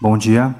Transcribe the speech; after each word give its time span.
Bom 0.00 0.16
dia. 0.16 0.54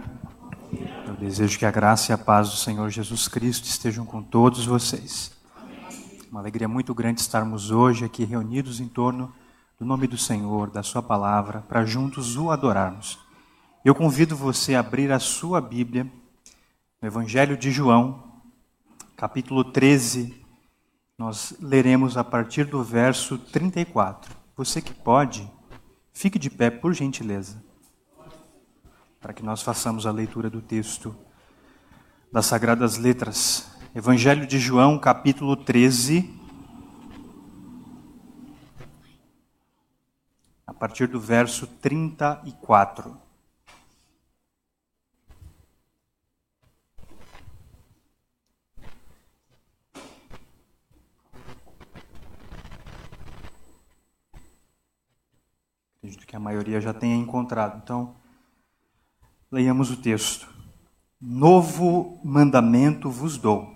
Eu 1.07 1.15
desejo 1.15 1.61
que 1.61 1.65
a 1.65 1.71
graça 1.71 2.11
e 2.11 2.13
a 2.13 2.19
paz 2.19 2.51
do 2.51 2.57
Senhor 2.57 2.91
Jesus 2.91 3.29
Cristo 3.29 3.67
estejam 3.67 4.05
com 4.05 4.21
todos 4.21 4.67
vocês. 4.67 5.31
Uma 6.29 6.41
alegria 6.41 6.67
muito 6.67 6.93
grande 6.93 7.21
estarmos 7.21 7.71
hoje 7.71 8.05
aqui 8.05 8.25
reunidos 8.25 8.81
em 8.81 8.89
torno 8.89 9.33
do 9.79 9.87
nome 9.87 10.09
do 10.09 10.19
Senhor, 10.19 10.71
da 10.71 10.83
Sua 10.83 11.01
palavra, 11.01 11.61
para 11.69 11.85
juntos 11.85 12.37
o 12.37 12.51
adorarmos. 12.51 13.17
Eu 13.85 13.95
convido 13.95 14.35
você 14.35 14.75
a 14.75 14.81
abrir 14.81 15.13
a 15.13 15.21
sua 15.21 15.61
Bíblia 15.61 16.11
no 17.01 17.07
Evangelho 17.07 17.57
de 17.57 17.71
João, 17.71 18.21
capítulo 19.17 19.63
13. 19.63 20.35
Nós 21.17 21.55
leremos 21.61 22.17
a 22.17 22.25
partir 22.25 22.65
do 22.65 22.83
verso 22.83 23.39
34. 23.39 24.35
Você 24.57 24.83
que 24.83 24.93
pode, 24.93 25.49
fique 26.13 26.41
de 26.41 26.51
pé, 26.51 26.71
por 26.71 26.93
gentileza 26.93 27.68
para 29.21 29.33
que 29.33 29.43
nós 29.43 29.63
façamos 29.63 30.07
a 30.07 30.13
leitura 30.13 30.49
do 30.49 30.63
texto 30.63 31.15
das 32.31 32.47
Sagradas 32.47 32.97
Letras. 32.99 33.69
Evangelho 33.95 34.47
de 34.47 34.59
João, 34.59 34.99
capítulo 34.99 35.57
13. 35.57 36.39
A 40.67 40.73
partir 40.73 41.09
do 41.09 41.19
verso 41.19 41.67
34. 41.67 43.17
Acredito 55.97 56.25
que 56.25 56.37
a 56.37 56.41
maioria 56.41 56.81
já 56.81 56.95
tenha 56.95 57.17
encontrado. 57.17 57.81
Então, 57.83 58.15
Leiamos 59.51 59.91
o 59.91 59.97
texto. 59.97 60.47
Novo 61.19 62.21
mandamento 62.23 63.11
vos 63.11 63.39
dou, 63.39 63.75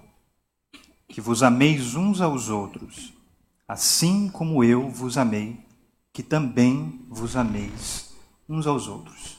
que 1.09 1.19
vos 1.19 1.43
ameis 1.43 1.95
uns 1.95 2.21
aos 2.21 2.50
outros, 2.50 3.14
assim 3.67 4.29
como 4.29 4.62
eu 4.62 4.91
vos 4.91 5.17
amei, 5.17 5.59
que 6.12 6.23
também 6.23 7.07
vos 7.09 7.37
ameis 7.37 8.14
uns 8.47 8.67
aos 8.67 8.87
outros. 8.87 9.38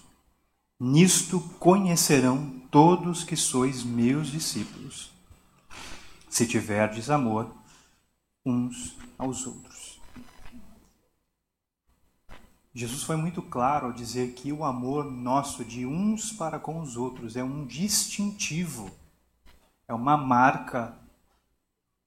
Nisto 0.79 1.39
conhecerão 1.59 2.61
todos 2.71 3.23
que 3.23 3.35
sois 3.35 3.83
meus 3.83 4.31
discípulos, 4.31 5.11
se 6.27 6.47
tiverdes 6.47 7.11
amor 7.11 7.55
uns 8.43 8.97
aos 9.19 9.45
outros. 9.45 9.72
Jesus 12.75 13.03
foi 13.03 13.15
muito 13.15 13.39
claro 13.39 13.85
ao 13.85 13.93
dizer 13.93 14.33
que 14.33 14.51
o 14.51 14.65
amor 14.65 15.05
nosso 15.05 15.63
de 15.63 15.85
uns 15.85 16.31
para 16.31 16.57
com 16.57 16.79
os 16.79 16.97
outros 16.97 17.35
é 17.35 17.43
um 17.43 17.67
distintivo, 17.67 18.89
é 19.87 19.93
uma 19.93 20.17
marca 20.17 20.97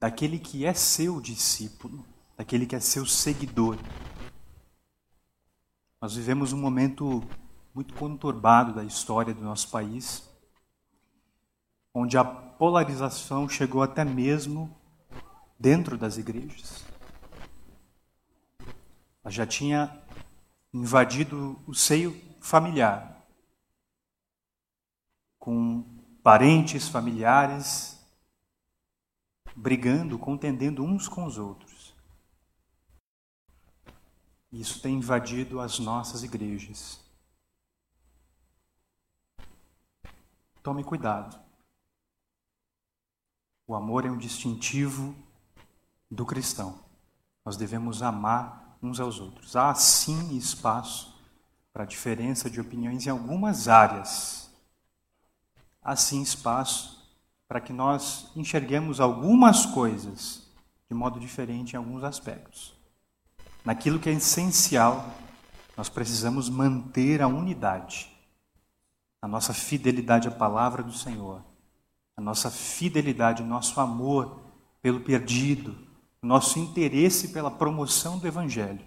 daquele 0.01 0.41
que 0.41 0.67
é 0.67 0.75
seu 0.75 1.21
discípulo, 1.21 2.05
daquele 2.37 2.67
que 2.67 2.75
é 2.75 2.81
seu 2.81 3.07
seguidor. 3.07 3.79
Nós 6.03 6.17
vivemos 6.17 6.53
um 6.53 6.59
momento 6.59 7.23
muito 7.73 7.95
conturbado 7.95 8.75
da 8.75 8.83
história 8.83 9.33
do 9.33 9.43
nosso 9.43 9.71
país, 9.71 10.29
onde 11.95 12.19
a 12.19 12.25
polarização 12.25 13.49
chegou 13.49 13.83
até 13.83 14.05
mesmo 14.05 14.77
dentro 15.57 15.97
das 15.97 16.19
igrejas. 16.19 16.85
Ela 19.23 19.31
já 19.31 19.47
tinha 19.47 20.06
invadido 20.77 21.59
o 21.67 21.75
seio 21.75 22.15
familiar, 22.41 23.27
com 25.39 25.83
parentes, 26.23 26.89
familiares, 26.89 27.99
brigando, 29.55 30.19
contendendo 30.19 30.85
uns 30.85 31.09
com 31.09 31.25
os 31.25 31.39
outros. 31.39 31.95
Isso 34.53 34.81
tem 34.83 34.97
invadido 34.97 35.61
as 35.61 35.79
nossas 35.79 36.23
igrejas. 36.23 37.01
Tome 40.63 40.85
cuidado. 40.85 41.41
O 43.67 43.75
amor 43.75 44.05
é 44.05 44.11
um 44.11 44.19
distintivo 44.19 45.15
do 46.11 46.27
cristão. 46.27 46.85
Nós 47.45 47.57
devemos 47.57 48.03
amar 48.03 48.66
uns 48.83 49.01
aos 49.01 49.21
outros. 49.21 49.57
Há 49.57 49.75
sim 49.75 50.37
espaço 50.37 51.15
para 51.73 51.85
diferença 51.85 52.49
de 52.49 52.61
opiniões 52.61 53.07
em 53.07 53.11
algumas 53.11 53.69
áreas. 53.69 54.51
Há 55.83 55.95
sim 55.95 56.23
espaço 56.23 56.97
para 57.47 57.61
que 57.61 57.73
nós 57.73 58.31
enxerguemos 58.35 59.01
algumas 59.01 59.67
coisas 59.67 60.43
de 60.89 60.95
modo 60.95 61.21
diferente 61.21 61.75
em 61.75 61.77
alguns 61.77 62.03
aspectos. 62.03 62.75
Naquilo 63.65 63.99
que 63.99 64.09
é 64.09 64.13
essencial, 64.13 65.13
nós 65.77 65.89
precisamos 65.89 66.49
manter 66.49 67.21
a 67.21 67.29
unidade, 67.29 68.11
a 69.21 69.29
nossa 69.29 69.53
fidelidade 69.53 70.29
à 70.29 70.31
palavra 70.31 70.83
do 70.83 70.93
Senhor, 70.93 71.43
a 72.17 72.21
nossa 72.21 72.51
fidelidade, 72.51 73.43
o 73.43 73.47
nosso 73.47 73.79
amor 73.81 74.41
pelo 74.81 75.01
perdido, 75.01 75.86
nosso 76.27 76.59
interesse 76.59 77.29
pela 77.29 77.51
promoção 77.51 78.19
do 78.19 78.27
Evangelho. 78.27 78.85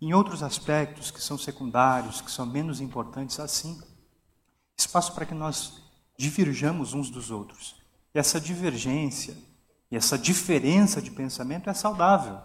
Em 0.00 0.12
outros 0.12 0.42
aspectos 0.42 1.10
que 1.10 1.22
são 1.22 1.38
secundários, 1.38 2.20
que 2.20 2.30
são 2.30 2.46
menos 2.46 2.80
importantes, 2.80 3.38
assim, 3.38 3.80
espaço 4.76 5.14
para 5.14 5.26
que 5.26 5.34
nós 5.34 5.82
diverjamos 6.18 6.94
uns 6.94 7.10
dos 7.10 7.30
outros. 7.30 7.76
E 8.14 8.18
essa 8.18 8.40
divergência 8.40 9.36
e 9.90 9.96
essa 9.96 10.18
diferença 10.18 11.00
de 11.00 11.10
pensamento 11.10 11.70
é 11.70 11.74
saudável, 11.74 12.40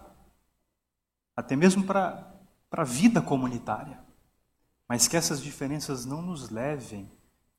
até 1.36 1.56
mesmo 1.56 1.84
para, 1.84 2.32
a 2.70 2.84
vida 2.84 3.20
comunitária. 3.20 4.00
Mas 4.88 5.08
que 5.08 5.16
essas 5.16 5.42
diferenças 5.42 6.04
não 6.04 6.22
nos 6.22 6.50
levem 6.50 7.10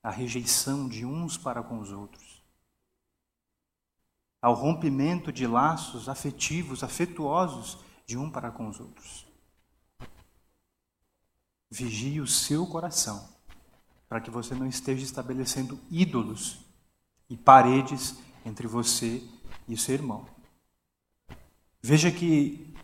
à 0.02 0.10
rejeição 0.10 0.88
de 0.88 1.06
uns 1.06 1.38
para 1.38 1.62
com 1.62 1.80
os 1.80 1.92
outros 1.92 2.33
ao 4.44 4.54
rompimento 4.54 5.32
de 5.32 5.48
laços 5.48 6.10
afetivos, 6.10 6.84
afetuosos 6.84 7.78
de 8.06 8.18
um 8.18 8.30
para 8.30 8.52
com 8.52 8.68
os 8.68 8.78
outros. 8.78 9.26
Vigie 11.72 12.20
o 12.20 12.28
seu 12.28 12.68
coração, 12.68 13.26
para 14.10 14.20
que 14.20 14.30
você 14.30 14.54
não 14.54 14.68
esteja 14.68 15.02
estabelecendo 15.02 15.80
ídolos 15.90 16.60
e 17.30 17.38
paredes 17.38 18.18
entre 18.46 18.68
você 18.68 19.24
e 19.66 19.78
seu 19.78 19.96
irmão. 19.96 20.26
Veja 21.82 22.12
que 22.12 22.76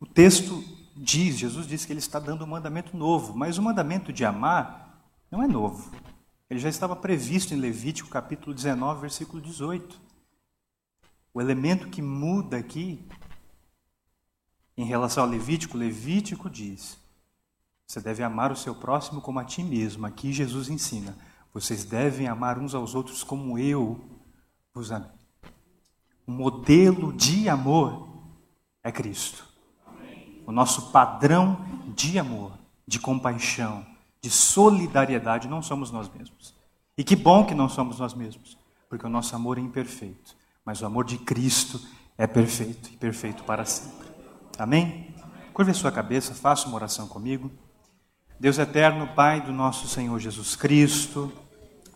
o 0.00 0.06
texto 0.06 0.64
diz, 0.96 1.38
Jesus 1.38 1.64
diz 1.64 1.84
que 1.84 1.92
ele 1.92 2.00
está 2.00 2.18
dando 2.18 2.44
um 2.44 2.48
mandamento 2.48 2.96
novo, 2.96 3.36
mas 3.36 3.56
o 3.56 3.62
mandamento 3.62 4.12
de 4.12 4.24
amar 4.24 5.00
não 5.30 5.44
é 5.44 5.46
novo. 5.46 5.92
Ele 6.52 6.60
já 6.60 6.68
estava 6.68 6.94
previsto 6.94 7.54
em 7.54 7.56
Levítico 7.56 8.10
capítulo 8.10 8.54
19, 8.54 9.00
versículo 9.00 9.40
18. 9.40 9.98
O 11.32 11.40
elemento 11.40 11.88
que 11.88 12.02
muda 12.02 12.58
aqui, 12.58 13.08
em 14.76 14.84
relação 14.84 15.24
ao 15.24 15.30
Levítico, 15.30 15.78
Levítico 15.78 16.50
diz: 16.50 16.98
você 17.86 18.02
deve 18.02 18.22
amar 18.22 18.52
o 18.52 18.56
seu 18.56 18.74
próximo 18.74 19.22
como 19.22 19.38
a 19.38 19.46
ti 19.46 19.64
mesmo. 19.64 20.04
Aqui 20.04 20.30
Jesus 20.30 20.68
ensina: 20.68 21.16
vocês 21.54 21.86
devem 21.86 22.28
amar 22.28 22.58
uns 22.58 22.74
aos 22.74 22.94
outros 22.94 23.24
como 23.24 23.58
eu 23.58 23.98
vos 24.74 24.92
amei. 24.92 25.08
O 26.26 26.32
modelo 26.32 27.14
de 27.14 27.48
amor 27.48 28.10
é 28.84 28.92
Cristo. 28.92 29.42
O 30.44 30.52
nosso 30.52 30.92
padrão 30.92 31.64
de 31.96 32.18
amor, 32.18 32.52
de 32.86 32.98
compaixão, 32.98 33.86
de 34.22 34.30
solidariedade 34.30 35.48
não 35.48 35.60
somos 35.60 35.90
nós 35.90 36.08
mesmos. 36.08 36.54
E 36.96 37.02
que 37.02 37.16
bom 37.16 37.44
que 37.44 37.54
não 37.54 37.68
somos 37.68 37.98
nós 37.98 38.14
mesmos, 38.14 38.56
porque 38.88 39.04
o 39.04 39.10
nosso 39.10 39.34
amor 39.34 39.58
é 39.58 39.60
imperfeito, 39.60 40.36
mas 40.64 40.80
o 40.80 40.86
amor 40.86 41.04
de 41.04 41.18
Cristo 41.18 41.80
é 42.16 42.26
perfeito 42.26 42.90
e 42.92 42.96
perfeito 42.96 43.42
para 43.42 43.64
sempre. 43.64 44.08
Amém? 44.58 45.12
Curve 45.52 45.72
a 45.72 45.74
sua 45.74 45.90
cabeça, 45.90 46.34
faça 46.34 46.68
uma 46.68 46.76
oração 46.76 47.08
comigo. 47.08 47.50
Deus 48.38 48.58
eterno, 48.58 49.08
Pai 49.08 49.40
do 49.40 49.52
nosso 49.52 49.88
Senhor 49.88 50.18
Jesus 50.18 50.54
Cristo, 50.54 51.32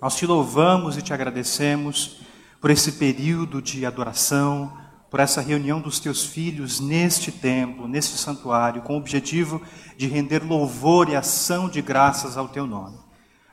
Nós 0.00 0.16
te 0.16 0.26
louvamos 0.26 0.97
e 0.97 1.02
te 1.02 1.14
agradecemos 1.14 2.21
por 2.61 2.71
esse 2.71 2.92
período 2.92 3.62
de 3.62 3.87
adoração, 3.87 4.76
por 5.10 5.20
essa 5.20 5.40
reunião 5.40 5.80
dos 5.80 6.00
teus 6.00 6.25
filhos 6.25 6.80
neste 6.80 7.30
templo, 7.30 7.86
neste 7.86 8.16
santuário, 8.18 8.82
com 8.82 8.94
o 8.94 8.98
objetivo 8.98 9.62
de 9.96 10.06
render 10.06 10.42
louvor 10.42 11.08
e 11.08 11.16
ação 11.16 11.68
de 11.68 11.80
graças 11.80 12.36
ao 12.36 12.48
teu 12.48 12.66
nome. 12.66 12.98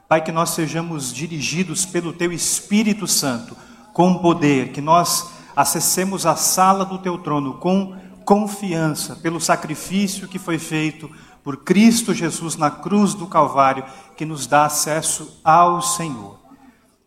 Pai, 0.08 0.24
que 0.24 0.32
nós 0.32 0.52
sejamos 0.52 1.14
dirigidos 1.14 1.86
pelo 1.86 2.14
teu 2.14 2.32
Espírito 2.32 3.08
Santo 3.08 3.56
com 3.94 4.18
poder, 4.18 4.72
que 4.72 4.82
nós 4.82 5.32
acessemos 5.56 6.26
a 6.26 6.36
sala 6.36 6.84
do 6.84 6.98
teu 6.98 7.18
trono 7.18 7.56
com 7.56 7.96
confiança 8.26 9.16
pelo 9.16 9.40
sacrifício 9.40 10.28
que 10.28 10.40
foi 10.40 10.58
feito 10.58 11.10
por 11.44 11.58
Cristo 11.58 12.14
Jesus 12.14 12.56
na 12.56 12.72
cruz 12.72 13.14
do 13.14 13.28
Calvário, 13.28 13.84
que 14.16 14.26
nos 14.26 14.48
dá 14.48 14.66
acesso 14.66 15.40
ao 15.44 15.82
Senhor. 15.82 16.40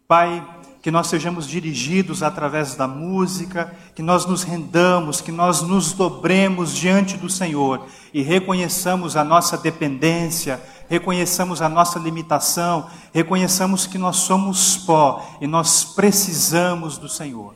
Pai, 0.07 0.45
que 0.87 0.91
nós 0.93 1.09
sejamos 1.09 1.49
dirigidos 1.49 2.23
através 2.23 2.77
da 2.77 2.87
música, 2.87 3.75
que 3.93 4.03
nós 4.03 4.25
nos 4.25 4.45
rendamos, 4.45 5.21
que 5.21 5.33
nós 5.33 5.61
nos 5.61 5.93
dobremos 5.93 6.73
diante 6.73 7.17
do 7.17 7.29
Senhor 7.29 7.89
e 8.15 8.23
reconheçamos 8.23 9.17
a 9.17 9.25
nossa 9.25 9.59
dependência, 9.59 10.63
reconheçamos 10.89 11.61
a 11.61 11.69
nossa 11.69 11.99
limitação, 11.99 12.87
reconheçamos 13.13 13.85
que 13.85 13.99
nós 13.99 14.19
somos 14.19 14.77
pó 14.77 15.29
e 15.41 15.47
nós 15.49 15.83
precisamos 15.83 16.99
do 16.99 17.09
Senhor. 17.09 17.56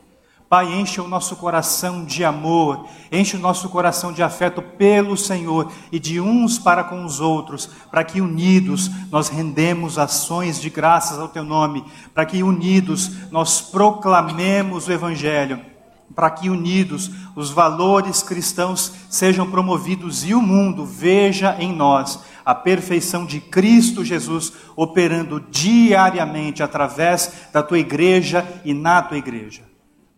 Pai, 0.51 0.73
enche 0.73 0.99
o 0.99 1.07
nosso 1.07 1.37
coração 1.37 2.03
de 2.03 2.25
amor, 2.25 2.85
enche 3.09 3.37
o 3.37 3.39
nosso 3.39 3.69
coração 3.69 4.11
de 4.11 4.21
afeto 4.21 4.61
pelo 4.61 5.15
Senhor 5.15 5.71
e 5.89 5.97
de 5.97 6.19
uns 6.19 6.59
para 6.59 6.83
com 6.83 7.05
os 7.05 7.21
outros, 7.21 7.69
para 7.89 8.03
que 8.03 8.19
unidos 8.19 8.91
nós 9.09 9.29
rendemos 9.29 9.97
ações 9.97 10.59
de 10.59 10.69
graças 10.69 11.17
ao 11.17 11.29
Teu 11.29 11.45
nome, 11.45 11.85
para 12.13 12.25
que 12.25 12.43
unidos 12.43 13.31
nós 13.31 13.61
proclamemos 13.61 14.89
o 14.89 14.91
Evangelho, 14.91 15.61
para 16.13 16.29
que 16.29 16.49
unidos 16.49 17.09
os 17.33 17.49
valores 17.49 18.21
cristãos 18.21 18.91
sejam 19.09 19.49
promovidos 19.49 20.25
e 20.25 20.33
o 20.33 20.41
mundo 20.41 20.85
veja 20.85 21.55
em 21.61 21.73
nós 21.73 22.19
a 22.43 22.53
perfeição 22.53 23.25
de 23.25 23.39
Cristo 23.39 24.03
Jesus 24.03 24.51
operando 24.75 25.39
diariamente 25.49 26.61
através 26.61 27.31
da 27.53 27.63
Tua 27.63 27.79
igreja 27.79 28.45
e 28.65 28.73
na 28.73 29.01
Tua 29.01 29.17
igreja. 29.17 29.70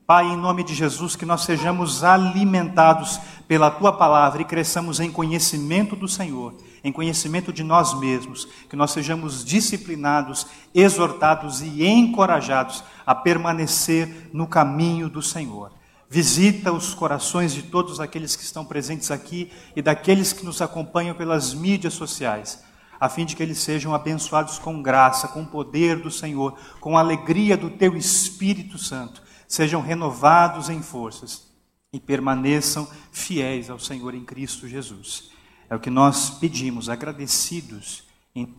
Pai, 0.05 0.25
em 0.25 0.36
nome 0.36 0.65
de 0.65 0.75
Jesus, 0.75 1.15
que 1.15 1.25
nós 1.25 1.43
sejamos 1.43 2.03
alimentados 2.03 3.22
pela 3.48 3.72
tua 3.72 3.93
palavra 3.93 4.41
e 4.41 4.45
cresçamos 4.45 5.00
em 5.00 5.10
conhecimento 5.10 5.95
do 5.95 6.10
Senhor, 6.10 6.53
em 6.83 6.91
conhecimento 6.91 7.53
de 7.53 7.63
nós 7.63 7.98
mesmos, 7.98 8.45
que 8.69 8.75
nós 8.75 8.91
sejamos 8.91 9.45
disciplinados, 9.45 10.45
exortados 10.75 11.62
e 11.62 11.86
encorajados 11.86 12.83
a 13.05 13.15
permanecer 13.15 14.29
no 14.33 14.45
caminho 14.45 15.07
do 15.07 15.22
Senhor. 15.22 15.72
Visita 16.10 16.74
os 16.74 16.93
corações 16.93 17.53
de 17.53 17.63
todos 17.63 18.01
aqueles 18.01 18.36
que 18.36 18.43
estão 18.43 18.65
presentes 18.65 19.10
aqui 19.10 19.50
e 19.74 19.81
daqueles 19.81 20.33
que 20.33 20.45
nos 20.45 20.62
acompanham 20.62 21.15
pelas 21.15 21.53
mídias 21.53 21.93
sociais, 21.93 22.62
a 23.00 23.07
fim 23.07 23.24
de 23.24 23.38
que 23.38 23.43
eles 23.43 23.60
sejam 23.60 23.95
abençoados 23.95 24.60
com 24.60 24.81
graça, 24.81 25.29
com 25.29 25.43
o 25.43 25.48
poder 25.48 26.01
do 26.01 26.12
Senhor, 26.12 26.57
com 26.81 26.98
a 26.98 27.00
alegria 27.00 27.55
do 27.55 27.69
teu 27.69 27.95
Espírito 27.95 28.77
Santo 28.77 29.22
sejam 29.53 29.81
renovados 29.81 30.67
em 30.67 30.81
forças 30.81 31.43
e 31.93 32.00
permaneçam 32.00 32.89
fiéis 33.12 33.69
ao 33.69 33.77
Senhor 33.77 34.15
em 34.15 34.25
Cristo 34.25 34.67
Jesus. 34.67 35.29
É 35.69 35.75
o 35.75 35.79
que 35.79 35.91
nós 35.91 36.31
pedimos, 36.31 36.89
agradecidos 36.89 38.03
em 38.33 38.51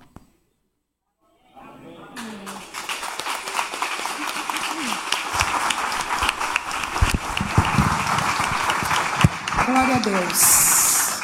Glória 9.66 9.96
a 9.96 9.98
Deus. 9.98 11.20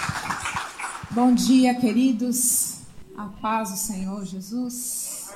Bom 1.13 1.33
dia, 1.33 1.77
queridos. 1.77 2.81
A 3.17 3.27
paz 3.41 3.71
do 3.71 3.77
Senhor 3.77 4.25
Jesus. 4.25 5.33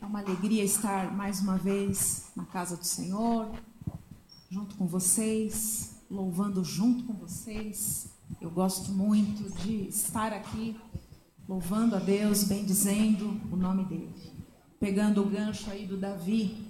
É 0.00 0.06
uma 0.06 0.20
alegria 0.20 0.62
estar 0.62 1.12
mais 1.12 1.40
uma 1.40 1.56
vez 1.56 2.30
na 2.36 2.44
casa 2.44 2.76
do 2.76 2.84
Senhor, 2.84 3.50
junto 4.52 4.74
com 4.76 4.86
vocês, 4.86 5.94
louvando 6.10 6.62
junto 6.62 7.04
com 7.04 7.14
vocês. 7.14 8.08
Eu 8.38 8.50
gosto 8.50 8.92
muito 8.92 9.48
de 9.62 9.88
estar 9.88 10.30
aqui 10.30 10.76
louvando 11.48 11.96
a 11.96 11.98
Deus, 11.98 12.44
bendizendo 12.44 13.40
o 13.50 13.56
nome 13.56 13.86
dele. 13.86 14.12
Pegando 14.78 15.22
o 15.22 15.30
gancho 15.30 15.70
aí 15.70 15.86
do 15.86 15.96
Davi, 15.96 16.68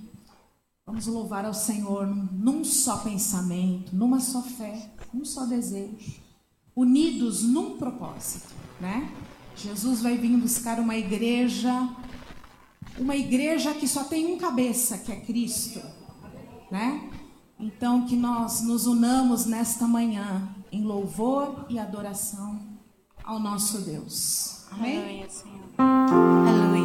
vamos 0.86 1.08
louvar 1.08 1.44
ao 1.44 1.52
Senhor 1.52 2.06
num 2.06 2.64
só 2.64 2.98
pensamento, 2.98 3.96
numa 3.96 4.20
só 4.20 4.42
fé, 4.42 4.88
num 5.12 5.24
só 5.24 5.44
desejo, 5.44 6.20
unidos 6.76 7.42
num 7.42 7.78
propósito, 7.78 8.54
né? 8.80 9.12
Jesus 9.56 10.00
vai 10.00 10.16
vir 10.16 10.36
buscar 10.36 10.78
uma 10.78 10.96
igreja, 10.96 11.88
uma 12.96 13.16
igreja 13.16 13.74
que 13.74 13.88
só 13.88 14.04
tem 14.04 14.32
um 14.32 14.38
cabeça, 14.38 14.98
que 14.98 15.10
é 15.10 15.16
Cristo, 15.16 15.82
né? 16.70 17.10
Então, 17.62 18.04
que 18.04 18.16
nós 18.16 18.61
nos 18.61 18.87
unamos 18.87 19.47
nesta 19.47 19.87
manhã 19.87 20.49
em 20.73 20.83
louvor 20.83 21.64
e 21.69 21.78
adoração 21.78 22.59
ao 23.23 23.38
nosso 23.38 23.83
Deus. 23.83 24.66
Amém? 24.73 24.99
Aleluia, 24.99 25.31
Senhor. 25.31 25.61
Aleluia. 25.78 26.81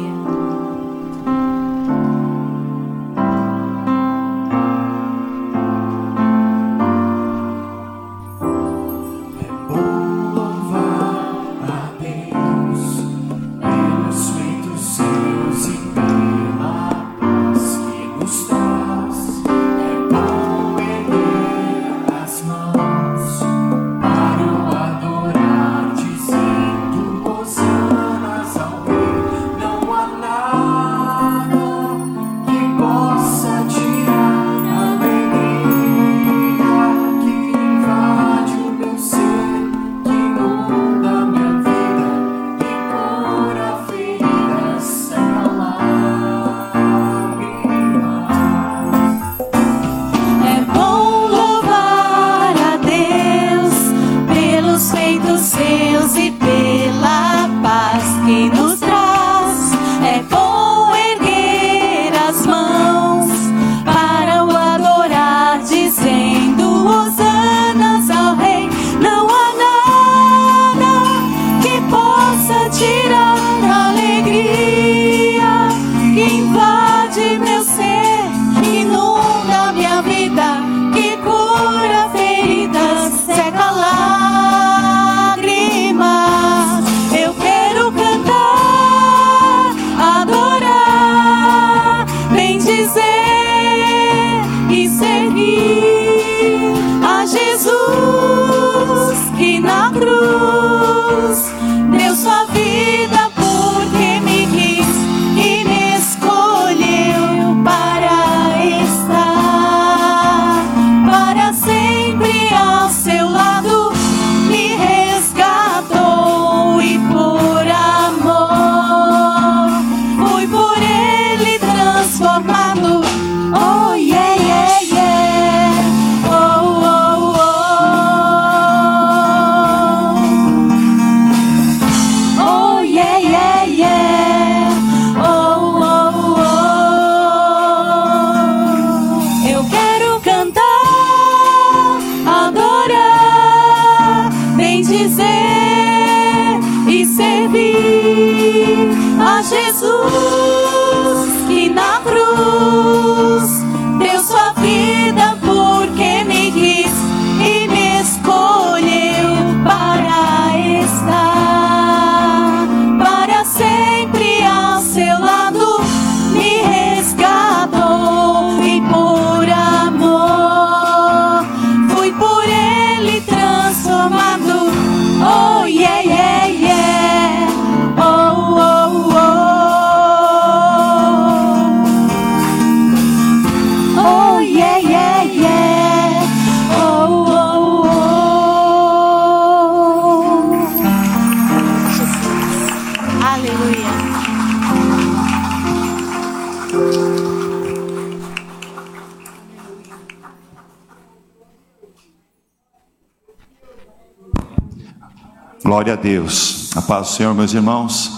Senhor, 207.18 207.34
meus 207.34 207.52
irmãos. 207.52 208.12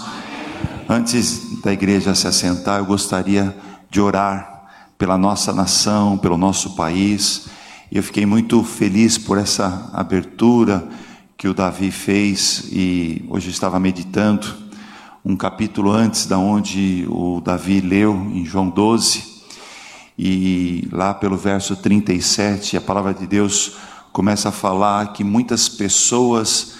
Antes 0.87 1.59
da 1.63 1.73
igreja 1.73 2.13
se 2.13 2.27
assentar, 2.27 2.77
eu 2.77 2.85
gostaria 2.85 3.57
de 3.89 3.99
orar 3.99 4.69
pela 4.95 5.17
nossa 5.17 5.51
nação, 5.51 6.19
pelo 6.19 6.37
nosso 6.37 6.75
país. 6.75 7.47
Eu 7.91 8.03
fiquei 8.03 8.27
muito 8.27 8.63
feliz 8.63 9.17
por 9.17 9.39
essa 9.39 9.89
abertura 9.91 10.87
que 11.35 11.47
o 11.47 11.53
Davi 11.55 11.89
fez 11.89 12.65
e 12.71 13.25
hoje 13.27 13.47
eu 13.47 13.51
estava 13.51 13.79
meditando 13.79 14.45
um 15.25 15.35
capítulo 15.35 15.91
antes 15.91 16.27
da 16.27 16.37
onde 16.37 17.03
o 17.09 17.41
Davi 17.41 17.81
leu 17.81 18.13
em 18.31 18.45
João 18.45 18.69
12 18.69 19.23
e 20.15 20.87
lá 20.91 21.11
pelo 21.11 21.37
verso 21.37 21.75
37 21.75 22.77
a 22.77 22.81
palavra 22.81 23.15
de 23.15 23.25
Deus 23.25 23.77
começa 24.13 24.49
a 24.49 24.51
falar 24.51 25.11
que 25.11 25.23
muitas 25.23 25.67
pessoas 25.67 26.70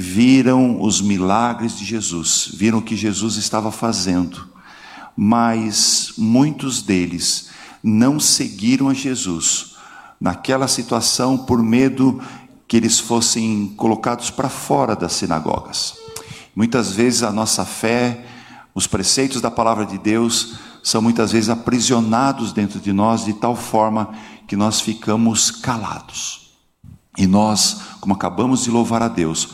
viram 0.00 0.80
os 0.80 1.00
milagres 1.00 1.76
de 1.76 1.84
Jesus, 1.84 2.52
viram 2.54 2.78
o 2.78 2.82
que 2.82 2.94
Jesus 2.94 3.34
estava 3.34 3.72
fazendo, 3.72 4.46
mas 5.16 6.12
muitos 6.16 6.82
deles 6.82 7.48
não 7.82 8.20
seguiram 8.20 8.88
a 8.88 8.94
Jesus 8.94 9.74
naquela 10.20 10.68
situação 10.68 11.36
por 11.36 11.60
medo 11.60 12.22
que 12.68 12.76
eles 12.76 13.00
fossem 13.00 13.74
colocados 13.76 14.30
para 14.30 14.48
fora 14.48 14.94
das 14.94 15.14
sinagogas. 15.14 15.96
Muitas 16.54 16.92
vezes 16.92 17.24
a 17.24 17.32
nossa 17.32 17.64
fé, 17.64 18.24
os 18.72 18.86
preceitos 18.86 19.40
da 19.40 19.50
palavra 19.50 19.84
de 19.84 19.98
Deus 19.98 20.54
são 20.80 21.02
muitas 21.02 21.32
vezes 21.32 21.50
aprisionados 21.50 22.52
dentro 22.52 22.78
de 22.78 22.92
nós 22.92 23.24
de 23.24 23.32
tal 23.32 23.56
forma 23.56 24.14
que 24.46 24.54
nós 24.54 24.80
ficamos 24.80 25.50
calados. 25.50 26.52
E 27.16 27.26
nós, 27.26 27.80
como 28.00 28.14
acabamos 28.14 28.62
de 28.62 28.70
louvar 28.70 29.02
a 29.02 29.08
Deus, 29.08 29.48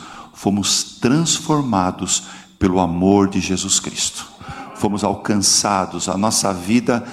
fomos 0.45 0.83
transformados 1.01 2.25
pelo 2.59 2.79
amor 2.79 3.27
de 3.27 3.39
Jesus 3.39 3.79
Cristo. 3.79 4.27
Fomos 4.75 5.03
alcançados, 5.03 6.07
a 6.07 6.15
nossa 6.19 6.53
vida 6.53 7.03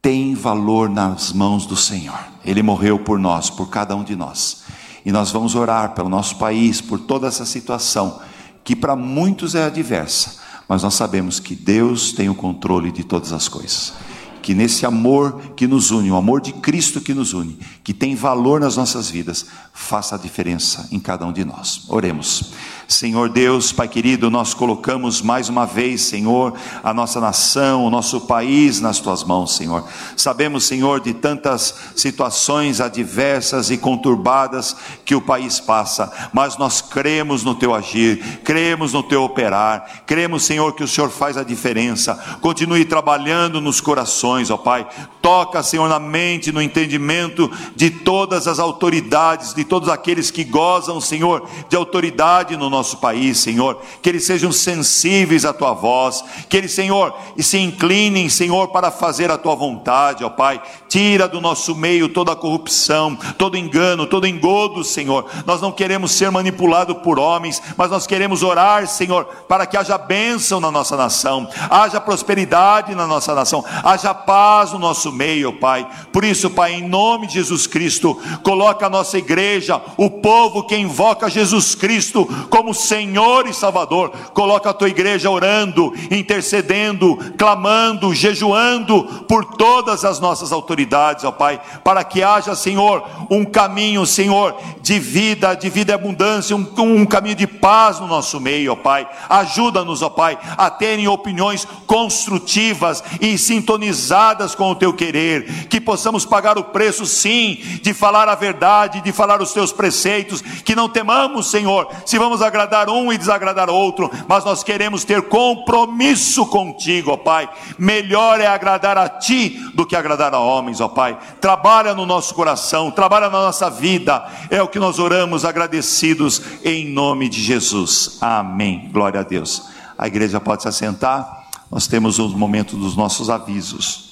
tem 0.00 0.36
valor 0.36 0.88
nas 0.88 1.32
mãos 1.32 1.66
do 1.66 1.74
Senhor. 1.74 2.16
Ele 2.44 2.62
morreu 2.62 3.00
por 3.00 3.18
nós, 3.18 3.50
por 3.50 3.68
cada 3.68 3.96
um 3.96 4.04
de 4.04 4.14
nós. 4.14 4.62
E 5.04 5.10
nós 5.10 5.32
vamos 5.32 5.56
orar 5.56 5.94
pelo 5.94 6.08
nosso 6.08 6.36
país, 6.36 6.80
por 6.80 7.00
toda 7.00 7.26
essa 7.26 7.44
situação, 7.44 8.20
que 8.62 8.76
para 8.76 8.94
muitos 8.94 9.56
é 9.56 9.64
adversa, 9.64 10.36
mas 10.68 10.84
nós 10.84 10.94
sabemos 10.94 11.40
que 11.40 11.56
Deus 11.56 12.12
tem 12.12 12.28
o 12.28 12.36
controle 12.36 12.92
de 12.92 13.02
todas 13.02 13.32
as 13.32 13.48
coisas. 13.48 13.94
Que 14.42 14.54
nesse 14.54 14.86
amor 14.86 15.40
que 15.56 15.66
nos 15.66 15.90
une, 15.90 16.10
o 16.10 16.16
amor 16.16 16.40
de 16.40 16.52
Cristo 16.52 17.00
que 17.00 17.14
nos 17.14 17.32
une, 17.32 17.58
que 17.84 17.92
tem 17.92 18.14
valor 18.14 18.60
nas 18.60 18.76
nossas 18.76 19.10
vidas, 19.10 19.46
faça 19.72 20.14
a 20.14 20.18
diferença 20.18 20.88
em 20.90 20.98
cada 20.98 21.26
um 21.26 21.32
de 21.32 21.44
nós. 21.44 21.84
Oremos. 21.88 22.52
Senhor 22.90 23.28
Deus, 23.28 23.70
Pai 23.70 23.86
querido, 23.86 24.28
nós 24.28 24.52
colocamos 24.52 25.22
mais 25.22 25.48
uma 25.48 25.64
vez, 25.64 26.02
Senhor, 26.02 26.54
a 26.82 26.92
nossa 26.92 27.20
nação, 27.20 27.84
o 27.84 27.90
nosso 27.90 28.22
país 28.22 28.80
nas 28.80 28.98
tuas 28.98 29.22
mãos, 29.22 29.54
Senhor. 29.54 29.84
Sabemos, 30.16 30.64
Senhor, 30.64 30.98
de 30.98 31.14
tantas 31.14 31.72
situações 31.94 32.80
adversas 32.80 33.70
e 33.70 33.78
conturbadas 33.78 34.76
que 35.04 35.14
o 35.14 35.20
país 35.20 35.60
passa, 35.60 36.12
mas 36.32 36.58
nós 36.58 36.80
cremos 36.80 37.44
no 37.44 37.54
teu 37.54 37.72
agir, 37.72 38.40
cremos 38.42 38.92
no 38.92 39.04
teu 39.04 39.22
operar, 39.22 40.02
cremos, 40.04 40.42
Senhor, 40.42 40.74
que 40.74 40.82
o 40.82 40.88
Senhor 40.88 41.10
faz 41.10 41.36
a 41.36 41.44
diferença. 41.44 42.16
Continue 42.40 42.84
trabalhando 42.84 43.60
nos 43.60 43.80
corações, 43.80 44.50
ó 44.50 44.56
Pai. 44.56 44.84
Toca, 45.22 45.62
Senhor, 45.62 45.88
na 45.88 46.00
mente, 46.00 46.50
no 46.50 46.60
entendimento 46.60 47.48
de 47.76 47.88
todas 47.88 48.48
as 48.48 48.58
autoridades, 48.58 49.54
de 49.54 49.62
todos 49.62 49.88
aqueles 49.88 50.28
que 50.28 50.42
gozam, 50.42 51.00
Senhor, 51.00 51.48
de 51.68 51.76
autoridade 51.76 52.56
no 52.56 52.68
nosso 52.68 52.79
país, 52.96 53.38
Senhor. 53.38 53.80
Que 54.02 54.08
eles 54.08 54.24
sejam 54.24 54.52
sensíveis 54.52 55.44
à 55.44 55.52
tua 55.52 55.72
voz, 55.72 56.24
que 56.48 56.56
eles, 56.56 56.72
Senhor, 56.72 57.14
se 57.38 57.58
inclinem, 57.58 58.28
Senhor, 58.28 58.68
para 58.68 58.90
fazer 58.90 59.30
a 59.30 59.38
tua 59.38 59.54
vontade, 59.54 60.24
ó 60.24 60.30
Pai. 60.30 60.60
Tira 60.88 61.28
do 61.28 61.40
nosso 61.40 61.74
meio 61.74 62.08
toda 62.08 62.32
a 62.32 62.36
corrupção, 62.36 63.16
todo 63.38 63.56
engano, 63.56 64.06
todo 64.06 64.26
engodo, 64.26 64.82
Senhor. 64.82 65.26
Nós 65.46 65.60
não 65.60 65.70
queremos 65.72 66.12
ser 66.12 66.30
manipulados 66.30 66.96
por 66.98 67.18
homens, 67.18 67.62
mas 67.76 67.90
nós 67.90 68.06
queremos 68.06 68.42
orar, 68.42 68.86
Senhor, 68.86 69.24
para 69.48 69.66
que 69.66 69.76
haja 69.76 69.96
bênção 69.98 70.60
na 70.60 70.70
nossa 70.70 70.96
nação, 70.96 71.48
haja 71.68 72.00
prosperidade 72.00 72.94
na 72.94 73.06
nossa 73.06 73.34
nação, 73.34 73.64
haja 73.84 74.12
paz 74.14 74.72
no 74.72 74.78
nosso 74.78 75.12
meio, 75.12 75.52
Pai. 75.52 75.88
Por 76.12 76.24
isso, 76.24 76.50
Pai, 76.50 76.74
em 76.74 76.88
nome 76.88 77.26
de 77.26 77.34
Jesus 77.34 77.66
Cristo, 77.66 78.18
coloca 78.42 78.86
a 78.86 78.90
nossa 78.90 79.18
igreja, 79.18 79.80
o 79.96 80.10
povo 80.10 80.64
que 80.64 80.76
invoca 80.76 81.30
Jesus 81.30 81.74
Cristo 81.74 82.26
como 82.48 82.69
Senhor 82.72 83.46
e 83.46 83.54
Salvador. 83.54 84.10
Coloca 84.32 84.70
a 84.70 84.74
tua 84.74 84.88
igreja 84.88 85.30
orando, 85.30 85.92
intercedendo, 86.10 87.16
clamando, 87.36 88.14
jejuando 88.14 89.04
por 89.28 89.44
todas 89.44 90.04
as 90.04 90.20
nossas 90.20 90.52
autoridades, 90.52 91.24
ó 91.24 91.32
Pai, 91.32 91.60
para 91.84 92.04
que 92.04 92.22
haja, 92.22 92.54
Senhor, 92.54 93.04
um 93.30 93.44
caminho, 93.44 94.06
Senhor, 94.06 94.56
de 94.80 94.98
vida, 94.98 95.54
de 95.54 95.68
vida 95.68 95.92
e 95.92 95.94
abundância, 95.94 96.56
um, 96.56 96.66
um 96.78 97.06
caminho 97.06 97.34
de 97.34 97.46
paz 97.46 98.00
no 98.00 98.06
nosso 98.06 98.40
meio, 98.40 98.72
ó 98.72 98.76
Pai. 98.76 99.08
Ajuda-nos, 99.28 100.02
ó 100.02 100.08
Pai, 100.08 100.38
a 100.56 100.70
terem 100.70 101.08
opiniões 101.08 101.66
construtivas 101.86 103.02
e 103.20 103.36
sintonizadas 103.36 104.54
com 104.54 104.70
o 104.70 104.74
teu 104.74 104.92
querer, 104.92 105.66
que 105.68 105.80
possamos 105.80 106.24
pagar 106.24 106.58
o 106.58 106.64
preço, 106.64 107.04
sim, 107.06 107.58
de 107.82 107.92
falar 107.92 108.28
a 108.28 108.34
verdade, 108.34 109.00
de 109.00 109.12
falar 109.12 109.42
os 109.42 109.52
teus 109.52 109.72
preceitos, 109.72 110.40
que 110.40 110.76
não 110.76 110.88
temamos, 110.88 111.50
Senhor, 111.50 111.88
se 112.06 112.18
vamos 112.18 112.42
agradar 112.42 112.59
um 112.88 113.12
e 113.12 113.18
desagradar 113.18 113.70
outro, 113.70 114.10
mas 114.26 114.44
nós 114.44 114.62
queremos 114.62 115.04
ter 115.04 115.22
compromisso 115.22 116.46
contigo, 116.46 117.12
ó 117.12 117.16
Pai. 117.16 117.48
Melhor 117.78 118.40
é 118.40 118.46
agradar 118.46 118.98
a 118.98 119.08
ti 119.08 119.60
do 119.74 119.86
que 119.86 119.96
agradar 119.96 120.34
a 120.34 120.38
homens, 120.38 120.80
ó 120.80 120.88
Pai. 120.88 121.18
Trabalha 121.40 121.94
no 121.94 122.04
nosso 122.04 122.34
coração, 122.34 122.90
trabalha 122.90 123.28
na 123.28 123.40
nossa 123.40 123.70
vida, 123.70 124.24
é 124.50 124.62
o 124.62 124.68
que 124.68 124.78
nós 124.78 124.98
oramos 124.98 125.44
agradecidos 125.44 126.42
em 126.64 126.90
nome 126.90 127.28
de 127.28 127.40
Jesus. 127.40 128.18
Amém. 128.20 128.88
Glória 128.92 129.20
a 129.20 129.22
Deus. 129.22 129.68
A 129.96 130.06
igreja 130.06 130.40
pode 130.40 130.62
se 130.62 130.68
assentar. 130.68 131.44
Nós 131.70 131.86
temos 131.86 132.18
um 132.18 132.28
momento 132.28 132.76
dos 132.76 132.96
nossos 132.96 133.30
avisos. 133.30 134.09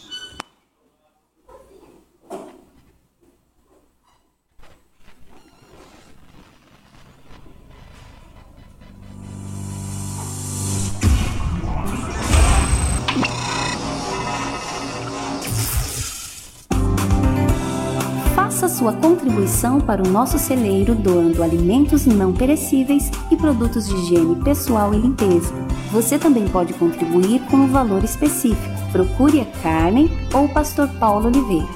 Sua 18.79 18.93
contribuição 18.93 19.81
para 19.81 20.01
o 20.01 20.09
nosso 20.09 20.39
celeiro 20.39 20.95
doando 20.95 21.43
alimentos 21.43 22.07
não 22.07 22.33
perecíveis 22.33 23.11
e 23.29 23.37
produtos 23.37 23.89
de 23.89 23.95
higiene 23.97 24.37
pessoal 24.37 24.95
e 24.95 24.99
limpeza. 24.99 25.53
Você 25.91 26.17
também 26.17 26.47
pode 26.47 26.73
contribuir 26.75 27.41
com 27.51 27.57
um 27.57 27.67
valor 27.67 28.05
específico. 28.05 28.79
Procure 28.93 29.41
a 29.41 29.47
Carmen 29.63 30.09
ou 30.33 30.45
o 30.45 30.49
Pastor 30.49 30.87
Paulo 31.01 31.27
Oliveira. 31.27 31.67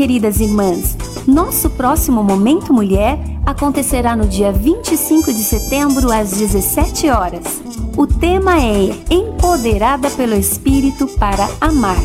Queridas 0.00 0.40
irmãs! 0.40 0.96
Nosso 1.26 1.68
próximo 1.68 2.24
Momento 2.24 2.72
Mulher 2.72 3.18
acontecerá 3.44 4.16
no 4.16 4.26
dia 4.26 4.50
25 4.50 5.30
de 5.30 5.44
setembro, 5.44 6.10
às 6.10 6.30
17 6.30 7.10
horas. 7.10 7.60
O 7.98 8.06
tema 8.06 8.58
é 8.58 8.94
Empoderada 9.10 10.08
pelo 10.08 10.32
Espírito 10.32 11.06
para 11.18 11.46
Amar. 11.60 12.02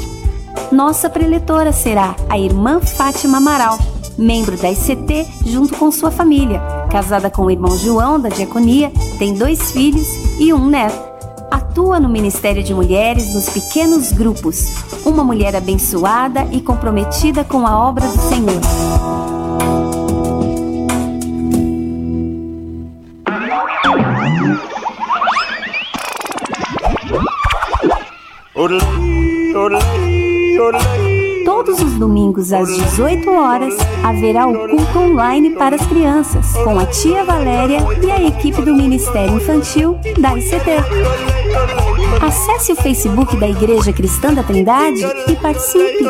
Nossa 0.73 1.09
preletora 1.09 1.71
será 1.71 2.17
a 2.29 2.37
irmã 2.37 2.81
Fátima 2.81 3.37
Amaral, 3.37 3.79
membro 4.17 4.57
da 4.57 4.69
ICT 4.69 5.25
junto 5.45 5.77
com 5.77 5.89
sua 5.89 6.11
família. 6.11 6.59
Casada 6.91 7.29
com 7.29 7.43
o 7.43 7.51
irmão 7.51 7.77
João, 7.77 8.19
da 8.19 8.27
Diaconia, 8.27 8.91
tem 9.17 9.35
dois 9.35 9.71
filhos 9.71 10.09
e 10.37 10.53
um 10.53 10.67
neto 10.67 11.14
atua 11.51 11.99
no 11.99 12.09
Ministério 12.09 12.63
de 12.63 12.73
Mulheres 12.73 13.33
nos 13.33 13.49
pequenos 13.49 14.11
grupos. 14.11 14.67
Uma 15.05 15.23
mulher 15.23 15.55
abençoada 15.55 16.47
e 16.51 16.61
comprometida 16.61 17.43
com 17.43 17.65
a 17.65 17.87
obra 17.87 18.07
do 18.07 18.17
Senhor. 18.17 18.61
Todos 29.53 29.85
os 31.95 31.99
domingos 31.99 32.51
às 32.51 32.67
18 32.67 33.29
horas 33.31 33.73
haverá 34.03 34.45
o 34.47 34.67
culto 34.67 34.99
online 34.99 35.51
para 35.51 35.75
as 35.75 35.85
crianças, 35.85 36.51
com 36.63 36.77
a 36.77 36.85
tia 36.85 37.23
Valéria 37.23 37.79
e 38.03 38.11
a 38.11 38.21
equipe 38.21 38.61
do 38.61 38.75
Ministério 38.75 39.35
Infantil 39.35 39.97
da 40.19 40.37
ICT. 40.37 40.71
Acesse 42.21 42.73
o 42.73 42.75
Facebook 42.75 43.37
da 43.37 43.47
Igreja 43.47 43.93
Cristã 43.93 44.33
da 44.33 44.43
Trindade 44.43 45.01
e 45.29 45.35
participe. 45.37 46.05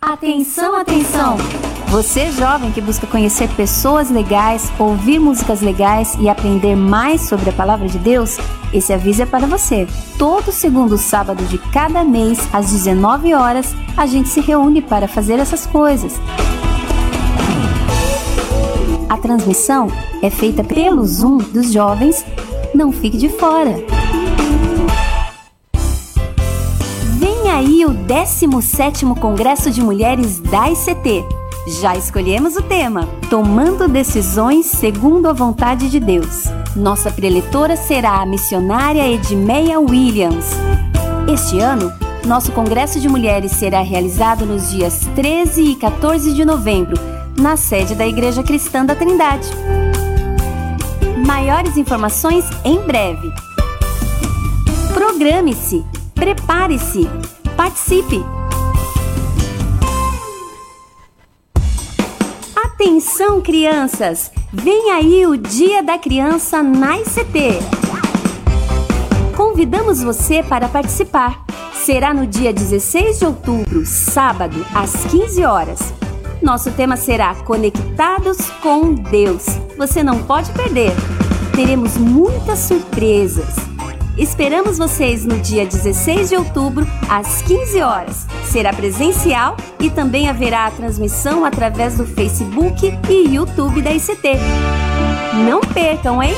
Atenção, 0.00 0.76
atenção! 0.76 1.69
Você 1.90 2.30
jovem 2.30 2.70
que 2.70 2.80
busca 2.80 3.04
conhecer 3.04 3.48
pessoas 3.56 4.10
legais, 4.10 4.70
ouvir 4.78 5.18
músicas 5.18 5.60
legais 5.60 6.16
e 6.20 6.28
aprender 6.28 6.76
mais 6.76 7.22
sobre 7.22 7.50
a 7.50 7.52
palavra 7.52 7.88
de 7.88 7.98
Deus, 7.98 8.38
esse 8.72 8.92
aviso 8.92 9.22
é 9.22 9.26
para 9.26 9.44
você. 9.44 9.88
Todo 10.16 10.52
segundo 10.52 10.96
sábado 10.96 11.44
de 11.46 11.58
cada 11.58 12.04
mês, 12.04 12.38
às 12.52 12.70
19 12.70 13.34
horas, 13.34 13.74
a 13.96 14.06
gente 14.06 14.28
se 14.28 14.40
reúne 14.40 14.80
para 14.80 15.08
fazer 15.08 15.40
essas 15.40 15.66
coisas. 15.66 16.14
A 19.08 19.16
transmissão 19.16 19.88
é 20.22 20.30
feita 20.30 20.62
pelo 20.62 21.04
Zoom 21.04 21.38
dos 21.38 21.72
jovens. 21.72 22.24
Não 22.72 22.92
fique 22.92 23.18
de 23.18 23.28
fora. 23.28 23.74
Vem 27.18 27.50
aí 27.50 27.84
o 27.84 27.90
17º 27.90 29.18
Congresso 29.18 29.72
de 29.72 29.82
Mulheres 29.82 30.38
da 30.38 30.70
ICT. 30.70 31.39
Já 31.66 31.96
escolhemos 31.96 32.56
o 32.56 32.62
tema: 32.62 33.06
Tomando 33.28 33.88
decisões 33.88 34.66
segundo 34.66 35.28
a 35.28 35.32
vontade 35.32 35.90
de 35.90 36.00
Deus. 36.00 36.44
Nossa 36.74 37.10
preletora 37.10 37.76
será 37.76 38.20
a 38.20 38.26
missionária 38.26 39.06
Edmeia 39.06 39.78
Williams. 39.78 40.46
Este 41.32 41.58
ano, 41.60 41.92
nosso 42.26 42.52
Congresso 42.52 42.98
de 42.98 43.08
Mulheres 43.08 43.52
será 43.52 43.80
realizado 43.80 44.46
nos 44.46 44.70
dias 44.70 45.06
13 45.14 45.62
e 45.62 45.76
14 45.76 46.32
de 46.32 46.44
novembro, 46.44 46.96
na 47.36 47.56
sede 47.56 47.94
da 47.94 48.06
Igreja 48.06 48.42
Cristã 48.42 48.84
da 48.84 48.94
Trindade. 48.94 49.48
Maiores 51.26 51.76
informações 51.76 52.44
em 52.64 52.78
breve. 52.80 53.30
Programe-se, 54.94 55.84
prepare-se, 56.14 57.08
participe! 57.56 58.39
Atenção, 62.82 63.42
crianças! 63.42 64.32
Vem 64.50 64.90
aí 64.90 65.26
o 65.26 65.36
Dia 65.36 65.82
da 65.82 65.98
Criança 65.98 66.62
na 66.62 66.96
ICT. 66.96 67.58
Convidamos 69.36 70.02
você 70.02 70.42
para 70.42 70.66
participar. 70.66 71.44
Será 71.74 72.14
no 72.14 72.26
dia 72.26 72.54
16 72.54 73.18
de 73.18 73.26
outubro, 73.26 73.84
sábado, 73.84 74.64
às 74.74 75.04
15 75.04 75.44
horas. 75.44 75.92
Nosso 76.40 76.70
tema 76.70 76.96
será 76.96 77.34
Conectados 77.34 78.38
com 78.62 78.94
Deus. 78.94 79.44
Você 79.76 80.02
não 80.02 80.22
pode 80.22 80.50
perder. 80.52 80.92
Teremos 81.54 81.98
muitas 81.98 82.60
surpresas. 82.60 83.56
Esperamos 84.16 84.76
vocês 84.76 85.24
no 85.24 85.38
dia 85.38 85.64
16 85.64 86.28
de 86.30 86.36
outubro, 86.36 86.86
às 87.08 87.42
15 87.42 87.80
horas. 87.80 88.26
Será 88.44 88.72
presencial 88.72 89.56
e 89.78 89.88
também 89.88 90.28
haverá 90.28 90.66
a 90.66 90.70
transmissão 90.70 91.44
através 91.44 91.96
do 91.96 92.06
Facebook 92.06 92.92
e 93.08 93.34
YouTube 93.34 93.80
da 93.80 93.92
ICT. 93.92 94.38
Não 95.48 95.60
percam, 95.60 96.22
hein? 96.22 96.34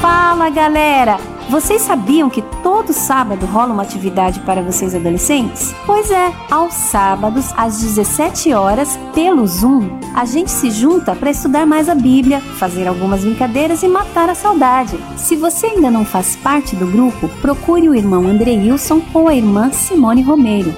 Fala, 0.00 0.50
galera! 0.50 1.41
Vocês 1.52 1.82
sabiam 1.82 2.30
que 2.30 2.40
todo 2.62 2.94
sábado 2.94 3.44
rola 3.44 3.74
uma 3.74 3.82
atividade 3.82 4.40
para 4.40 4.62
vocês 4.62 4.94
adolescentes? 4.94 5.74
Pois 5.84 6.10
é, 6.10 6.32
aos 6.50 6.72
sábados, 6.72 7.52
às 7.54 7.78
17 7.78 8.54
horas, 8.54 8.98
pelo 9.14 9.46
Zoom, 9.46 10.00
a 10.14 10.24
gente 10.24 10.50
se 10.50 10.70
junta 10.70 11.14
para 11.14 11.30
estudar 11.30 11.66
mais 11.66 11.90
a 11.90 11.94
Bíblia, 11.94 12.40
fazer 12.40 12.88
algumas 12.88 13.20
brincadeiras 13.22 13.82
e 13.82 13.86
matar 13.86 14.30
a 14.30 14.34
saudade. 14.34 14.98
Se 15.18 15.36
você 15.36 15.66
ainda 15.66 15.90
não 15.90 16.06
faz 16.06 16.36
parte 16.36 16.74
do 16.74 16.86
grupo, 16.86 17.28
procure 17.42 17.86
o 17.86 17.94
irmão 17.94 18.26
André 18.26 18.52
Wilson 18.52 19.02
ou 19.12 19.28
a 19.28 19.34
irmã 19.34 19.70
Simone 19.70 20.22
Romero. 20.22 20.74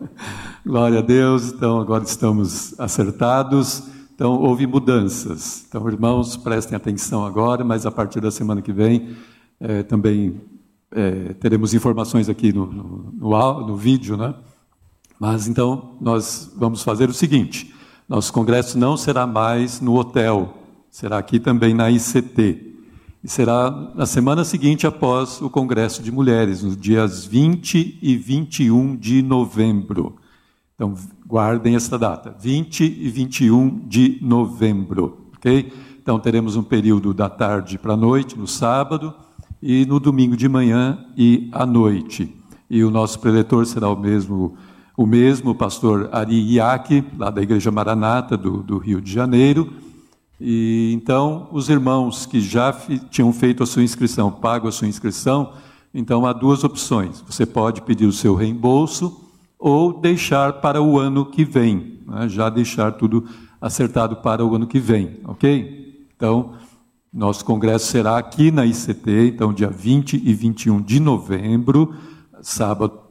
Glória 0.64 0.98
a 0.98 1.02
Deus. 1.02 1.50
Então, 1.54 1.80
agora 1.80 2.04
estamos 2.04 2.78
acertados. 2.78 3.84
Então, 4.14 4.34
houve 4.34 4.66
mudanças. 4.66 5.64
Então, 5.66 5.88
irmãos, 5.88 6.36
prestem 6.36 6.76
atenção 6.76 7.24
agora, 7.24 7.64
mas 7.64 7.86
a 7.86 7.90
partir 7.90 8.20
da 8.20 8.30
semana 8.30 8.60
que 8.60 8.74
vem 8.74 9.16
é, 9.58 9.82
também 9.82 10.42
é, 10.92 11.32
teremos 11.40 11.72
informações 11.72 12.28
aqui 12.28 12.52
no, 12.52 12.66
no, 12.66 13.12
no, 13.14 13.66
no 13.68 13.76
vídeo, 13.76 14.18
né? 14.18 14.34
Mas 15.18 15.48
então, 15.48 15.96
nós 15.98 16.52
vamos 16.58 16.82
fazer 16.82 17.08
o 17.08 17.14
seguinte: 17.14 17.74
nosso 18.06 18.30
congresso 18.34 18.78
não 18.78 18.98
será 18.98 19.26
mais 19.26 19.80
no 19.80 19.94
hotel, 19.94 20.58
será 20.90 21.16
aqui 21.16 21.40
também 21.40 21.72
na 21.72 21.90
ICT. 21.90 22.69
E 23.22 23.28
será 23.28 23.70
na 23.94 24.06
semana 24.06 24.44
seguinte 24.44 24.86
após 24.86 25.42
o 25.42 25.50
Congresso 25.50 26.02
de 26.02 26.10
Mulheres, 26.10 26.62
nos 26.62 26.74
dias 26.74 27.26
20 27.26 27.98
e 28.00 28.16
21 28.16 28.96
de 28.96 29.20
novembro. 29.20 30.16
Então, 30.74 30.94
guardem 31.26 31.74
essa 31.74 31.98
data, 31.98 32.34
20 32.40 32.82
e 32.82 33.10
21 33.10 33.86
de 33.86 34.18
novembro, 34.22 35.26
ok? 35.36 35.70
Então, 36.02 36.18
teremos 36.18 36.56
um 36.56 36.62
período 36.62 37.12
da 37.12 37.28
tarde 37.28 37.78
para 37.78 37.92
a 37.92 37.96
noite, 37.96 38.38
no 38.38 38.46
sábado, 38.46 39.14
e 39.62 39.84
no 39.84 40.00
domingo 40.00 40.34
de 40.34 40.48
manhã 40.48 41.04
e 41.14 41.50
à 41.52 41.66
noite. 41.66 42.34
E 42.70 42.82
o 42.82 42.90
nosso 42.90 43.20
preletor 43.20 43.66
será 43.66 43.90
o 43.90 44.00
mesmo, 44.00 44.56
o 44.96 45.04
mesmo 45.04 45.54
pastor 45.54 46.08
Ari 46.10 46.54
Iaque, 46.54 47.04
lá 47.18 47.28
da 47.28 47.42
Igreja 47.42 47.70
Maranata 47.70 48.34
do, 48.34 48.62
do 48.62 48.78
Rio 48.78 48.98
de 48.98 49.12
Janeiro. 49.12 49.70
E 50.40 50.92
então, 50.94 51.48
os 51.52 51.68
irmãos 51.68 52.24
que 52.24 52.40
já 52.40 52.72
tinham 53.10 53.32
feito 53.32 53.62
a 53.62 53.66
sua 53.66 53.82
inscrição, 53.82 54.32
pago 54.32 54.66
a 54.66 54.72
sua 54.72 54.88
inscrição, 54.88 55.52
então 55.92 56.24
há 56.24 56.32
duas 56.32 56.64
opções. 56.64 57.22
Você 57.26 57.44
pode 57.44 57.82
pedir 57.82 58.06
o 58.06 58.12
seu 58.12 58.34
reembolso 58.34 59.28
ou 59.58 59.92
deixar 59.92 60.54
para 60.54 60.80
o 60.80 60.98
ano 60.98 61.26
que 61.26 61.44
vem, 61.44 61.98
né? 62.06 62.26
já 62.28 62.48
deixar 62.48 62.92
tudo 62.92 63.26
acertado 63.60 64.16
para 64.16 64.44
o 64.44 64.54
ano 64.54 64.66
que 64.66 64.78
vem, 64.78 65.18
ok? 65.24 66.06
Então, 66.16 66.54
nosso 67.12 67.44
congresso 67.44 67.86
será 67.86 68.16
aqui 68.16 68.50
na 68.50 68.64
ICT, 68.64 69.32
então, 69.34 69.52
dia 69.52 69.68
20 69.68 70.14
e 70.24 70.32
21 70.32 70.80
de 70.80 70.98
novembro, 70.98 71.94
sábado. 72.40 73.09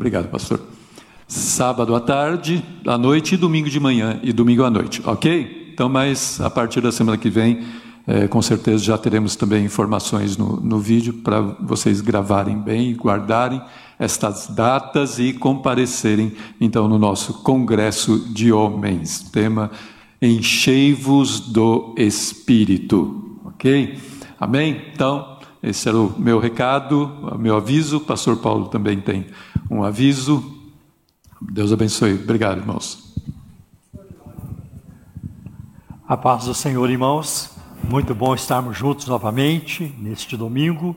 Obrigado, 0.00 0.30
pastor. 0.30 0.58
Sábado 1.28 1.94
à 1.94 2.00
tarde, 2.00 2.64
à 2.86 2.96
noite 2.96 3.34
e 3.34 3.36
domingo 3.36 3.68
de 3.68 3.78
manhã 3.78 4.18
e 4.22 4.32
domingo 4.32 4.64
à 4.64 4.70
noite, 4.70 5.02
ok? 5.04 5.72
Então, 5.74 5.90
mas 5.90 6.40
a 6.40 6.48
partir 6.48 6.80
da 6.80 6.90
semana 6.90 7.18
que 7.18 7.28
vem, 7.28 7.62
é, 8.06 8.26
com 8.26 8.40
certeza 8.40 8.82
já 8.82 8.96
teremos 8.96 9.36
também 9.36 9.62
informações 9.62 10.38
no, 10.38 10.58
no 10.58 10.78
vídeo 10.78 11.12
para 11.12 11.42
vocês 11.60 12.00
gravarem 12.00 12.58
bem, 12.58 12.94
guardarem 12.94 13.60
estas 13.98 14.46
datas 14.46 15.18
e 15.18 15.34
comparecerem 15.34 16.32
então 16.58 16.88
no 16.88 16.98
nosso 16.98 17.34
congresso 17.42 18.20
de 18.32 18.50
homens. 18.50 19.20
Tema 19.30 19.70
Enchei-vos 20.22 21.40
do 21.40 21.94
Espírito, 21.98 23.38
ok? 23.44 23.98
Amém? 24.40 24.80
Então, 24.94 25.38
esse 25.62 25.86
era 25.86 25.98
o 25.98 26.14
meu 26.18 26.38
recado, 26.38 27.02
o 27.20 27.36
meu 27.36 27.54
aviso. 27.54 27.98
O 27.98 28.00
pastor 28.00 28.38
Paulo 28.38 28.68
também 28.68 28.98
tem 28.98 29.26
um 29.70 29.84
aviso. 29.84 30.60
Deus 31.40 31.72
abençoe. 31.72 32.14
Obrigado, 32.14 32.58
irmãos. 32.58 33.14
A 36.06 36.16
paz 36.16 36.46
do 36.46 36.54
Senhor, 36.54 36.90
irmãos. 36.90 37.56
Muito 37.84 38.14
bom 38.14 38.34
estarmos 38.34 38.76
juntos 38.76 39.06
novamente 39.06 39.94
neste 39.96 40.36
domingo. 40.36 40.96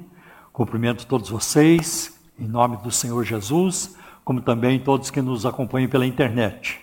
Cumprimento 0.52 1.06
todos 1.06 1.30
vocês, 1.30 2.20
em 2.38 2.48
nome 2.48 2.78
do 2.78 2.92
Senhor 2.92 3.24
Jesus, 3.24 3.96
como 4.26 4.42
também 4.42 4.80
todos 4.80 5.12
que 5.12 5.22
nos 5.22 5.46
acompanham 5.46 5.90
pela 5.90 6.06
internet. 6.06 6.82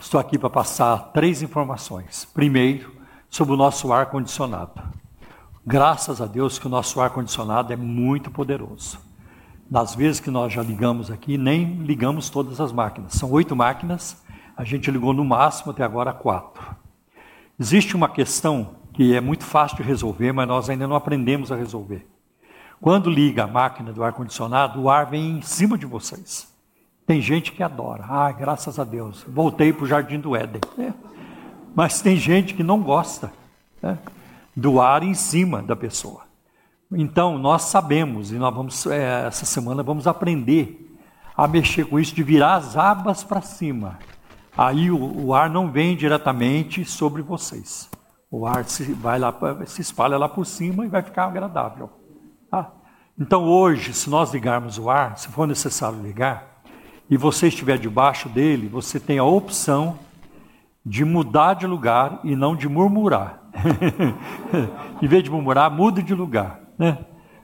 Estou 0.00 0.18
aqui 0.18 0.38
para 0.38 0.48
passar 0.48 1.10
três 1.12 1.42
informações. 1.42 2.24
Primeiro, 2.24 2.92
sobre 3.28 3.54
o 3.54 3.56
nosso 3.56 3.92
ar-condicionado. 3.92 4.80
Graças 5.66 6.20
a 6.20 6.26
Deus 6.26 6.58
que 6.58 6.66
o 6.66 6.70
nosso 6.70 7.00
ar-condicionado 7.00 7.72
é 7.72 7.76
muito 7.76 8.30
poderoso. 8.30 8.98
Nas 9.72 9.94
vezes 9.94 10.20
que 10.20 10.30
nós 10.30 10.52
já 10.52 10.62
ligamos 10.62 11.10
aqui, 11.10 11.38
nem 11.38 11.76
ligamos 11.76 12.28
todas 12.28 12.60
as 12.60 12.70
máquinas. 12.70 13.14
São 13.14 13.30
oito 13.30 13.56
máquinas, 13.56 14.22
a 14.54 14.64
gente 14.64 14.90
ligou 14.90 15.14
no 15.14 15.24
máximo 15.24 15.72
até 15.72 15.82
agora 15.82 16.12
quatro. 16.12 16.76
Existe 17.58 17.96
uma 17.96 18.06
questão 18.06 18.74
que 18.92 19.16
é 19.16 19.20
muito 19.22 19.44
fácil 19.44 19.78
de 19.78 19.82
resolver, 19.82 20.30
mas 20.30 20.46
nós 20.46 20.68
ainda 20.68 20.86
não 20.86 20.94
aprendemos 20.94 21.50
a 21.50 21.56
resolver. 21.56 22.06
Quando 22.82 23.08
liga 23.08 23.44
a 23.44 23.46
máquina 23.46 23.94
do 23.94 24.04
ar-condicionado, 24.04 24.78
o 24.78 24.90
ar 24.90 25.06
vem 25.06 25.38
em 25.38 25.40
cima 25.40 25.78
de 25.78 25.86
vocês. 25.86 26.52
Tem 27.06 27.22
gente 27.22 27.50
que 27.50 27.62
adora. 27.62 28.04
Ah, 28.06 28.30
graças 28.30 28.78
a 28.78 28.84
Deus, 28.84 29.24
voltei 29.26 29.72
para 29.72 29.84
o 29.84 29.88
jardim 29.88 30.20
do 30.20 30.36
Éden. 30.36 30.60
É. 30.78 30.92
Mas 31.74 32.02
tem 32.02 32.16
gente 32.16 32.52
que 32.52 32.62
não 32.62 32.82
gosta 32.82 33.32
né, 33.80 33.98
do 34.54 34.82
ar 34.82 35.02
em 35.02 35.14
cima 35.14 35.62
da 35.62 35.74
pessoa. 35.74 36.30
Então, 36.94 37.38
nós 37.38 37.62
sabemos, 37.62 38.32
e 38.32 38.36
nós 38.36 38.54
vamos, 38.54 38.86
é, 38.86 39.26
essa 39.26 39.46
semana 39.46 39.82
vamos 39.82 40.06
aprender 40.06 40.96
a 41.36 41.48
mexer 41.48 41.86
com 41.86 41.98
isso, 41.98 42.14
de 42.14 42.22
virar 42.22 42.56
as 42.56 42.76
abas 42.76 43.24
para 43.24 43.40
cima 43.40 43.98
aí 44.56 44.90
o, 44.90 45.26
o, 45.26 45.34
ar 45.34 45.48
não 45.48 45.70
vem 45.70 45.96
diretamente 45.96 46.84
sobre 46.84 47.22
vocês. 47.22 47.90
O 48.30 48.46
ar 48.46 48.64
se, 48.64 48.92
vai 48.92 49.18
lá, 49.18 49.34
se 49.66 49.80
espalha 49.80 50.16
lá 50.16 50.28
por 50.28 50.46
cima 50.46 50.84
e 50.84 50.88
vai 50.88 51.02
ficar 51.02 51.26
agradável. 51.26 51.90
Tá? 52.50 52.70
Então 53.18 53.44
hoje, 53.44 53.92
se 53.92 54.08
nós 54.08 54.32
ligarmos 54.32 54.78
o 54.78 54.88
ar, 54.88 55.18
se 55.18 55.28
for 55.28 55.46
necessário 55.46 56.00
ligar, 56.00 56.62
e 57.10 57.16
você 57.16 57.48
estiver 57.48 57.78
debaixo 57.78 58.28
dele, 58.28 58.68
você 58.68 58.98
tem 58.98 59.18
a 59.18 59.24
opção 59.24 59.98
de 60.84 61.04
mudar 61.04 61.54
de 61.54 61.66
lugar 61.66 62.20
e 62.24 62.34
não 62.34 62.56
de 62.56 62.68
murmurar. 62.68 63.42
em 65.00 65.06
vez 65.06 65.22
de 65.22 65.30
murmurar, 65.30 65.70
mude 65.70 66.02
de 66.02 66.14
lugar. 66.14 66.60
Né? 66.82 66.98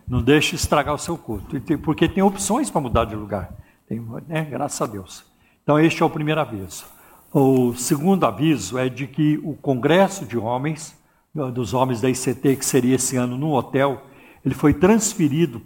Não 0.08 0.20
deixe 0.20 0.56
estragar 0.56 0.92
o 0.92 0.98
seu 0.98 1.16
culto. 1.16 1.60
Porque 1.78 2.08
tem 2.08 2.24
opções 2.24 2.68
para 2.68 2.80
mudar 2.80 3.04
de 3.04 3.14
lugar. 3.14 3.52
Tem, 3.86 4.04
né? 4.26 4.44
Graças 4.50 4.82
a 4.82 4.86
Deus. 4.90 5.24
Então, 5.62 5.78
este 5.78 6.02
é 6.02 6.06
o 6.06 6.10
primeiro 6.10 6.40
aviso. 6.40 6.86
O 7.32 7.72
segundo 7.74 8.24
aviso 8.24 8.76
é 8.76 8.88
de 8.88 9.06
que 9.06 9.38
o 9.44 9.54
Congresso 9.54 10.26
de 10.26 10.36
Homens, 10.36 10.98
dos 11.54 11.72
homens 11.72 12.00
da 12.00 12.10
ICT, 12.10 12.56
que 12.56 12.64
seria 12.64 12.96
esse 12.96 13.16
ano 13.16 13.36
no 13.36 13.52
hotel, 13.52 14.02
ele 14.44 14.56
foi 14.56 14.74
transferido 14.74 15.62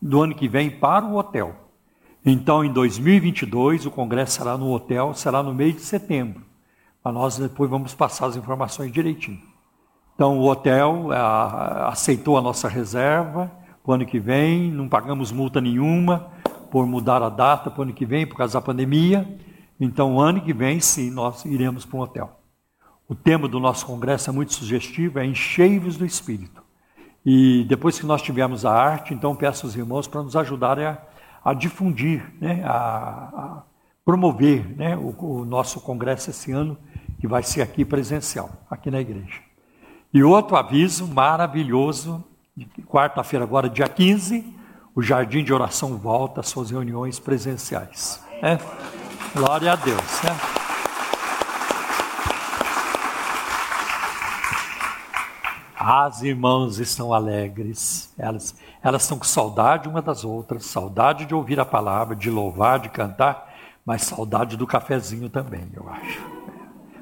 do 0.00 0.22
ano 0.22 0.34
que 0.34 0.46
vem 0.46 0.70
para 0.70 1.04
o 1.04 1.16
hotel. 1.16 1.56
Então, 2.24 2.64
em 2.64 2.72
2022, 2.72 3.84
o 3.84 3.90
Congresso 3.90 4.38
será 4.38 4.56
no 4.56 4.70
hotel, 4.70 5.12
será 5.12 5.42
no 5.42 5.52
mês 5.52 5.74
de 5.74 5.80
setembro. 5.80 6.42
Mas 7.02 7.14
nós 7.14 7.36
depois 7.36 7.68
vamos 7.68 7.94
passar 7.94 8.26
as 8.26 8.36
informações 8.36 8.92
direitinho. 8.92 9.40
Então, 10.22 10.38
o 10.38 10.48
hotel 10.48 11.10
a, 11.10 11.88
aceitou 11.88 12.38
a 12.38 12.40
nossa 12.40 12.68
reserva 12.68 13.50
para 13.82 13.90
o 13.90 13.92
ano 13.92 14.06
que 14.06 14.20
vem, 14.20 14.70
não 14.70 14.88
pagamos 14.88 15.32
multa 15.32 15.60
nenhuma 15.60 16.30
por 16.70 16.86
mudar 16.86 17.20
a 17.24 17.28
data 17.28 17.68
para 17.68 17.80
o 17.80 17.82
ano 17.82 17.92
que 17.92 18.06
vem, 18.06 18.24
por 18.24 18.36
causa 18.36 18.52
da 18.52 18.60
pandemia. 18.64 19.28
Então, 19.80 20.14
o 20.14 20.20
ano 20.20 20.40
que 20.40 20.52
vem, 20.52 20.78
sim, 20.78 21.10
nós 21.10 21.44
iremos 21.44 21.84
para 21.84 21.98
um 21.98 22.02
hotel. 22.02 22.38
O 23.08 23.16
tema 23.16 23.48
do 23.48 23.58
nosso 23.58 23.84
congresso 23.84 24.30
é 24.30 24.32
muito 24.32 24.54
sugestivo, 24.54 25.18
é 25.18 25.26
enchei-vos 25.26 25.96
do 25.96 26.06
Espírito. 26.06 26.62
E 27.26 27.64
depois 27.68 27.98
que 27.98 28.06
nós 28.06 28.22
tivermos 28.22 28.64
a 28.64 28.72
arte, 28.72 29.12
então 29.12 29.34
peço 29.34 29.66
aos 29.66 29.74
irmãos 29.74 30.06
para 30.06 30.22
nos 30.22 30.36
ajudarem 30.36 30.86
a, 30.86 30.98
a 31.44 31.52
difundir, 31.52 32.32
né, 32.40 32.62
a, 32.64 32.70
a 32.70 33.62
promover 34.04 34.68
né, 34.76 34.96
o, 34.96 35.16
o, 35.18 35.44
nosso 35.44 35.80
congresso 35.80 36.30
esse 36.30 36.52
ano, 36.52 36.78
que 37.18 37.26
vai 37.26 37.42
ser 37.42 37.60
aqui 37.60 37.84
presencial, 37.84 38.50
aqui 38.70 38.88
na 38.88 39.00
igreja. 39.00 39.50
E 40.14 40.22
outro 40.22 40.56
aviso 40.56 41.06
maravilhoso, 41.06 42.22
quarta-feira 42.86 43.46
agora, 43.46 43.66
dia 43.66 43.88
15, 43.88 44.44
o 44.94 45.00
Jardim 45.00 45.42
de 45.42 45.54
Oração 45.54 45.96
volta 45.96 46.40
às 46.42 46.48
suas 46.48 46.70
reuniões 46.70 47.18
presenciais. 47.18 48.22
É. 48.42 48.58
Glória 49.34 49.72
a 49.72 49.76
Deus. 49.76 50.22
Né? 50.22 50.36
As 55.74 56.22
irmãs 56.22 56.78
estão 56.78 57.14
alegres, 57.14 58.12
elas, 58.18 58.54
elas 58.82 59.02
estão 59.04 59.18
com 59.18 59.24
saudade 59.24 59.88
uma 59.88 60.02
das 60.02 60.26
outras, 60.26 60.66
saudade 60.66 61.24
de 61.24 61.34
ouvir 61.34 61.58
a 61.58 61.64
palavra, 61.64 62.14
de 62.14 62.28
louvar, 62.28 62.80
de 62.80 62.90
cantar, 62.90 63.50
mas 63.84 64.02
saudade 64.02 64.58
do 64.58 64.66
cafezinho 64.66 65.30
também, 65.30 65.72
eu 65.74 65.88
acho. 65.88 66.20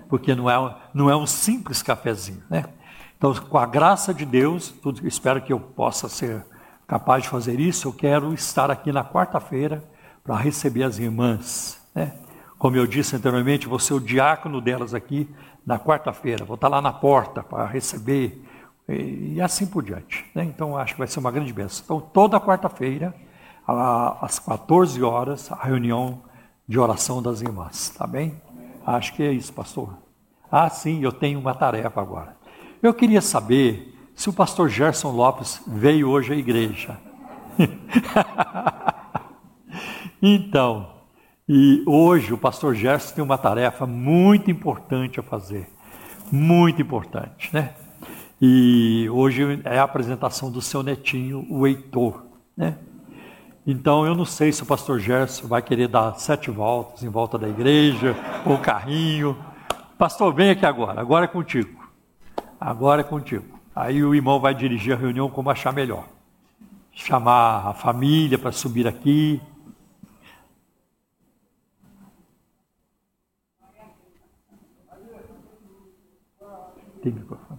Porque 0.09 0.33
não 0.33 0.49
é, 0.49 0.77
não 0.95 1.11
é 1.11 1.17
um 1.17 1.27
simples 1.27 1.83
cafezinho, 1.83 2.45
né? 2.49 2.67
Então, 3.21 3.35
com 3.35 3.59
a 3.59 3.67
graça 3.67 4.15
de 4.15 4.25
Deus, 4.25 4.71
tudo, 4.71 5.07
espero 5.07 5.43
que 5.43 5.53
eu 5.53 5.61
possa 5.61 6.09
ser 6.09 6.43
capaz 6.87 7.25
de 7.25 7.29
fazer 7.29 7.61
isso. 7.61 7.87
Eu 7.87 7.93
quero 7.93 8.33
estar 8.33 8.71
aqui 8.71 8.91
na 8.91 9.05
quarta-feira 9.05 9.85
para 10.25 10.37
receber 10.37 10.85
as 10.85 10.99
irmãs 10.99 11.79
né? 11.95 12.15
Como 12.59 12.77
eu 12.77 12.87
disse 12.87 13.17
anteriormente, 13.17 13.69
vou 13.69 13.79
ser 13.79 13.95
o 13.95 14.01
diácono 14.01 14.61
delas 14.61 14.95
aqui 14.95 15.29
na 15.67 15.79
quarta-feira. 15.79 16.45
Vou 16.45 16.55
estar 16.55 16.69
lá 16.69 16.81
na 16.81 16.93
porta 16.93 17.43
para 17.43 17.67
receber 17.67 18.43
e, 18.89 19.35
e 19.35 19.41
assim 19.43 19.67
por 19.67 19.83
diante. 19.83 20.27
Né? 20.35 20.45
Então, 20.45 20.77
acho 20.77 20.95
que 20.95 20.99
vai 20.99 21.09
ser 21.09 21.21
uma 21.21 21.31
grande 21.31 21.53
bênção. 21.53 21.83
Então, 21.85 22.01
toda 22.01 22.41
quarta-feira, 22.41 23.15
às 23.67 24.39
14 24.39 25.03
horas, 25.03 25.51
a 25.53 25.65
reunião 25.65 26.23
de 26.67 26.79
oração 26.79 27.23
das 27.23 27.41
irmãs, 27.41 27.91
tá 27.91 28.07
bem? 28.07 28.41
Acho 28.87 29.15
que 29.15 29.23
é 29.23 29.33
isso, 29.33 29.53
pastor. 29.53 29.97
Ah, 30.51 30.69
sim, 30.69 31.03
eu 31.03 31.13
tenho 31.13 31.39
uma 31.39 31.55
tarefa 31.55 32.01
agora. 32.01 32.37
Eu 32.83 32.95
queria 32.95 33.21
saber 33.21 33.95
se 34.15 34.31
o 34.31 34.33
pastor 34.33 34.71
Gerson 34.71 35.11
Lopes 35.11 35.63
veio 35.67 36.09
hoje 36.09 36.33
à 36.33 36.37
igreja. 36.37 36.99
então, 40.23 40.89
e 41.47 41.83
hoje 41.87 42.33
o 42.33 42.39
pastor 42.39 42.75
Gerson 42.75 43.15
tem 43.15 43.23
uma 43.23 43.37
tarefa 43.37 43.87
muito 43.87 44.51
importante 44.51 45.21
a 45.21 45.23
fazer. 45.23 45.69
Muito 46.33 46.81
importante, 46.81 47.51
né? 47.53 47.75
E 48.41 49.07
hoje 49.11 49.61
é 49.65 49.79
a 49.79 49.83
apresentação 49.83 50.51
do 50.51 50.63
seu 50.63 50.83
netinho, 50.83 51.47
o 51.51 51.67
Heitor, 51.67 52.25
né? 52.57 52.79
Então 53.67 54.07
eu 54.07 54.15
não 54.15 54.25
sei 54.25 54.53
se 54.53 54.63
o 54.63 54.67
pastor 54.67 54.99
Gerson 54.99 55.47
vai 55.47 55.61
querer 55.61 55.89
dar 55.89 56.15
sete 56.15 56.51
voltas 56.51 57.03
em 57.03 57.11
volta 57.11 57.37
da 57.37 57.47
igreja, 57.47 58.17
ou 58.47 58.57
carrinho. 58.57 59.37
Pastor, 59.99 60.33
vem 60.33 60.49
aqui 60.49 60.65
agora, 60.65 60.99
agora 60.99 61.27
é 61.27 61.29
contigo. 61.29 61.80
Agora 62.61 63.01
é 63.01 63.05
contigo. 63.05 63.59
Aí 63.75 64.05
o 64.05 64.15
irmão 64.15 64.39
vai 64.39 64.55
dirigir 64.55 64.93
a 64.93 64.97
reunião 64.97 65.31
como 65.31 65.49
achar 65.49 65.73
melhor. 65.73 66.07
Chamar 66.93 67.69
a 67.69 67.73
família 67.73 68.39
para 68.39 68.53
subir 68.53 68.87
aqui. 68.87 69.41
Tem 77.03 77.13
microfone. 77.13 77.50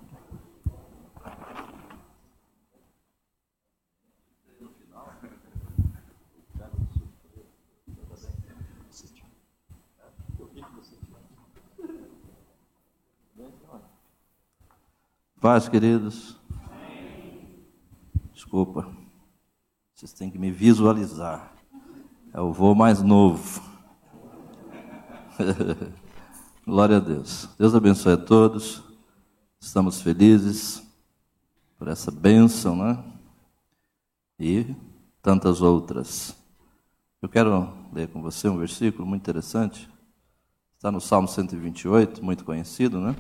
Paz, 15.42 15.68
queridos. 15.68 16.38
Desculpa. 18.32 18.88
Vocês 19.92 20.14
têm 20.14 20.30
que 20.30 20.38
me 20.38 20.52
visualizar. 20.52 21.52
É 22.32 22.40
o 22.40 22.54
voo 22.54 22.76
mais 22.76 23.02
novo. 23.02 23.60
Glória 26.64 26.98
a 26.98 27.00
Deus. 27.00 27.50
Deus 27.58 27.74
abençoe 27.74 28.14
a 28.14 28.18
todos. 28.18 28.84
Estamos 29.60 30.00
felizes 30.00 30.88
por 31.76 31.88
essa 31.88 32.12
bênção, 32.12 32.76
né? 32.76 33.04
E 34.40 34.76
tantas 35.24 35.60
outras. 35.60 36.38
Eu 37.20 37.28
quero 37.28 37.74
ler 37.92 38.10
com 38.10 38.22
você 38.22 38.48
um 38.48 38.60
versículo 38.60 39.08
muito 39.08 39.24
interessante. 39.24 39.90
Está 40.76 40.92
no 40.92 41.02
Salmo 41.02 41.28
128, 41.28 42.24
muito 42.24 42.46
conhecido, 42.46 43.02
né? 43.02 43.16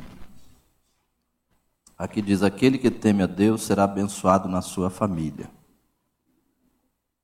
Aqui 2.01 2.19
diz: 2.19 2.41
aquele 2.41 2.79
que 2.79 2.89
teme 2.89 3.21
a 3.21 3.27
Deus 3.27 3.61
será 3.61 3.83
abençoado 3.83 4.49
na 4.49 4.59
sua 4.59 4.89
família. 4.89 5.51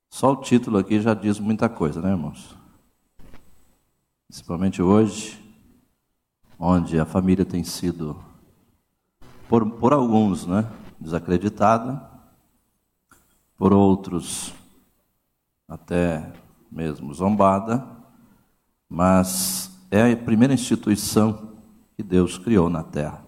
Só 0.08 0.30
o 0.30 0.36
título 0.36 0.78
aqui 0.78 1.00
já 1.00 1.14
diz 1.14 1.40
muita 1.40 1.68
coisa, 1.68 2.00
né, 2.00 2.10
irmãos? 2.10 2.56
Principalmente 4.28 4.80
hoje, 4.80 5.36
onde 6.56 6.96
a 7.00 7.04
família 7.04 7.44
tem 7.44 7.64
sido, 7.64 8.22
por, 9.48 9.68
por 9.68 9.92
alguns, 9.92 10.46
né, 10.46 10.64
desacreditada, 11.00 12.00
por 13.56 13.72
outros, 13.72 14.54
até 15.66 16.32
mesmo 16.70 17.12
zombada, 17.12 17.84
mas 18.88 19.76
é 19.90 20.12
a 20.12 20.16
primeira 20.16 20.54
instituição 20.54 21.56
que 21.96 22.02
Deus 22.04 22.38
criou 22.38 22.70
na 22.70 22.84
terra. 22.84 23.27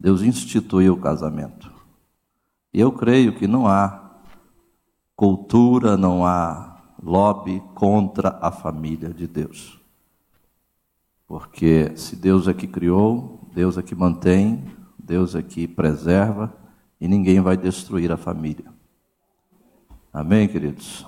Deus 0.00 0.22
instituiu 0.22 0.94
o 0.94 1.00
casamento. 1.00 1.70
E 2.72 2.80
eu 2.80 2.90
creio 2.90 3.34
que 3.36 3.46
não 3.46 3.66
há 3.66 4.22
cultura, 5.14 5.94
não 5.94 6.24
há 6.24 6.80
lobby 7.02 7.62
contra 7.74 8.38
a 8.40 8.50
família 8.50 9.12
de 9.12 9.26
Deus. 9.26 9.78
Porque 11.26 11.92
se 11.96 12.16
Deus 12.16 12.48
é 12.48 12.54
que 12.54 12.66
criou, 12.66 13.46
Deus 13.52 13.76
é 13.76 13.82
que 13.82 13.94
mantém, 13.94 14.64
Deus 14.98 15.34
é 15.34 15.42
que 15.42 15.68
preserva 15.68 16.50
e 16.98 17.06
ninguém 17.06 17.40
vai 17.40 17.58
destruir 17.58 18.10
a 18.10 18.16
família. 18.16 18.72
Amém, 20.10 20.48
queridos? 20.48 21.06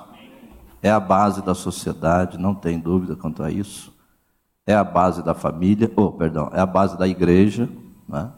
É 0.83 0.91
a 0.91 1.01
base 1.01 1.43
da 1.43 1.55
sociedade, 1.55 2.37
não 2.37 2.55
tem 2.55 2.79
dúvida 2.79 3.17
quanto 3.17 3.43
a 3.43 3.51
isso. 3.51 3.91
É 4.67 4.75
a 4.75 4.85
base 4.85 5.23
da 5.25 5.33
família, 5.33 5.91
ou 5.97 6.09
oh, 6.09 6.13
perdão, 6.13 6.51
é 6.53 6.61
a 6.61 6.67
base 6.67 6.99
da 6.99 7.09
igreja, 7.09 7.69
né? 8.07 8.31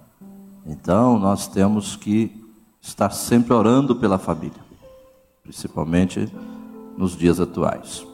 Então, 0.66 1.18
nós 1.18 1.46
temos 1.46 1.94
que 1.94 2.42
estar 2.80 3.10
sempre 3.10 3.52
orando 3.52 3.94
pela 3.96 4.18
família, 4.18 4.60
principalmente 5.42 6.32
nos 6.96 7.16
dias 7.16 7.38
atuais. 7.38 8.06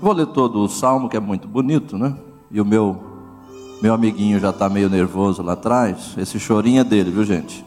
Vou 0.00 0.12
ler 0.12 0.26
todo 0.26 0.60
o 0.60 0.68
salmo, 0.68 1.08
que 1.08 1.16
é 1.16 1.20
muito 1.20 1.46
bonito, 1.46 1.96
né? 1.96 2.16
E 2.50 2.60
o 2.60 2.64
meu, 2.64 2.98
meu 3.80 3.94
amiguinho 3.94 4.40
já 4.40 4.50
está 4.50 4.68
meio 4.68 4.88
nervoso 4.88 5.42
lá 5.42 5.52
atrás. 5.52 6.14
Esse 6.16 6.40
chorinho 6.40 6.80
é 6.80 6.84
dele, 6.84 7.10
viu, 7.10 7.24
gente? 7.24 7.64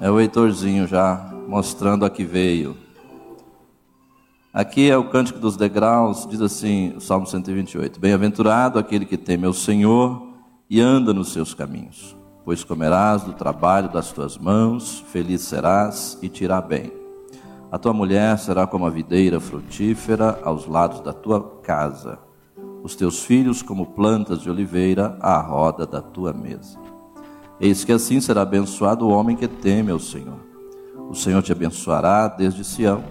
É 0.00 0.10
o 0.10 0.18
Heitorzinho 0.18 0.86
já 0.86 1.32
mostrando 1.46 2.04
a 2.04 2.10
que 2.10 2.24
veio. 2.24 2.76
Aqui 4.52 4.90
é 4.90 4.96
o 4.96 5.08
Cântico 5.08 5.38
dos 5.38 5.56
Degraus, 5.56 6.26
diz 6.28 6.40
assim, 6.40 6.94
o 6.96 7.00
Salmo 7.00 7.26
128. 7.26 8.00
Bem-aventurado 8.00 8.78
aquele 8.78 9.04
que 9.04 9.16
teme 9.16 9.46
ao 9.46 9.52
Senhor 9.52 10.27
e 10.70 10.80
anda 10.80 11.14
nos 11.14 11.32
seus 11.32 11.54
caminhos. 11.54 12.16
Pois 12.44 12.64
comerás 12.64 13.22
do 13.22 13.32
trabalho 13.32 13.90
das 13.90 14.12
tuas 14.12 14.36
mãos, 14.36 15.04
feliz 15.12 15.42
serás 15.42 16.18
e 16.22 16.28
te 16.28 16.44
irá 16.44 16.60
bem. 16.60 16.92
A 17.70 17.78
tua 17.78 17.92
mulher 17.92 18.38
será 18.38 18.66
como 18.66 18.86
a 18.86 18.90
videira 18.90 19.38
frutífera 19.38 20.40
aos 20.42 20.66
lados 20.66 21.00
da 21.00 21.12
tua 21.12 21.60
casa, 21.62 22.18
os 22.82 22.94
teus 22.94 23.22
filhos 23.22 23.60
como 23.60 23.86
plantas 23.86 24.40
de 24.40 24.50
oliveira 24.50 25.18
à 25.20 25.38
roda 25.38 25.86
da 25.86 26.00
tua 26.00 26.32
mesa. 26.32 26.78
Eis 27.60 27.84
que 27.84 27.92
assim 27.92 28.20
será 28.20 28.42
abençoado 28.42 29.06
o 29.06 29.10
homem 29.10 29.36
que 29.36 29.48
teme 29.48 29.90
ao 29.90 29.98
Senhor. 29.98 30.38
O 31.10 31.14
Senhor 31.14 31.42
te 31.42 31.52
abençoará 31.52 32.28
desde 32.28 32.64
Sião, 32.64 33.02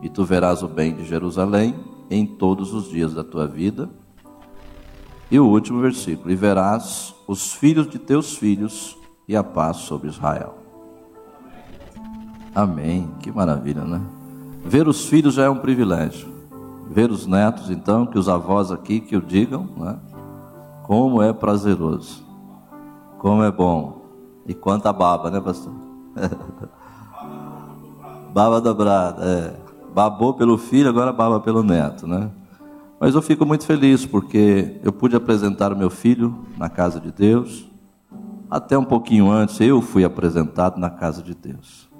e 0.00 0.08
tu 0.08 0.24
verás 0.24 0.62
o 0.62 0.68
bem 0.68 0.94
de 0.94 1.04
Jerusalém 1.04 1.76
em 2.10 2.26
todos 2.26 2.72
os 2.74 2.88
dias 2.88 3.14
da 3.14 3.22
tua 3.22 3.46
vida 3.46 3.88
e 5.32 5.40
o 5.40 5.46
último 5.46 5.80
versículo: 5.80 6.30
E 6.30 6.36
verás 6.36 7.14
os 7.26 7.54
filhos 7.54 7.88
de 7.88 7.98
teus 7.98 8.36
filhos 8.36 8.98
e 9.26 9.34
a 9.34 9.42
paz 9.42 9.78
sobre 9.78 10.08
Israel. 10.08 10.58
Amém. 12.54 13.10
Que 13.20 13.32
maravilha, 13.32 13.82
né? 13.82 14.02
Ver 14.62 14.86
os 14.86 15.06
filhos 15.06 15.34
já 15.34 15.44
é 15.44 15.48
um 15.48 15.58
privilégio. 15.58 16.30
Ver 16.90 17.10
os 17.10 17.26
netos, 17.26 17.70
então, 17.70 18.04
que 18.04 18.18
os 18.18 18.28
avós 18.28 18.70
aqui 18.70 19.00
que 19.00 19.16
o 19.16 19.22
digam, 19.22 19.66
né? 19.74 19.98
Como 20.82 21.22
é 21.22 21.32
prazeroso. 21.32 22.22
Como 23.18 23.42
é 23.42 23.50
bom. 23.50 24.02
E 24.46 24.52
quanta 24.52 24.92
baba, 24.92 25.30
né, 25.30 25.40
pastor? 25.40 25.72
baba 28.34 28.60
dobrada, 28.60 29.24
é. 29.24 29.56
Babou 29.94 30.34
pelo 30.34 30.58
filho, 30.58 30.90
agora 30.90 31.10
baba 31.10 31.40
pelo 31.40 31.62
neto, 31.62 32.06
né? 32.06 32.30
Mas 33.02 33.16
eu 33.16 33.20
fico 33.20 33.44
muito 33.44 33.66
feliz 33.66 34.06
porque 34.06 34.76
eu 34.80 34.92
pude 34.92 35.16
apresentar 35.16 35.72
o 35.72 35.76
meu 35.76 35.90
filho 35.90 36.46
na 36.56 36.68
casa 36.68 37.00
de 37.00 37.10
Deus. 37.10 37.68
Até 38.48 38.78
um 38.78 38.84
pouquinho 38.84 39.28
antes 39.28 39.58
eu 39.60 39.82
fui 39.82 40.04
apresentado 40.04 40.78
na 40.78 40.88
casa 40.88 41.20
de 41.20 41.34
Deus. 41.34 41.90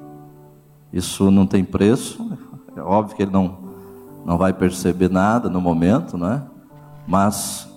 Isso 0.92 1.28
não 1.28 1.44
tem 1.44 1.64
preço, 1.64 2.38
é 2.76 2.80
óbvio 2.80 3.16
que 3.16 3.22
ele 3.24 3.32
não, 3.32 3.58
não 4.24 4.38
vai 4.38 4.52
perceber 4.52 5.10
nada 5.10 5.50
no 5.50 5.60
momento, 5.60 6.16
né? 6.16 6.44
mas 7.04 7.68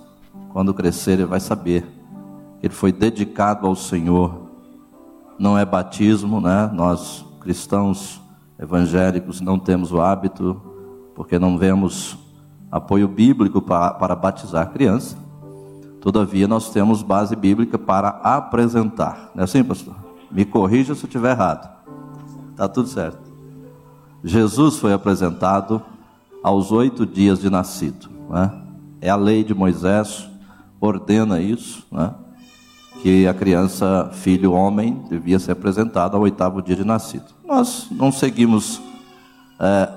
quando 0.53 0.71
crescer 0.71 1.13
ele 1.13 1.25
vai 1.25 1.39
saber 1.39 1.83
ele 2.61 2.75
foi 2.75 2.91
dedicado 2.91 3.65
ao 3.65 3.75
Senhor. 3.75 4.51
Não 5.39 5.57
é 5.57 5.65
batismo, 5.65 6.39
né? 6.39 6.69
Nós 6.71 7.25
cristãos 7.39 8.21
evangélicos 8.59 9.41
não 9.41 9.57
temos 9.57 9.91
o 9.91 9.99
hábito, 9.99 10.61
porque 11.15 11.39
não 11.39 11.57
vemos 11.57 12.23
apoio 12.71 13.07
bíblico 13.07 13.61
para, 13.61 13.91
para 13.91 14.15
batizar 14.15 14.71
criança. 14.71 15.17
Todavia, 16.01 16.47
nós 16.47 16.69
temos 16.69 17.01
base 17.01 17.35
bíblica 17.35 17.77
para 17.77 18.09
apresentar. 18.09 19.31
Não 19.33 19.41
é 19.41 19.45
assim, 19.45 19.63
pastor? 19.63 19.95
Me 20.29 20.45
corrija 20.45 20.93
se 20.93 21.03
eu 21.03 21.07
estiver 21.07 21.31
errado. 21.31 21.69
Está 22.51 22.67
tudo 22.67 22.87
certo. 22.87 23.33
Jesus 24.23 24.77
foi 24.77 24.93
apresentado 24.93 25.81
aos 26.43 26.71
oito 26.71 27.05
dias 27.05 27.39
de 27.39 27.49
nascido. 27.49 28.09
Né? 28.29 28.51
É 29.01 29.09
a 29.09 29.15
lei 29.15 29.43
de 29.43 29.53
Moisés, 29.53 30.29
ordena 30.79 31.39
isso, 31.41 31.85
né? 31.91 32.13
que 33.01 33.27
a 33.27 33.33
criança, 33.33 34.09
filho 34.13 34.53
homem, 34.53 35.03
devia 35.09 35.37
ser 35.37 35.51
apresentado 35.51 36.15
ao 36.15 36.23
oitavo 36.23 36.61
dia 36.61 36.75
de 36.75 36.83
nascido. 36.83 37.25
Nós 37.43 37.87
não 37.91 38.11
seguimos 38.11 38.81
é, 39.59 39.89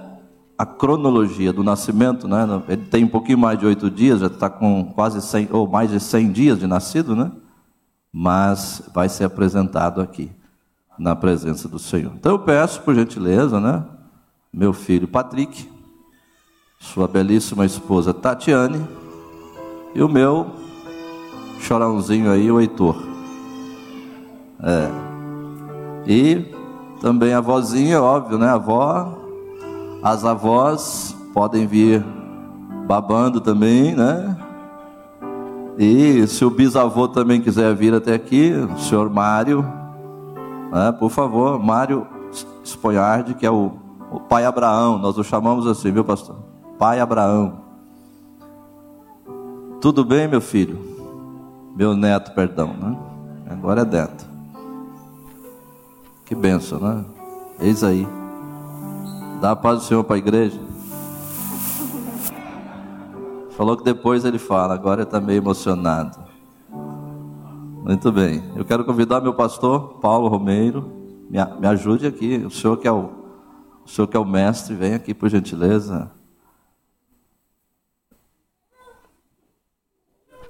a 0.59 0.67
cronologia 0.67 1.53
do 1.53 1.63
nascimento, 1.63 2.27
né? 2.27 2.45
Ele 2.69 2.85
tem 2.85 3.05
um 3.05 3.09
pouquinho 3.09 3.39
mais 3.39 3.57
de 3.57 3.65
oito 3.65 3.89
dias, 3.89 4.19
já 4.19 4.27
está 4.27 4.51
com 4.51 4.93
quase 4.93 5.23
100, 5.23 5.51
ou 5.53 5.69
mais 5.69 5.89
de 5.89 6.01
100 6.01 6.33
dias 6.33 6.59
de 6.59 6.67
nascido, 6.67 7.15
né? 7.15 7.31
Mas 8.13 8.83
vai 8.93 9.09
ser 9.09 9.25
apresentado 9.25 10.01
aqui, 10.01 10.33
na 10.99 11.15
presença 11.15 11.69
do 11.69 11.79
Senhor. 11.79 12.13
Então 12.17 12.33
eu 12.33 12.41
peço, 12.41 12.83
por 12.83 12.93
gentileza, 12.93 13.61
né? 13.61 13.85
Meu 14.53 14.73
filho 14.73 15.07
Patrick, 15.07 15.71
sua 16.81 17.07
belíssima 17.07 17.65
esposa 17.65 18.13
Tatiane, 18.13 18.85
e 19.95 20.03
o 20.03 20.09
meu 20.09 20.51
chorãozinho 21.61 22.33
aí, 22.33 22.51
o 22.51 22.61
Heitor. 22.61 22.97
É. 24.61 24.91
E 26.05 26.53
também 27.01 27.33
a 27.33 27.41
vozinha, 27.41 28.03
óbvio, 28.03 28.39
né? 28.39 28.49
A 28.49 28.55
avó, 28.55 29.18
as 30.09 30.25
avós 30.25 31.15
podem 31.35 31.67
vir 31.67 32.03
babando 32.87 33.43
também, 33.43 33.95
né? 33.95 34.37
E 35.79 36.27
se 36.27 36.45
o 36.45 36.51
bisavô 36.51 37.07
também 37.07 37.43
quiser 37.43 37.75
vir 37.75 37.93
até 37.93 38.15
aqui, 38.15 38.53
o 38.53 38.79
senhor 38.79 39.11
Mário, 39.11 39.63
né? 40.73 40.93
por 40.99 41.11
favor, 41.11 41.63
Mário 41.63 42.07
Esponhardi, 42.65 43.35
que 43.35 43.45
é 43.45 43.51
o, 43.51 43.73
o 44.11 44.19
pai 44.19 44.47
Abraão, 44.47 44.99
nós 44.99 45.19
o 45.19 45.23
chamamos 45.23 45.67
assim, 45.67 45.93
viu, 45.93 46.05
pastor? 46.05 46.37
Pai 46.79 47.01
Abraão. 47.01 47.61
Tudo 49.79 50.05
bem, 50.05 50.27
meu 50.27 50.41
filho? 50.41 50.79
Meu 51.77 51.95
neto, 51.95 52.33
perdão, 52.33 52.69
né? 52.73 52.97
Agora 53.51 53.83
é 53.83 53.85
neto. 53.85 54.27
Que 56.25 56.35
benção, 56.35 56.81
né? 56.81 57.05
Eis 57.61 57.85
aí. 57.85 58.18
Dá 59.41 59.53
a 59.53 59.57
paz 59.57 59.79
do 59.79 59.85
Senhor 59.85 60.03
para 60.03 60.17
a 60.17 60.19
igreja. 60.19 60.61
Falou 63.57 63.77
que 63.77 63.85
depois 63.85 64.25
ele 64.25 64.39
fala, 64.39 64.75
agora 64.75 65.03
está 65.03 65.21
meio 65.21 65.39
emocionado. 65.39 66.19
Muito 67.85 68.11
bem. 68.11 68.43
Eu 68.57 68.65
quero 68.65 68.85
convidar 68.85 69.21
meu 69.21 69.33
pastor, 69.35 69.99
Paulo 70.01 70.29
Romeiro. 70.29 70.93
Me, 71.31 71.39
me 71.61 71.67
ajude 71.69 72.07
aqui. 72.07 72.39
O 72.39 72.51
senhor 72.51 72.77
que 72.79 72.89
é 72.89 72.93
o, 72.93 73.11
o 73.85 73.89
senhor 73.89 74.09
que 74.09 74.17
é 74.17 74.21
o 74.21 74.25
mestre, 74.25 74.75
vem 74.75 74.95
aqui 74.95 75.15
por 75.15 75.29
gentileza. 75.29 76.11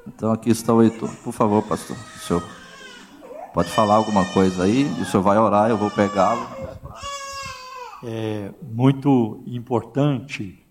Então 0.06 0.32
aqui 0.32 0.48
está 0.48 0.72
o 0.72 0.82
Heitor. 0.82 1.10
Por 1.22 1.32
favor, 1.32 1.62
pastor, 1.62 1.96
o 1.96 2.18
senhor 2.18 2.42
pode 3.52 3.68
falar 3.70 3.96
alguma 3.96 4.24
coisa 4.32 4.64
aí, 4.64 4.84
o 5.00 5.04
senhor 5.04 5.22
vai 5.22 5.38
orar, 5.38 5.68
eu 5.68 5.76
vou 5.76 5.90
pegá-lo. 5.90 6.57
É 8.04 8.52
muito 8.62 9.42
importante 9.46 10.64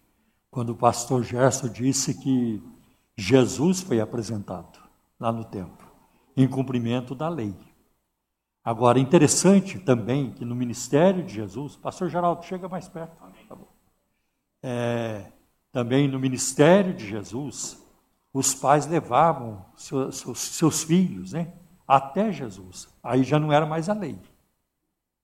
quando 0.50 0.70
o 0.70 0.76
pastor 0.76 1.24
Gerson 1.24 1.68
disse 1.68 2.14
que 2.14 2.64
Jesus 3.18 3.82
foi 3.82 4.00
apresentado 4.00 4.80
lá 5.20 5.32
no 5.32 5.44
templo, 5.44 5.88
em 6.36 6.48
cumprimento 6.48 7.14
da 7.14 7.28
lei. 7.28 7.56
Agora, 8.64 9.00
interessante 9.00 9.80
também 9.80 10.32
que 10.32 10.44
no 10.44 10.56
ministério 10.56 11.24
de 11.24 11.34
Jesus, 11.34 11.76
pastor 11.76 12.10
Geraldo, 12.10 12.46
chega 12.46 12.68
mais 12.68 12.88
perto. 12.88 13.16
Tá 13.48 13.58
é, 14.62 15.32
também 15.72 16.08
no 16.08 16.20
ministério 16.20 16.94
de 16.94 17.08
Jesus, 17.08 17.82
os 18.34 18.54
pais 18.54 18.86
levavam 18.86 19.66
seus, 19.76 20.18
seus, 20.18 20.40
seus 20.40 20.84
filhos 20.84 21.34
né, 21.34 21.54
até 21.88 22.32
Jesus. 22.32 22.88
Aí 23.02 23.24
já 23.24 23.40
não 23.40 23.52
era 23.52 23.66
mais 23.66 23.90
a 23.90 23.94
lei. 23.94 24.20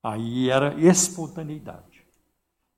Aí 0.01 0.49
era 0.49 0.73
espontaneidade. 0.79 1.92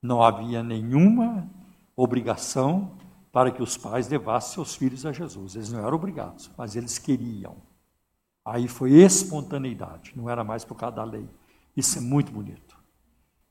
Não 0.06 0.22
havia 0.22 0.62
nenhuma 0.62 1.50
obrigação 1.96 2.92
para 3.32 3.52
que 3.52 3.62
os 3.62 3.76
pais 3.76 4.08
levassem 4.08 4.54
seus 4.54 4.76
filhos 4.76 5.06
a 5.06 5.12
Jesus. 5.12 5.56
Eles 5.56 5.72
não 5.72 5.80
eram 5.80 5.96
obrigados, 5.96 6.50
mas 6.58 6.76
eles 6.76 6.98
queriam. 6.98 7.58
Aí 8.46 8.68
foi 8.68 8.92
espontaneidade, 8.92 10.14
não 10.16 10.30
era 10.30 10.44
mais 10.44 10.64
por 10.64 10.76
causa 10.76 10.98
da 10.98 11.04
lei. 11.04 11.28
Isso 11.76 11.98
é 11.98 12.02
muito 12.02 12.32
bonito. 12.32 12.78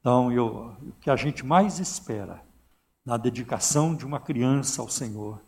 Então, 0.01 0.31
eu, 0.31 0.77
o 0.81 0.93
que 1.01 1.11
a 1.11 1.17
gente 1.17 1.45
mais 1.45 1.79
espera 1.81 2.41
na 3.05 3.17
dedicação 3.17 3.95
de 3.95 4.07
uma 4.07 4.21
criança 4.21 4.81
ao 4.81 4.89
Senhor 4.89 5.41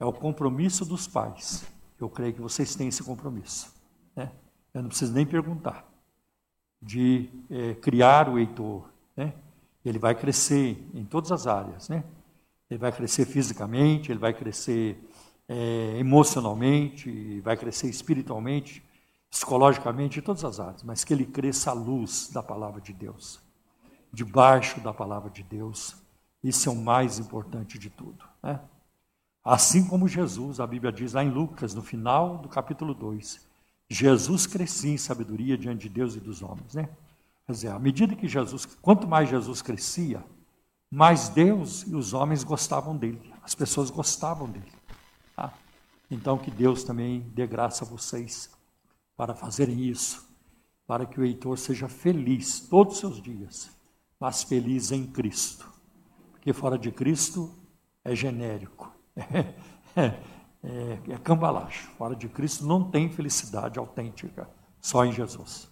é 0.00 0.04
o 0.04 0.12
compromisso 0.12 0.84
dos 0.84 1.06
pais. 1.06 1.64
Eu 2.00 2.08
creio 2.08 2.32
que 2.32 2.40
vocês 2.40 2.74
têm 2.74 2.88
esse 2.88 3.02
compromisso. 3.02 3.72
Né? 4.16 4.32
Eu 4.72 4.82
não 4.82 4.88
preciso 4.88 5.12
nem 5.12 5.26
perguntar. 5.26 5.84
De 6.80 7.28
é, 7.50 7.74
criar 7.74 8.28
o 8.28 8.38
Heitor. 8.38 8.89
Ele 9.84 9.98
vai 9.98 10.14
crescer 10.14 10.86
em 10.94 11.04
todas 11.04 11.32
as 11.32 11.46
áreas. 11.46 11.88
Né? 11.88 12.04
Ele 12.70 12.78
vai 12.78 12.92
crescer 12.92 13.24
fisicamente, 13.24 14.12
ele 14.12 14.18
vai 14.18 14.32
crescer 14.32 14.98
é, 15.48 15.96
emocionalmente, 15.98 17.40
vai 17.40 17.56
crescer 17.56 17.88
espiritualmente, 17.88 18.82
psicologicamente, 19.30 20.18
em 20.18 20.22
todas 20.22 20.44
as 20.44 20.60
áreas. 20.60 20.82
Mas 20.82 21.04
que 21.04 21.12
ele 21.12 21.24
cresça 21.24 21.70
à 21.70 21.74
luz 21.74 22.30
da 22.32 22.42
palavra 22.42 22.80
de 22.80 22.92
Deus. 22.92 23.40
Debaixo 24.12 24.80
da 24.80 24.92
palavra 24.92 25.30
de 25.30 25.42
Deus. 25.42 25.96
Isso 26.42 26.68
é 26.68 26.72
o 26.72 26.76
mais 26.76 27.18
importante 27.18 27.78
de 27.78 27.90
tudo. 27.90 28.24
Né? 28.42 28.60
Assim 29.44 29.86
como 29.86 30.06
Jesus, 30.06 30.60
a 30.60 30.66
Bíblia 30.66 30.92
diz 30.92 31.14
lá 31.14 31.24
em 31.24 31.30
Lucas, 31.30 31.74
no 31.74 31.82
final 31.82 32.38
do 32.38 32.48
capítulo 32.48 32.92
2, 32.94 33.48
Jesus 33.88 34.46
crescia 34.46 34.92
em 34.92 34.98
sabedoria 34.98 35.56
diante 35.56 35.82
de 35.82 35.88
Deus 35.88 36.14
e 36.14 36.20
dos 36.20 36.42
homens, 36.42 36.74
né? 36.74 36.88
Quer 37.50 37.54
dizer, 37.54 37.68
à 37.70 37.78
medida 37.80 38.14
que 38.14 38.28
Jesus, 38.28 38.64
quanto 38.64 39.08
mais 39.08 39.28
Jesus 39.28 39.60
crescia, 39.60 40.24
mais 40.88 41.28
Deus 41.28 41.82
e 41.82 41.96
os 41.96 42.14
homens 42.14 42.44
gostavam 42.44 42.96
dele, 42.96 43.34
as 43.42 43.56
pessoas 43.56 43.90
gostavam 43.90 44.48
dele. 44.48 44.72
Tá? 45.34 45.52
Então 46.08 46.38
que 46.38 46.48
Deus 46.48 46.84
também 46.84 47.28
dê 47.34 47.48
graça 47.48 47.84
a 47.84 47.88
vocês 47.88 48.52
para 49.16 49.34
fazerem 49.34 49.80
isso, 49.80 50.24
para 50.86 51.04
que 51.04 51.18
o 51.18 51.24
Heitor 51.24 51.58
seja 51.58 51.88
feliz 51.88 52.60
todos 52.60 52.94
os 52.94 53.00
seus 53.00 53.20
dias, 53.20 53.68
mas 54.20 54.44
feliz 54.44 54.92
em 54.92 55.04
Cristo. 55.04 55.68
Porque 56.30 56.52
fora 56.52 56.78
de 56.78 56.92
Cristo 56.92 57.52
é 58.04 58.14
genérico 58.14 58.92
é, 59.96 60.14
é, 60.62 60.98
é 61.08 61.18
cambalacho. 61.18 61.90
Fora 61.98 62.14
de 62.14 62.28
Cristo 62.28 62.64
não 62.64 62.88
tem 62.88 63.10
felicidade 63.10 63.76
autêntica, 63.76 64.48
só 64.80 65.04
em 65.04 65.10
Jesus. 65.10 65.69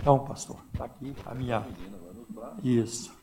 Então, 0.00 0.18
pastor, 0.24 0.56
está 0.72 0.84
aqui 0.84 1.14
a 1.24 1.34
minha. 1.34 1.66
Isso. 2.62 3.14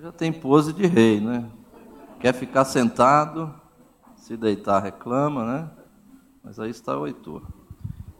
Já 0.00 0.12
tem 0.12 0.32
pose 0.32 0.72
de 0.72 0.86
rei, 0.86 1.20
né? 1.20 1.50
Quer 2.20 2.32
ficar 2.32 2.64
sentado, 2.64 3.52
se 4.16 4.36
deitar 4.36 4.82
reclama, 4.82 5.44
né? 5.44 5.70
Mas 6.44 6.60
aí 6.60 6.70
está 6.70 6.96
o 6.96 7.06
Heitor. 7.06 7.42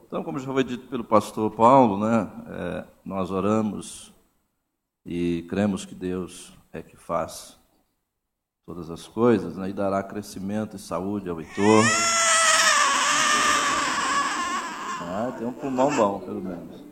Então, 0.07 0.25
como 0.25 0.39
já 0.39 0.53
foi 0.53 0.65
dito 0.65 0.89
pelo 0.89 1.05
pastor 1.05 1.51
Paulo, 1.51 1.99
né, 1.99 2.31
é, 2.49 2.85
nós 3.05 3.31
oramos 3.31 4.13
e 5.07 5.47
cremos 5.49 5.85
que 5.85 5.95
Deus 5.95 6.53
é 6.73 6.83
que 6.83 6.97
faz 6.97 7.57
todas 8.67 8.91
as 8.91 9.07
coisas 9.07 9.57
né, 9.57 9.71
e 9.71 9.73
dará 9.73 10.03
crescimento 10.03 10.75
e 10.75 10.81
saúde 10.81 11.31
ao 11.31 11.41
Heitor. 11.41 11.85
Ah, 15.01 15.33
tem 15.39 15.47
um 15.47 15.53
pulmão 15.53 15.95
bom, 15.95 16.19
pelo 16.19 16.43
menos. 16.43 16.85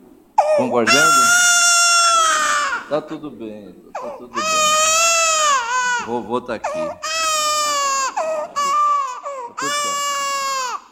Concordando? 0.55 1.25
Tá 2.87 3.01
tudo 3.01 3.29
bem, 3.29 3.73
tá 3.93 4.09
tudo 4.11 4.33
bem. 4.33 4.43
Vovô 6.05 6.37
está 6.37 6.55
aqui. 6.55 6.69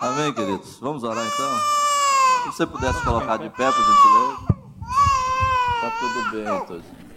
Amém, 0.02 0.34
queridos? 0.34 0.80
Vamos 0.80 1.04
orar 1.04 1.26
então? 1.26 1.58
Se 2.44 2.58
você 2.58 2.68
pudesse 2.68 3.02
colocar 3.06 3.38
de 3.38 3.50
pé, 3.50 3.72
por 3.72 3.86
gentileza. 3.86 4.54
Tá 5.80 5.92
tudo 6.00 6.32
bem, 6.32 6.66
Tozinho. 6.66 7.13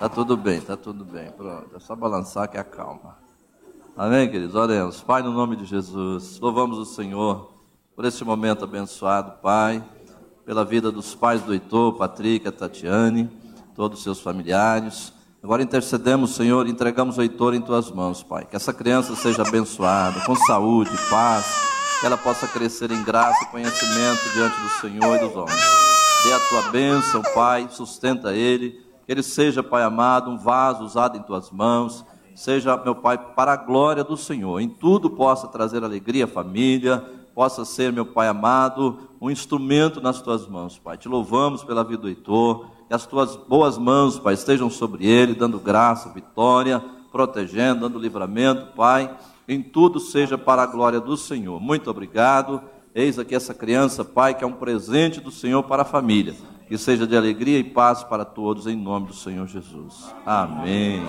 Tá 0.00 0.08
tudo 0.08 0.34
bem, 0.34 0.62
tá 0.62 0.78
tudo 0.78 1.04
bem. 1.04 1.30
Pronto, 1.30 1.76
é 1.76 1.78
só 1.78 1.94
balançar 1.94 2.48
que 2.48 2.56
acalma. 2.56 3.18
Amém, 3.94 4.30
queridos? 4.30 4.54
Oremos. 4.54 5.02
Pai, 5.02 5.22
no 5.22 5.30
nome 5.30 5.56
de 5.56 5.66
Jesus, 5.66 6.40
louvamos 6.40 6.78
o 6.78 6.86
Senhor 6.86 7.52
por 7.94 8.06
este 8.06 8.24
momento 8.24 8.64
abençoado, 8.64 9.32
Pai, 9.42 9.84
pela 10.46 10.64
vida 10.64 10.90
dos 10.90 11.14
pais 11.14 11.42
do 11.42 11.52
Heitor, 11.52 11.98
Patrick, 11.98 12.48
a 12.48 12.50
Tatiane, 12.50 13.28
todos 13.74 13.98
os 13.98 14.02
seus 14.02 14.20
familiares. 14.22 15.12
Agora 15.42 15.62
intercedemos, 15.62 16.34
Senhor, 16.34 16.66
entregamos 16.66 17.18
o 17.18 17.22
Heitor 17.22 17.52
em 17.52 17.60
tuas 17.60 17.90
mãos, 17.90 18.22
Pai. 18.22 18.46
Que 18.46 18.56
essa 18.56 18.72
criança 18.72 19.14
seja 19.14 19.42
abençoada, 19.46 20.18
com 20.24 20.34
saúde, 20.34 20.92
paz 21.10 21.44
que 22.00 22.06
ela 22.06 22.16
possa 22.16 22.48
crescer 22.48 22.90
em 22.90 23.04
graça 23.04 23.44
e 23.44 23.48
conhecimento 23.48 24.32
diante 24.32 24.58
do 24.58 24.68
Senhor 24.80 25.16
e 25.16 25.20
dos 25.20 25.36
homens. 25.36 25.60
dê 26.24 26.32
a 26.32 26.40
tua 26.48 26.70
bênção, 26.70 27.20
Pai, 27.34 27.68
sustenta 27.70 28.32
ele, 28.32 28.88
ele 29.10 29.24
seja, 29.24 29.60
Pai 29.60 29.82
amado, 29.82 30.30
um 30.30 30.38
vaso 30.38 30.84
usado 30.84 31.18
em 31.18 31.22
tuas 31.22 31.50
mãos, 31.50 32.04
seja, 32.32 32.76
meu 32.76 32.94
Pai, 32.94 33.18
para 33.18 33.54
a 33.54 33.56
glória 33.56 34.04
do 34.04 34.16
Senhor, 34.16 34.60
em 34.60 34.68
tudo 34.68 35.10
possa 35.10 35.48
trazer 35.48 35.82
alegria 35.82 36.26
à 36.26 36.28
família, 36.28 37.04
possa 37.34 37.64
ser, 37.64 37.92
meu 37.92 38.06
Pai 38.06 38.28
amado, 38.28 39.10
um 39.20 39.28
instrumento 39.28 40.00
nas 40.00 40.22
tuas 40.22 40.46
mãos, 40.46 40.78
Pai. 40.78 40.96
Te 40.96 41.08
louvamos 41.08 41.64
pela 41.64 41.82
vida 41.82 42.02
do 42.02 42.08
Heitor, 42.08 42.66
que 42.86 42.94
as 42.94 43.04
tuas 43.04 43.34
boas 43.34 43.76
mãos, 43.76 44.16
Pai, 44.16 44.34
estejam 44.34 44.70
sobre 44.70 45.04
ele, 45.08 45.34
dando 45.34 45.58
graça, 45.58 46.08
vitória, 46.10 46.80
protegendo, 47.10 47.80
dando 47.80 47.98
livramento, 47.98 48.76
Pai. 48.76 49.12
Em 49.48 49.60
tudo 49.60 49.98
seja 49.98 50.38
para 50.38 50.62
a 50.62 50.66
glória 50.66 51.00
do 51.00 51.16
Senhor. 51.16 51.60
Muito 51.60 51.90
obrigado. 51.90 52.62
Eis 52.94 53.18
aqui 53.18 53.34
essa 53.34 53.54
criança, 53.54 54.04
Pai, 54.04 54.34
que 54.34 54.44
é 54.44 54.46
um 54.46 54.52
presente 54.52 55.20
do 55.20 55.32
Senhor 55.32 55.64
para 55.64 55.82
a 55.82 55.84
família. 55.84 56.36
Que 56.70 56.78
seja 56.78 57.04
de 57.04 57.16
alegria 57.16 57.58
e 57.58 57.64
paz 57.64 58.04
para 58.04 58.24
todos, 58.24 58.68
em 58.68 58.76
nome 58.76 59.08
do 59.08 59.12
Senhor 59.12 59.44
Jesus. 59.48 60.14
Amém. 60.24 61.02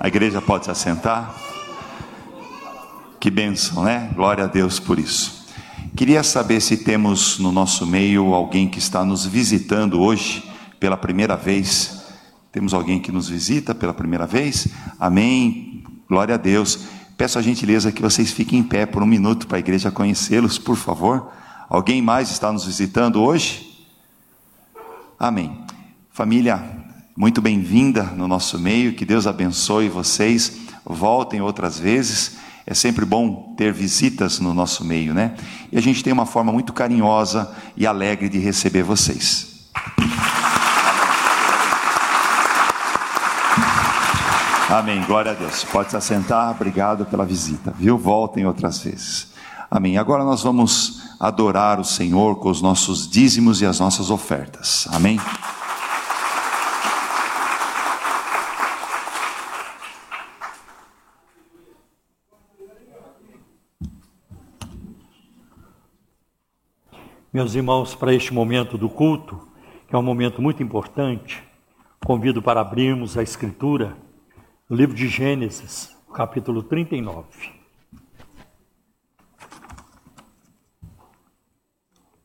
A 0.00 0.08
igreja 0.08 0.40
pode 0.40 0.64
se 0.64 0.70
assentar. 0.70 1.34
Que 3.20 3.30
bênção, 3.30 3.84
né? 3.84 4.10
Glória 4.14 4.44
a 4.44 4.46
Deus 4.46 4.80
por 4.80 4.98
isso. 4.98 5.44
Queria 5.94 6.22
saber 6.22 6.62
se 6.62 6.78
temos 6.78 7.38
no 7.38 7.52
nosso 7.52 7.86
meio 7.86 8.32
alguém 8.32 8.66
que 8.66 8.78
está 8.78 9.04
nos 9.04 9.26
visitando 9.26 10.00
hoje 10.00 10.42
pela 10.80 10.96
primeira 10.96 11.36
vez. 11.36 12.02
Temos 12.50 12.72
alguém 12.72 12.98
que 12.98 13.12
nos 13.12 13.28
visita 13.28 13.74
pela 13.74 13.92
primeira 13.92 14.26
vez? 14.26 14.68
Amém. 14.98 15.84
Glória 16.08 16.36
a 16.36 16.38
Deus. 16.38 16.78
Peço 17.18 17.38
a 17.38 17.42
gentileza 17.42 17.92
que 17.92 18.00
vocês 18.00 18.32
fiquem 18.32 18.60
em 18.60 18.62
pé 18.62 18.86
por 18.86 19.02
um 19.02 19.06
minuto 19.06 19.46
para 19.46 19.58
a 19.58 19.60
igreja 19.60 19.90
conhecê-los, 19.90 20.56
por 20.56 20.76
favor. 20.76 21.30
Alguém 21.68 22.00
mais 22.00 22.30
está 22.30 22.50
nos 22.50 22.64
visitando 22.64 23.22
hoje? 23.22 23.84
Amém. 25.18 25.62
Família, 26.10 26.79
muito 27.16 27.42
bem-vinda 27.42 28.04
no 28.04 28.28
nosso 28.28 28.58
meio, 28.58 28.94
que 28.94 29.04
Deus 29.04 29.26
abençoe 29.26 29.88
vocês, 29.88 30.60
voltem 30.84 31.40
outras 31.40 31.78
vezes. 31.78 32.38
É 32.66 32.74
sempre 32.74 33.04
bom 33.04 33.54
ter 33.56 33.72
visitas 33.72 34.38
no 34.38 34.54
nosso 34.54 34.84
meio, 34.84 35.12
né? 35.12 35.34
E 35.72 35.78
a 35.78 35.80
gente 35.80 36.04
tem 36.04 36.12
uma 36.12 36.26
forma 36.26 36.52
muito 36.52 36.72
carinhosa 36.72 37.52
e 37.76 37.86
alegre 37.86 38.28
de 38.28 38.38
receber 38.38 38.82
vocês. 38.82 39.68
Amém, 44.68 45.02
glória 45.04 45.32
a 45.32 45.34
Deus. 45.34 45.64
Pode 45.64 45.90
se 45.90 45.96
assentar, 45.96 46.52
obrigado 46.52 47.04
pela 47.06 47.26
visita, 47.26 47.74
viu? 47.76 47.98
Voltem 47.98 48.46
outras 48.46 48.78
vezes. 48.78 49.26
Amém. 49.68 49.98
Agora 49.98 50.24
nós 50.24 50.42
vamos 50.42 51.02
adorar 51.18 51.80
o 51.80 51.84
Senhor 51.84 52.36
com 52.36 52.50
os 52.50 52.62
nossos 52.62 53.08
dízimos 53.08 53.60
e 53.60 53.66
as 53.66 53.80
nossas 53.80 54.10
ofertas. 54.10 54.86
Amém. 54.92 55.18
Meus 67.32 67.54
irmãos, 67.54 67.94
para 67.94 68.12
este 68.12 68.34
momento 68.34 68.76
do 68.76 68.88
culto, 68.88 69.46
que 69.86 69.94
é 69.94 69.98
um 69.98 70.02
momento 70.02 70.42
muito 70.42 70.64
importante, 70.64 71.40
convido 72.04 72.42
para 72.42 72.60
abrirmos 72.60 73.16
a 73.16 73.22
Escritura, 73.22 73.96
no 74.68 74.76
livro 74.76 74.96
de 74.96 75.06
Gênesis, 75.06 75.96
capítulo 76.12 76.60
39. 76.60 77.28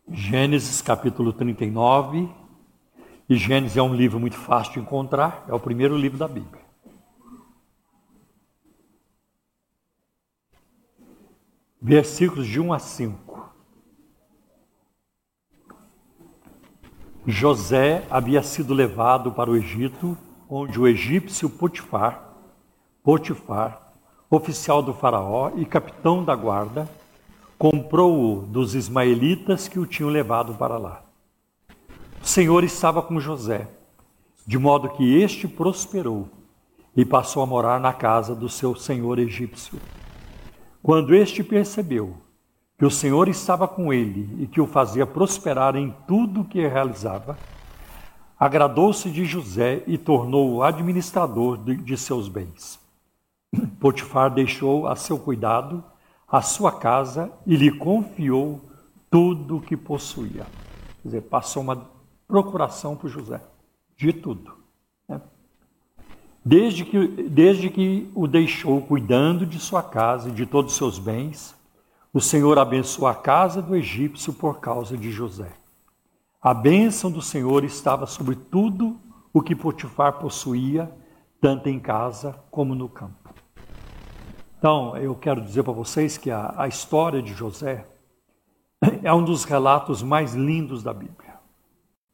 Gênesis, 0.10 0.82
capítulo 0.82 1.32
39. 1.32 2.28
E 3.30 3.36
Gênesis 3.36 3.78
é 3.78 3.84
um 3.84 3.93
livro 3.93 4.20
muito 4.20 4.38
fácil 4.38 4.74
de 4.74 4.80
encontrar, 4.80 5.45
é 5.47 5.53
o 5.53 5.60
primeiro 5.60 5.95
livro 5.95 6.18
da 6.18 6.28
Bíblia. 6.28 6.66
Versículos 11.80 12.47
de 12.47 12.60
1 12.60 12.74
a 12.74 12.80
5. 12.80 13.55
José 17.28 18.05
havia 18.09 18.43
sido 18.43 18.73
levado 18.73 19.32
para 19.32 19.49
o 19.49 19.55
Egito, 19.55 20.15
onde 20.47 20.80
o 20.80 20.88
egípcio 20.88 21.49
Potifar, 21.49 22.23
Potifar, 23.03 23.82
oficial 24.30 24.84
do 24.84 24.93
faraó 24.93 25.51
e 25.55 25.65
capitão 25.65 26.23
da 26.23 26.36
guarda, 26.36 26.88
comprou-o 27.57 28.43
dos 28.43 28.76
ismaelitas 28.76 29.67
que 29.67 29.80
o 29.80 29.88
tinham 29.88 30.09
levado 30.09 30.53
para 30.53 30.78
lá. 30.78 31.01
O 32.21 32.28
Senhor 32.28 32.63
estava 32.63 33.01
com 33.01 33.19
José, 33.19 33.67
de 34.45 34.59
modo 34.59 34.89
que 34.89 35.19
este 35.19 35.47
prosperou 35.47 36.28
e 36.95 37.03
passou 37.03 37.41
a 37.41 37.45
morar 37.47 37.80
na 37.80 37.91
casa 37.91 38.36
do 38.36 38.47
seu 38.47 38.76
senhor 38.76 39.17
egípcio. 39.17 39.80
Quando 40.82 41.15
este 41.15 41.43
percebeu 41.43 42.17
que 42.78 42.86
o 42.86 42.91
Senhor 42.91 43.28
estava 43.28 43.67
com 43.67 43.93
ele 43.93 44.43
e 44.43 44.47
que 44.47 44.59
o 44.59 44.67
fazia 44.67 45.05
prosperar 45.05 45.76
em 45.76 45.95
tudo 46.07 46.41
o 46.41 46.45
que 46.45 46.67
realizava, 46.67 47.38
agradou-se 48.38 49.09
de 49.09 49.23
José 49.26 49.84
e 49.88 49.97
tornou-o 49.97 50.61
administrador 50.61 51.57
de, 51.57 51.76
de 51.76 51.97
seus 51.97 52.28
bens. 52.28 52.80
Potifar 53.80 54.30
deixou 54.30 54.88
a 54.88 54.95
seu 54.95 55.17
cuidado 55.17 55.84
a 56.28 56.41
sua 56.41 56.71
casa 56.71 57.32
e 57.45 57.55
lhe 57.55 57.71
confiou 57.71 58.61
tudo 59.09 59.57
o 59.57 59.61
que 59.61 59.78
possuía. 59.78 60.45
Quer 61.01 61.07
dizer, 61.07 61.21
passou 61.21 61.61
uma 61.61 61.89
procuração 62.28 62.95
para 62.95 63.09
José, 63.09 63.41
de 63.95 64.11
tudo. 64.11 64.53
Né? 65.07 65.21
Desde, 66.43 66.84
que, 66.84 67.07
desde 67.30 67.69
que 67.69 68.11
o 68.13 68.28
deixou 68.28 68.82
cuidando 68.82 69.45
de 69.45 69.59
sua 69.59 69.82
casa 69.82 70.30
e 70.30 70.34
de 70.34 70.45
todos 70.45 70.73
os 70.73 70.78
seus 70.78 70.99
bens, 70.99 71.55
o 72.16 72.22
Senhor 72.22 72.57
abençoou 72.57 73.09
a 73.09 73.13
casa 73.13 73.61
do 73.61 73.76
egípcio 73.76 74.32
por 74.32 74.61
causa 74.61 74.97
de 74.97 75.11
José. 75.11 75.51
A 76.41 76.53
bênção 76.53 77.11
do 77.11 77.22
Senhor 77.22 77.66
estava 77.66 78.05
sobre 78.05 78.38
tudo 78.38 78.97
o 79.34 79.41
que 79.41 79.53
Potifar 79.53 80.13
possuía, 80.13 80.89
tanto 81.41 81.68
em 81.68 81.78
casa 81.78 82.41
como 82.49 82.74
no 82.74 82.88
campo. 82.88 83.34
Então, 84.57 84.95
eu 84.95 85.13
quero 85.13 85.41
dizer 85.41 85.63
para 85.63 85.74
vocês 85.74 86.18
que 86.18 86.32
a, 86.32 86.53
a 86.55 86.70
história 86.70 87.22
de 87.22 87.34
José 87.34 87.86
é 89.03 89.13
um 89.13 89.26
dos 89.26 89.43
relatos 89.43 90.01
mais 90.01 90.34
lindos 90.34 90.82
da 90.82 90.93
Bíblia. 90.93 91.38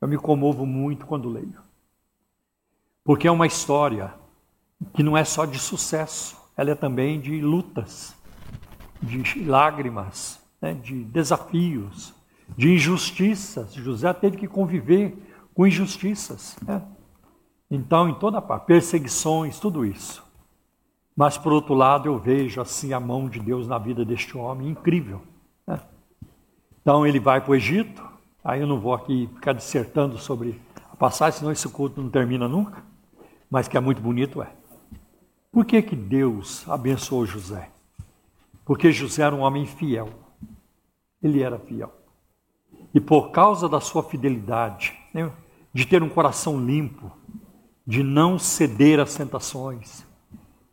Eu 0.02 0.08
me 0.08 0.18
comovo 0.18 0.66
muito 0.66 1.06
quando 1.06 1.30
leio. 1.30 1.62
Porque 3.04 3.28
é 3.28 3.32
uma 3.32 3.45
história 3.45 4.16
que 4.95 5.04
não 5.04 5.16
é 5.16 5.24
só 5.24 5.45
de 5.45 5.60
sucesso, 5.60 6.36
ela 6.58 6.72
é 6.72 6.76
também 6.76 7.22
de 7.22 7.39
lutas 7.39 8.20
de 9.02 9.43
lágrimas, 9.43 10.39
né, 10.62 10.74
de 10.74 11.04
desafios, 11.04 12.14
de 12.56 12.74
injustiças. 12.74 13.74
José 13.74 14.14
teve 14.14 14.38
que 14.38 14.47
conviver 14.47 15.18
com 15.54 15.66
injustiças. 15.66 16.56
Né? 16.66 16.82
Então, 17.70 18.10
em 18.10 18.14
toda 18.14 18.41
parte, 18.41 18.66
perseguições, 18.66 19.60
tudo 19.60 19.86
isso. 19.86 20.24
Mas, 21.16 21.38
por 21.38 21.52
outro 21.52 21.74
lado, 21.74 22.08
eu 22.08 22.18
vejo 22.18 22.62
assim 22.62 22.93
a 22.93 22.99
mão 22.99 23.28
de 23.28 23.39
Deus 23.39 23.68
na 23.68 23.78
vida 23.78 24.06
deste 24.06 24.38
homem 24.38 24.70
incrível. 24.70 25.22
Né? 25.66 25.80
Então, 26.82 27.06
ele 27.06 27.20
vai 27.20 27.41
para 27.41 27.52
o 27.52 27.56
Egito. 27.56 28.04
Aí 28.43 28.62
eu 28.62 28.68
não 28.68 28.80
vou 28.80 28.93
aqui 28.93 29.30
ficar 29.36 29.54
dissertando 29.54 30.18
sobre 30.18 30.60
a 30.91 30.95
passagem, 30.95 31.39
senão 31.39 31.52
esse 31.52 31.68
culto 31.70 32.02
não 32.02 32.10
termina 32.10 32.47
nunca. 32.47 32.84
Mas 33.49 33.68
que 33.68 33.78
é 33.78 33.80
muito 33.80 34.02
bonito, 34.02 34.41
é. 34.41 34.52
Por 35.52 35.66
que, 35.66 35.82
que 35.82 35.95
Deus 35.95 36.68
abençoou 36.70 37.26
José? 37.26 37.70
Porque 38.72 38.89
José 38.89 39.24
era 39.24 39.36
um 39.36 39.41
homem 39.41 39.65
fiel. 39.65 40.07
Ele 41.22 41.43
era 41.43 41.59
fiel. 41.59 41.93
E 42.93 43.01
por 43.01 43.30
causa 43.32 43.67
da 43.67 43.82
sua 43.82 44.01
fidelidade, 44.01 44.97
né, 45.13 45.30
de 45.74 45.86
ter 45.86 46.01
um 46.01 46.07
coração 46.07 46.57
limpo, 46.57 47.11
de 47.86 48.01
não 48.01 48.39
ceder 48.39 48.97
às 49.01 49.13
tentações, 49.13 50.07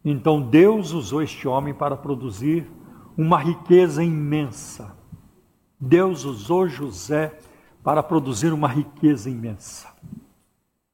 então 0.04 0.40
Deus 0.40 0.92
usou 0.92 1.22
este 1.22 1.48
homem 1.48 1.74
para 1.74 1.96
produzir 1.96 2.70
uma 3.16 3.36
riqueza 3.36 4.04
imensa. 4.04 4.96
Deus 5.80 6.24
usou 6.24 6.68
José 6.68 7.36
para 7.82 8.00
produzir 8.00 8.52
uma 8.52 8.68
riqueza 8.68 9.28
imensa. 9.28 9.92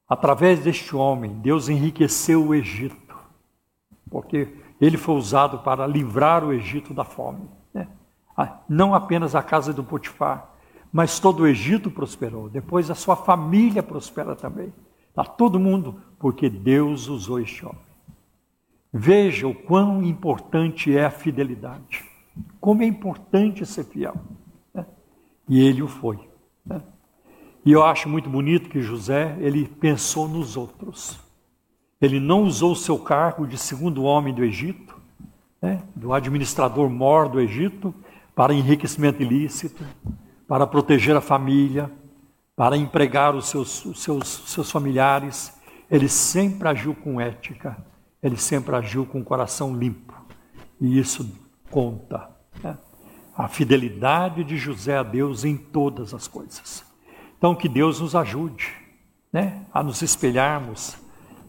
Através 0.08 0.60
deste 0.60 0.96
homem, 0.96 1.34
Deus 1.34 1.68
enriqueceu 1.68 2.46
o 2.46 2.54
Egito, 2.54 3.14
porque 4.10 4.63
ele 4.80 4.96
foi 4.96 5.14
usado 5.14 5.58
para 5.58 5.86
livrar 5.86 6.44
o 6.44 6.52
Egito 6.52 6.92
da 6.92 7.04
fome. 7.04 7.48
Né? 7.72 7.88
Não 8.68 8.94
apenas 8.94 9.34
a 9.34 9.42
casa 9.42 9.72
do 9.72 9.84
Potifar, 9.84 10.50
mas 10.92 11.18
todo 11.18 11.40
o 11.40 11.46
Egito 11.46 11.90
prosperou. 11.90 12.48
Depois 12.48 12.90
a 12.90 12.94
sua 12.94 13.16
família 13.16 13.82
prospera 13.82 14.36
também. 14.36 14.72
Está 15.08 15.24
todo 15.24 15.60
mundo, 15.60 16.00
porque 16.18 16.50
Deus 16.50 17.08
usou 17.08 17.40
este 17.40 17.64
homem. 17.64 17.78
Veja 18.92 19.46
o 19.48 19.54
quão 19.54 20.02
importante 20.02 20.96
é 20.96 21.04
a 21.04 21.10
fidelidade. 21.10 22.04
Como 22.60 22.82
é 22.82 22.86
importante 22.86 23.64
ser 23.66 23.84
fiel. 23.84 24.14
Né? 24.72 24.86
E 25.48 25.60
ele 25.60 25.82
o 25.82 25.88
foi. 25.88 26.18
Né? 26.64 26.80
E 27.64 27.72
eu 27.72 27.82
acho 27.84 28.08
muito 28.08 28.28
bonito 28.28 28.68
que 28.68 28.80
José, 28.80 29.36
ele 29.40 29.66
pensou 29.66 30.28
nos 30.28 30.56
outros. 30.56 31.18
Ele 32.00 32.20
não 32.20 32.42
usou 32.42 32.74
seu 32.74 32.98
cargo 32.98 33.46
de 33.46 33.56
segundo 33.56 34.04
homem 34.04 34.34
do 34.34 34.44
Egito, 34.44 34.96
né, 35.60 35.82
do 35.94 36.12
administrador 36.12 36.90
mor 36.90 37.28
do 37.28 37.40
Egito, 37.40 37.94
para 38.34 38.52
enriquecimento 38.52 39.22
ilícito, 39.22 39.84
para 40.46 40.66
proteger 40.66 41.16
a 41.16 41.20
família, 41.20 41.90
para 42.56 42.76
empregar 42.76 43.34
os 43.34 43.48
seus, 43.48 43.84
os 43.84 44.02
seus, 44.02 44.28
seus 44.46 44.70
familiares. 44.70 45.54
Ele 45.90 46.08
sempre 46.08 46.68
agiu 46.68 46.94
com 46.94 47.20
ética, 47.20 47.76
ele 48.22 48.36
sempre 48.36 48.74
agiu 48.74 49.06
com 49.06 49.24
coração 49.24 49.76
limpo. 49.76 50.14
E 50.80 50.98
isso 50.98 51.30
conta. 51.70 52.28
Né? 52.62 52.76
A 53.36 53.48
fidelidade 53.48 54.44
de 54.44 54.56
José 54.56 54.96
a 54.96 55.02
Deus 55.02 55.44
em 55.44 55.56
todas 55.56 56.12
as 56.12 56.28
coisas. 56.28 56.84
Então, 57.38 57.54
que 57.54 57.68
Deus 57.68 58.00
nos 58.00 58.14
ajude 58.14 58.72
né, 59.32 59.66
a 59.72 59.82
nos 59.82 60.02
espelharmos 60.02 60.96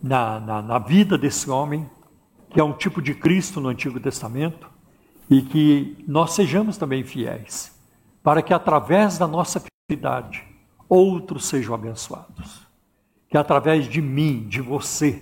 na, 0.02 0.40
na, 0.40 0.62
na 0.62 0.80
vida 0.80 1.18
desse 1.18 1.50
homem, 1.50 1.90
que 2.50 2.60
é 2.60 2.64
um 2.64 2.74
tipo 2.74 3.02
de 3.02 3.14
Cristo 3.14 3.60
no 3.60 3.70
Antigo 3.70 4.00
Testamento, 4.00 4.70
e 5.30 5.42
que 5.42 6.04
nós 6.08 6.34
sejamos 6.34 6.78
também 6.78 7.04
fiéis, 7.04 7.76
para 8.24 8.42
que 8.42 8.54
através 8.54 9.18
da 9.18 9.28
nossa 9.28 9.60
fidelidade 9.60 10.44
outros 10.88 11.46
sejam 11.46 11.74
abençoados. 11.74 12.66
Que 13.28 13.38
através 13.38 13.88
de 13.88 14.02
mim, 14.02 14.48
de 14.48 14.62
você, 14.62 15.22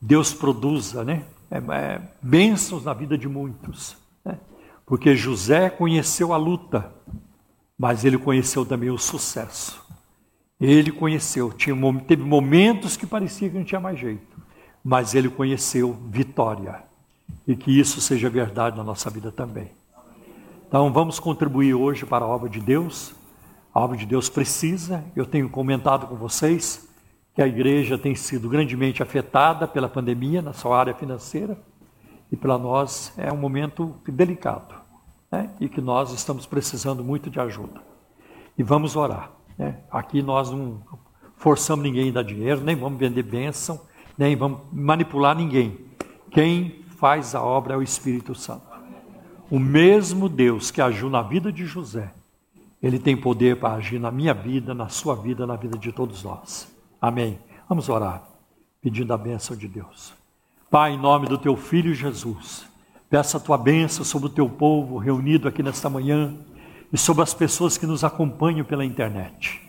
Deus 0.00 0.32
produza 0.32 1.04
né, 1.04 1.24
é, 1.50 1.58
é, 1.58 2.00
bênçãos 2.22 2.84
na 2.84 2.94
vida 2.94 3.18
de 3.18 3.28
muitos. 3.28 3.96
Né? 4.24 4.38
Porque 4.86 5.14
José 5.14 5.68
conheceu 5.68 6.32
a 6.32 6.36
luta, 6.36 6.92
mas 7.76 8.04
ele 8.04 8.18
conheceu 8.18 8.64
também 8.64 8.90
o 8.90 8.98
sucesso. 8.98 9.79
Ele 10.60 10.92
conheceu, 10.92 11.52
tinha, 11.52 11.74
teve 12.06 12.22
momentos 12.22 12.96
que 12.96 13.06
parecia 13.06 13.48
que 13.48 13.56
não 13.56 13.64
tinha 13.64 13.80
mais 13.80 13.98
jeito, 13.98 14.36
mas 14.84 15.14
ele 15.14 15.30
conheceu 15.30 15.96
vitória. 16.10 16.82
E 17.46 17.56
que 17.56 17.78
isso 17.78 18.00
seja 18.00 18.28
verdade 18.28 18.76
na 18.76 18.84
nossa 18.84 19.08
vida 19.08 19.32
também. 19.32 19.70
Então 20.68 20.92
vamos 20.92 21.18
contribuir 21.18 21.74
hoje 21.74 22.04
para 22.04 22.24
a 22.24 22.28
obra 22.28 22.48
de 22.48 22.60
Deus. 22.60 23.14
A 23.72 23.80
obra 23.80 23.96
de 23.96 24.04
Deus 24.04 24.28
precisa. 24.28 25.02
Eu 25.16 25.24
tenho 25.24 25.48
comentado 25.48 26.06
com 26.06 26.14
vocês 26.14 26.88
que 27.34 27.40
a 27.40 27.46
igreja 27.46 27.96
tem 27.96 28.14
sido 28.14 28.48
grandemente 28.48 29.02
afetada 29.02 29.66
pela 29.66 29.88
pandemia 29.88 30.42
na 30.42 30.52
sua 30.52 30.78
área 30.78 30.94
financeira. 30.94 31.58
E 32.30 32.36
para 32.36 32.58
nós 32.58 33.12
é 33.16 33.32
um 33.32 33.36
momento 33.36 33.94
delicado. 34.06 34.74
Né? 35.32 35.50
E 35.58 35.68
que 35.68 35.80
nós 35.80 36.12
estamos 36.12 36.46
precisando 36.46 37.02
muito 37.02 37.30
de 37.30 37.40
ajuda. 37.40 37.80
E 38.58 38.62
vamos 38.62 38.94
orar. 38.94 39.39
Né? 39.60 39.76
Aqui 39.90 40.22
nós 40.22 40.50
não 40.50 40.80
forçamos 41.36 41.82
ninguém 41.82 42.08
a 42.08 42.12
dar 42.14 42.22
dinheiro, 42.22 42.62
nem 42.62 42.74
vamos 42.74 42.98
vender 42.98 43.22
bênção, 43.22 43.78
nem 44.16 44.34
vamos 44.34 44.60
manipular 44.72 45.36
ninguém. 45.36 45.76
Quem 46.30 46.82
faz 46.96 47.34
a 47.34 47.42
obra 47.42 47.74
é 47.74 47.76
o 47.76 47.82
Espírito 47.82 48.34
Santo. 48.34 48.64
O 49.50 49.58
mesmo 49.58 50.30
Deus 50.30 50.70
que 50.70 50.80
agiu 50.80 51.10
na 51.10 51.20
vida 51.20 51.52
de 51.52 51.66
José, 51.66 52.10
ele 52.82 52.98
tem 52.98 53.14
poder 53.14 53.60
para 53.60 53.74
agir 53.74 54.00
na 54.00 54.10
minha 54.10 54.32
vida, 54.32 54.72
na 54.72 54.88
sua 54.88 55.14
vida, 55.14 55.46
na 55.46 55.56
vida 55.56 55.76
de 55.76 55.92
todos 55.92 56.22
nós. 56.22 56.74
Amém. 56.98 57.38
Vamos 57.68 57.90
orar, 57.90 58.22
pedindo 58.80 59.12
a 59.12 59.18
bênção 59.18 59.54
de 59.54 59.68
Deus. 59.68 60.14
Pai, 60.70 60.92
em 60.92 60.98
nome 60.98 61.26
do 61.26 61.36
teu 61.36 61.54
filho 61.54 61.92
Jesus, 61.92 62.64
peça 63.10 63.36
a 63.36 63.40
tua 63.40 63.58
bênção 63.58 64.06
sobre 64.06 64.28
o 64.28 64.32
teu 64.32 64.48
povo 64.48 64.96
reunido 64.96 65.46
aqui 65.46 65.62
nesta 65.62 65.90
manhã 65.90 66.34
e 66.92 66.98
sobre 66.98 67.22
as 67.22 67.32
pessoas 67.32 67.78
que 67.78 67.86
nos 67.86 68.04
acompanham 68.04 68.64
pela 68.64 68.84
internet. 68.84 69.60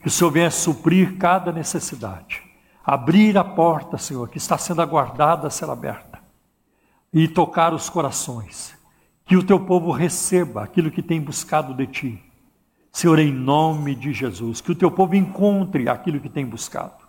Que 0.00 0.08
o 0.08 0.10
Senhor 0.10 0.30
venha 0.30 0.50
suprir 0.50 1.16
cada 1.18 1.52
necessidade, 1.52 2.42
abrir 2.84 3.36
a 3.36 3.44
porta, 3.44 3.98
Senhor, 3.98 4.28
que 4.28 4.38
está 4.38 4.56
sendo 4.56 4.80
aguardada 4.80 5.46
a 5.46 5.50
ser 5.50 5.68
aberta, 5.68 6.18
e 7.12 7.28
tocar 7.28 7.74
os 7.74 7.90
corações. 7.90 8.74
Que 9.26 9.36
o 9.36 9.42
teu 9.42 9.60
povo 9.60 9.90
receba 9.90 10.62
aquilo 10.62 10.90
que 10.90 11.02
tem 11.02 11.20
buscado 11.20 11.74
de 11.74 11.86
ti. 11.86 12.22
Senhor, 12.92 13.18
em 13.18 13.32
nome 13.32 13.94
de 13.94 14.12
Jesus, 14.12 14.60
que 14.60 14.72
o 14.72 14.74
teu 14.74 14.90
povo 14.90 15.14
encontre 15.14 15.88
aquilo 15.88 16.18
que 16.18 16.28
tem 16.28 16.44
buscado. 16.44 17.00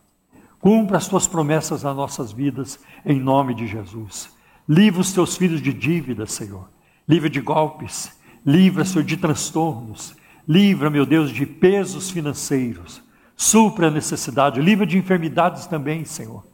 Cumpra 0.59 0.97
as 0.97 1.07
tuas 1.07 1.25
promessas 1.25 1.81
nas 1.81 1.95
nossas 1.95 2.31
vidas, 2.31 2.79
em 3.03 3.19
nome 3.19 3.55
de 3.55 3.65
Jesus. 3.65 4.29
Livra 4.69 5.01
os 5.01 5.11
teus 5.11 5.35
filhos 5.35 5.61
de 5.61 5.73
dívidas, 5.73 6.31
Senhor. 6.33 6.69
Livra 7.07 7.29
de 7.29 7.41
golpes 7.41 8.15
Livra, 8.45 8.83
Senhor, 8.83 9.03
de 9.03 9.17
transtornos. 9.17 10.15
Livra, 10.47 10.89
meu 10.89 11.05
Deus, 11.05 11.31
de 11.31 11.45
pesos 11.45 12.09
financeiros. 12.09 13.01
Supra 13.35 13.87
a 13.87 13.91
necessidade. 13.91 14.61
Livra 14.61 14.85
de 14.85 14.97
enfermidades 14.97 15.67
também, 15.67 16.03
Senhor. 16.05 16.45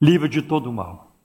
Livra 0.00 0.28
de 0.28 0.42
todo 0.42 0.68
o 0.68 0.72
mal. 0.72 1.16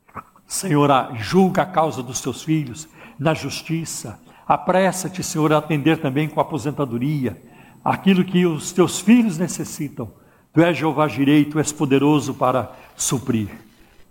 Senhor, 0.46 0.90
julga 1.16 1.64
a 1.64 1.66
causa 1.66 2.02
dos 2.02 2.22
teus 2.22 2.42
filhos 2.42 2.88
na 3.20 3.34
justiça. 3.34 4.20
Apressa-te, 4.48 5.22
Senhor, 5.22 5.52
a 5.52 5.58
atender 5.58 6.00
também 6.00 6.30
com 6.30 6.40
a 6.40 6.44
aposentadoria. 6.44 7.42
Aquilo 7.84 8.24
que 8.24 8.46
os 8.46 8.72
teus 8.72 9.00
filhos 9.00 9.38
necessitam. 9.38 10.12
Tu 10.54 10.62
és 10.62 10.78
Jeová 10.78 11.08
Jirei, 11.08 11.44
tu 11.46 11.60
és 11.60 11.72
poderoso 11.74 12.34
para 12.34 12.72
suprir. 12.96 13.50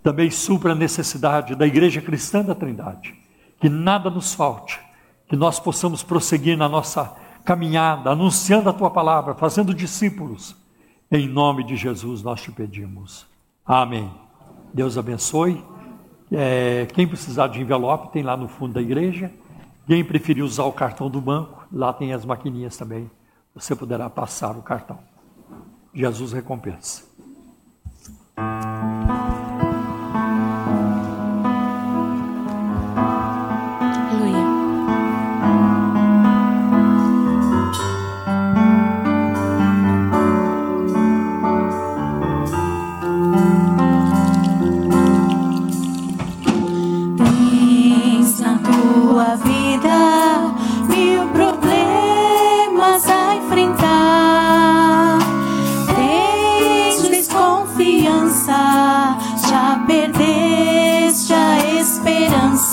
Também 0.03 0.29
supra 0.29 0.73
a 0.73 0.75
necessidade 0.75 1.55
da 1.55 1.65
Igreja 1.65 2.01
Cristã 2.01 2.43
da 2.43 2.53
Trindade. 2.53 3.15
Que 3.59 3.67
nada 3.67 4.11
nos 4.11 4.35
falte 4.35 4.86
que 5.27 5.35
nós 5.35 5.59
possamos 5.59 6.03
prosseguir 6.03 6.57
na 6.57 6.69
nossa 6.69 7.15
caminhada, 7.43 8.11
anunciando 8.11 8.69
a 8.69 8.73
tua 8.73 8.89
palavra, 8.89 9.33
fazendo 9.33 9.73
discípulos. 9.73 10.55
Em 11.11 11.27
nome 11.27 11.63
de 11.63 11.75
Jesus 11.75 12.21
nós 12.21 12.41
te 12.41 12.51
pedimos. 12.51 13.25
Amém. 13.65 14.11
Deus 14.73 14.97
abençoe. 14.97 15.63
É, 16.31 16.87
quem 16.93 17.07
precisar 17.07 17.47
de 17.47 17.61
envelope 17.61 18.11
tem 18.11 18.21
lá 18.21 18.35
no 18.35 18.47
fundo 18.47 18.73
da 18.73 18.81
igreja. 18.81 19.31
Quem 19.85 20.03
preferir 20.03 20.43
usar 20.43 20.65
o 20.65 20.73
cartão 20.73 21.09
do 21.09 21.21
banco, 21.21 21.65
lá 21.71 21.93
tem 21.93 22.13
as 22.13 22.25
maquininhas 22.25 22.75
também. 22.75 23.09
Você 23.55 23.75
poderá 23.75 24.09
passar 24.09 24.57
o 24.57 24.61
cartão. 24.61 24.99
Jesus 25.93 26.33
recompensa. 26.33 27.05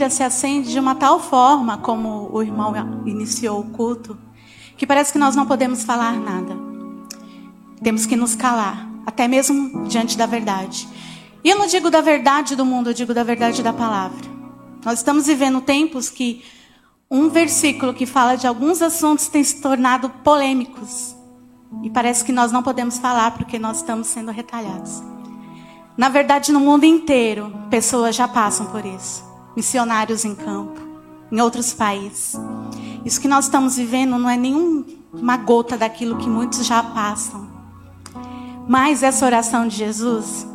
ira 0.00 0.08
se 0.08 0.22
acende 0.22 0.70
de 0.70 0.80
uma 0.80 0.94
tal 0.94 1.20
forma, 1.20 1.76
como 1.76 2.30
o 2.32 2.42
irmão 2.42 2.72
iniciou 3.04 3.60
o 3.60 3.70
culto, 3.70 4.16
que 4.76 4.86
parece 4.86 5.12
que 5.12 5.18
nós 5.18 5.36
não 5.36 5.44
podemos 5.44 5.84
falar 5.84 6.18
nada. 6.18 6.56
Temos 7.82 8.06
que 8.06 8.16
nos 8.16 8.34
calar, 8.34 8.88
até 9.04 9.28
mesmo 9.28 9.86
diante 9.86 10.16
da 10.16 10.24
verdade. 10.24 10.88
E 11.44 11.50
eu 11.50 11.58
não 11.58 11.66
digo 11.66 11.90
da 11.90 12.00
verdade 12.00 12.56
do 12.56 12.64
mundo, 12.64 12.88
eu 12.88 12.94
digo 12.94 13.12
da 13.12 13.22
verdade 13.22 13.62
da 13.62 13.74
palavra. 13.74 14.18
Nós 14.82 15.00
estamos 15.00 15.26
vivendo 15.26 15.60
tempos 15.60 16.08
que 16.08 16.42
um 17.10 17.28
versículo 17.28 17.92
que 17.92 18.06
fala 18.06 18.36
de 18.36 18.46
alguns 18.46 18.80
assuntos 18.80 19.28
tem 19.28 19.44
se 19.44 19.60
tornado 19.60 20.08
polêmicos. 20.24 21.14
E 21.82 21.90
parece 21.90 22.24
que 22.24 22.32
nós 22.32 22.50
não 22.50 22.62
podemos 22.62 22.98
falar 22.98 23.32
porque 23.32 23.58
nós 23.58 23.78
estamos 23.78 24.06
sendo 24.06 24.30
retalhados. 24.30 25.02
Na 25.94 26.08
verdade, 26.08 26.52
no 26.52 26.60
mundo 26.60 26.84
inteiro, 26.84 27.52
pessoas 27.68 28.16
já 28.16 28.26
passam 28.26 28.66
por 28.66 28.84
isso. 28.86 29.29
Missionários 29.60 30.24
em 30.24 30.34
campo, 30.34 30.80
em 31.30 31.38
outros 31.38 31.74
países. 31.74 32.34
Isso 33.04 33.20
que 33.20 33.28
nós 33.28 33.44
estamos 33.44 33.76
vivendo 33.76 34.16
não 34.16 34.30
é 34.30 34.34
nenhuma 34.34 35.36
gota 35.36 35.76
daquilo 35.76 36.16
que 36.16 36.30
muitos 36.30 36.64
já 36.64 36.82
passam. 36.82 37.46
Mas 38.66 39.02
essa 39.02 39.26
oração 39.26 39.68
de 39.68 39.76
Jesus 39.76 40.46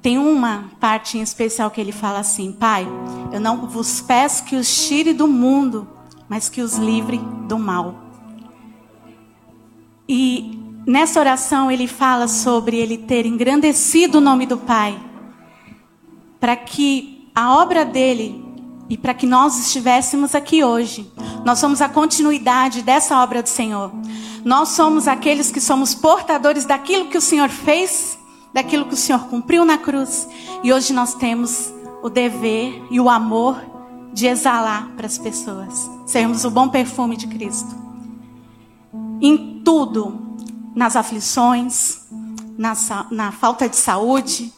tem 0.00 0.18
uma 0.18 0.70
parte 0.78 1.18
em 1.18 1.20
especial 1.20 1.68
que 1.68 1.80
ele 1.80 1.90
fala 1.90 2.20
assim: 2.20 2.52
Pai, 2.52 2.86
eu 3.32 3.40
não 3.40 3.66
vos 3.66 4.00
peço 4.00 4.44
que 4.44 4.54
os 4.54 4.86
tire 4.86 5.12
do 5.12 5.26
mundo, 5.26 5.88
mas 6.28 6.48
que 6.48 6.60
os 6.60 6.76
livre 6.76 7.18
do 7.48 7.58
mal. 7.58 7.96
E 10.08 10.60
nessa 10.86 11.18
oração 11.18 11.68
ele 11.72 11.88
fala 11.88 12.28
sobre 12.28 12.76
ele 12.76 12.98
ter 12.98 13.26
engrandecido 13.26 14.18
o 14.18 14.20
nome 14.20 14.46
do 14.46 14.58
Pai, 14.58 14.96
para 16.38 16.54
que 16.54 17.11
a 17.34 17.56
obra 17.56 17.84
dele 17.84 18.42
e 18.88 18.96
para 18.96 19.14
que 19.14 19.26
nós 19.26 19.58
estivéssemos 19.58 20.34
aqui 20.34 20.62
hoje. 20.62 21.10
Nós 21.44 21.58
somos 21.58 21.80
a 21.80 21.88
continuidade 21.88 22.82
dessa 22.82 23.22
obra 23.22 23.42
do 23.42 23.48
Senhor. 23.48 23.90
Nós 24.44 24.70
somos 24.70 25.08
aqueles 25.08 25.50
que 25.50 25.60
somos 25.60 25.94
portadores 25.94 26.64
daquilo 26.64 27.08
que 27.08 27.16
o 27.16 27.22
Senhor 27.22 27.48
fez, 27.48 28.18
daquilo 28.52 28.84
que 28.86 28.94
o 28.94 28.96
Senhor 28.96 29.20
cumpriu 29.28 29.64
na 29.64 29.78
cruz. 29.78 30.28
E 30.62 30.72
hoje 30.72 30.92
nós 30.92 31.14
temos 31.14 31.72
o 32.02 32.10
dever 32.10 32.82
e 32.90 33.00
o 33.00 33.08
amor 33.08 33.56
de 34.12 34.26
exalar 34.26 34.90
para 34.94 35.06
as 35.06 35.16
pessoas, 35.16 35.90
sermos 36.04 36.44
o 36.44 36.50
bom 36.50 36.68
perfume 36.68 37.16
de 37.16 37.26
Cristo. 37.26 37.74
Em 39.22 39.62
tudo, 39.64 40.36
nas 40.74 40.96
aflições, 40.96 42.00
na, 42.58 42.74
na 43.10 43.32
falta 43.32 43.68
de 43.68 43.76
saúde, 43.76 44.52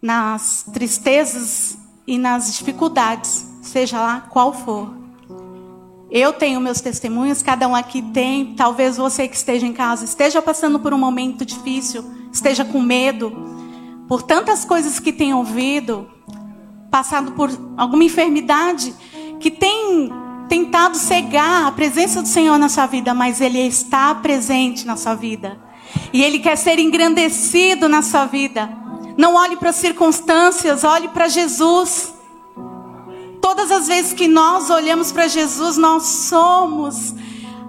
nas 0.00 0.64
tristezas 0.72 1.85
e 2.06 2.18
nas 2.18 2.56
dificuldades, 2.56 3.46
seja 3.62 4.00
lá 4.00 4.20
qual 4.20 4.52
for. 4.52 4.94
Eu 6.10 6.32
tenho 6.32 6.60
meus 6.60 6.80
testemunhos, 6.80 7.42
cada 7.42 7.66
um 7.66 7.74
aqui 7.74 8.00
tem. 8.00 8.54
Talvez 8.54 8.96
você 8.96 9.26
que 9.26 9.36
esteja 9.36 9.66
em 9.66 9.72
casa 9.72 10.04
esteja 10.04 10.40
passando 10.40 10.78
por 10.78 10.94
um 10.94 10.98
momento 10.98 11.44
difícil, 11.44 12.04
esteja 12.32 12.64
com 12.64 12.80
medo, 12.80 13.32
por 14.08 14.22
tantas 14.22 14.64
coisas 14.64 15.00
que 15.00 15.12
tem 15.12 15.34
ouvido, 15.34 16.08
passado 16.90 17.32
por 17.32 17.50
alguma 17.76 18.04
enfermidade 18.04 18.94
que 19.40 19.50
tem 19.50 20.12
tentado 20.48 20.96
cegar 20.96 21.66
a 21.66 21.72
presença 21.72 22.22
do 22.22 22.28
Senhor 22.28 22.56
na 22.56 22.68
sua 22.68 22.86
vida, 22.86 23.12
mas 23.12 23.40
Ele 23.40 23.58
está 23.58 24.14
presente 24.14 24.86
na 24.86 24.96
sua 24.96 25.14
vida. 25.14 25.58
E 26.12 26.22
Ele 26.22 26.38
quer 26.38 26.56
ser 26.56 26.78
engrandecido 26.78 27.88
na 27.88 28.00
sua 28.00 28.26
vida. 28.26 28.85
Não 29.16 29.34
olhe 29.34 29.56
para 29.56 29.70
as 29.70 29.76
circunstâncias, 29.76 30.84
olhe 30.84 31.08
para 31.08 31.28
Jesus. 31.28 32.14
Todas 33.40 33.70
as 33.70 33.86
vezes 33.86 34.12
que 34.12 34.28
nós 34.28 34.70
olhamos 34.70 35.12
para 35.12 35.28
Jesus, 35.28 35.76
nós 35.76 36.02
somos 36.02 37.14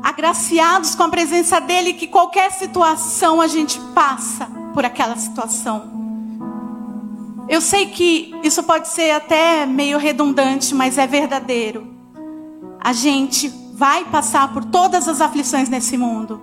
agraciados 0.04 0.96
com 0.96 1.04
a 1.04 1.10
presença 1.10 1.60
dele, 1.60 1.94
que 1.94 2.08
qualquer 2.08 2.52
situação 2.52 3.42
a 3.42 3.48
gente 3.48 3.80
passa 3.94 4.48
por 4.74 4.86
aquela 4.86 5.16
situação. 5.16 5.98
Eu 7.50 7.62
sei 7.62 7.88
que 7.88 8.36
isso 8.44 8.62
pode 8.64 8.90
ser 8.90 9.12
até 9.12 9.66
meio 9.66 9.98
redundante, 9.98 10.76
mas 10.76 10.98
é 10.98 11.08
verdadeiro. 11.08 11.88
A 12.80 12.92
gente 12.92 13.48
vai 13.74 14.04
passar 14.06 14.54
por 14.54 14.66
todas 14.66 15.08
as 15.08 15.22
aflições 15.22 15.70
nesse 15.70 15.98
mundo. 15.98 16.42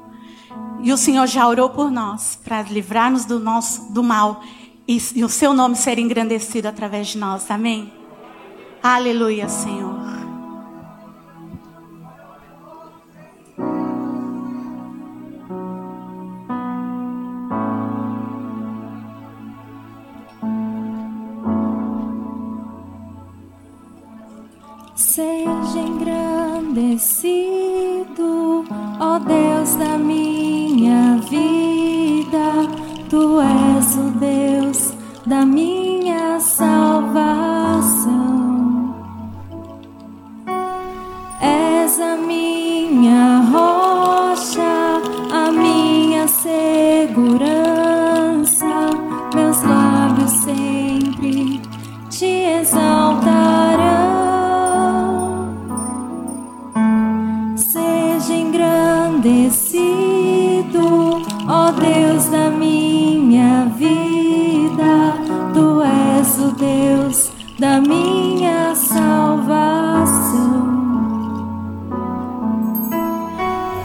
E 0.83 0.93
o 0.93 0.97
Senhor 0.97 1.27
já 1.27 1.47
orou 1.47 1.71
por 1.71 1.91
nós 1.91 2.39
para 2.43 2.63
livrar-nos 2.63 3.25
do 3.25 3.39
nosso 3.39 3.93
do 3.93 4.03
mal 4.03 4.43
e, 4.87 4.99
e 5.15 5.25
o 5.25 5.29
seu 5.29 5.53
nome 5.53 5.77
ser 5.77 5.99
engrandecido 5.99 6.69
através 6.69 7.09
de 7.09 7.19
nós. 7.19 7.51
Amém? 7.51 7.93
Aleluia, 8.83 9.49
Senhor. 9.49 10.15
Seja 24.95 25.79
engrandecido, 25.79 28.67
ó 29.01 29.19
Deus 29.19 29.75
da 29.77 29.97
minha 29.97 31.17
vida, 31.19 32.84
tu 33.15 33.39
és 33.41 33.89
o 33.97 34.11
Deus 34.19 34.93
da 35.25 35.47
minha 35.47 36.41
salvação. 36.41 38.13
És 41.41 42.01
a 42.01 42.17
minha 42.17 43.41
rocha, 43.53 45.01
a 45.33 45.53
minha 45.53 46.27
segurança, 46.27 47.21
meus 49.33 49.63
lábios 49.63 50.33
sempre 50.33 51.61
te 52.11 52.33
exaltarão. 52.61 53.24
Da 67.65 67.81
minha 67.81 68.75
salvação. 68.75 69.55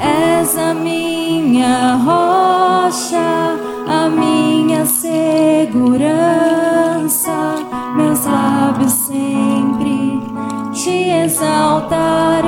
És 0.01 0.57
a 0.57 0.73
minha 0.73 1.95
rocha, 1.95 3.55
a 3.87 4.09
minha 4.09 4.85
segurança, 4.85 5.77
meus 7.95 8.25
lábios 8.25 8.91
sempre 8.91 10.21
te 10.73 11.09
exaltarão. 11.23 12.38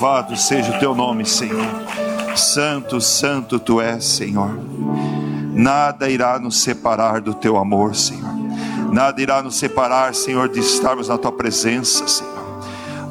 Louvado 0.00 0.34
seja 0.34 0.74
o 0.74 0.78
teu 0.78 0.94
nome, 0.94 1.26
Senhor. 1.26 1.66
Santo, 2.34 3.02
santo 3.02 3.60
tu 3.60 3.82
és, 3.82 4.02
Senhor. 4.02 4.58
Nada 5.52 6.08
irá 6.08 6.38
nos 6.38 6.58
separar 6.62 7.20
do 7.20 7.34
teu 7.34 7.58
amor, 7.58 7.94
Senhor. 7.94 8.34
Nada 8.90 9.20
irá 9.20 9.42
nos 9.42 9.56
separar, 9.56 10.14
Senhor, 10.14 10.48
de 10.48 10.58
estarmos 10.58 11.08
na 11.08 11.18
tua 11.18 11.30
presença, 11.30 12.08
Senhor. 12.08 12.32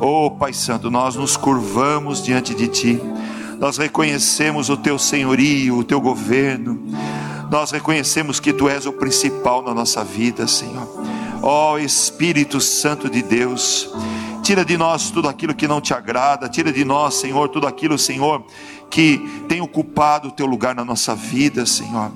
Oh, 0.02 0.32
Pai 0.32 0.52
Santo, 0.52 0.90
nós 0.90 1.16
nos 1.16 1.38
curvamos 1.38 2.24
diante 2.24 2.56
de 2.56 2.68
ti. 2.68 3.00
Nós 3.60 3.78
reconhecemos 3.78 4.68
o 4.72 4.76
teu 4.76 4.98
senhorio, 4.98 5.78
o 5.78 5.84
teu 5.84 6.02
governo. 6.02 6.82
Nós 7.52 7.70
reconhecemos 7.70 8.40
que 8.40 8.52
tu 8.52 8.68
és 8.68 8.88
o 8.88 8.94
principal 8.94 9.62
na 9.62 9.76
nossa 9.76 10.04
vida, 10.04 10.48
Senhor. 10.48 10.90
Ó 11.44 11.78
Espírito 11.78 12.60
Santo 12.60 13.08
de 13.08 13.22
Deus, 13.22 13.88
tira 14.50 14.66
de 14.66 14.80
nós 14.80 15.12
tudo 15.12 15.30
aquilo 15.30 15.54
que 15.54 15.68
não 15.68 15.80
te 15.80 15.94
agrada, 15.94 16.50
tira 16.50 16.74
de 16.74 16.84
nós, 16.84 17.14
Senhor, 17.14 17.50
tudo 17.50 17.68
aquilo, 17.68 18.00
Senhor, 18.00 18.44
que 18.90 19.20
tem 19.48 19.62
ocupado 19.62 20.30
o 20.30 20.32
teu 20.32 20.48
lugar 20.48 20.74
na 20.74 20.84
nossa 20.84 21.14
vida, 21.14 21.68
Senhor. 21.68 22.12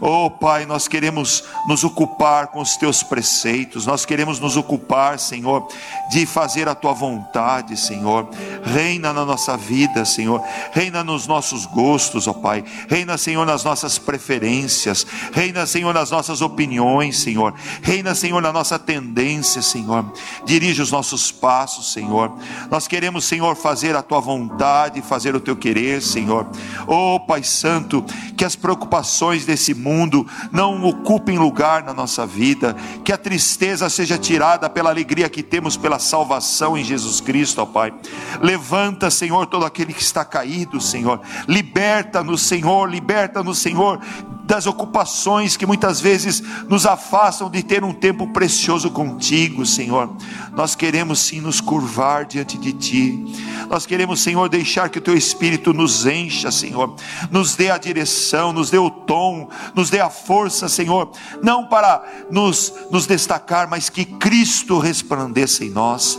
Oh 0.00 0.30
Pai, 0.30 0.64
nós 0.64 0.88
queremos 0.88 1.44
nos 1.68 1.84
ocupar 1.84 2.46
com 2.46 2.60
os 2.62 2.76
teus 2.78 3.02
preceitos, 3.02 3.84
nós 3.84 4.06
queremos 4.06 4.40
nos 4.40 4.56
ocupar, 4.56 5.18
Senhor, 5.18 5.68
de 6.10 6.24
fazer 6.24 6.66
a 6.68 6.74
tua 6.74 6.94
vontade, 6.94 7.76
Senhor. 7.76 8.26
Reina 8.64 9.12
na 9.12 9.26
nossa 9.26 9.58
vida, 9.58 10.06
Senhor. 10.06 10.42
Reina 10.72 11.04
nos 11.04 11.26
nossos 11.26 11.66
gostos, 11.66 12.26
ó 12.26 12.32
Pai. 12.32 12.64
Reina, 12.88 13.18
Senhor, 13.18 13.44
nas 13.44 13.62
nossas 13.62 13.98
preferências. 13.98 15.06
Reina, 15.32 15.66
Senhor, 15.66 15.92
nas 15.92 16.10
nossas 16.10 16.40
opiniões, 16.40 17.18
Senhor. 17.18 17.52
Reina, 17.82 18.14
Senhor, 18.14 18.40
na 18.40 18.52
nossa 18.52 18.78
tendência, 18.78 19.60
Senhor. 19.60 20.10
Dirige 20.46 20.80
os 20.80 20.90
nossos 20.90 21.30
passos, 21.30 21.92
Senhor. 21.92 22.32
Nós 22.70 22.88
queremos, 22.88 23.26
Senhor, 23.26 23.54
fazer 23.54 23.94
a 23.94 24.02
tua 24.02 24.20
vontade, 24.20 25.02
fazer 25.02 25.36
o 25.36 25.40
teu 25.40 25.56
querer, 25.56 26.00
Senhor. 26.00 26.46
Oh 26.86 27.20
Pai 27.20 27.42
Santo, 27.42 28.02
que 28.34 28.46
as 28.46 28.56
preocupações 28.56 29.44
desse 29.44 29.74
mundo 29.74 29.89
não 30.52 30.84
ocupem 30.84 31.38
lugar 31.38 31.82
na 31.82 31.92
nossa 31.92 32.26
vida, 32.26 32.76
que 33.04 33.12
a 33.12 33.18
tristeza 33.18 33.88
seja 33.88 34.16
tirada 34.18 34.68
pela 34.70 34.90
alegria 34.90 35.28
que 35.28 35.42
temos 35.42 35.76
pela 35.76 35.98
salvação 35.98 36.76
em 36.76 36.84
Jesus 36.84 37.20
Cristo, 37.20 37.60
ó 37.60 37.66
Pai. 37.66 37.92
Levanta, 38.40 39.10
Senhor, 39.10 39.46
todo 39.46 39.64
aquele 39.64 39.92
que 39.92 40.02
está 40.02 40.24
caído, 40.24 40.80
Senhor. 40.80 41.20
Liberta-nos, 41.48 42.42
Senhor, 42.42 42.88
liberta-nos, 42.88 43.58
Senhor 43.58 44.00
das 44.50 44.66
ocupações 44.66 45.56
que 45.56 45.64
muitas 45.64 46.00
vezes 46.00 46.42
nos 46.68 46.84
afastam 46.84 47.48
de 47.48 47.62
ter 47.62 47.84
um 47.84 47.92
tempo 47.92 48.32
precioso 48.32 48.90
contigo, 48.90 49.64
Senhor. 49.64 50.10
Nós 50.56 50.74
queremos 50.74 51.20
sim 51.20 51.40
nos 51.40 51.60
curvar 51.60 52.24
diante 52.24 52.58
de 52.58 52.72
Ti. 52.72 53.24
Nós 53.68 53.86
queremos, 53.86 54.20
Senhor, 54.20 54.48
deixar 54.48 54.88
que 54.88 54.98
o 54.98 55.00
Teu 55.00 55.16
Espírito 55.16 55.72
nos 55.72 56.04
encha, 56.04 56.50
Senhor. 56.50 56.96
Nos 57.30 57.54
dê 57.54 57.70
a 57.70 57.78
direção, 57.78 58.52
nos 58.52 58.70
dê 58.70 58.78
o 58.78 58.90
tom, 58.90 59.48
nos 59.72 59.88
dê 59.88 60.00
a 60.00 60.10
força, 60.10 60.68
Senhor. 60.68 61.12
Não 61.40 61.68
para 61.68 62.02
nos, 62.28 62.74
nos 62.90 63.06
destacar, 63.06 63.70
mas 63.70 63.88
que 63.88 64.04
Cristo 64.04 64.80
resplandeça 64.80 65.64
em 65.64 65.70
nós. 65.70 66.18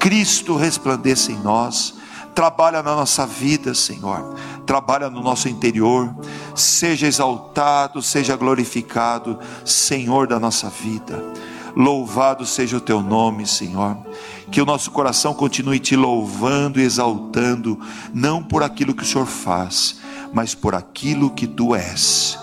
Cristo 0.00 0.56
resplandeça 0.56 1.30
em 1.30 1.38
nós. 1.38 1.94
Trabalha 2.34 2.82
na 2.82 2.96
nossa 2.96 3.24
vida, 3.24 3.74
Senhor 3.74 4.34
trabalha 4.70 5.10
no 5.10 5.20
nosso 5.20 5.48
interior. 5.48 6.14
Seja 6.54 7.08
exaltado, 7.08 8.00
seja 8.00 8.36
glorificado, 8.36 9.36
Senhor 9.64 10.28
da 10.28 10.38
nossa 10.38 10.70
vida. 10.70 11.20
Louvado 11.74 12.46
seja 12.46 12.76
o 12.76 12.80
teu 12.80 13.02
nome, 13.02 13.48
Senhor. 13.48 13.98
Que 14.48 14.62
o 14.62 14.64
nosso 14.64 14.92
coração 14.92 15.34
continue 15.34 15.80
te 15.80 15.96
louvando 15.96 16.78
e 16.78 16.84
exaltando, 16.84 17.80
não 18.14 18.44
por 18.44 18.62
aquilo 18.62 18.94
que 18.94 19.02
o 19.02 19.06
Senhor 19.06 19.26
faz, 19.26 19.98
mas 20.32 20.54
por 20.54 20.76
aquilo 20.76 21.30
que 21.30 21.48
tu 21.48 21.74
és. 21.74 22.38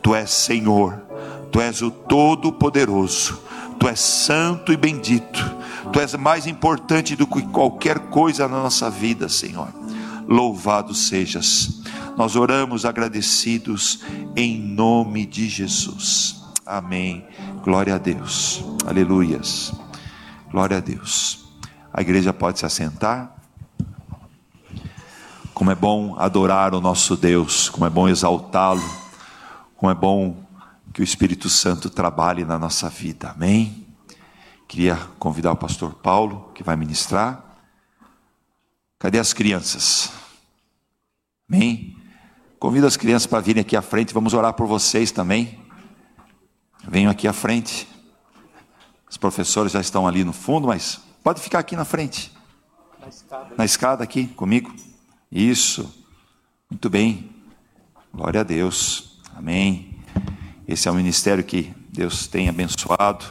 Tu 0.00 0.14
és 0.14 0.30
Senhor, 0.30 1.02
tu 1.50 1.60
és 1.60 1.82
o 1.82 1.90
Todo-Poderoso, 1.90 3.40
tu 3.80 3.88
és 3.88 3.98
santo 3.98 4.72
e 4.72 4.76
bendito, 4.76 5.56
tu 5.92 5.98
és 5.98 6.14
mais 6.14 6.46
importante 6.46 7.16
do 7.16 7.26
que 7.26 7.42
qualquer 7.42 7.98
coisa 7.98 8.46
na 8.46 8.62
nossa 8.62 8.88
vida, 8.88 9.28
Senhor 9.28 9.82
louvado 10.26 10.94
sejas. 10.94 11.82
Nós 12.16 12.36
oramos 12.36 12.84
agradecidos 12.84 14.00
em 14.36 14.60
nome 14.60 15.26
de 15.26 15.48
Jesus. 15.48 16.42
Amém. 16.64 17.26
Glória 17.64 17.94
a 17.94 17.98
Deus. 17.98 18.62
Aleluias. 18.86 19.72
Glória 20.50 20.78
a 20.78 20.80
Deus. 20.80 21.46
A 21.92 22.00
igreja 22.00 22.32
pode 22.32 22.58
se 22.58 22.66
assentar. 22.66 23.36
Como 25.52 25.70
é 25.70 25.74
bom 25.74 26.16
adorar 26.18 26.74
o 26.74 26.80
nosso 26.80 27.16
Deus, 27.16 27.68
como 27.68 27.86
é 27.86 27.90
bom 27.90 28.08
exaltá-lo, 28.08 28.82
como 29.76 29.92
é 29.92 29.94
bom 29.94 30.36
que 30.92 31.00
o 31.00 31.04
Espírito 31.04 31.48
Santo 31.48 31.88
trabalhe 31.88 32.44
na 32.44 32.58
nossa 32.58 32.88
vida. 32.88 33.30
Amém. 33.30 33.86
Queria 34.66 34.96
convidar 35.18 35.52
o 35.52 35.56
pastor 35.56 35.94
Paulo, 35.94 36.50
que 36.54 36.62
vai 36.62 36.76
ministrar. 36.76 37.51
Cadê 39.02 39.18
as 39.18 39.32
crianças? 39.32 40.12
Amém? 41.50 41.96
Convido 42.56 42.86
as 42.86 42.96
crianças 42.96 43.26
para 43.26 43.40
virem 43.40 43.60
aqui 43.60 43.76
à 43.76 43.82
frente, 43.82 44.14
vamos 44.14 44.32
orar 44.32 44.52
por 44.52 44.68
vocês 44.68 45.10
também. 45.10 45.58
Venham 46.86 47.10
aqui 47.10 47.26
à 47.26 47.32
frente. 47.32 47.88
Os 49.10 49.16
professores 49.16 49.72
já 49.72 49.80
estão 49.80 50.06
ali 50.06 50.22
no 50.22 50.32
fundo, 50.32 50.68
mas 50.68 51.00
pode 51.20 51.40
ficar 51.40 51.58
aqui 51.58 51.74
na 51.74 51.84
frente. 51.84 52.32
Na 53.00 53.08
escada, 53.08 53.54
na 53.58 53.64
escada 53.64 54.04
aqui 54.04 54.28
comigo. 54.28 54.72
Isso. 55.32 55.92
Muito 56.70 56.88
bem. 56.88 57.28
Glória 58.14 58.42
a 58.42 58.44
Deus. 58.44 59.18
Amém. 59.34 59.98
Esse 60.64 60.86
é 60.86 60.92
o 60.92 60.94
ministério 60.94 61.42
que 61.42 61.74
Deus 61.88 62.28
tem 62.28 62.48
abençoado, 62.48 63.24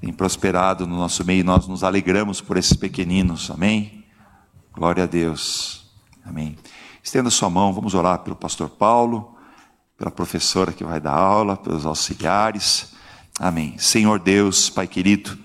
tem 0.00 0.12
prosperado 0.12 0.86
no 0.86 0.94
nosso 0.94 1.24
meio 1.24 1.40
e 1.40 1.42
nós 1.42 1.66
nos 1.66 1.82
alegramos 1.82 2.40
por 2.40 2.56
esses 2.56 2.76
pequeninos. 2.76 3.50
Amém. 3.50 4.03
Glória 4.76 5.04
a 5.04 5.06
Deus. 5.06 5.86
Amém. 6.26 6.56
Estenda 7.00 7.30
sua 7.30 7.48
mão, 7.48 7.72
vamos 7.72 7.94
orar 7.94 8.18
pelo 8.18 8.34
pastor 8.34 8.68
Paulo, 8.68 9.36
pela 9.96 10.10
professora 10.10 10.72
que 10.72 10.82
vai 10.82 11.00
dar 11.00 11.12
aula, 11.12 11.56
pelos 11.56 11.86
auxiliares. 11.86 12.92
Amém. 13.38 13.78
Senhor 13.78 14.18
Deus, 14.18 14.68
Pai 14.68 14.88
querido, 14.88 15.38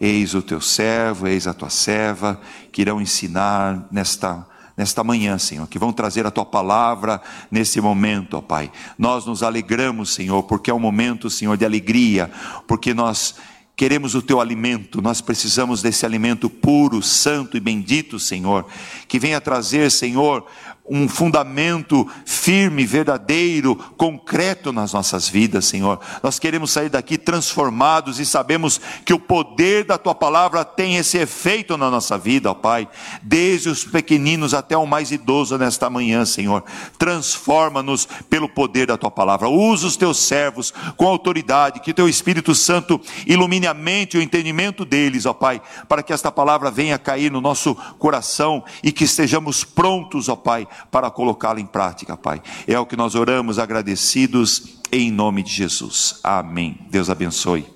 eis 0.00 0.34
o 0.34 0.42
teu 0.42 0.60
servo, 0.60 1.28
eis 1.28 1.46
a 1.46 1.54
tua 1.54 1.70
serva, 1.70 2.40
que 2.72 2.82
irão 2.82 3.00
ensinar 3.00 3.86
nesta 3.88 4.44
nesta 4.76 5.02
manhã, 5.02 5.38
Senhor, 5.38 5.66
que 5.68 5.78
vão 5.78 5.90
trazer 5.90 6.26
a 6.26 6.30
tua 6.30 6.44
palavra 6.44 7.22
nesse 7.50 7.80
momento, 7.80 8.36
ó 8.36 8.42
Pai. 8.42 8.70
Nós 8.98 9.24
nos 9.24 9.42
alegramos, 9.42 10.12
Senhor, 10.12 10.42
porque 10.42 10.70
é 10.70 10.74
um 10.74 10.78
momento, 10.78 11.30
Senhor, 11.30 11.56
de 11.56 11.64
alegria, 11.64 12.30
porque 12.66 12.92
nós 12.92 13.36
queremos 13.76 14.14
o 14.14 14.22
teu 14.22 14.40
alimento, 14.40 15.02
nós 15.02 15.20
precisamos 15.20 15.82
desse 15.82 16.06
alimento 16.06 16.48
puro, 16.48 17.02
santo 17.02 17.58
e 17.58 17.60
bendito, 17.60 18.18
Senhor, 18.18 18.66
que 19.06 19.18
venha 19.18 19.38
trazer, 19.38 19.90
Senhor, 19.90 20.46
um 20.88 21.08
fundamento 21.08 22.08
firme, 22.24 22.84
verdadeiro, 22.84 23.74
concreto 23.96 24.72
nas 24.72 24.92
nossas 24.92 25.28
vidas, 25.28 25.64
Senhor. 25.64 26.00
Nós 26.22 26.38
queremos 26.38 26.70
sair 26.70 26.88
daqui 26.88 27.18
transformados 27.18 28.20
e 28.20 28.26
sabemos 28.26 28.80
que 29.04 29.12
o 29.12 29.18
poder 29.18 29.84
da 29.84 29.98
tua 29.98 30.14
palavra 30.14 30.64
tem 30.64 30.96
esse 30.96 31.18
efeito 31.18 31.76
na 31.76 31.90
nossa 31.90 32.16
vida, 32.16 32.50
ó 32.50 32.54
Pai, 32.54 32.88
desde 33.22 33.68
os 33.68 33.84
pequeninos 33.84 34.54
até 34.54 34.76
o 34.76 34.86
mais 34.86 35.10
idoso 35.10 35.58
nesta 35.58 35.90
manhã, 35.90 36.24
Senhor. 36.24 36.64
Transforma-nos 36.98 38.06
pelo 38.30 38.48
poder 38.48 38.86
da 38.86 38.96
tua 38.96 39.10
palavra. 39.10 39.48
Usa 39.48 39.86
os 39.86 39.96
teus 39.96 40.18
servos 40.18 40.72
com 40.96 41.06
autoridade, 41.06 41.80
que 41.80 41.94
teu 41.94 42.08
Espírito 42.08 42.54
Santo 42.54 43.00
ilumine 43.26 43.66
a 43.66 43.74
mente 43.74 44.16
e 44.16 44.20
o 44.20 44.22
entendimento 44.22 44.84
deles, 44.84 45.26
ó 45.26 45.32
Pai, 45.32 45.60
para 45.88 46.02
que 46.02 46.12
esta 46.12 46.30
palavra 46.30 46.70
venha 46.70 46.98
cair 46.98 47.30
no 47.30 47.40
nosso 47.40 47.74
coração 47.98 48.64
e 48.82 48.92
que 48.92 49.04
estejamos 49.04 49.64
prontos, 49.64 50.28
ó 50.28 50.36
Pai, 50.36 50.66
para 50.90 51.10
colocá-la 51.10 51.60
em 51.60 51.66
prática, 51.66 52.16
Pai. 52.16 52.42
É 52.66 52.78
o 52.78 52.86
que 52.86 52.96
nós 52.96 53.14
oramos 53.14 53.58
agradecidos 53.58 54.80
em 54.92 55.10
nome 55.10 55.42
de 55.42 55.52
Jesus. 55.52 56.20
Amém. 56.22 56.78
Deus 56.90 57.10
abençoe. 57.10 57.66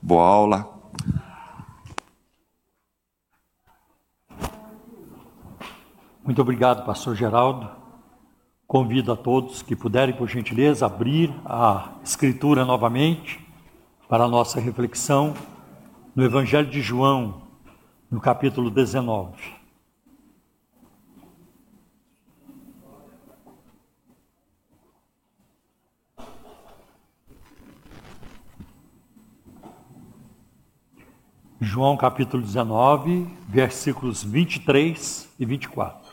Boa 0.00 0.24
aula. 0.24 0.80
Muito 6.24 6.42
obrigado, 6.42 6.84
pastor 6.86 7.16
Geraldo. 7.16 7.68
Convido 8.66 9.12
a 9.12 9.16
todos 9.16 9.62
que 9.62 9.74
puderem, 9.74 10.14
por 10.14 10.28
gentileza, 10.28 10.86
abrir 10.86 11.34
a 11.44 11.94
escritura 12.04 12.64
novamente 12.64 13.44
para 14.08 14.24
a 14.24 14.28
nossa 14.28 14.60
reflexão 14.60 15.34
no 16.14 16.24
Evangelho 16.24 16.70
de 16.70 16.80
João, 16.80 17.42
no 18.10 18.20
capítulo 18.20 18.70
19. 18.70 19.59
João 31.62 31.94
capítulo 31.94 32.42
19, 32.42 33.28
versículos 33.46 34.24
23 34.24 35.28
e 35.38 35.44
24. 35.44 36.10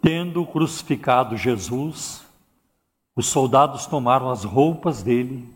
Tendo 0.00 0.46
crucificado 0.46 1.36
Jesus, 1.36 2.24
os 3.14 3.26
soldados 3.26 3.84
tomaram 3.84 4.30
as 4.30 4.42
roupas 4.42 5.02
dele 5.02 5.46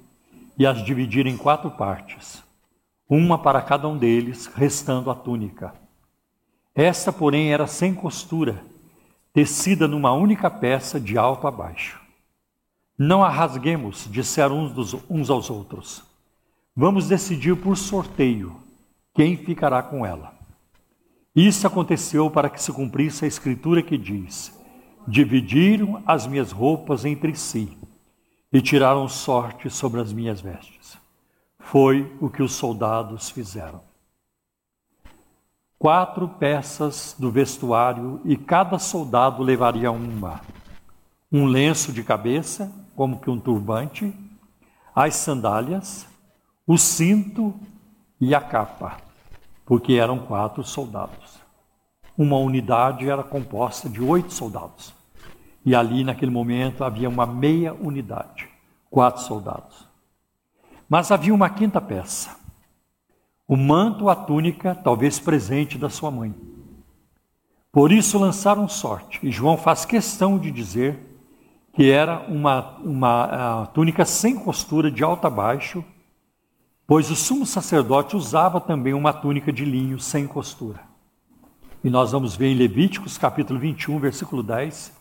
e 0.59 0.67
as 0.67 0.85
dividiram 0.85 1.31
em 1.31 1.39
quatro 1.39 1.71
partes, 1.71 2.43
uma 3.09 3.39
para 3.39 3.63
cada 3.63 3.89
um 3.89 3.97
deles, 3.97 4.45
restando 4.45 5.11
a 5.11 5.15
túnica. 5.15 5.88
Esta, 6.79 7.13
porém, 7.13 7.53
era 7.53 7.67
sem 7.67 7.93
costura, 7.93 8.63
tecida 9.33 9.89
numa 9.89 10.13
única 10.13 10.49
peça 10.49 11.01
de 11.01 11.19
alto 11.19 11.49
a 11.49 11.51
baixo. 11.51 12.01
Não 12.97 13.25
a 13.25 13.29
rasguemos, 13.29 14.07
disseram 14.09 14.61
uns, 14.61 14.73
dos, 14.73 14.97
uns 15.11 15.29
aos 15.29 15.51
outros. 15.51 16.05
Vamos 16.77 17.09
decidir 17.09 17.57
por 17.57 17.77
sorteio 17.77 18.55
quem 19.13 19.37
ficará 19.37 19.83
com 19.83 20.07
ela. 20.07 20.33
Isso 21.35 21.67
aconteceu 21.67 22.31
para 22.31 22.49
que 22.49 22.63
se 22.63 22.73
cumprisse 22.73 23.25
a 23.25 23.29
escritura 23.29 23.83
que 23.83 23.99
diz: 23.99 24.57
Dividiram 25.05 26.01
as 26.07 26.29
minhas 26.29 26.53
roupas 26.53 27.05
entre 27.05 27.35
si 27.35 27.77
e 28.53 28.63
tiraram 28.63 29.09
sorte 29.09 29.69
sobre 29.69 30.01
as 30.01 30.13
minhas 30.13 30.41
vestes. 30.41 30.97
Foi 31.59 32.17
o 32.21 32.31
que 32.31 32.41
os 32.41 32.53
soldados 32.53 33.31
fizeram 33.31 33.88
quatro 35.79 36.27
peças 36.29 37.15
do 37.19 37.31
vestuário 37.31 38.21
e 38.25 38.37
cada 38.37 38.79
soldado 38.79 39.43
levaria 39.43 39.91
uma: 39.91 40.41
um 41.31 41.45
lenço 41.47 41.93
de 41.93 42.03
cabeça, 42.03 42.73
como 42.97 43.21
que 43.21 43.31
um 43.31 43.39
turbante, 43.39 44.13
as 44.95 45.15
sandálias, 45.15 46.07
o 46.67 46.77
cinto 46.77 47.55
e 48.21 48.35
a 48.35 48.41
capa, 48.41 48.97
porque 49.65 49.95
eram 49.95 50.19
quatro 50.19 50.65
soldados. 50.65 51.39
Uma 52.17 52.37
unidade 52.37 53.09
era 53.09 53.23
composta 53.23 53.89
de 53.89 54.03
oito 54.03 54.35
soldados. 54.35 54.93
E 55.65 55.75
ali, 55.75 56.03
naquele 56.03 56.33
momento, 56.33 56.83
havia 56.83 57.09
uma 57.09 57.27
meia 57.27 57.73
unidade, 57.75 58.49
quatro 58.91 59.23
soldados. 59.23 59.87
Mas 60.89 61.13
havia 61.13 61.33
uma 61.33 61.49
quinta 61.49 61.81
peça 61.81 62.38
o 63.49 63.57
manto, 63.57 64.11
a 64.11 64.15
túnica, 64.15 64.75
talvez 64.75 65.19
presente 65.19 65.79
da 65.79 65.89
sua 65.89 66.11
mãe. 66.11 66.35
Por 67.73 67.91
isso 67.91 68.19
lançaram 68.19 68.69
sorte. 68.69 69.19
E 69.23 69.31
João 69.31 69.57
faz 69.57 69.87
questão 69.87 70.39
de 70.39 70.51
dizer 70.51 70.99
que 71.73 71.91
era 71.91 72.21
uma, 72.29 72.77
uma 72.79 73.67
túnica 73.73 74.05
sem 74.05 74.35
costura, 74.35 74.91
de 74.91 75.03
alto 75.03 75.27
a 75.27 75.31
baixo, 75.31 75.83
pois 76.87 77.11
o 77.11 77.17
sumo 77.17 77.47
sacerdote 77.47 78.17
usava 78.17 78.61
também 78.61 78.93
uma 78.93 79.15
túnica 79.15 79.51
de 79.51 79.65
linho 79.65 79.99
sem 79.99 80.27
costura. 80.27 80.81
E 81.83 81.89
nós 81.89 82.13
vamos 82.13 82.37
ver 82.37 82.49
em 82.49 82.57
Levíticos 82.57 83.17
capítulo 83.17 83.59
21, 83.59 83.99
versículo 83.99 84.43
10, 84.43 84.93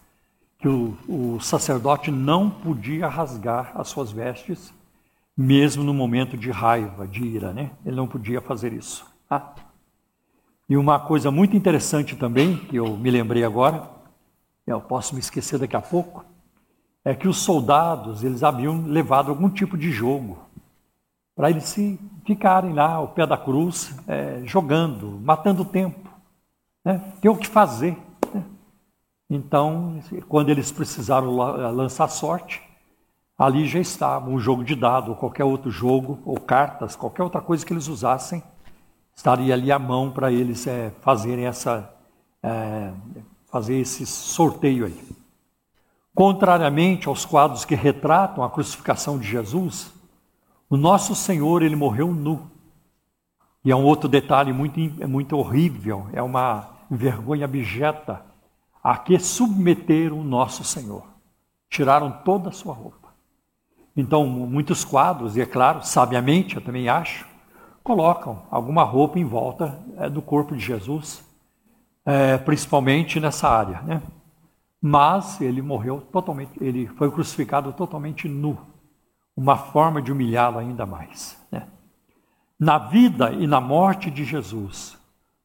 que 0.60 0.68
o, 0.68 0.98
o 1.08 1.40
sacerdote 1.42 2.12
não 2.12 2.50
podia 2.50 3.08
rasgar 3.08 3.72
as 3.76 3.90
suas 3.90 4.12
vestes, 4.12 4.74
mesmo 5.38 5.84
no 5.84 5.94
momento 5.94 6.36
de 6.36 6.50
raiva, 6.50 7.08
de 7.08 7.24
ira, 7.24 7.54
né? 7.54 7.72
Ele 7.86 7.96
não 7.96 8.08
podia 8.08 8.42
fazer 8.42 8.74
isso. 8.74 9.06
Ah. 9.30 9.54
E 10.68 10.76
uma 10.76 11.00
coisa 11.00 11.30
muito 11.30 11.56
interessante 11.56 12.16
também, 12.16 12.58
que 12.58 12.78
eu 12.78 12.98
me 12.98 13.12
lembrei 13.12 13.44
agora, 13.44 13.88
eu 14.66 14.82
posso 14.82 15.14
me 15.14 15.22
esquecer 15.22 15.60
daqui 15.60 15.76
a 15.76 15.82
pouco, 15.82 16.26
é 17.06 17.14
que 17.14 17.28
os 17.28 17.38
soldados, 17.38 18.24
eles 18.24 18.44
haviam 18.44 18.84
levado 18.86 19.30
algum 19.30 19.50
tipo 19.50 19.78
de 19.78 19.92
jogo, 19.92 20.40
para 21.36 21.52
eles 21.52 21.66
se 21.66 22.00
ficarem 22.26 22.74
lá 22.74 22.94
ao 22.94 23.10
pé 23.10 23.26
da 23.26 23.38
cruz, 23.38 23.96
é, 24.08 24.42
jogando, 24.44 25.20
matando 25.24 25.62
o 25.62 25.66
tempo, 25.66 26.10
né? 26.84 27.14
ter 27.22 27.30
o 27.30 27.38
que 27.38 27.48
fazer. 27.48 27.96
Né? 28.34 28.44
Então, 29.30 30.02
quando 30.28 30.50
eles 30.50 30.72
precisaram 30.72 31.34
lançar 31.36 32.08
sorte, 32.10 32.67
ali 33.38 33.68
já 33.68 33.80
estava 33.80 34.30
um 34.30 34.40
jogo 34.40 34.64
de 34.64 34.76
dado, 34.76 35.10
ou 35.10 35.16
qualquer 35.16 35.44
outro 35.44 35.70
jogo, 35.70 36.20
ou 36.26 36.40
cartas, 36.40 36.96
qualquer 36.96 37.24
outra 37.24 37.40
coisa 37.40 37.66
que 37.66 37.72
eles 37.72 37.88
usassem, 37.88 38.42
estaria 39.16 39.54
ali 39.54 39.72
à 39.72 39.78
mão 39.78 40.12
para 40.12 40.32
eles 40.32 40.66
é, 40.66 40.92
fazerem 41.02 41.46
essa, 41.46 41.94
é, 42.42 42.92
fazer 43.46 43.80
esse 43.80 44.06
sorteio 44.06 44.86
aí. 44.86 45.18
Contrariamente 46.16 47.08
aos 47.08 47.26
quadros 47.26 47.64
que 47.64 47.76
retratam 47.76 48.44
a 48.44 48.50
crucificação 48.50 49.20
de 49.20 49.28
Jesus, 49.28 49.94
o 50.68 50.76
nosso 50.76 51.14
Senhor 51.14 51.62
ele 51.62 51.76
morreu 51.76 52.12
nu. 52.14 52.50
E 53.64 53.72
é 53.72 53.76
um 53.76 53.84
outro 53.84 54.10
detalhe 54.10 54.52
muito, 54.52 54.80
muito 55.08 55.38
horrível, 55.38 56.08
é 56.14 56.24
uma 56.24 56.70
vergonha 56.90 57.46
abjeta 57.46 58.26
a 58.84 58.98
que 58.98 59.20
submeteram 59.20 60.20
o 60.20 60.24
nosso 60.24 60.64
Senhor. 60.64 61.04
Tiraram 61.70 62.12
toda 62.24 62.50
a 62.50 62.54
sua 62.54 62.74
roupa. 62.74 62.97
Então, 63.98 64.28
muitos 64.28 64.86
quadros, 64.86 65.36
e 65.36 65.42
é 65.42 65.46
claro, 65.46 65.84
sabiamente, 65.84 66.56
eu 66.56 66.62
também 66.62 66.88
acho, 66.88 67.28
colocam 67.84 68.44
alguma 68.52 68.84
roupa 68.84 69.18
em 69.18 69.26
volta 69.26 69.84
é, 69.98 70.08
do 70.08 70.22
corpo 70.22 70.56
de 70.56 70.64
Jesus, 70.64 71.26
é, 72.06 72.38
principalmente 72.38 73.20
nessa 73.20 73.50
área, 73.50 73.82
né? 73.82 74.04
Mas 74.80 75.42
ele 75.42 75.64
morreu 75.64 76.00
totalmente, 76.00 76.52
ele 76.62 76.86
foi 76.86 77.10
crucificado 77.10 77.74
totalmente 77.74 78.30
nu, 78.30 78.60
uma 79.36 79.58
forma 79.58 80.00
de 80.00 80.12
humilhá-lo 80.12 80.60
ainda 80.60 80.86
mais. 80.86 81.36
Né? 81.52 81.68
Na 82.60 82.78
vida 82.78 83.32
e 83.32 83.48
na 83.48 83.60
morte 83.60 84.12
de 84.12 84.24
Jesus, 84.24 84.96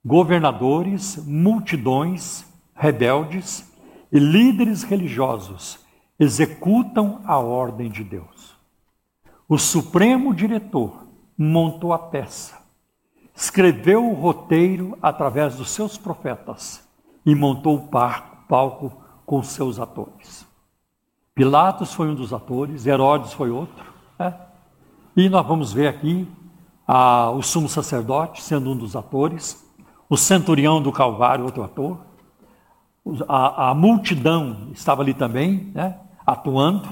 governadores, 0.04 1.16
multidões, 1.26 2.44
rebeldes 2.74 3.72
e 4.12 4.18
líderes 4.18 4.82
religiosos 4.82 5.81
executam 6.22 7.20
a 7.24 7.36
ordem 7.36 7.90
de 7.90 8.04
Deus. 8.04 8.54
O 9.48 9.58
supremo 9.58 10.32
diretor 10.32 11.04
montou 11.36 11.92
a 11.92 11.98
peça, 11.98 12.60
escreveu 13.34 14.08
o 14.08 14.14
roteiro 14.14 14.96
através 15.02 15.56
dos 15.56 15.70
seus 15.70 15.98
profetas 15.98 16.88
e 17.26 17.34
montou 17.34 17.74
o 17.74 17.88
palco 18.46 19.02
com 19.26 19.42
seus 19.42 19.80
atores. 19.80 20.46
Pilatos 21.34 21.92
foi 21.92 22.08
um 22.08 22.14
dos 22.14 22.32
atores, 22.32 22.86
Herodes 22.86 23.32
foi 23.32 23.50
outro. 23.50 23.84
Né? 24.16 24.32
E 25.16 25.28
nós 25.28 25.44
vamos 25.44 25.72
ver 25.72 25.88
aqui 25.88 26.28
a, 26.86 27.30
o 27.30 27.42
sumo 27.42 27.68
sacerdote 27.68 28.40
sendo 28.42 28.70
um 28.70 28.76
dos 28.76 28.94
atores, 28.94 29.60
o 30.08 30.16
centurião 30.16 30.80
do 30.80 30.92
Calvário, 30.92 31.44
outro 31.44 31.64
ator, 31.64 31.98
a, 33.28 33.70
a 33.70 33.74
multidão 33.74 34.68
estava 34.72 35.02
ali 35.02 35.14
também, 35.14 35.72
né? 35.74 35.98
Atuando, 36.26 36.88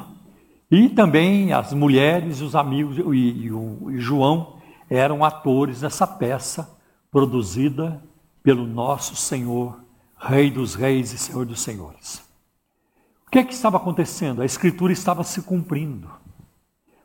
e 0.71 0.89
também 0.89 1.53
as 1.53 1.73
mulheres, 1.73 2.41
os 2.41 2.55
amigos 2.55 2.99
e, 2.99 3.01
e, 3.01 3.53
o, 3.53 3.91
e 3.91 3.99
João 3.99 4.59
eram 4.89 5.25
atores 5.25 5.83
nessa 5.83 6.07
peça 6.07 6.79
produzida 7.11 8.03
pelo 8.43 8.67
nosso 8.67 9.17
Senhor, 9.17 9.81
Rei 10.17 10.51
dos 10.51 10.75
Reis 10.75 11.13
e 11.13 11.19
Senhor 11.19 11.45
dos 11.45 11.61
Senhores. 11.61 12.23
O 13.27 13.31
que, 13.31 13.39
é 13.39 13.45
que 13.45 13.55
estava 13.55 13.77
acontecendo? 13.77 14.43
A 14.43 14.45
Escritura 14.45 14.93
estava 14.93 15.23
se 15.23 15.43
cumprindo. 15.43 16.11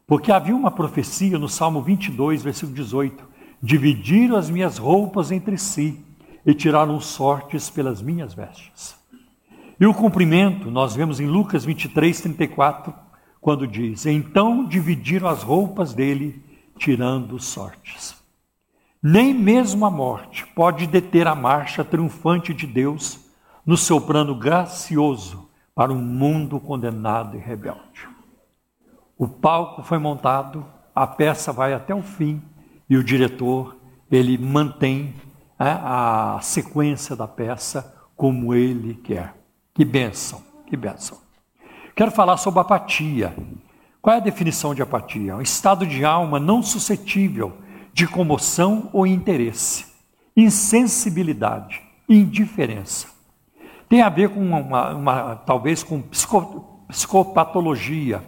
Porque 0.08 0.32
havia 0.32 0.56
uma 0.56 0.72
profecia 0.72 1.38
no 1.38 1.50
Salmo 1.50 1.82
22, 1.82 2.44
versículo 2.44 2.76
18: 2.76 3.24
Dividiram 3.62 4.36
as 4.36 4.50
minhas 4.50 4.78
roupas 4.78 5.32
entre 5.32 5.58
si 5.58 6.04
e 6.46 6.54
tiraram 6.54 7.00
sortes 7.00 7.70
pelas 7.70 8.02
minhas 8.02 8.34
vestes. 8.34 8.96
E 9.80 9.86
o 9.86 9.94
cumprimento 9.94 10.72
nós 10.72 10.96
vemos 10.96 11.20
em 11.20 11.26
Lucas 11.26 11.66
23, 11.66 12.22
34, 12.22 12.94
quando 13.42 13.68
diz: 13.68 14.06
Então 14.06 14.66
dividiram 14.66 15.28
as 15.28 15.44
roupas 15.44 15.94
dele, 15.94 16.44
tirando 16.78 17.40
sortes. 17.40 18.16
Nem 19.04 19.34
mesmo 19.34 19.86
a 19.86 19.92
morte 19.92 20.48
pode 20.56 20.88
deter 20.88 21.28
a 21.28 21.36
marcha 21.36 21.84
triunfante 21.84 22.54
de 22.54 22.66
Deus 22.66 23.20
no 23.66 23.78
seu 23.78 24.00
plano 24.00 24.34
gracioso 24.34 25.50
para 25.76 25.92
um 25.92 26.02
mundo 26.02 26.60
condenado 26.60 27.36
e 27.36 27.40
rebelde. 27.40 28.08
O 29.18 29.28
palco 29.28 29.84
foi 29.84 29.98
montado, 29.98 30.66
a 30.94 31.06
peça 31.06 31.52
vai 31.52 31.74
até 31.74 31.94
o 31.94 32.02
fim 32.02 32.42
e 32.90 32.98
o 32.98 33.04
diretor 33.04 33.78
ele 34.10 34.38
mantém 34.38 35.14
é, 35.60 35.70
a 35.70 36.40
sequência 36.42 37.16
da 37.16 37.28
peça 37.28 37.94
como 38.16 38.54
ele 38.54 38.96
quer. 38.96 39.45
Que 39.76 39.84
bênção, 39.84 40.42
que 40.68 40.78
bênção. 40.78 41.18
Quero 41.94 42.10
falar 42.10 42.38
sobre 42.38 42.62
apatia. 42.62 43.36
Qual 44.02 44.16
é 44.16 44.20
a 44.20 44.22
definição 44.22 44.74
de 44.74 44.82
apatia? 44.82 45.36
Um 45.36 45.42
estado 45.42 45.86
de 45.86 46.06
alma 46.06 46.40
não 46.40 46.64
suscetível 46.64 47.58
de 47.92 48.08
comoção 48.08 48.90
ou 48.94 49.06
interesse, 49.06 49.86
insensibilidade, 50.36 51.82
indiferença. 52.08 53.08
Tem 53.90 54.02
a 54.02 54.08
ver 54.08 54.30
com 54.30 54.40
uma, 54.40 54.94
uma 54.94 55.36
talvez 55.36 55.84
com 55.84 56.02
psico, 56.02 56.86
psicopatologia, 56.88 58.24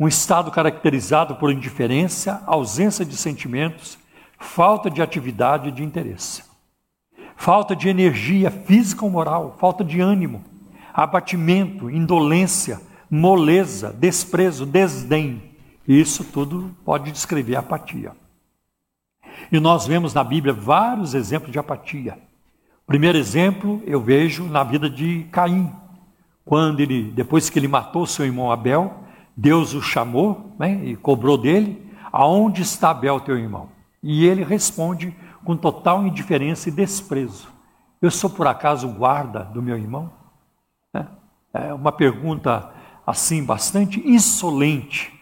um 0.00 0.08
estado 0.08 0.50
caracterizado 0.50 1.36
por 1.36 1.52
indiferença, 1.52 2.42
ausência 2.46 3.04
de 3.04 3.16
sentimentos, 3.16 3.98
falta 4.38 4.90
de 4.90 5.02
atividade 5.02 5.68
e 5.68 5.72
de 5.72 5.84
interesse. 5.84 6.42
Falta 7.36 7.76
de 7.76 7.90
energia 7.90 8.50
física 8.50 9.04
ou 9.04 9.10
moral, 9.10 9.54
falta 9.58 9.84
de 9.84 10.00
ânimo, 10.00 10.42
abatimento, 10.98 11.88
indolência, 11.88 12.80
moleza, 13.08 13.92
desprezo, 13.92 14.66
desdém. 14.66 15.40
Isso 15.86 16.24
tudo 16.24 16.74
pode 16.84 17.12
descrever 17.12 17.54
apatia. 17.54 18.16
E 19.52 19.60
nós 19.60 19.86
vemos 19.86 20.12
na 20.12 20.24
Bíblia 20.24 20.52
vários 20.52 21.14
exemplos 21.14 21.52
de 21.52 21.58
apatia. 21.58 22.18
Primeiro 22.84 23.16
exemplo 23.16 23.80
eu 23.86 24.00
vejo 24.00 24.42
na 24.48 24.64
vida 24.64 24.90
de 24.90 25.24
Caim, 25.30 25.72
quando 26.44 26.80
ele, 26.80 27.12
depois 27.12 27.48
que 27.48 27.60
ele 27.60 27.68
matou 27.68 28.04
seu 28.04 28.24
irmão 28.24 28.50
Abel, 28.50 29.04
Deus 29.36 29.74
o 29.74 29.80
chamou 29.80 30.52
né, 30.58 30.80
e 30.84 30.96
cobrou 30.96 31.38
dele: 31.38 31.80
Aonde 32.10 32.62
está 32.62 32.90
Abel, 32.90 33.20
teu 33.20 33.38
irmão? 33.38 33.68
E 34.02 34.26
ele 34.26 34.42
responde 34.42 35.16
com 35.44 35.56
total 35.56 36.04
indiferença 36.04 36.68
e 36.68 36.72
desprezo: 36.72 37.46
Eu 38.02 38.10
sou 38.10 38.28
por 38.28 38.48
acaso 38.48 38.88
guarda 38.88 39.44
do 39.44 39.62
meu 39.62 39.78
irmão? 39.78 40.17
É 41.52 41.72
uma 41.72 41.92
pergunta 41.92 42.72
assim 43.06 43.42
bastante 43.42 44.06
insolente 44.06 45.12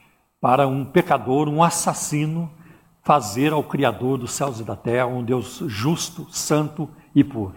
para 0.40 0.66
um 0.66 0.84
pecador, 0.84 1.48
um 1.48 1.62
assassino, 1.62 2.50
fazer 3.02 3.52
ao 3.52 3.62
Criador 3.62 4.18
dos 4.18 4.32
céus 4.32 4.58
e 4.58 4.64
da 4.64 4.74
terra, 4.74 5.06
um 5.06 5.22
Deus 5.22 5.62
justo, 5.66 6.26
santo 6.30 6.90
e 7.14 7.22
puro. 7.22 7.54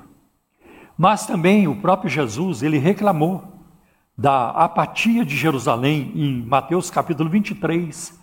Mas 0.95 1.25
também 1.25 1.67
o 1.67 1.81
próprio 1.81 2.09
Jesus, 2.09 2.61
ele 2.61 2.77
reclamou 2.77 3.43
da 4.15 4.49
apatia 4.49 5.25
de 5.25 5.35
Jerusalém 5.35 6.11
em 6.13 6.43
Mateus 6.43 6.91
capítulo 6.91 7.29
23, 7.29 8.19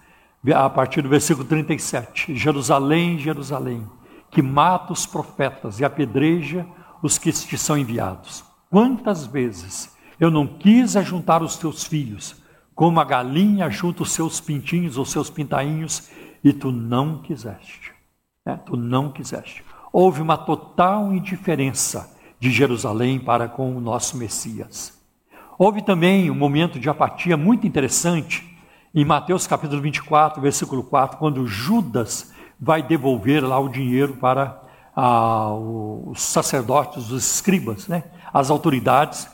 a 0.55 0.71
partir 0.71 1.03
do 1.03 1.09
versículo 1.09 1.49
37. 1.49 2.37
Jerusalém, 2.37 3.19
Jerusalém, 3.19 3.85
que 4.31 4.43
mata 4.43 4.93
os 4.93 5.07
profetas 5.07 5.81
e 5.81 5.85
apedreja 5.85 6.67
os 7.03 7.19
que 7.19 7.33
te 7.33 7.59
são 7.59 7.77
enviados. 7.77 8.45
Quantas 8.71 9.27
vezes 9.27 9.96
eu 10.19 10.31
não 10.31 10.47
quis 10.47 10.97
ajuntar 10.97 11.43
os 11.43 11.57
teus 11.57 11.85
filhos, 11.85 12.37
como 12.75 13.01
a 13.01 13.05
galinha 13.05 13.71
junta 13.71 14.03
os 14.03 14.13
seus 14.13 14.41
pintinhos 14.41 14.99
ou 14.99 15.05
seus 15.05 15.31
pintainhos, 15.31 16.11
e 16.43 16.53
tu 16.53 16.71
não 16.71 17.19
quiseste. 17.23 17.93
né? 18.45 18.59
tu 18.65 18.77
não 18.77 19.11
quiseste. 19.11 19.65
Houve 19.93 20.21
uma 20.21 20.37
total 20.37 21.13
indiferença 21.13 22.15
de 22.39 22.51
Jerusalém 22.51 23.19
para 23.19 23.49
com 23.49 23.75
o 23.75 23.81
nosso 23.81 24.17
Messias. 24.17 24.97
Houve 25.59 25.83
também 25.83 26.31
um 26.31 26.35
momento 26.35 26.79
de 26.79 26.89
apatia 26.89 27.37
muito 27.37 27.67
interessante 27.67 28.45
em 28.95 29.05
Mateus 29.05 29.47
capítulo 29.47 29.81
24, 29.81 30.41
versículo 30.41 30.83
4, 30.83 31.19
quando 31.19 31.47
Judas 31.47 32.33
vai 32.59 32.83
devolver 32.83 33.47
lá 33.47 33.59
o 33.59 33.69
dinheiro 33.69 34.15
para 34.15 34.63
ah, 34.95 35.53
os 35.53 36.23
sacerdotes, 36.23 37.11
os 37.11 37.35
escribas, 37.35 37.89
né? 37.89 38.05
as 38.33 38.51
autoridades, 38.51 39.29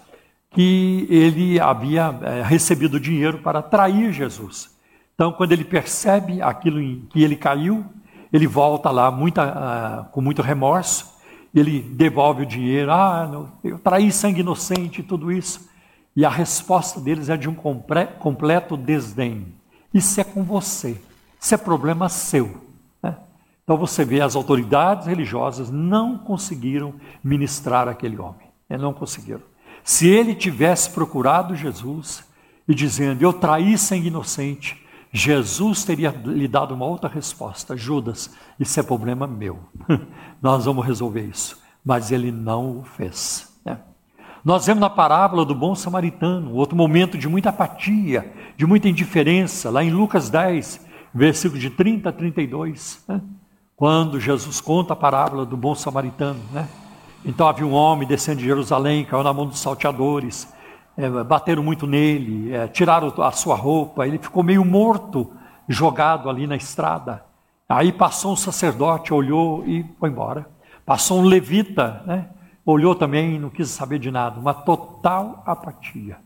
que 0.52 1.06
ele 1.08 1.58
havia 1.58 2.18
é, 2.22 2.42
recebido 2.42 3.00
dinheiro 3.00 3.38
para 3.38 3.62
trair 3.62 4.12
Jesus. 4.12 4.70
Então, 5.14 5.32
quando 5.32 5.52
ele 5.52 5.64
percebe 5.64 6.42
aquilo 6.42 6.80
em 6.80 7.06
que 7.10 7.22
ele 7.22 7.36
caiu, 7.36 7.84
ele 8.32 8.46
volta 8.46 8.90
lá 8.90 9.10
muita, 9.10 9.42
ah, 9.42 10.04
com 10.10 10.20
muito 10.20 10.42
remorso, 10.42 11.12
ele 11.54 11.80
devolve 11.80 12.42
o 12.42 12.46
dinheiro, 12.46 12.90
ah, 12.90 13.48
eu 13.62 13.78
traí 13.78 14.10
sangue 14.10 14.40
inocente 14.40 15.00
e 15.00 15.04
tudo 15.04 15.30
isso. 15.30 15.70
E 16.16 16.24
a 16.24 16.30
resposta 16.30 17.00
deles 17.00 17.28
é 17.28 17.36
de 17.36 17.48
um 17.48 17.54
completo 17.54 18.76
desdém. 18.76 19.54
Isso 19.92 20.20
é 20.20 20.24
com 20.24 20.42
você, 20.42 20.98
isso 21.38 21.54
é 21.54 21.58
problema 21.58 22.08
seu. 22.08 22.62
Né? 23.02 23.16
Então 23.64 23.76
você 23.76 24.04
vê, 24.04 24.20
as 24.20 24.34
autoridades 24.34 25.06
religiosas 25.06 25.70
não 25.70 26.16
conseguiram 26.16 26.94
ministrar 27.22 27.86
aquele 27.88 28.18
homem, 28.18 28.48
não 28.68 28.94
conseguiram. 28.94 29.51
Se 29.84 30.08
ele 30.08 30.34
tivesse 30.34 30.90
procurado 30.90 31.56
Jesus 31.56 32.24
e 32.68 32.74
dizendo, 32.74 33.22
eu 33.22 33.32
traí 33.32 33.76
sangue 33.76 34.08
inocente, 34.08 34.82
Jesus 35.12 35.84
teria 35.84 36.10
lhe 36.24 36.48
dado 36.48 36.74
uma 36.74 36.86
outra 36.86 37.08
resposta: 37.08 37.76
Judas, 37.76 38.30
isso 38.58 38.80
é 38.80 38.82
problema 38.82 39.26
meu, 39.26 39.58
nós 40.40 40.64
vamos 40.64 40.86
resolver 40.86 41.22
isso. 41.22 41.60
Mas 41.84 42.10
ele 42.10 42.30
não 42.30 42.78
o 42.78 42.84
fez. 42.84 43.52
Né? 43.64 43.78
Nós 44.44 44.64
vemos 44.64 44.80
na 44.80 44.88
parábola 44.88 45.44
do 45.44 45.54
bom 45.54 45.74
samaritano, 45.74 46.54
outro 46.54 46.76
momento 46.76 47.18
de 47.18 47.28
muita 47.28 47.50
apatia, 47.50 48.32
de 48.56 48.64
muita 48.64 48.88
indiferença, 48.88 49.68
lá 49.68 49.82
em 49.84 49.90
Lucas 49.90 50.30
10, 50.30 50.80
versículo 51.12 51.60
de 51.60 51.70
30 51.70 52.08
a 52.08 52.12
32, 52.12 53.04
né? 53.06 53.20
quando 53.76 54.20
Jesus 54.20 54.60
conta 54.60 54.92
a 54.92 54.96
parábola 54.96 55.44
do 55.44 55.56
bom 55.56 55.74
samaritano. 55.74 56.40
Né? 56.52 56.66
Então 57.24 57.46
havia 57.46 57.66
um 57.66 57.72
homem 57.72 58.06
descendo 58.06 58.40
de 58.40 58.46
Jerusalém, 58.46 59.04
caiu 59.04 59.22
na 59.22 59.32
mão 59.32 59.46
dos 59.46 59.60
salteadores, 59.60 60.52
é, 60.96 61.08
bateram 61.08 61.62
muito 61.62 61.86
nele, 61.86 62.52
é, 62.52 62.66
tiraram 62.66 63.12
a 63.22 63.30
sua 63.30 63.54
roupa, 63.54 64.06
ele 64.06 64.18
ficou 64.18 64.42
meio 64.42 64.64
morto, 64.64 65.30
jogado 65.68 66.28
ali 66.28 66.46
na 66.46 66.56
estrada. 66.56 67.24
Aí 67.68 67.92
passou 67.92 68.32
um 68.32 68.36
sacerdote, 68.36 69.14
olhou 69.14 69.64
e 69.66 69.84
foi 69.98 70.10
embora. 70.10 70.46
Passou 70.84 71.20
um 71.20 71.24
levita, 71.24 72.02
né? 72.04 72.28
olhou 72.66 72.94
também, 72.94 73.38
não 73.38 73.50
quis 73.50 73.68
saber 73.70 73.98
de 73.98 74.10
nada, 74.10 74.38
uma 74.38 74.52
total 74.52 75.42
apatia. 75.46 76.18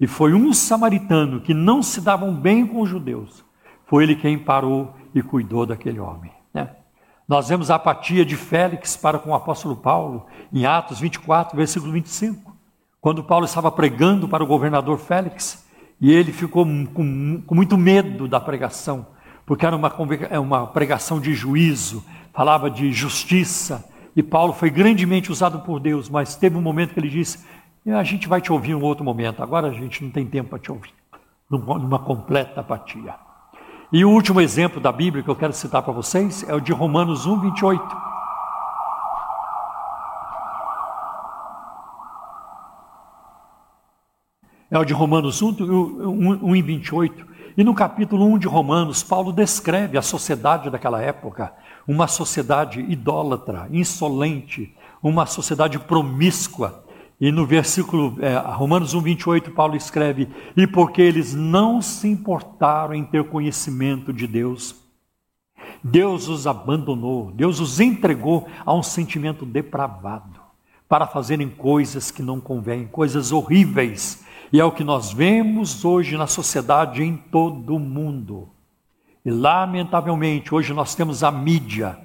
E 0.00 0.06
foi 0.06 0.34
um 0.34 0.52
samaritano 0.52 1.40
que 1.40 1.54
não 1.54 1.82
se 1.82 2.00
davam 2.00 2.34
bem 2.34 2.66
com 2.66 2.82
os 2.82 2.88
judeus, 2.88 3.44
foi 3.86 4.02
ele 4.02 4.16
quem 4.16 4.38
parou 4.38 4.94
e 5.14 5.22
cuidou 5.22 5.64
daquele 5.64 6.00
homem. 6.00 6.30
Nós 7.26 7.48
vemos 7.48 7.70
a 7.70 7.76
apatia 7.76 8.24
de 8.24 8.36
Félix 8.36 8.96
para 8.96 9.18
com 9.18 9.30
o 9.30 9.34
apóstolo 9.34 9.76
Paulo, 9.76 10.26
em 10.52 10.66
Atos 10.66 11.00
24, 11.00 11.56
versículo 11.56 11.92
25 11.92 12.54
quando 13.04 13.22
Paulo 13.22 13.44
estava 13.44 13.70
pregando 13.70 14.26
para 14.26 14.42
o 14.42 14.46
governador 14.46 14.98
Félix, 14.98 15.62
e 16.00 16.10
ele 16.10 16.32
ficou 16.32 16.64
com, 16.64 17.42
com 17.46 17.54
muito 17.54 17.76
medo 17.76 18.26
da 18.26 18.40
pregação, 18.40 19.06
porque 19.44 19.66
era 19.66 19.76
uma, 19.76 19.92
é 20.30 20.38
uma 20.38 20.66
pregação 20.68 21.20
de 21.20 21.34
juízo, 21.34 22.02
falava 22.32 22.70
de 22.70 22.90
justiça, 22.92 23.84
e 24.16 24.22
Paulo 24.22 24.54
foi 24.54 24.70
grandemente 24.70 25.30
usado 25.30 25.58
por 25.58 25.80
Deus, 25.80 26.08
mas 26.08 26.34
teve 26.34 26.56
um 26.56 26.62
momento 26.62 26.94
que 26.94 27.00
ele 27.00 27.10
disse: 27.10 27.44
A 27.94 28.02
gente 28.02 28.26
vai 28.26 28.40
te 28.40 28.50
ouvir 28.50 28.70
em 28.70 28.74
um 28.74 28.82
outro 28.82 29.04
momento, 29.04 29.42
agora 29.42 29.68
a 29.68 29.72
gente 29.72 30.02
não 30.02 30.10
tem 30.10 30.24
tempo 30.24 30.48
para 30.48 30.58
te 30.58 30.72
ouvir, 30.72 30.94
numa 31.50 31.98
completa 31.98 32.62
apatia. 32.62 33.16
E 33.96 34.04
o 34.04 34.10
último 34.10 34.40
exemplo 34.40 34.80
da 34.80 34.90
Bíblia 34.90 35.22
que 35.22 35.30
eu 35.30 35.36
quero 35.36 35.52
citar 35.52 35.80
para 35.80 35.92
vocês 35.92 36.44
é 36.48 36.52
o 36.52 36.58
de 36.58 36.72
Romanos 36.72 37.26
1, 37.26 37.42
28. 37.42 37.96
é 44.68 44.78
o 44.80 44.84
de 44.84 44.92
Romanos 44.92 45.40
1, 45.40 45.62
1, 45.62 46.44
1 46.44 46.56
e 46.56 46.62
28. 46.62 47.26
E 47.56 47.62
no 47.62 47.72
capítulo 47.72 48.26
1 48.26 48.38
de 48.38 48.48
Romanos, 48.48 49.04
Paulo 49.04 49.32
descreve 49.32 49.96
a 49.96 50.02
sociedade 50.02 50.68
daquela 50.70 51.00
época, 51.00 51.52
uma 51.86 52.08
sociedade 52.08 52.80
idólatra, 52.80 53.68
insolente, 53.70 54.76
uma 55.00 55.24
sociedade 55.24 55.78
promíscua. 55.78 56.83
E 57.20 57.30
no 57.30 57.46
versículo 57.46 58.16
é, 58.20 58.36
Romanos 58.36 58.94
1, 58.94 59.00
28, 59.00 59.50
Paulo 59.52 59.76
escreve: 59.76 60.28
E 60.56 60.66
porque 60.66 61.00
eles 61.00 61.34
não 61.34 61.80
se 61.80 62.08
importaram 62.08 62.94
em 62.94 63.04
ter 63.04 63.24
conhecimento 63.24 64.12
de 64.12 64.26
Deus, 64.26 64.74
Deus 65.82 66.28
os 66.28 66.46
abandonou, 66.46 67.30
Deus 67.30 67.60
os 67.60 67.80
entregou 67.80 68.48
a 68.64 68.74
um 68.74 68.82
sentimento 68.82 69.46
depravado, 69.46 70.40
para 70.88 71.06
fazerem 71.06 71.48
coisas 71.48 72.10
que 72.10 72.22
não 72.22 72.40
convêm, 72.40 72.86
coisas 72.86 73.32
horríveis 73.32 74.24
e 74.54 74.60
é 74.60 74.64
o 74.64 74.70
que 74.70 74.84
nós 74.84 75.12
vemos 75.12 75.84
hoje 75.84 76.16
na 76.16 76.28
sociedade 76.28 77.02
em 77.02 77.16
todo 77.16 77.74
o 77.74 77.80
mundo. 77.80 78.50
E, 79.24 79.30
lamentavelmente, 79.30 80.54
hoje 80.54 80.72
nós 80.72 80.94
temos 80.94 81.24
a 81.24 81.30
mídia? 81.32 81.98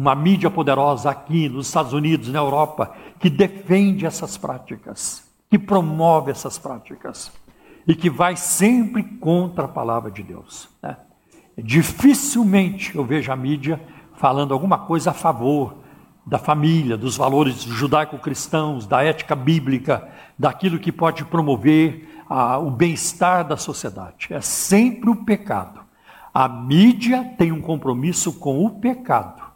Uma 0.00 0.14
mídia 0.14 0.50
poderosa 0.50 1.10
aqui 1.10 1.46
nos 1.46 1.66
Estados 1.66 1.92
Unidos, 1.92 2.28
na 2.28 2.38
Europa, 2.38 2.94
que 3.18 3.28
defende 3.28 4.06
essas 4.06 4.38
práticas, 4.38 5.22
que 5.50 5.58
promove 5.58 6.30
essas 6.30 6.58
práticas 6.58 7.30
e 7.86 7.94
que 7.94 8.08
vai 8.08 8.34
sempre 8.34 9.02
contra 9.02 9.66
a 9.66 9.68
palavra 9.68 10.10
de 10.10 10.22
Deus. 10.22 10.70
Né? 10.82 10.96
Dificilmente 11.58 12.96
eu 12.96 13.04
vejo 13.04 13.30
a 13.30 13.36
mídia 13.36 13.78
falando 14.16 14.54
alguma 14.54 14.78
coisa 14.78 15.10
a 15.10 15.14
favor 15.14 15.76
da 16.24 16.38
família, 16.38 16.96
dos 16.96 17.18
valores 17.18 17.62
judaico-cristãos, 17.62 18.86
da 18.86 19.02
ética 19.02 19.36
bíblica, 19.36 20.08
daquilo 20.38 20.78
que 20.78 20.90
pode 20.90 21.26
promover 21.26 22.24
a, 22.26 22.56
o 22.56 22.70
bem-estar 22.70 23.46
da 23.46 23.58
sociedade. 23.58 24.28
É 24.30 24.40
sempre 24.40 25.10
o 25.10 25.24
pecado. 25.26 25.80
A 26.32 26.48
mídia 26.48 27.34
tem 27.36 27.52
um 27.52 27.60
compromisso 27.60 28.32
com 28.32 28.64
o 28.64 28.70
pecado. 28.70 29.49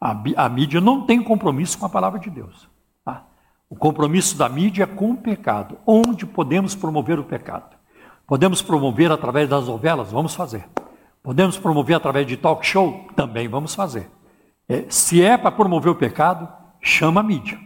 A, 0.00 0.16
a 0.36 0.48
mídia 0.48 0.80
não 0.80 1.04
tem 1.04 1.22
compromisso 1.22 1.78
com 1.78 1.86
a 1.86 1.88
palavra 1.88 2.18
de 2.18 2.30
Deus. 2.30 2.68
Tá? 3.04 3.24
O 3.68 3.76
compromisso 3.76 4.36
da 4.36 4.48
mídia 4.48 4.84
é 4.84 4.86
com 4.86 5.12
o 5.12 5.16
pecado. 5.16 5.78
Onde 5.86 6.24
podemos 6.24 6.74
promover 6.74 7.18
o 7.18 7.24
pecado? 7.24 7.76
Podemos 8.26 8.62
promover 8.62 9.10
através 9.10 9.48
das 9.48 9.66
novelas? 9.66 10.12
Vamos 10.12 10.34
fazer. 10.34 10.68
Podemos 11.22 11.58
promover 11.58 11.96
através 11.96 12.26
de 12.26 12.36
talk 12.36 12.64
show? 12.64 13.06
Também 13.16 13.48
vamos 13.48 13.74
fazer. 13.74 14.10
É, 14.68 14.84
se 14.88 15.22
é 15.22 15.36
para 15.36 15.50
promover 15.50 15.90
o 15.90 15.96
pecado, 15.96 16.48
chama 16.80 17.20
a 17.20 17.24
mídia, 17.24 17.58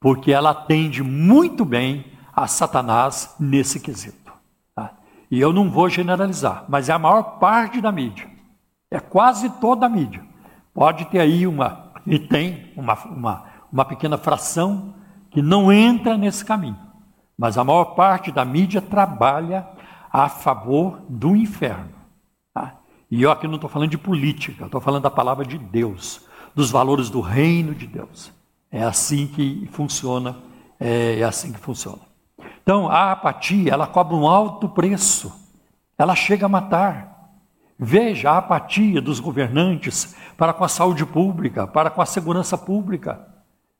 porque 0.00 0.32
ela 0.32 0.50
atende 0.50 1.02
muito 1.02 1.64
bem 1.64 2.04
a 2.34 2.46
Satanás 2.46 3.34
nesse 3.38 3.78
quesito. 3.78 4.32
Tá? 4.74 4.92
E 5.30 5.40
eu 5.40 5.52
não 5.52 5.70
vou 5.70 5.88
generalizar, 5.88 6.64
mas 6.68 6.88
é 6.88 6.92
a 6.92 6.98
maior 6.98 7.38
parte 7.38 7.80
da 7.80 7.92
mídia, 7.92 8.28
é 8.90 8.98
quase 8.98 9.48
toda 9.60 9.86
a 9.86 9.88
mídia. 9.88 10.22
Pode 10.74 11.04
ter 11.06 11.20
aí 11.20 11.46
uma, 11.46 11.92
e 12.06 12.18
tem 12.18 12.72
uma, 12.76 12.94
uma, 13.04 13.44
uma 13.70 13.84
pequena 13.84 14.16
fração 14.16 14.94
que 15.30 15.42
não 15.42 15.72
entra 15.72 16.16
nesse 16.16 16.44
caminho, 16.44 16.78
mas 17.38 17.56
a 17.56 17.64
maior 17.64 17.94
parte 17.94 18.30
da 18.30 18.44
mídia 18.44 18.80
trabalha 18.80 19.66
a 20.12 20.28
favor 20.28 21.02
do 21.08 21.34
inferno. 21.34 21.92
Tá? 22.52 22.78
E 23.10 23.22
eu 23.22 23.30
aqui 23.30 23.46
não 23.46 23.54
estou 23.56 23.70
falando 23.70 23.90
de 23.90 23.98
política, 23.98 24.66
estou 24.66 24.80
falando 24.80 25.02
da 25.02 25.10
palavra 25.10 25.44
de 25.44 25.58
Deus 25.58 26.26
dos 26.54 26.70
valores 26.70 27.10
do 27.10 27.20
reino 27.20 27.74
de 27.74 27.86
Deus. 27.86 28.32
É 28.70 28.82
assim 28.82 29.26
que 29.26 29.68
funciona, 29.72 30.36
é, 30.78 31.18
é 31.18 31.24
assim 31.24 31.52
que 31.52 31.58
funciona. 31.58 32.00
Então, 32.62 32.88
a 32.88 33.12
apatia, 33.12 33.72
ela 33.72 33.86
cobra 33.86 34.14
um 34.14 34.26
alto 34.26 34.68
preço. 34.68 35.32
Ela 35.98 36.14
chega 36.14 36.46
a 36.46 36.48
matar. 36.48 37.30
Veja 37.78 38.30
a 38.30 38.38
apatia 38.38 39.00
dos 39.00 39.18
governantes 39.18 40.14
para 40.36 40.52
com 40.52 40.64
a 40.64 40.68
saúde 40.68 41.04
pública, 41.04 41.66
para 41.66 41.90
com 41.90 42.02
a 42.02 42.06
segurança 42.06 42.56
pública. 42.56 43.28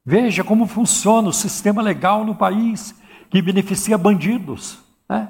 Veja 0.04 0.42
como 0.42 0.66
funciona 0.66 1.28
o 1.28 1.32
sistema 1.32 1.80
legal 1.80 2.24
no 2.24 2.34
país, 2.34 2.94
que 3.30 3.40
beneficia 3.40 3.96
bandidos. 3.96 4.78
Né? 5.08 5.28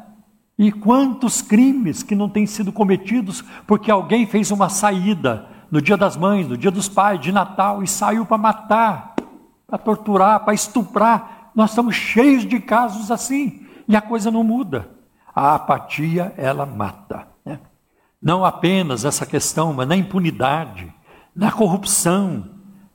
E 0.58 0.72
quantos 0.72 1.42
crimes 1.42 2.02
que 2.02 2.14
não 2.14 2.28
têm 2.28 2.46
sido 2.46 2.72
cometidos 2.72 3.42
porque 3.66 3.90
alguém 3.90 4.26
fez 4.26 4.50
uma 4.50 4.68
saída 4.68 5.48
no 5.70 5.80
dia 5.80 5.96
das 5.96 6.16
mães, 6.16 6.46
no 6.46 6.56
dia 6.56 6.70
dos 6.70 6.88
pais, 6.88 7.20
de 7.20 7.32
Natal, 7.32 7.82
e 7.82 7.88
saiu 7.88 8.26
para 8.26 8.36
matar, 8.36 9.14
para 9.66 9.78
torturar, 9.78 10.40
para 10.40 10.52
estuprar. 10.52 11.50
Nós 11.54 11.70
estamos 11.70 11.94
cheios 11.94 12.46
de 12.46 12.60
casos 12.60 13.10
assim, 13.10 13.66
e 13.88 13.96
a 13.96 14.00
coisa 14.00 14.30
não 14.30 14.44
muda. 14.44 14.90
A 15.34 15.54
apatia, 15.54 16.34
ela 16.36 16.66
mata. 16.66 17.26
Né? 17.44 17.58
Não 18.20 18.44
apenas 18.44 19.04
essa 19.04 19.24
questão, 19.24 19.72
mas 19.72 19.88
na 19.88 19.96
impunidade, 19.96 20.92
na 21.34 21.50
corrupção, 21.50 22.44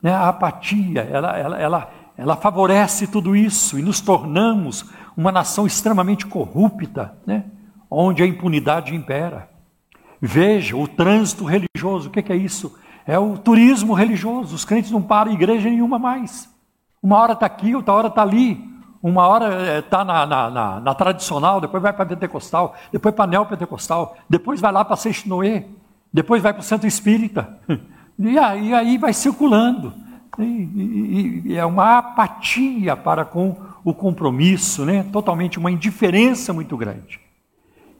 né? 0.01 0.13
a 0.13 0.29
apatia, 0.29 1.01
ela, 1.01 1.37
ela, 1.37 1.57
ela, 1.59 1.91
ela 2.17 2.35
favorece 2.35 3.07
tudo 3.07 3.35
isso 3.35 3.77
e 3.77 3.81
nos 3.81 3.99
tornamos 3.99 4.85
uma 5.15 5.31
nação 5.31 5.65
extremamente 5.65 6.25
corrupta, 6.25 7.17
né? 7.25 7.45
onde 7.89 8.21
a 8.21 8.27
impunidade 8.27 8.95
impera. 8.95 9.49
Veja 10.21 10.75
o 10.75 10.87
trânsito 10.87 11.45
religioso, 11.45 12.09
o 12.09 12.11
que 12.11 12.31
é 12.31 12.35
isso? 12.35 12.77
É 13.05 13.17
o 13.17 13.37
turismo 13.37 13.93
religioso, 13.93 14.55
os 14.55 14.65
crentes 14.65 14.91
não 14.91 15.01
param 15.01 15.31
igreja 15.31 15.69
nenhuma 15.69 15.97
mais. 15.97 16.49
Uma 17.01 17.17
hora 17.19 17.33
está 17.33 17.45
aqui, 17.45 17.75
outra 17.75 17.93
hora 17.93 18.07
está 18.07 18.21
ali. 18.21 18.67
Uma 19.01 19.27
hora 19.27 19.79
está 19.79 20.03
na, 20.03 20.25
na, 20.25 20.49
na, 20.49 20.79
na, 20.79 20.95
tradicional, 20.95 21.61
depois 21.61 21.81
vai 21.81 21.93
para 21.93 22.05
pentecostal, 22.05 22.75
depois 22.91 23.13
para 23.13 23.27
neopentecostal, 23.27 24.17
depois 24.27 24.59
vai 24.59 24.71
lá 24.71 24.83
para 24.83 24.95
Seixo 24.95 25.29
Noé, 25.29 25.67
depois 26.11 26.41
vai 26.41 26.51
para 26.51 26.61
o 26.61 26.63
centro 26.63 26.87
espírita. 26.87 27.57
E 28.17 28.37
aí, 28.37 28.73
aí 28.73 28.97
vai 28.97 29.13
circulando. 29.13 29.93
E, 30.39 30.43
e, 30.43 31.41
e, 31.45 31.55
é 31.55 31.65
uma 31.65 31.97
apatia 31.97 32.95
para 32.95 33.25
com 33.25 33.55
o 33.83 33.93
compromisso, 33.93 34.85
né? 34.85 35.03
totalmente 35.11 35.57
uma 35.57 35.71
indiferença 35.71 36.53
muito 36.53 36.75
grande. 36.77 37.19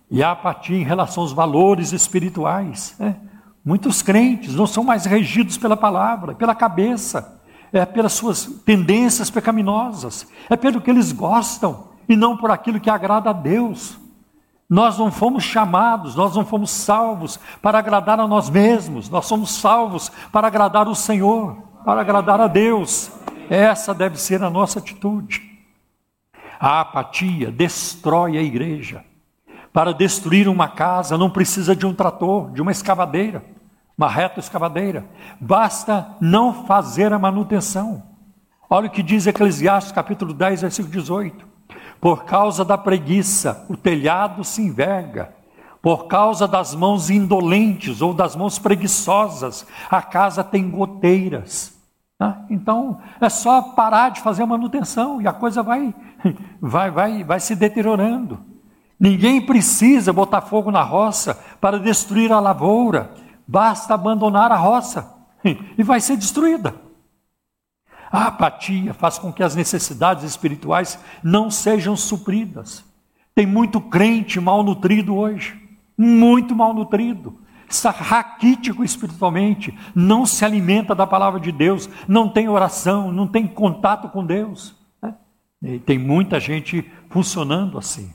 E 0.10 0.24
a 0.24 0.32
apatia 0.32 0.78
em 0.78 0.84
relação 0.84 1.24
aos 1.24 1.34
valores 1.34 1.92
espirituais. 1.92 2.96
Né? 3.00 3.16
Muitos 3.64 4.02
crentes 4.02 4.56
não 4.56 4.68
são 4.68 4.84
mais 4.84 5.06
regidos 5.06 5.58
pela 5.58 5.76
palavra, 5.76 6.36
pela 6.36 6.56
cabeça 6.56 7.38
é 7.72 7.86
pelas 7.86 8.14
suas 8.14 8.46
tendências 8.66 9.30
pecaminosas, 9.30 10.28
é 10.50 10.56
pelo 10.56 10.82
que 10.82 10.90
eles 10.90 11.12
gostam 11.12 11.90
e 12.08 12.16
não 12.16 12.38
por 12.38 12.52
aquilo 12.52 12.80
que 12.80 12.90
agrada 12.90 13.30
a 13.30 13.34
Deus. 13.34 13.98
Nós 14.70 14.98
não 14.98 15.12
fomos 15.12 15.44
chamados, 15.44 16.16
nós 16.16 16.36
não 16.36 16.46
fomos 16.46 16.72
salvos 16.72 17.40
para 17.62 17.80
agradar 17.80 18.20
a 18.20 18.28
nós 18.28 18.50
mesmos, 18.50 19.10
nós 19.10 19.26
somos 19.26 19.52
salvos 19.52 20.12
para 20.32 20.48
agradar 20.48 20.88
o 20.88 20.96
Senhor, 20.96 21.58
para 21.86 22.02
agradar 22.02 22.42
a 22.42 22.48
Deus. 22.48 23.12
Essa 23.50 23.94
deve 23.94 24.20
ser 24.20 24.44
a 24.44 24.50
nossa 24.50 24.80
atitude. 24.80 25.42
A 26.60 26.82
apatia 26.82 27.50
destrói 27.52 28.38
a 28.38 28.42
igreja. 28.42 29.06
Para 29.72 29.94
destruir 29.94 30.48
uma 30.48 30.68
casa 30.68 31.18
não 31.18 31.30
precisa 31.30 31.76
de 31.76 31.86
um 31.86 31.94
trator, 31.94 32.52
de 32.52 32.62
uma 32.62 32.72
escavadeira 32.72 33.44
uma 33.98 34.08
reta 34.08 34.40
escavadeira. 34.40 35.06
Basta 35.40 36.16
não 36.22 36.66
fazer 36.66 37.12
a 37.12 37.18
manutenção. 37.18 38.04
Olha 38.70 38.88
o 38.88 38.92
que 38.92 39.02
diz 39.02 39.26
Eclesiastes 39.26 39.92
capítulo 39.92 40.34
10, 40.34 40.62
versículo 40.62 40.94
18. 40.94 41.47
Por 42.00 42.26
causa 42.26 42.64
da 42.64 42.78
preguiça, 42.78 43.66
o 43.70 43.76
telhado 43.76 44.44
se 44.44 44.62
enverga. 44.62 45.34
Por 45.82 46.08
causa 46.08 46.48
das 46.48 46.76
mãos 46.76 47.10
indolentes 47.10 48.02
ou 48.02 48.14
das 48.14 48.36
mãos 48.36 48.60
preguiçosas, 48.60 49.66
a 49.90 50.02
casa 50.02 50.44
tem 50.44 50.70
goteiras. 50.70 51.74
Ah, 52.20 52.38
então 52.50 53.00
é 53.22 53.30
só 53.30 53.62
parar 53.62 54.10
de 54.10 54.22
fazer 54.22 54.44
a 54.44 54.48
manutenção 54.48 55.22
e 55.22 55.28
a 55.28 55.34
coisa 55.34 55.62
vai, 55.62 55.94
vai, 56.60 56.90
vai, 56.90 57.24
vai 57.24 57.40
se 57.40 57.56
deteriorando. 57.56 58.40
Ninguém 59.00 59.40
precisa 59.40 60.12
botar 60.12 60.42
fogo 60.42 60.72
na 60.72 60.82
roça 60.82 61.40
para 61.62 61.80
destruir 61.80 62.32
a 62.32 62.40
lavoura 62.40 63.12
Basta 63.48 63.94
abandonar 63.94 64.52
a 64.52 64.58
roça 64.58 65.10
e 65.78 65.82
vai 65.82 66.02
ser 66.02 66.18
destruída. 66.18 66.76
A 68.12 68.28
apatia 68.28 68.94
faz 68.94 69.18
com 69.18 69.32
que 69.32 69.44
as 69.44 69.56
necessidades 69.56 70.24
espirituais 70.24 71.00
não 71.24 71.52
sejam 71.52 71.96
supridas. 71.96 72.84
Tem 73.36 73.46
muito 73.46 73.80
crente 73.80 74.40
malnutrido 74.40 75.16
hoje, 75.16 75.62
muito 75.98 76.56
malnutrido, 76.56 77.40
está 77.70 77.92
raquítico 77.92 78.84
espiritualmente, 78.84 79.78
não 79.94 80.26
se 80.26 80.44
alimenta 80.46 80.96
da 80.96 81.06
palavra 81.06 81.40
de 81.40 81.52
Deus, 81.52 81.90
não 82.08 82.30
tem 82.30 82.48
oração, 82.48 83.12
não 83.12 83.28
tem 83.28 83.46
contato 83.46 84.10
com 84.10 84.26
Deus. 84.26 84.76
Né? 85.02 85.14
E 85.62 85.80
tem 85.80 86.00
muita 86.00 86.40
gente 86.40 86.90
funcionando 87.10 87.78
assim. 87.78 88.12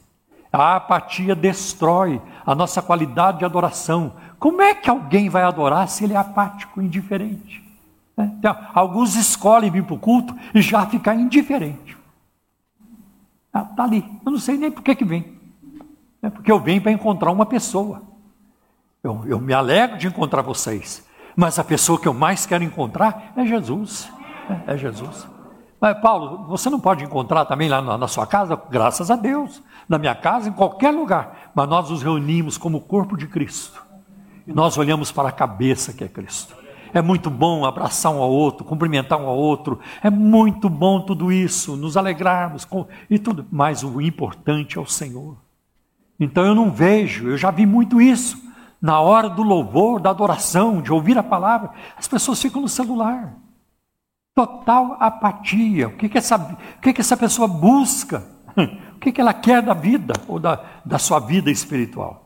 A 0.53 0.77
apatia 0.77 1.35
destrói 1.35 2.21
a 2.45 2.55
nossa 2.55 2.83
qualidade 2.83 3.39
de 3.39 3.45
adoração, 3.45 4.15
como 4.39 4.61
é 4.61 4.75
que 4.75 4.91
alguém 4.91 5.29
vai 5.29 5.43
adorar 5.45 5.89
se 5.89 6.05
ele 6.05 6.13
é 6.13 6.17
apático, 6.17 6.83
indiferente? 6.83 7.62
Então, 8.25 8.57
alguns 8.75 9.15
escolhem 9.17 9.71
vir 9.71 9.85
para 9.85 9.95
o 9.95 9.99
culto 9.99 10.37
e 10.55 10.61
já 10.61 10.87
ficar 10.87 11.15
indiferente. 11.15 11.97
Está 13.47 13.69
ah, 13.77 13.83
ali. 13.83 14.05
Eu 14.25 14.33
não 14.33 14.39
sei 14.39 14.57
nem 14.57 14.71
por 14.71 14.83
que, 14.83 14.95
que 14.95 15.05
vem. 15.05 15.39
É 16.23 16.31
porque 16.31 16.51
eu 16.51 16.59
venho 16.59 16.81
para 16.81 16.93
encontrar 16.93 17.31
uma 17.31 17.45
pessoa. 17.45 18.03
Eu, 19.03 19.23
eu 19.27 19.41
me 19.41 19.53
alegro 19.53 19.99
de 19.99 20.07
encontrar 20.07 20.43
vocês. 20.43 21.07
Mas 21.37 21.59
a 21.59 21.65
pessoa 21.65 22.01
que 22.01 22.09
eu 22.09 22.15
mais 22.15 22.47
quero 22.47 22.65
encontrar 22.65 23.33
é 23.37 23.45
Jesus. 23.45 24.11
É, 24.67 24.75
é 24.75 24.77
Jesus. 24.77 25.27
Mas, 25.81 25.99
Paulo, 25.99 26.47
você 26.47 26.71
não 26.71 26.79
pode 26.79 27.05
encontrar 27.05 27.45
também 27.45 27.69
lá 27.69 27.83
na, 27.83 27.99
na, 27.99 28.09
sua 28.09 28.27
casa? 28.27 28.61
Graças 28.71 29.11
a 29.11 29.17
Deus. 29.17 29.63
Na 29.89 29.99
minha 29.99 30.15
casa, 30.15 30.49
em 30.49 30.53
qualquer 30.53 30.93
lugar. 30.93 31.51
Mas 31.55 31.69
nós 31.69 31.91
nos 31.91 32.03
reunimos 32.03 32.57
como 32.57 32.81
corpo 32.81 33.17
de 33.17 33.27
Cristo 33.27 33.83
e 34.47 34.53
nós 34.53 34.77
olhamos 34.77 35.13
para 35.13 35.29
a 35.29 35.33
cabeça 35.33 35.93
que 35.93 36.05
é 36.05 36.09
Cristo. 36.09 36.55
É 36.95 37.01
muito 37.01 37.31
bom 37.31 37.65
abraçar 37.65 38.13
um 38.13 38.23
ao 38.23 38.31
outro, 38.31 38.65
cumprimentar 38.65 39.19
um 39.19 39.27
ao 39.27 39.37
outro. 39.37 39.81
É 40.03 40.11
muito 40.11 40.69
bom 40.69 41.01
tudo 41.01 41.33
isso, 41.33 41.77
nos 41.77 41.97
alegrarmos 41.97 42.65
com, 42.65 42.87
e 43.09 43.19
tudo. 43.19 43.47
Mas 43.51 43.83
o 43.83 44.01
importante 44.01 44.77
é 44.77 44.81
o 44.81 44.87
Senhor. 44.87 45.37
Então 46.21 46.45
eu 46.45 46.55
não 46.55 46.71
vejo, 46.71 47.29
eu 47.29 47.37
já 47.37 47.51
vi 47.51 47.67
muito 47.67 48.01
isso. 48.01 48.41
Na 48.81 49.01
hora 49.01 49.29
do 49.29 49.43
louvor, 49.43 50.01
da 50.01 50.11
adoração, 50.11 50.83
de 50.83 50.93
ouvir 50.93 51.17
a 51.17 51.23
palavra, 51.23 51.71
as 51.97 52.07
pessoas 52.07 52.43
ficam 52.43 52.61
no 52.61 52.69
celular. 52.69 53.37
Total 54.35 54.97
apatia. 54.99 55.89
O 55.89 55.97
que, 55.97 56.09
que, 56.09 56.19
essa, 56.19 56.37
o 56.37 56.81
que, 56.81 56.93
que 56.93 57.01
essa 57.01 57.17
pessoa 57.17 57.49
busca? 57.49 58.25
O 58.93 59.05
que, 59.05 59.11
que 59.11 59.21
ela 59.21 59.35
quer 59.35 59.61
da 59.61 59.75
vida 59.75 60.15
ou 60.29 60.39
da, 60.39 60.65
da 60.87 60.97
sua 60.97 61.19
vida 61.19 61.51
espiritual? 61.51 62.22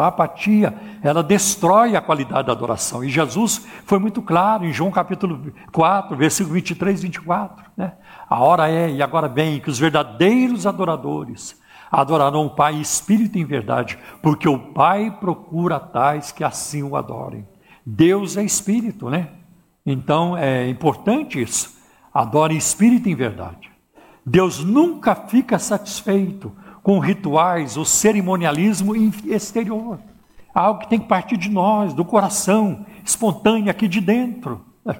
A 0.00 0.08
apatia, 0.08 0.74
ela 1.02 1.22
destrói 1.22 1.96
a 1.96 2.00
qualidade 2.00 2.46
da 2.46 2.52
adoração. 2.52 3.04
E 3.04 3.08
Jesus 3.08 3.66
foi 3.84 3.98
muito 3.98 4.22
claro 4.22 4.64
em 4.64 4.72
João 4.72 4.90
capítulo 4.90 5.52
4, 5.72 6.16
versículo 6.16 6.54
23 6.54 6.98
e 6.98 7.02
24. 7.02 7.64
Né? 7.76 7.92
A 8.28 8.40
hora 8.40 8.70
é, 8.70 8.90
e 8.90 9.02
agora 9.02 9.28
vem, 9.28 9.60
que 9.60 9.70
os 9.70 9.78
verdadeiros 9.78 10.66
adoradores 10.66 11.60
adorarão 11.90 12.46
o 12.46 12.50
Pai 12.50 12.76
espírito 12.76 13.36
em 13.36 13.44
verdade, 13.44 13.98
porque 14.22 14.48
o 14.48 14.58
Pai 14.58 15.10
procura 15.10 15.80
tais 15.80 16.30
que 16.30 16.44
assim 16.44 16.82
o 16.82 16.96
adorem. 16.96 17.46
Deus 17.84 18.36
é 18.36 18.44
espírito, 18.44 19.10
né? 19.10 19.28
Então 19.84 20.36
é 20.36 20.68
importante 20.68 21.40
isso. 21.40 21.78
Adore 22.12 22.56
espírito 22.56 23.08
em 23.08 23.14
verdade. 23.14 23.70
Deus 24.24 24.62
nunca 24.62 25.14
fica 25.14 25.58
satisfeito 25.58 26.52
com 26.82 26.98
rituais 26.98 27.76
ou 27.76 27.84
cerimonialismo 27.84 28.94
exterior. 29.26 29.98
Algo 30.54 30.80
que 30.80 30.88
tem 30.88 30.98
que 30.98 31.06
partir 31.06 31.36
de 31.36 31.48
nós, 31.48 31.94
do 31.94 32.04
coração, 32.04 32.84
espontâneo 33.04 33.70
aqui 33.70 33.86
de 33.86 34.00
dentro. 34.00 34.64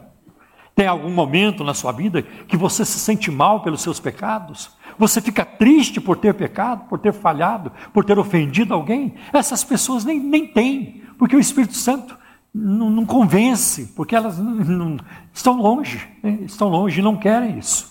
Tem 0.75 0.87
algum 0.87 1.11
momento 1.11 1.65
na 1.65 1.75
sua 1.75 1.93
vida 1.93 2.23
que 2.23 2.57
você 2.57 2.85
se 2.85 2.99
sente 2.99 3.31
mal 3.31 3.61
pelos 3.61 3.83
seus 3.83 3.99
pecados? 3.99 4.71
Você 4.97 5.21
fica 5.21 5.45
triste 5.45 6.01
por 6.01 6.17
ter 6.17 6.35
pecado, 6.35 6.89
por 6.89 6.99
ter 6.99 7.13
falhado, 7.13 7.73
por 7.93 8.05
ter 8.05 8.19
ofendido 8.19 8.73
alguém? 8.73 9.15
Essas 9.33 9.65
pessoas 9.65 10.05
nem, 10.05 10.21
nem 10.21 10.47
têm, 10.47 11.03
porque 11.19 11.35
o 11.35 11.41
Espírito 11.41 11.75
Santo 11.75 12.17
não, 12.55 12.91
não 12.91 13.07
convence, 13.07 13.93
porque 13.97 14.15
elas 14.15 14.39
não, 14.39 14.55
não, 14.55 14.97
estão 15.33 15.61
longe, 15.61 16.07
né? 16.23 16.39
estão 16.43 16.69
longe 16.69 17.01
e 17.01 17.03
não 17.03 17.17
querem 17.17 17.59
isso. 17.59 17.90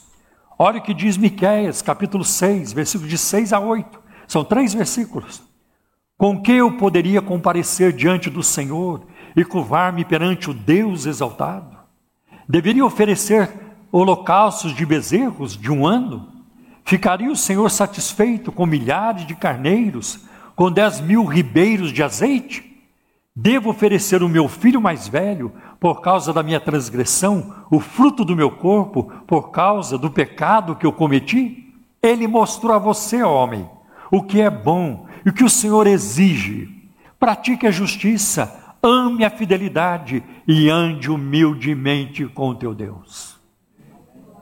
Olha 0.61 0.79
o 0.79 0.81
que 0.81 0.93
diz 0.93 1.15
Miqueias, 1.15 1.81
capítulo 1.81 2.25
6, 2.25 2.73
versículos 2.73 3.09
de 3.09 3.17
6 3.17 3.53
a 3.53 3.61
8. 3.61 3.97
São 4.27 4.43
três 4.43 4.73
versículos. 4.73 5.41
Com 6.17 6.41
que 6.41 6.51
eu 6.51 6.75
poderia 6.75 7.21
comparecer 7.21 7.93
diante 7.93 8.29
do 8.29 8.43
Senhor 8.43 9.05
e 9.37 9.45
curvar-me 9.45 10.03
perante 10.03 10.49
o 10.49 10.53
Deus 10.53 11.05
exaltado? 11.05 11.77
Deveria 12.45 12.85
oferecer 12.85 13.49
holocaustos 13.89 14.75
de 14.75 14.85
bezerros 14.85 15.55
de 15.55 15.71
um 15.71 15.87
ano? 15.87 16.27
Ficaria 16.83 17.31
o 17.31 17.37
Senhor 17.37 17.71
satisfeito 17.71 18.51
com 18.51 18.65
milhares 18.65 19.25
de 19.25 19.35
carneiros, 19.35 20.25
com 20.57 20.69
dez 20.69 20.99
mil 20.99 21.23
ribeiros 21.23 21.93
de 21.93 22.03
azeite? 22.03 22.83
Devo 23.33 23.69
oferecer 23.69 24.21
o 24.21 24.27
meu 24.27 24.49
filho 24.49 24.81
mais 24.81 25.07
velho 25.07 25.53
por 25.79 26.01
causa 26.01 26.33
da 26.33 26.43
minha 26.43 26.59
transgressão, 26.59 27.55
o 27.71 27.79
fruto 27.79 28.25
do 28.25 28.35
meu 28.35 28.51
corpo 28.51 29.11
por 29.25 29.49
causa 29.49 29.97
do 29.97 30.11
pecado 30.11 30.75
que 30.75 30.85
eu 30.85 30.91
cometi? 30.91 31.73
Ele 32.01 32.27
mostrou 32.27 32.73
a 32.73 32.79
você, 32.79 33.23
homem, 33.23 33.69
o 34.11 34.23
que 34.23 34.41
é 34.41 34.49
bom 34.49 35.07
e 35.25 35.29
o 35.29 35.33
que 35.33 35.43
o 35.43 35.49
Senhor 35.49 35.87
exige. 35.87 36.69
Pratique 37.17 37.65
a 37.65 37.71
justiça, 37.71 38.75
ame 38.81 39.23
a 39.23 39.29
fidelidade 39.29 40.23
e 40.47 40.69
ande 40.69 41.09
humildemente 41.09 42.25
com 42.25 42.49
o 42.49 42.55
teu 42.55 42.73
Deus. 42.73 43.37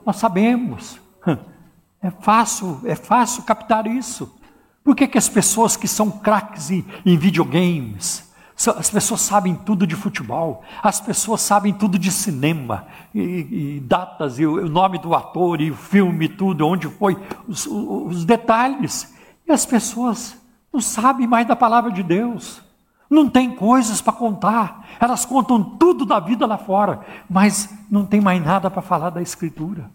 Nós 0.04 0.16
sabemos, 0.16 1.00
é 2.02 2.10
fácil, 2.10 2.80
é 2.84 2.94
fácil 2.94 3.42
captar 3.42 3.86
isso. 3.86 4.34
Por 4.82 4.96
que, 4.96 5.06
que 5.06 5.18
as 5.18 5.28
pessoas 5.28 5.76
que 5.76 5.86
são 5.86 6.10
craques 6.10 6.70
em, 6.70 6.84
em 7.04 7.16
videogames, 7.16 8.27
As 8.76 8.90
pessoas 8.90 9.20
sabem 9.20 9.54
tudo 9.54 9.86
de 9.86 9.94
futebol, 9.94 10.64
as 10.82 11.00
pessoas 11.00 11.40
sabem 11.42 11.72
tudo 11.72 11.96
de 11.96 12.10
cinema, 12.10 12.86
e, 13.14 13.76
e 13.76 13.80
datas, 13.80 14.38
e 14.40 14.46
o 14.46 14.68
nome 14.68 14.98
do 14.98 15.14
ator, 15.14 15.60
e 15.60 15.70
o 15.70 15.76
filme, 15.76 16.28
tudo, 16.28 16.66
onde 16.66 16.88
foi, 16.88 17.16
os, 17.46 17.66
os 17.66 18.24
detalhes. 18.24 19.14
E 19.46 19.52
as 19.52 19.64
pessoas 19.64 20.36
não 20.72 20.80
sabem 20.80 21.26
mais 21.26 21.46
da 21.46 21.54
palavra 21.54 21.92
de 21.92 22.02
Deus, 22.02 22.60
não 23.08 23.30
tem 23.30 23.54
coisas 23.54 24.00
para 24.00 24.12
contar, 24.12 24.86
elas 24.98 25.24
contam 25.24 25.62
tudo 25.62 26.04
da 26.04 26.18
vida 26.18 26.44
lá 26.44 26.58
fora, 26.58 27.00
mas 27.30 27.72
não 27.88 28.04
tem 28.04 28.20
mais 28.20 28.44
nada 28.44 28.68
para 28.68 28.82
falar 28.82 29.10
da 29.10 29.22
Escritura. 29.22 29.88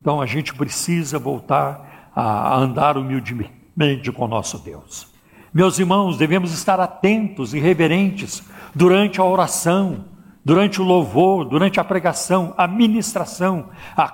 Então 0.00 0.22
a 0.22 0.26
gente 0.26 0.54
precisa 0.54 1.18
voltar 1.18 2.10
a 2.16 2.56
andar 2.56 2.96
humildemente 2.96 4.10
com 4.10 4.24
o 4.24 4.28
nosso 4.28 4.58
Deus. 4.58 5.09
Meus 5.52 5.78
irmãos, 5.80 6.16
devemos 6.16 6.52
estar 6.52 6.78
atentos 6.78 7.52
e 7.54 7.58
reverentes 7.58 8.42
durante 8.72 9.20
a 9.20 9.24
oração, 9.24 10.04
durante 10.44 10.80
o 10.80 10.84
louvor, 10.84 11.44
durante 11.44 11.80
a 11.80 11.84
pregação, 11.84 12.54
a 12.56 12.68
ministração, 12.68 13.68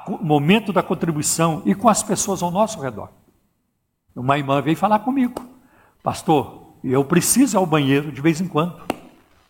o 0.09 0.25
momento 0.25 0.73
da 0.73 0.83
contribuição 0.83 1.63
e 1.67 1.75
com 1.75 1.91
as 1.91 2.03
pessoas 2.03 2.43
ao 2.43 2.51
nosso 2.51 2.81
redor. 2.81 3.11
Uma 4.15 4.39
irmã 4.39 4.63
veio 4.63 4.79
falar 4.79 5.01
comigo, 5.01 5.35
pastor, 6.03 6.79
eu 6.83 7.05
preciso 7.05 7.57
ir 7.57 7.59
ao 7.59 7.67
banheiro 7.67 8.11
de 8.11 8.21
vez 8.23 8.41
em 8.41 8.49
quando, 8.49 8.81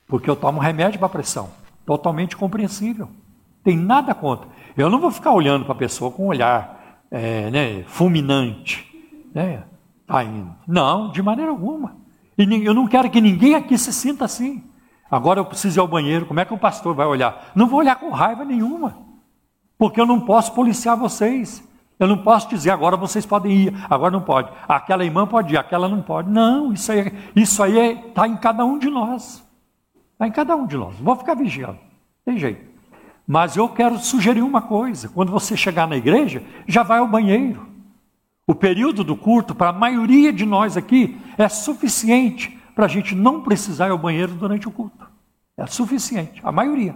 porque 0.08 0.28
eu 0.28 0.34
tomo 0.34 0.58
remédio 0.58 0.98
para 0.98 1.08
pressão. 1.08 1.50
Totalmente 1.84 2.36
compreensível. 2.36 3.08
Tem 3.62 3.76
nada 3.76 4.12
contra. 4.12 4.48
Eu 4.76 4.90
não 4.90 5.00
vou 5.00 5.12
ficar 5.12 5.30
olhando 5.30 5.64
para 5.64 5.74
a 5.74 5.78
pessoa 5.78 6.10
com 6.10 6.24
um 6.24 6.28
olhar 6.28 7.04
é, 7.12 7.48
né, 7.50 7.84
fulminante. 7.86 8.84
Né? 9.32 9.62
Indo. 10.08 10.54
Não, 10.66 11.10
de 11.10 11.22
maneira 11.22 11.50
alguma. 11.50 11.96
E 12.38 12.64
eu 12.64 12.74
não 12.74 12.86
quero 12.86 13.10
que 13.10 13.20
ninguém 13.20 13.54
aqui 13.54 13.76
se 13.76 13.92
sinta 13.92 14.24
assim. 14.24 14.62
Agora 15.10 15.40
eu 15.40 15.44
preciso 15.44 15.78
ir 15.78 15.80
ao 15.80 15.88
banheiro, 15.88 16.26
como 16.26 16.40
é 16.40 16.44
que 16.44 16.54
o 16.54 16.58
pastor 16.58 16.94
vai 16.94 17.06
olhar? 17.06 17.52
Não 17.54 17.66
vou 17.66 17.78
olhar 17.78 17.96
com 17.96 18.10
raiva 18.10 18.44
nenhuma, 18.44 18.98
porque 19.78 20.00
eu 20.00 20.06
não 20.06 20.20
posso 20.20 20.52
policiar 20.52 20.96
vocês. 20.96 21.66
Eu 21.98 22.06
não 22.06 22.18
posso 22.18 22.48
dizer 22.48 22.70
agora 22.70 22.94
vocês 22.96 23.24
podem 23.24 23.52
ir, 23.52 23.86
agora 23.88 24.10
não 24.10 24.20
pode. 24.20 24.50
Aquela 24.68 25.04
irmã 25.04 25.26
pode 25.26 25.54
ir, 25.54 25.56
aquela 25.56 25.88
não 25.88 26.02
pode. 26.02 26.28
Não, 26.28 26.72
isso 26.72 26.92
aí, 26.92 27.12
isso 27.34 27.62
aí 27.62 28.06
está 28.08 28.28
em 28.28 28.36
cada 28.36 28.64
um 28.64 28.78
de 28.78 28.90
nós. 28.90 29.42
Está 30.12 30.26
em 30.26 30.32
cada 30.32 30.54
um 30.56 30.66
de 30.66 30.76
nós. 30.76 30.94
Vou 30.96 31.16
ficar 31.16 31.34
vigiando. 31.34 31.78
Tem 32.24 32.36
jeito. 32.36 32.66
Mas 33.26 33.56
eu 33.56 33.68
quero 33.68 33.98
sugerir 33.98 34.42
uma 34.42 34.60
coisa: 34.60 35.08
quando 35.08 35.32
você 35.32 35.56
chegar 35.56 35.86
na 35.86 35.96
igreja, 35.96 36.42
já 36.66 36.82
vai 36.82 36.98
ao 36.98 37.08
banheiro. 37.08 37.66
O 38.46 38.54
período 38.54 39.02
do 39.02 39.16
culto, 39.16 39.54
para 39.54 39.70
a 39.70 39.72
maioria 39.72 40.32
de 40.32 40.46
nós 40.46 40.76
aqui, 40.76 41.20
é 41.36 41.48
suficiente 41.48 42.56
para 42.76 42.84
a 42.84 42.88
gente 42.88 43.14
não 43.14 43.42
precisar 43.42 43.88
ir 43.88 43.90
ao 43.90 43.98
banheiro 43.98 44.34
durante 44.34 44.68
o 44.68 44.70
culto. 44.70 45.08
É 45.56 45.66
suficiente, 45.66 46.40
a 46.44 46.52
maioria. 46.52 46.94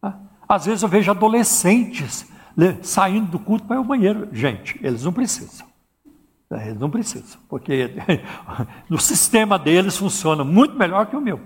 Tá? 0.00 0.18
Às 0.48 0.64
vezes 0.64 0.82
eu 0.82 0.88
vejo 0.88 1.10
adolescentes 1.10 2.26
né, 2.56 2.78
saindo 2.80 3.30
do 3.30 3.38
culto 3.38 3.66
para 3.66 3.76
ir 3.76 3.78
ao 3.78 3.84
banheiro. 3.84 4.28
Gente, 4.32 4.80
eles 4.82 5.04
não 5.04 5.12
precisam. 5.12 5.66
É, 6.50 6.68
eles 6.68 6.80
não 6.80 6.90
precisam, 6.90 7.38
porque 7.48 7.94
o 8.88 8.98
sistema 8.98 9.58
deles 9.58 9.96
funciona 9.96 10.42
muito 10.42 10.76
melhor 10.76 11.06
que 11.06 11.16
o 11.16 11.20
meu. 11.20 11.40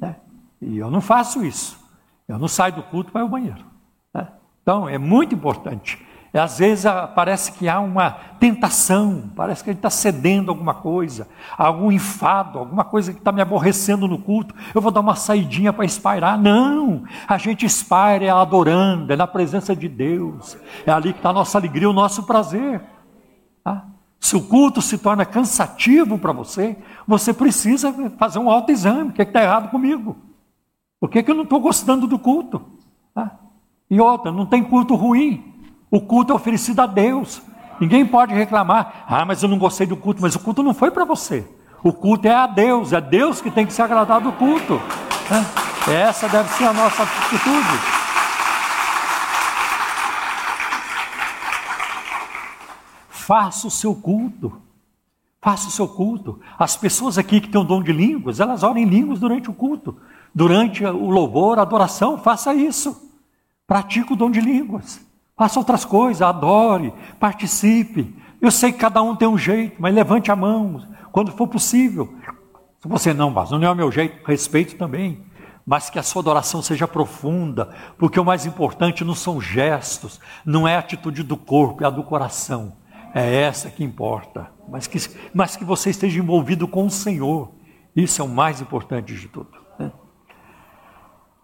Né? 0.00 0.16
E 0.60 0.78
eu 0.78 0.90
não 0.90 1.00
faço 1.00 1.44
isso. 1.44 1.78
Eu 2.26 2.38
não 2.38 2.48
saio 2.48 2.74
do 2.74 2.82
culto 2.82 3.12
para 3.12 3.20
ir 3.20 3.24
ao 3.24 3.28
banheiro. 3.28 3.64
Né? 4.12 4.28
Então, 4.62 4.88
é 4.88 4.98
muito 4.98 5.34
importante 5.34 6.04
às 6.38 6.58
vezes 6.58 6.84
ah, 6.84 7.06
parece 7.06 7.52
que 7.52 7.68
há 7.68 7.78
uma 7.78 8.10
tentação, 8.40 9.30
parece 9.36 9.62
que 9.62 9.70
a 9.70 9.72
gente 9.72 9.78
está 9.78 9.88
cedendo 9.88 10.50
alguma 10.50 10.74
coisa, 10.74 11.28
algum 11.56 11.92
enfado, 11.92 12.58
alguma 12.58 12.82
coisa 12.82 13.12
que 13.12 13.20
está 13.20 13.30
me 13.30 13.40
aborrecendo 13.40 14.08
no 14.08 14.18
culto. 14.18 14.52
Eu 14.74 14.80
vou 14.80 14.90
dar 14.90 14.98
uma 14.98 15.14
saidinha 15.14 15.72
para 15.72 15.84
espairar. 15.84 16.36
Não, 16.36 17.04
a 17.28 17.38
gente 17.38 17.64
espaira 17.64 18.24
é 18.24 18.30
adorando, 18.30 19.12
é 19.12 19.16
na 19.16 19.28
presença 19.28 19.76
de 19.76 19.88
Deus. 19.88 20.56
É 20.84 20.90
ali 20.90 21.12
que 21.12 21.20
está 21.20 21.30
a 21.30 21.32
nossa 21.34 21.56
alegria, 21.56 21.88
o 21.88 21.92
nosso 21.92 22.24
prazer. 22.24 22.82
Tá? 23.62 23.84
Se 24.18 24.34
o 24.34 24.42
culto 24.42 24.82
se 24.82 24.98
torna 24.98 25.24
cansativo 25.24 26.18
para 26.18 26.32
você, 26.32 26.76
você 27.06 27.32
precisa 27.32 27.94
fazer 28.18 28.40
um 28.40 28.50
autoexame. 28.50 29.10
O 29.10 29.12
que 29.12 29.22
é 29.22 29.24
está 29.24 29.40
errado 29.40 29.70
comigo? 29.70 30.16
Por 30.98 31.08
que, 31.08 31.22
que 31.22 31.30
eu 31.30 31.34
não 31.36 31.44
estou 31.44 31.60
gostando 31.60 32.08
do 32.08 32.18
culto? 32.18 32.60
Tá? 33.14 33.38
E 33.88 34.00
outra, 34.00 34.32
não 34.32 34.46
tem 34.46 34.64
culto 34.64 34.96
ruim. 34.96 35.53
O 35.94 36.00
culto 36.00 36.32
é 36.32 36.34
oferecido 36.34 36.80
a 36.80 36.86
Deus. 36.86 37.40
Ninguém 37.78 38.04
pode 38.04 38.34
reclamar. 38.34 39.04
Ah, 39.06 39.24
mas 39.24 39.44
eu 39.44 39.48
não 39.48 39.56
gostei 39.56 39.86
do 39.86 39.96
culto. 39.96 40.20
Mas 40.20 40.34
o 40.34 40.40
culto 40.40 40.60
não 40.60 40.74
foi 40.74 40.90
para 40.90 41.04
você. 41.04 41.48
O 41.84 41.92
culto 41.92 42.26
é 42.26 42.34
a 42.34 42.48
Deus. 42.48 42.92
É 42.92 43.00
Deus 43.00 43.40
que 43.40 43.48
tem 43.48 43.64
que 43.64 43.72
se 43.72 43.80
agradar 43.80 44.20
do 44.20 44.32
culto. 44.32 44.80
É. 45.86 46.08
Essa 46.08 46.28
deve 46.28 46.48
ser 46.48 46.64
a 46.64 46.72
nossa 46.72 47.04
atitude. 47.04 47.78
Faça 53.08 53.68
o 53.68 53.70
seu 53.70 53.94
culto. 53.94 54.60
Faça 55.40 55.68
o 55.68 55.70
seu 55.70 55.86
culto. 55.86 56.40
As 56.58 56.76
pessoas 56.76 57.18
aqui 57.18 57.40
que 57.40 57.48
têm 57.48 57.60
o 57.60 57.64
dom 57.64 57.80
de 57.80 57.92
línguas, 57.92 58.40
elas 58.40 58.64
oram 58.64 58.78
em 58.78 58.84
línguas 58.84 59.20
durante 59.20 59.48
o 59.48 59.54
culto. 59.54 59.96
Durante 60.34 60.84
o 60.84 61.08
louvor, 61.08 61.60
a 61.60 61.62
adoração, 61.62 62.18
faça 62.18 62.52
isso. 62.52 63.00
Pratique 63.64 64.12
o 64.12 64.16
dom 64.16 64.32
de 64.32 64.40
línguas. 64.40 65.13
Faça 65.36 65.58
outras 65.58 65.84
coisas, 65.84 66.22
adore, 66.22 66.92
participe. 67.18 68.14
Eu 68.40 68.50
sei 68.50 68.70
que 68.70 68.78
cada 68.78 69.02
um 69.02 69.16
tem 69.16 69.26
um 69.26 69.38
jeito, 69.38 69.76
mas 69.80 69.94
levante 69.94 70.30
a 70.30 70.36
mão 70.36 70.86
quando 71.10 71.32
for 71.32 71.48
possível. 71.48 72.14
Se 72.80 72.88
você 72.88 73.14
não, 73.14 73.30
mas 73.30 73.50
não 73.50 73.62
é 73.62 73.70
o 73.70 73.74
meu 73.74 73.90
jeito, 73.90 74.24
respeito 74.26 74.76
também. 74.76 75.24
Mas 75.66 75.88
que 75.88 75.98
a 75.98 76.02
sua 76.02 76.20
adoração 76.20 76.60
seja 76.60 76.86
profunda, 76.86 77.70
porque 77.96 78.20
o 78.20 78.24
mais 78.24 78.44
importante 78.44 79.02
não 79.02 79.14
são 79.14 79.40
gestos, 79.40 80.20
não 80.44 80.68
é 80.68 80.76
a 80.76 80.80
atitude 80.80 81.22
do 81.22 81.36
corpo, 81.36 81.82
é 81.82 81.86
a 81.86 81.90
do 81.90 82.02
coração. 82.02 82.76
É 83.14 83.42
essa 83.42 83.70
que 83.70 83.82
importa. 83.82 84.50
Mas 84.68 84.86
que, 84.86 84.98
mas 85.32 85.56
que 85.56 85.64
você 85.64 85.90
esteja 85.90 86.18
envolvido 86.18 86.68
com 86.68 86.84
o 86.86 86.90
Senhor. 86.90 87.52
Isso 87.96 88.20
é 88.20 88.24
o 88.24 88.28
mais 88.28 88.60
importante 88.60 89.14
de 89.14 89.28
tudo. 89.28 89.63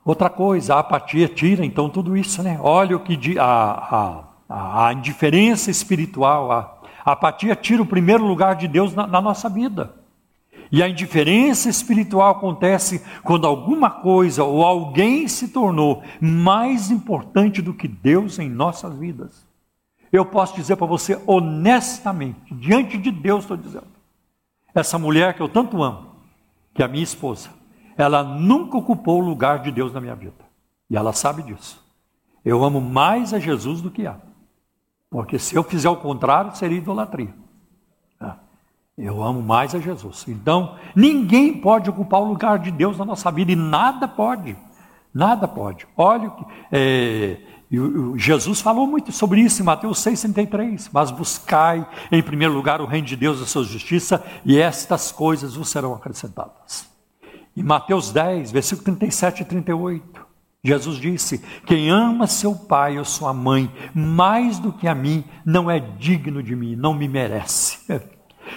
Outra 0.04 0.30
coisa, 0.30 0.74
a 0.74 0.78
apatia 0.78 1.28
tira 1.28 1.64
então 1.64 1.90
tudo 1.90 2.16
isso, 2.16 2.42
né? 2.42 2.58
Olha 2.62 2.96
o 2.96 3.00
que 3.00 3.38
a, 3.38 4.24
a, 4.48 4.86
a 4.86 4.92
indiferença 4.92 5.70
espiritual, 5.70 6.50
a, 6.50 6.78
a, 7.04 7.12
apatia 7.12 7.54
tira 7.54 7.82
o 7.82 7.86
primeiro 7.86 8.24
lugar 8.24 8.56
de 8.56 8.66
Deus 8.66 8.94
na, 8.94 9.06
na 9.06 9.20
nossa 9.20 9.48
vida. 9.48 9.94
E 10.72 10.82
a 10.82 10.88
indiferença 10.88 11.68
espiritual 11.68 12.30
acontece 12.30 13.04
quando 13.24 13.46
alguma 13.46 13.90
coisa 13.90 14.44
ou 14.44 14.64
alguém 14.64 15.26
se 15.28 15.48
tornou 15.48 16.02
mais 16.20 16.90
importante 16.90 17.60
do 17.60 17.74
que 17.74 17.88
Deus 17.88 18.38
em 18.38 18.48
nossas 18.48 18.96
vidas. 18.96 19.46
Eu 20.12 20.24
posso 20.24 20.54
dizer 20.54 20.76
para 20.76 20.86
você 20.86 21.20
honestamente, 21.26 22.54
diante 22.54 22.96
de 22.96 23.10
Deus 23.10 23.44
estou 23.44 23.56
dizendo, 23.56 23.88
essa 24.74 24.98
mulher 24.98 25.34
que 25.34 25.42
eu 25.42 25.48
tanto 25.48 25.82
amo, 25.82 26.06
que 26.72 26.82
é 26.82 26.84
a 26.84 26.88
minha 26.88 27.04
esposa, 27.04 27.50
ela 28.00 28.22
nunca 28.22 28.76
ocupou 28.76 29.20
o 29.20 29.24
lugar 29.24 29.60
de 29.60 29.70
Deus 29.70 29.92
na 29.92 30.00
minha 30.00 30.14
vida. 30.14 30.44
E 30.88 30.96
ela 30.96 31.12
sabe 31.12 31.42
disso. 31.42 31.82
Eu 32.44 32.64
amo 32.64 32.80
mais 32.80 33.34
a 33.34 33.38
Jesus 33.38 33.80
do 33.80 33.90
que 33.90 34.06
ela. 34.06 34.22
Porque 35.10 35.38
se 35.38 35.54
eu 35.54 35.62
fizer 35.62 35.88
o 35.88 35.96
contrário, 35.96 36.54
seria 36.54 36.78
idolatria. 36.78 37.34
É. 38.20 38.32
Eu 38.96 39.22
amo 39.22 39.42
mais 39.42 39.74
a 39.74 39.78
Jesus. 39.78 40.24
Então, 40.28 40.76
ninguém 40.94 41.60
pode 41.60 41.90
ocupar 41.90 42.20
o 42.20 42.28
lugar 42.28 42.58
de 42.58 42.70
Deus 42.70 42.96
na 42.96 43.04
nossa 43.04 43.30
vida 43.30 43.52
e 43.52 43.56
nada 43.56 44.06
pode. 44.06 44.56
Nada 45.12 45.48
pode. 45.48 45.86
Olha. 45.96 46.32
É, 46.70 47.38
Jesus 48.16 48.60
falou 48.60 48.84
muito 48.84 49.12
sobre 49.12 49.40
isso 49.40 49.62
em 49.62 49.64
Mateus 49.64 49.98
6,33. 50.04 50.90
Mas 50.92 51.10
buscai 51.10 51.86
em 52.10 52.22
primeiro 52.22 52.52
lugar 52.52 52.80
o 52.80 52.86
reino 52.86 53.06
de 53.06 53.16
Deus 53.16 53.38
e 53.38 53.44
a 53.44 53.46
sua 53.46 53.62
justiça, 53.62 54.24
e 54.44 54.58
estas 54.58 55.12
coisas 55.12 55.54
vos 55.54 55.68
serão 55.68 55.94
acrescentadas. 55.94 56.89
Em 57.56 57.62
Mateus 57.62 58.12
10, 58.12 58.52
versículo 58.52 58.84
37 58.84 59.42
e 59.42 59.44
38, 59.44 60.26
Jesus 60.62 60.98
disse: 60.98 61.38
Quem 61.66 61.90
ama 61.90 62.26
seu 62.26 62.54
pai 62.54 62.98
ou 62.98 63.04
sua 63.04 63.32
mãe 63.32 63.70
mais 63.94 64.58
do 64.58 64.72
que 64.72 64.86
a 64.86 64.94
mim, 64.94 65.24
não 65.44 65.70
é 65.70 65.80
digno 65.80 66.42
de 66.42 66.54
mim, 66.54 66.76
não 66.76 66.94
me 66.94 67.08
merece. 67.08 67.78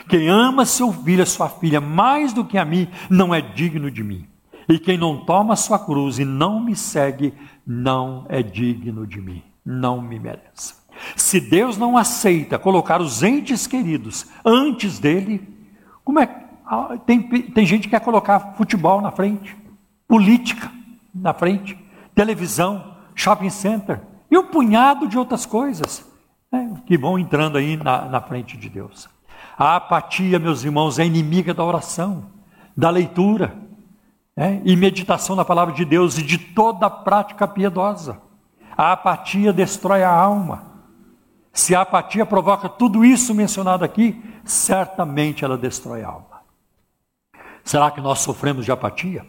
Quem 0.10 0.28
ama 0.28 0.66
seu 0.66 0.92
filho 0.92 1.22
ou 1.22 1.26
sua 1.26 1.50
filha 1.50 1.80
mais 1.80 2.34
do 2.34 2.44
que 2.44 2.58
a 2.58 2.66
mim, 2.66 2.88
não 3.10 3.34
é 3.34 3.42
digno 3.42 3.92
de 3.92 4.04
mim. 4.04 4.28
E 4.68 4.80
quem 4.80 4.98
não 4.98 5.26
toma 5.26 5.56
sua 5.56 5.78
cruz 5.78 6.20
e 6.20 6.26
não 6.26 6.60
me 6.60 6.76
segue, 6.76 7.34
não 7.68 8.26
é 8.30 8.42
digno 8.42 9.06
de 9.06 9.22
mim, 9.22 9.44
não 9.64 10.02
me 10.02 10.18
merece. 10.18 10.74
Se 11.16 11.40
Deus 11.40 11.78
não 11.78 11.98
aceita 11.98 12.58
colocar 12.58 13.02
os 13.02 13.22
entes 13.24 13.68
queridos 13.68 14.26
antes 14.44 15.00
dele, 15.00 15.48
como 16.04 16.20
é 16.20 16.43
tem, 17.06 17.22
tem 17.22 17.66
gente 17.66 17.84
que 17.84 17.90
quer 17.90 18.02
colocar 18.02 18.54
futebol 18.56 19.02
na 19.02 19.12
frente, 19.12 19.56
política 20.08 20.72
na 21.14 21.34
frente, 21.34 21.78
televisão, 22.16 22.96
shopping 23.16 23.50
center 23.50 24.02
e 24.30 24.38
um 24.38 24.48
punhado 24.48 25.08
de 25.08 25.18
outras 25.18 25.46
coisas 25.46 26.06
né, 26.52 26.82
que 26.86 26.98
vão 26.98 27.20
entrando 27.20 27.58
aí 27.58 27.78
na, 27.78 28.06
na 28.06 28.22
frente 28.22 28.58
de 28.58 28.70
Deus. 28.70 29.10
A 29.58 29.76
apatia, 29.76 30.40
meus 30.40 30.64
irmãos, 30.64 30.98
é 30.98 31.06
inimiga 31.06 31.54
da 31.54 31.64
oração, 31.64 32.26
da 32.76 32.90
leitura. 32.90 33.56
é, 34.36 34.60
e 34.64 34.76
meditação 34.76 35.36
na 35.36 35.46
palavra 35.46 35.74
de 35.74 35.86
Deus 35.86 36.18
e 36.18 36.24
de 36.24 36.38
toda 36.38 36.90
prática 36.90 37.48
piedosa. 37.48 38.20
A 38.76 38.92
apatia 38.94 39.54
destrói 39.54 40.04
a 40.04 40.12
alma. 40.12 40.74
Se 41.52 41.76
a 41.76 41.82
apatia 41.82 42.26
provoca 42.26 42.68
tudo 42.68 43.06
isso 43.06 43.36
mencionado 43.36 43.86
aqui, 43.86 44.20
certamente 44.44 45.46
ela 45.46 45.56
destrói 45.56 46.04
a 46.04 46.08
alma. 46.08 46.33
Será 47.64 47.90
que 47.92 48.02
nós 48.02 48.20
sofremos 48.20 48.66
de 48.66 48.72
apatia? 48.72 49.26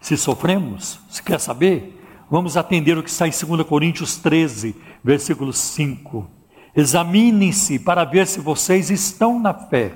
Se 0.00 0.16
sofremos, 0.16 1.00
se 1.08 1.22
quer 1.22 1.40
saber, 1.40 2.00
vamos 2.30 2.56
atender 2.56 2.96
o 2.96 3.02
que 3.02 3.10
está 3.10 3.26
em 3.26 3.30
2 3.30 3.66
Coríntios 3.66 4.16
13, 4.16 4.76
versículo 5.02 5.52
5. 5.52 6.30
Examinem-se 6.74 7.78
para 7.78 8.04
ver 8.04 8.26
se 8.26 8.38
vocês 8.38 8.90
estão 8.90 9.40
na 9.40 9.52
fé. 9.54 9.94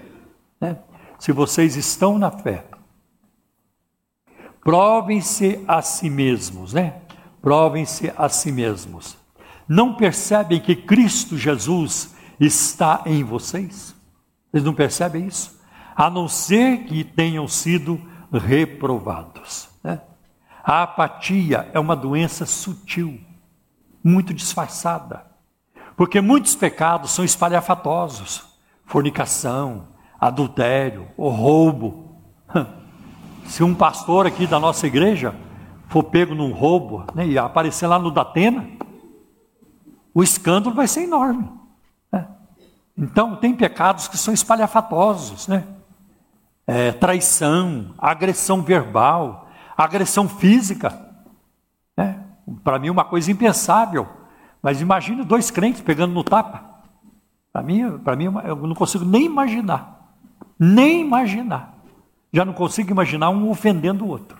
Né? 0.60 0.78
Se 1.18 1.30
vocês 1.30 1.76
estão 1.76 2.18
na 2.18 2.30
fé. 2.30 2.64
Provem-se 4.62 5.62
a 5.68 5.80
si 5.82 6.10
mesmos, 6.10 6.72
né? 6.72 6.96
Provem-se 7.40 8.12
a 8.16 8.28
si 8.28 8.50
mesmos. 8.50 9.16
Não 9.68 9.94
percebem 9.94 10.60
que 10.60 10.74
Cristo 10.74 11.38
Jesus 11.38 12.14
está 12.38 13.02
em 13.06 13.22
vocês? 13.22 13.94
Vocês 14.50 14.64
não 14.64 14.74
percebem 14.74 15.26
isso? 15.26 15.59
A 16.00 16.08
não 16.08 16.26
ser 16.26 16.84
que 16.84 17.04
tenham 17.04 17.46
sido 17.46 18.00
reprovados. 18.32 19.68
Né? 19.84 20.00
A 20.64 20.84
apatia 20.84 21.68
é 21.74 21.78
uma 21.78 21.94
doença 21.94 22.46
sutil, 22.46 23.20
muito 24.02 24.32
disfarçada, 24.32 25.26
porque 25.98 26.22
muitos 26.22 26.54
pecados 26.54 27.10
são 27.10 27.22
espalhafatosos 27.22 28.48
fornicação, 28.86 29.88
adultério, 30.18 31.06
o 31.18 31.28
roubo. 31.28 32.18
Se 33.44 33.62
um 33.62 33.74
pastor 33.74 34.26
aqui 34.26 34.46
da 34.46 34.58
nossa 34.58 34.86
igreja 34.86 35.34
for 35.86 36.04
pego 36.04 36.34
num 36.34 36.50
roubo 36.50 37.04
né, 37.14 37.26
e 37.26 37.38
aparecer 37.38 37.86
lá 37.86 37.98
no 37.98 38.10
Datena, 38.10 38.66
o 40.14 40.22
escândalo 40.22 40.74
vai 40.74 40.88
ser 40.88 41.02
enorme. 41.02 41.46
Né? 42.10 42.26
Então, 42.96 43.36
tem 43.36 43.54
pecados 43.54 44.08
que 44.08 44.16
são 44.16 44.32
espalhafatosos, 44.32 45.46
né? 45.46 45.62
É, 46.72 46.92
traição, 46.92 47.94
agressão 47.98 48.62
verbal, 48.62 49.48
agressão 49.76 50.28
física. 50.28 50.96
Né? 51.96 52.22
Para 52.62 52.78
mim, 52.78 52.90
uma 52.90 53.04
coisa 53.04 53.28
impensável. 53.28 54.06
Mas 54.62 54.80
imagine 54.80 55.24
dois 55.24 55.50
crentes 55.50 55.80
pegando 55.80 56.14
no 56.14 56.22
tapa. 56.22 56.62
Para 57.52 57.60
mim, 57.64 57.98
para 57.98 58.14
mim, 58.14 58.26
eu 58.44 58.54
não 58.54 58.76
consigo 58.76 59.04
nem 59.04 59.24
imaginar. 59.24 60.14
Nem 60.56 61.00
imaginar. 61.00 61.74
Já 62.32 62.44
não 62.44 62.52
consigo 62.52 62.92
imaginar 62.92 63.30
um 63.30 63.50
ofendendo 63.50 64.04
o 64.04 64.08
outro. 64.08 64.38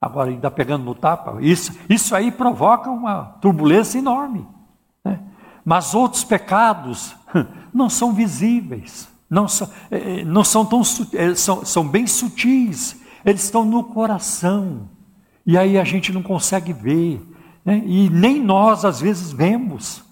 Agora, 0.00 0.30
ainda 0.30 0.48
pegando 0.48 0.84
no 0.84 0.94
tapa, 0.94 1.38
isso, 1.40 1.76
isso 1.88 2.14
aí 2.14 2.30
provoca 2.30 2.88
uma 2.88 3.36
turbulência 3.40 3.98
enorme. 3.98 4.46
Né? 5.04 5.18
Mas 5.64 5.92
outros 5.92 6.22
pecados 6.22 7.16
não 7.74 7.90
são 7.90 8.12
visíveis, 8.12 9.08
não 9.28 9.48
são, 9.48 9.68
eh, 9.90 10.20
eh, 10.20 10.24
não 10.24 10.44
são 10.44 10.64
tão 10.64 10.82
eh, 11.12 11.34
são, 11.34 11.64
são 11.64 11.86
bem 11.86 12.06
sutis, 12.06 12.96
eles 13.24 13.44
estão 13.44 13.64
no 13.64 13.82
coração. 13.84 14.88
E 15.44 15.56
aí 15.58 15.78
a 15.78 15.84
gente 15.84 16.12
não 16.12 16.22
consegue 16.22 16.72
ver, 16.72 17.20
né? 17.64 17.82
e 17.84 18.08
nem 18.10 18.42
nós 18.42 18.84
às 18.84 19.00
vezes 19.00 19.32
vemos, 19.32 20.04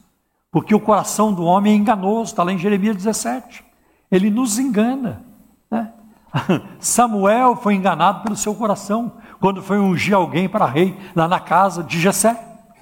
porque 0.50 0.74
o 0.74 0.80
coração 0.80 1.32
do 1.32 1.44
homem 1.44 1.72
é 1.72 1.76
enganoso, 1.76 2.32
está 2.32 2.42
lá 2.42 2.52
em 2.52 2.58
Jeremias 2.58 2.96
17. 2.96 3.64
Ele 4.10 4.30
nos 4.30 4.58
engana. 4.58 5.24
Né? 5.70 5.92
Samuel 6.78 7.56
foi 7.56 7.74
enganado 7.74 8.22
pelo 8.22 8.36
seu 8.36 8.54
coração 8.54 9.12
quando 9.40 9.62
foi 9.62 9.78
ungir 9.78 10.14
alguém 10.14 10.48
para 10.48 10.66
rei 10.66 10.96
lá 11.14 11.26
na 11.26 11.40
casa 11.40 11.82
de 11.82 12.00
Jessé 12.00 12.40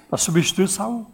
para 0.09 0.17
substituir 0.17 0.67
Saul. 0.67 1.12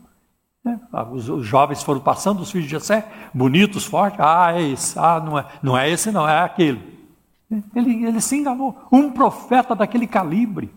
Né? 0.64 0.80
Os, 1.12 1.30
os, 1.30 1.46
jovens 1.46 1.84
foram 1.84 2.02
passando, 2.02 2.42
os 2.42 2.52
filhos 2.52 2.68
de 2.68 2.72
Jessé, 2.72 3.08
bonitos, 3.34 3.86
fortes. 3.86 4.20
Ah, 4.20 4.54
é 4.54 4.62
esse. 4.62 4.98
Ah, 4.98 5.20
não 5.20 5.40
é, 5.40 5.46
não 5.62 5.78
é 5.78 5.90
esse, 5.90 6.12
não, 6.12 6.28
é 6.28 6.42
aquele. 6.42 7.00
Ele, 7.76 8.06
ele 8.06 8.22
se 8.22 8.36
enganou. 8.36 8.78
Um 8.92 9.12
profeta 9.12 9.76
daquele 9.76 10.06
calibre, 10.06 10.74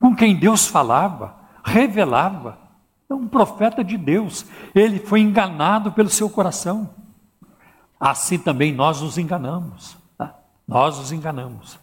com 0.00 0.14
quem 0.14 0.38
Deus 0.38 0.66
falava, 0.66 1.34
revelava. 1.64 2.58
É 3.08 3.14
um 3.14 3.26
profeta 3.26 3.82
de 3.82 3.96
Deus. 3.96 4.46
Ele 4.74 4.98
foi 4.98 5.20
enganado 5.20 5.92
pelo 5.92 6.08
seu 6.08 6.28
coração. 6.30 6.90
Assim 7.98 8.38
também 8.38 8.72
nós 8.72 9.00
nos 9.00 9.18
enganamos. 9.18 9.96
Tá? 10.16 10.34
Nós 10.66 10.98
nos 10.98 11.12
enganamos. 11.12 11.78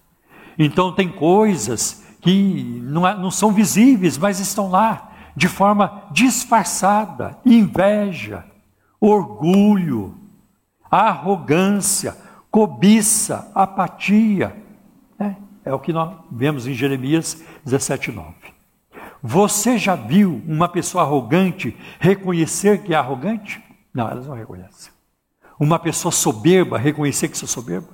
Então, 0.58 0.94
tem 0.94 1.10
coisas 1.10 2.06
que 2.22 2.82
não, 2.84 3.08
é, 3.08 3.18
não 3.18 3.32
são 3.32 3.52
visíveis, 3.52 4.18
mas 4.18 4.40
estão 4.40 4.70
lá 4.70 5.11
de 5.36 5.48
forma 5.48 6.04
disfarçada, 6.12 7.38
inveja, 7.46 8.46
orgulho, 9.00 10.18
arrogância, 10.90 12.16
cobiça, 12.50 13.52
apatia. 13.56 14.56
É, 15.20 15.36
é 15.66 15.74
o 15.74 15.80
que 15.80 15.94
nós 15.94 16.16
vemos 16.32 16.68
em 16.68 16.74
Jeremias 16.74 17.42
17:9. 17.66 18.52
Você 19.24 19.78
já 19.78 19.96
viu 19.96 20.42
uma 20.48 20.68
pessoa 20.68 21.04
arrogante 21.04 21.78
reconhecer 22.00 22.84
que 22.84 22.94
é 22.94 22.98
arrogante? 22.98 23.64
Não, 23.94 24.10
elas 24.10 24.28
não 24.28 24.36
reconhecem. 24.36 24.92
Uma 25.60 25.78
pessoa 25.78 26.12
soberba 26.12 26.78
reconhecer 26.78 27.28
que 27.28 27.44
é 27.44 27.48
soberba? 27.48 27.90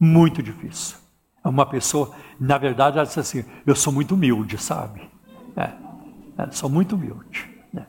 Muito 0.00 0.42
difícil. 0.42 0.96
Uma 1.44 1.66
pessoa, 1.66 2.12
na 2.40 2.56
verdade, 2.56 2.96
ela 2.96 3.06
diz 3.06 3.18
assim: 3.18 3.44
eu 3.66 3.74
sou 3.74 3.92
muito 3.92 4.14
humilde, 4.14 4.56
sabe? 4.56 5.10
É, 5.56 5.70
é, 6.42 6.50
sou 6.50 6.68
muito 6.68 6.94
humilde. 6.94 7.48
Né? 7.72 7.86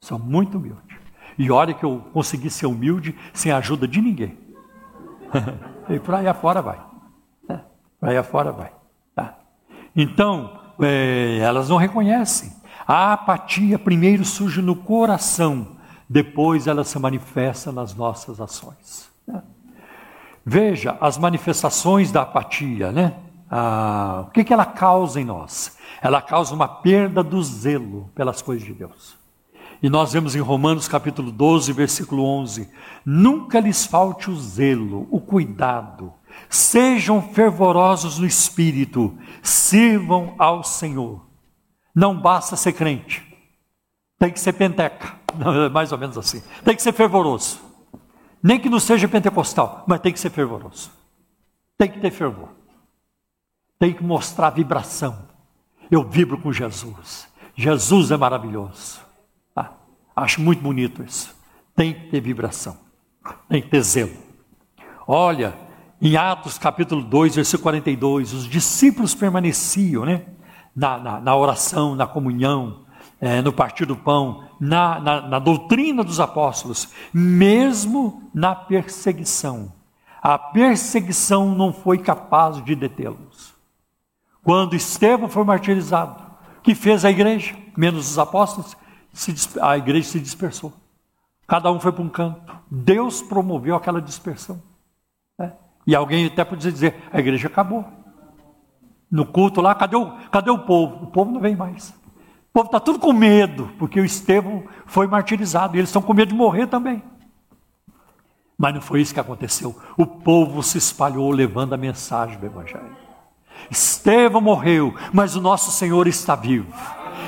Sou 0.00 0.18
muito 0.18 0.58
humilde. 0.58 0.98
E 1.38 1.50
olha 1.50 1.72
que 1.72 1.84
eu 1.84 2.00
consegui 2.12 2.50
ser 2.50 2.66
humilde 2.66 3.16
sem 3.32 3.52
a 3.52 3.58
ajuda 3.58 3.86
de 3.86 4.00
ninguém. 4.00 4.36
e 5.88 5.98
por 6.00 6.14
aí 6.14 6.26
afora 6.26 6.60
vai. 6.60 6.80
Né? 7.48 7.60
Por 8.00 8.08
aí 8.08 8.16
afora 8.16 8.52
vai. 8.52 8.72
Tá? 9.14 9.38
Então, 9.94 10.58
é, 10.80 11.38
elas 11.38 11.68
não 11.68 11.76
reconhecem. 11.76 12.52
A 12.86 13.12
apatia 13.12 13.78
primeiro 13.78 14.24
surge 14.24 14.62
no 14.62 14.74
coração, 14.74 15.76
depois 16.08 16.66
ela 16.66 16.84
se 16.84 16.98
manifesta 16.98 17.70
nas 17.70 17.94
nossas 17.94 18.40
ações. 18.40 19.10
Né? 19.26 19.42
Veja 20.44 20.96
as 21.00 21.18
manifestações 21.18 22.10
da 22.10 22.22
apatia, 22.22 22.90
né? 22.90 23.14
Ah, 23.50 24.24
o 24.28 24.30
que, 24.30 24.44
que 24.44 24.52
ela 24.52 24.66
causa 24.66 25.20
em 25.20 25.24
nós? 25.24 25.76
Ela 26.02 26.20
causa 26.20 26.54
uma 26.54 26.68
perda 26.68 27.22
do 27.22 27.42
zelo 27.42 28.10
pelas 28.14 28.42
coisas 28.42 28.66
de 28.66 28.74
Deus. 28.74 29.16
E 29.82 29.88
nós 29.88 30.12
vemos 30.12 30.34
em 30.34 30.40
Romanos 30.40 30.88
capítulo 30.88 31.30
12, 31.30 31.72
versículo 31.72 32.24
11: 32.24 32.68
Nunca 33.06 33.60
lhes 33.60 33.86
falte 33.86 34.30
o 34.30 34.36
zelo, 34.36 35.06
o 35.10 35.20
cuidado, 35.20 36.12
sejam 36.48 37.22
fervorosos 37.22 38.18
no 38.18 38.26
espírito, 38.26 39.16
sirvam 39.42 40.34
ao 40.38 40.64
Senhor. 40.64 41.26
Não 41.94 42.20
basta 42.20 42.56
ser 42.56 42.72
crente, 42.72 43.24
tem 44.18 44.30
que 44.30 44.40
ser 44.40 44.52
penteca, 44.52 45.14
mais 45.72 45.92
ou 45.92 45.98
menos 45.98 46.18
assim, 46.18 46.42
tem 46.64 46.74
que 46.74 46.82
ser 46.82 46.92
fervoroso. 46.92 47.60
Nem 48.42 48.60
que 48.60 48.68
não 48.68 48.78
seja 48.78 49.08
pentecostal, 49.08 49.84
mas 49.86 50.00
tem 50.00 50.12
que 50.12 50.20
ser 50.20 50.30
fervoroso. 50.30 50.90
Tem 51.76 51.90
que 51.90 51.98
ter 51.98 52.10
fervor. 52.10 52.57
Tem 53.78 53.92
que 53.92 54.02
mostrar 54.02 54.50
vibração. 54.50 55.28
Eu 55.90 56.02
vibro 56.02 56.38
com 56.38 56.52
Jesus. 56.52 57.28
Jesus 57.54 58.10
é 58.10 58.16
maravilhoso. 58.16 59.00
Ah, 59.54 59.70
acho 60.16 60.40
muito 60.40 60.62
bonito 60.62 61.02
isso. 61.02 61.34
Tem 61.74 61.94
que 61.94 62.08
ter 62.10 62.20
vibração. 62.20 62.76
Tem 63.48 63.62
que 63.62 63.68
ter 63.68 63.82
zelo. 63.82 64.16
Olha, 65.06 65.54
em 66.00 66.16
Atos 66.16 66.58
capítulo 66.58 67.02
2, 67.02 67.36
versículo 67.36 67.62
42, 67.64 68.32
os 68.32 68.44
discípulos 68.46 69.14
permaneciam 69.14 70.04
né, 70.04 70.22
na, 70.74 70.98
na, 70.98 71.20
na 71.20 71.36
oração, 71.36 71.94
na 71.94 72.06
comunhão, 72.06 72.84
é, 73.20 73.40
no 73.42 73.52
partir 73.52 73.84
do 73.84 73.96
pão, 73.96 74.44
na, 74.60 75.00
na, 75.00 75.20
na 75.22 75.38
doutrina 75.38 76.04
dos 76.04 76.20
apóstolos, 76.20 76.88
mesmo 77.12 78.28
na 78.34 78.54
perseguição. 78.54 79.72
A 80.20 80.38
perseguição 80.38 81.54
não 81.54 81.72
foi 81.72 81.98
capaz 81.98 82.62
de 82.62 82.74
detê-los. 82.74 83.57
Quando 84.42 84.76
Estevão 84.76 85.28
foi 85.28 85.44
martirizado, 85.44 86.22
que 86.62 86.74
fez 86.74 87.04
a 87.04 87.10
igreja, 87.10 87.56
menos 87.76 88.10
os 88.10 88.18
apóstolos, 88.18 88.76
a 89.60 89.76
igreja 89.76 90.08
se 90.08 90.20
dispersou. 90.20 90.72
Cada 91.46 91.72
um 91.72 91.80
foi 91.80 91.92
para 91.92 92.02
um 92.02 92.08
canto. 92.08 92.54
Deus 92.70 93.22
promoveu 93.22 93.74
aquela 93.74 94.02
dispersão. 94.02 94.62
Né? 95.38 95.52
E 95.86 95.94
alguém 95.94 96.26
até 96.26 96.44
podia 96.44 96.70
dizer: 96.70 96.94
a 97.10 97.18
igreja 97.18 97.48
acabou. 97.48 97.84
No 99.10 99.24
culto 99.24 99.62
lá, 99.62 99.74
cadê 99.74 99.96
o, 99.96 100.10
cadê 100.30 100.50
o 100.50 100.58
povo? 100.58 101.04
O 101.04 101.06
povo 101.06 101.32
não 101.32 101.40
vem 101.40 101.56
mais. 101.56 101.88
O 101.88 102.52
povo 102.52 102.66
está 102.66 102.78
tudo 102.78 102.98
com 102.98 103.12
medo, 103.12 103.70
porque 103.78 103.98
o 103.98 104.04
Estevão 104.04 104.64
foi 104.84 105.06
martirizado 105.06 105.74
e 105.74 105.80
eles 105.80 105.88
estão 105.88 106.02
com 106.02 106.12
medo 106.12 106.28
de 106.28 106.34
morrer 106.34 106.66
também. 106.66 107.02
Mas 108.58 108.74
não 108.74 108.80
foi 108.82 109.00
isso 109.00 109.14
que 109.14 109.20
aconteceu. 109.20 109.74
O 109.96 110.04
povo 110.04 110.62
se 110.62 110.76
espalhou 110.76 111.30
levando 111.30 111.72
a 111.72 111.76
mensagem 111.76 112.38
do 112.38 112.44
Evangelho. 112.44 113.07
Estevão 113.70 114.40
morreu, 114.40 114.94
mas 115.12 115.36
o 115.36 115.40
nosso 115.40 115.70
Senhor 115.70 116.06
está 116.06 116.34
vivo. 116.34 116.72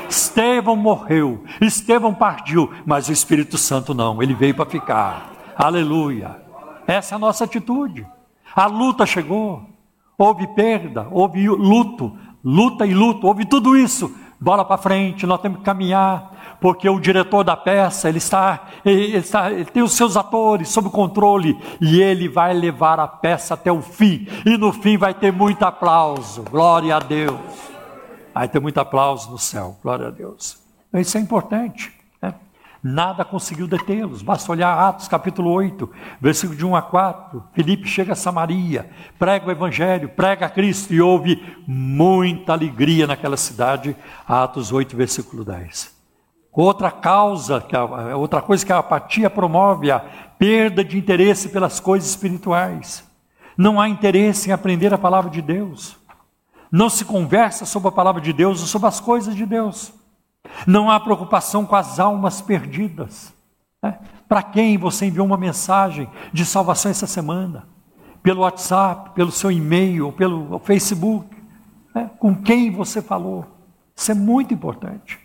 Estevão 0.08 0.74
morreu, 0.76 1.44
Estevão 1.60 2.12
partiu, 2.12 2.72
mas 2.84 3.08
o 3.08 3.12
Espírito 3.12 3.56
Santo 3.56 3.94
não, 3.94 4.22
ele 4.22 4.34
veio 4.34 4.54
para 4.54 4.66
ficar. 4.66 5.32
Aleluia. 5.56 6.36
Essa 6.86 7.14
é 7.14 7.16
a 7.16 7.18
nossa 7.18 7.44
atitude. 7.44 8.06
A 8.54 8.66
luta 8.66 9.06
chegou, 9.06 9.64
houve 10.18 10.46
perda, 10.48 11.06
houve 11.10 11.48
luto, 11.48 12.16
luta 12.44 12.84
e 12.84 12.92
luto, 12.92 13.26
houve 13.26 13.44
tudo 13.44 13.76
isso. 13.76 14.12
Bola 14.40 14.64
para 14.64 14.78
frente, 14.78 15.26
nós 15.26 15.40
temos 15.40 15.58
que 15.58 15.64
caminhar, 15.64 16.32
porque 16.60 16.88
o 16.88 17.00
diretor 17.00 17.42
da 17.42 17.56
peça, 17.56 18.08
ele 18.08 18.18
está, 18.18 18.66
ele 18.84 19.16
está, 19.16 19.50
ele 19.50 19.64
tem 19.64 19.82
os 19.82 19.92
seus 19.92 20.16
atores 20.16 20.68
sob 20.68 20.90
controle 20.90 21.58
e 21.80 22.00
ele 22.00 22.28
vai 22.28 22.52
levar 22.52 23.00
a 23.00 23.08
peça 23.08 23.54
até 23.54 23.72
o 23.72 23.80
fim. 23.80 24.28
E 24.44 24.58
no 24.58 24.72
fim 24.72 24.98
vai 24.98 25.14
ter 25.14 25.32
muito 25.32 25.62
aplauso. 25.62 26.42
Glória 26.42 26.96
a 26.96 26.98
Deus. 26.98 27.40
Vai 28.34 28.48
ter 28.48 28.60
muito 28.60 28.78
aplauso 28.78 29.30
no 29.30 29.38
céu. 29.38 29.78
Glória 29.82 30.08
a 30.08 30.10
Deus. 30.10 30.58
Isso 30.94 31.16
é 31.16 31.20
importante. 31.20 31.92
Nada 32.82 33.24
conseguiu 33.24 33.66
detê-los. 33.66 34.22
Basta 34.22 34.50
olhar 34.50 34.72
Atos 34.72 35.06
capítulo 35.06 35.50
8, 35.50 35.88
versículo 36.18 36.58
de 36.58 36.64
1 36.64 36.76
a 36.76 36.82
4. 36.82 37.44
Filipe 37.52 37.86
chega 37.86 38.14
a 38.14 38.16
Samaria, 38.16 38.90
prega 39.18 39.46
o 39.46 39.50
evangelho, 39.50 40.08
prega 40.08 40.46
a 40.46 40.50
Cristo 40.50 40.94
e 40.94 41.00
houve 41.00 41.42
muita 41.66 42.54
alegria 42.54 43.06
naquela 43.06 43.36
cidade. 43.36 43.94
Atos 44.26 44.72
8, 44.72 44.96
versículo 44.96 45.44
10. 45.44 45.99
Outra 46.52 46.90
causa, 46.90 47.64
outra 48.16 48.42
coisa 48.42 48.66
que 48.66 48.72
a 48.72 48.78
apatia 48.78 49.30
promove, 49.30 49.90
a 49.90 50.00
perda 50.00 50.82
de 50.84 50.98
interesse 50.98 51.50
pelas 51.50 51.78
coisas 51.78 52.10
espirituais. 52.10 53.04
Não 53.56 53.80
há 53.80 53.88
interesse 53.88 54.48
em 54.48 54.52
aprender 54.52 54.92
a 54.92 54.98
palavra 54.98 55.30
de 55.30 55.40
Deus. 55.40 55.96
Não 56.72 56.88
se 56.88 57.04
conversa 57.04 57.64
sobre 57.64 57.88
a 57.88 57.92
palavra 57.92 58.20
de 58.20 58.32
Deus 58.32 58.60
ou 58.60 58.66
sobre 58.66 58.88
as 58.88 58.98
coisas 58.98 59.36
de 59.36 59.46
Deus. 59.46 59.92
Não 60.66 60.90
há 60.90 60.98
preocupação 60.98 61.66
com 61.66 61.76
as 61.76 62.00
almas 62.00 62.40
perdidas. 62.40 63.32
Né? 63.82 63.98
Para 64.28 64.42
quem 64.42 64.78
você 64.78 65.06
enviou 65.06 65.26
uma 65.26 65.36
mensagem 65.36 66.08
de 66.32 66.44
salvação 66.44 66.90
essa 66.90 67.06
semana? 67.06 67.68
Pelo 68.22 68.40
WhatsApp, 68.40 69.10
pelo 69.10 69.30
seu 69.30 69.52
e-mail, 69.52 70.10
pelo 70.12 70.58
Facebook? 70.60 71.28
Né? 71.94 72.10
Com 72.18 72.34
quem 72.34 72.70
você 72.70 73.00
falou? 73.00 73.46
Isso 73.94 74.10
é 74.10 74.14
muito 74.14 74.54
importante. 74.54 75.19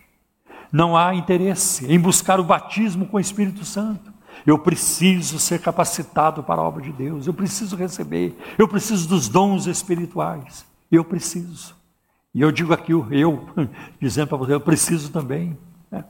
Não 0.72 0.96
há 0.96 1.14
interesse 1.14 1.86
em 1.90 1.98
buscar 1.98 2.40
o 2.40 2.44
batismo 2.44 3.06
com 3.06 3.16
o 3.16 3.20
Espírito 3.20 3.64
Santo. 3.64 4.12
Eu 4.46 4.58
preciso 4.58 5.38
ser 5.38 5.60
capacitado 5.60 6.42
para 6.42 6.60
a 6.60 6.64
obra 6.64 6.82
de 6.82 6.92
Deus. 6.92 7.26
Eu 7.26 7.34
preciso 7.34 7.76
receber. 7.76 8.36
Eu 8.58 8.68
preciso 8.68 9.08
dos 9.08 9.28
dons 9.28 9.66
espirituais. 9.66 10.64
Eu 10.90 11.04
preciso. 11.04 11.74
E 12.34 12.40
eu 12.40 12.52
digo 12.52 12.72
aqui, 12.72 12.92
eu, 12.92 13.48
dizendo 14.00 14.28
para 14.28 14.36
você, 14.36 14.54
eu 14.54 14.60
preciso 14.60 15.10
também. 15.10 15.58
Né? 15.90 16.04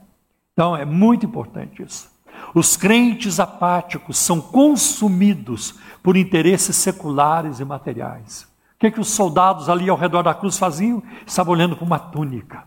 Então 0.53 0.75
é 0.75 0.85
muito 0.85 1.25
importante 1.25 1.81
isso. 1.81 2.09
Os 2.53 2.77
crentes 2.77 3.39
apáticos 3.39 4.17
são 4.17 4.39
consumidos 4.39 5.75
por 6.03 6.15
interesses 6.15 6.75
seculares 6.75 7.59
e 7.59 7.65
materiais. 7.65 8.43
O 8.75 8.79
que, 8.79 8.91
que 8.91 8.99
os 8.99 9.09
soldados 9.09 9.69
ali 9.69 9.89
ao 9.89 9.97
redor 9.97 10.21
da 10.21 10.33
cruz 10.33 10.57
faziam? 10.57 11.01
Estavam 11.25 11.53
olhando 11.53 11.75
para 11.75 11.85
uma 11.85 11.97
túnica, 11.97 12.63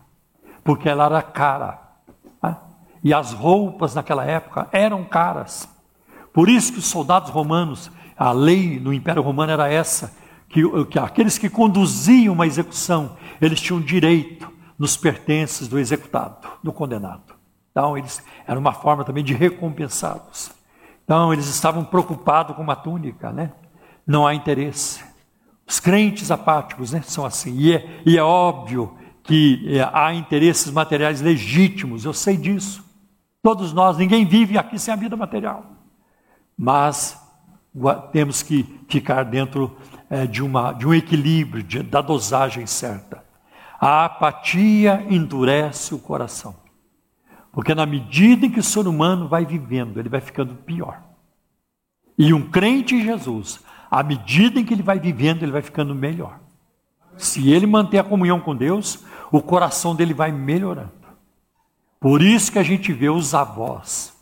porque 0.63 0.89
ela 0.89 1.05
era 1.05 1.21
cara. 1.21 1.79
Né? 2.41 2.55
E 3.03 3.13
as 3.13 3.33
roupas 3.33 3.95
naquela 3.95 4.25
época 4.25 4.67
eram 4.71 5.03
caras. 5.03 5.67
Por 6.33 6.49
isso 6.49 6.73
que 6.73 6.79
os 6.79 6.85
soldados 6.85 7.29
romanos, 7.29 7.91
a 8.17 8.31
lei 8.31 8.79
no 8.79 8.93
Império 8.93 9.21
Romano 9.21 9.51
era 9.51 9.71
essa: 9.71 10.13
que, 10.47 10.61
que 10.85 10.99
aqueles 10.99 11.37
que 11.37 11.49
conduziam 11.49 12.33
uma 12.33 12.47
execução, 12.47 13.17
eles 13.41 13.59
tinham 13.59 13.81
direito 13.81 14.51
nos 14.77 14.97
pertences 14.97 15.67
do 15.67 15.79
executado, 15.79 16.47
do 16.63 16.73
condenado. 16.73 17.35
Então, 17.71 17.97
eles 17.97 18.23
era 18.45 18.59
uma 18.59 18.73
forma 18.73 19.03
também 19.03 19.23
de 19.23 19.33
recompensá-los. 19.33 20.51
Então, 21.03 21.31
eles 21.31 21.47
estavam 21.47 21.83
preocupados 21.83 22.55
com 22.55 22.61
uma 22.61 22.75
túnica, 22.75 23.31
né? 23.31 23.51
Não 24.05 24.25
há 24.27 24.33
interesse. 24.33 25.03
Os 25.67 25.79
crentes 25.79 26.31
apáticos 26.31 26.91
né, 26.91 27.01
são 27.01 27.25
assim. 27.25 27.55
E 27.57 27.73
é, 27.73 28.01
e 28.05 28.17
é 28.17 28.23
óbvio 28.23 28.97
que 29.23 29.77
é, 29.77 29.89
há 29.93 30.13
interesses 30.13 30.71
materiais 30.71 31.21
legítimos, 31.21 32.05
eu 32.05 32.13
sei 32.13 32.37
disso. 32.37 32.83
Todos 33.41 33.73
nós, 33.73 33.97
ninguém 33.97 34.25
vive 34.25 34.57
aqui 34.57 34.77
sem 34.77 34.93
a 34.93 34.97
vida 34.97 35.15
material. 35.15 35.65
Mas 36.57 37.19
temos 38.11 38.43
que 38.43 38.79
ficar 38.87 39.23
dentro 39.23 39.75
é, 40.09 40.27
de, 40.27 40.43
uma, 40.43 40.73
de 40.73 40.85
um 40.85 40.93
equilíbrio, 40.93 41.63
de, 41.63 41.81
da 41.81 42.01
dosagem 42.01 42.65
certa. 42.65 43.23
A 43.79 44.05
apatia 44.05 45.05
endurece 45.09 45.95
o 45.95 45.99
coração. 45.99 46.55
Porque 47.51 47.73
na 47.73 47.85
medida 47.85 48.45
em 48.45 48.51
que 48.51 48.59
o 48.59 48.63
ser 48.63 48.87
humano 48.87 49.27
vai 49.27 49.45
vivendo, 49.45 49.99
ele 49.99 50.09
vai 50.09 50.21
ficando 50.21 50.55
pior. 50.55 51.01
E 52.17 52.33
um 52.33 52.49
crente 52.49 52.95
em 52.95 53.03
Jesus, 53.03 53.59
à 53.89 54.03
medida 54.03 54.59
em 54.59 54.65
que 54.65 54.73
ele 54.73 54.83
vai 54.83 54.99
vivendo, 54.99 55.43
ele 55.43 55.51
vai 55.51 55.61
ficando 55.61 55.95
melhor. 55.95 56.39
Se 57.17 57.51
ele 57.51 57.65
manter 57.65 57.99
a 57.99 58.03
comunhão 58.03 58.39
com 58.39 58.55
Deus, 58.55 58.99
o 59.31 59.41
coração 59.41 59.95
dele 59.95 60.13
vai 60.13 60.31
melhorando. 60.31 60.91
Por 61.99 62.21
isso 62.21 62.51
que 62.51 62.59
a 62.59 62.63
gente 62.63 62.91
vê 62.91 63.09
os 63.09 63.33
avós, 63.33 64.13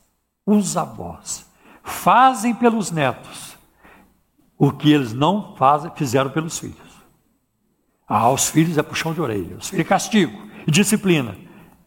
os 0.46 0.76
avós, 0.76 1.46
fazem 1.82 2.54
pelos 2.54 2.92
netos 2.92 3.58
o 4.58 4.74
que 4.74 4.92
eles 4.92 5.14
não 5.14 5.56
fazem, 5.56 5.90
fizeram 5.96 6.30
pelos 6.30 6.60
filhos. 6.60 6.78
Ah, 8.06 8.30
os 8.30 8.50
filhos 8.50 8.78
é 8.78 8.84
puxão 8.84 9.14
de 9.14 9.22
orelha, 9.22 9.56
os 9.56 9.70
filhos 9.70 9.86
é 9.86 9.88
castigo 9.88 10.38
e 10.68 10.72
disciplina. 10.72 11.38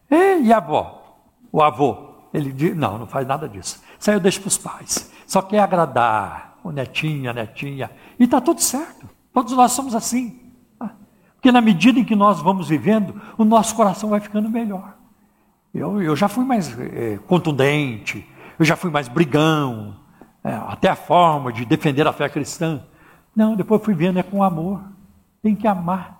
E 0.09 0.51
a 0.51 0.57
avó? 0.57 1.19
O 1.51 1.61
avô? 1.61 2.13
Ele 2.33 2.51
diz, 2.51 2.75
não, 2.75 2.97
não 2.97 3.05
faz 3.05 3.27
nada 3.27 3.47
disso. 3.47 3.79
Isso 3.99 4.09
aí 4.09 4.15
eu 4.15 4.19
deixo 4.19 4.39
para 4.39 4.47
os 4.47 4.57
pais. 4.57 5.11
Só 5.27 5.41
quer 5.43 5.59
agradar 5.59 6.57
o 6.63 6.71
netinho, 6.71 7.29
a 7.29 7.33
netinha. 7.33 7.91
E 8.19 8.23
está 8.23 8.41
tudo 8.41 8.59
certo. 8.59 9.07
Todos 9.31 9.53
nós 9.53 9.71
somos 9.71 9.93
assim. 9.93 10.42
Porque 11.43 11.51
na 11.51 11.59
medida 11.59 11.99
em 11.99 12.05
que 12.05 12.15
nós 12.15 12.39
vamos 12.39 12.69
vivendo, 12.69 13.21
o 13.37 13.43
nosso 13.43 13.75
coração 13.75 14.09
vai 14.11 14.21
ficando 14.21 14.49
melhor. 14.49 14.95
Eu, 15.73 16.01
eu 16.01 16.15
já 16.15 16.29
fui 16.29 16.45
mais 16.45 16.73
é, 16.79 17.19
contundente, 17.27 18.25
eu 18.57 18.63
já 18.63 18.77
fui 18.77 18.89
mais 18.89 19.09
brigão, 19.09 19.93
é, 20.41 20.53
até 20.53 20.87
a 20.87 20.95
forma 20.95 21.51
de 21.51 21.65
defender 21.65 22.07
a 22.07 22.13
fé 22.13 22.29
cristã. 22.29 22.81
Não, 23.35 23.57
depois 23.57 23.83
fui 23.83 23.93
vendo, 23.93 24.19
é 24.19 24.23
com 24.23 24.41
amor. 24.41 24.85
Tem 25.41 25.53
que 25.53 25.67
amar. 25.67 26.17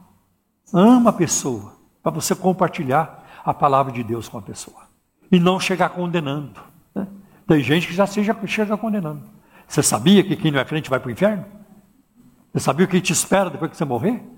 Ama 0.74 1.12
a 1.12 1.14
pessoa, 1.14 1.72
para 2.04 2.12
você 2.12 2.36
compartilhar 2.36 3.24
a 3.46 3.54
palavra 3.54 3.94
de 3.94 4.04
Deus 4.04 4.28
com 4.28 4.38
a 4.38 4.42
pessoa. 4.42 4.90
E 5.32 5.40
não 5.40 5.58
chegar 5.58 5.88
condenando. 5.92 6.60
Né? 6.94 7.08
Tem 7.48 7.62
gente 7.62 7.88
que 7.88 7.94
já 7.94 8.06
seja, 8.06 8.36
chega 8.46 8.76
condenando. 8.76 9.24
Você 9.70 9.82
sabia 9.82 10.22
que 10.22 10.36
quem 10.36 10.52
não 10.52 10.60
é 10.60 10.66
crente 10.66 10.90
vai 10.90 11.00
para 11.00 11.08
o 11.08 11.12
inferno? 11.12 11.46
Você 12.52 12.60
sabia 12.60 12.86
o 12.86 12.90
que 12.90 13.00
te 13.00 13.14
espera 13.14 13.50
depois 13.50 13.72
que 13.72 13.78
você 13.78 13.86
morrer? 13.86 14.33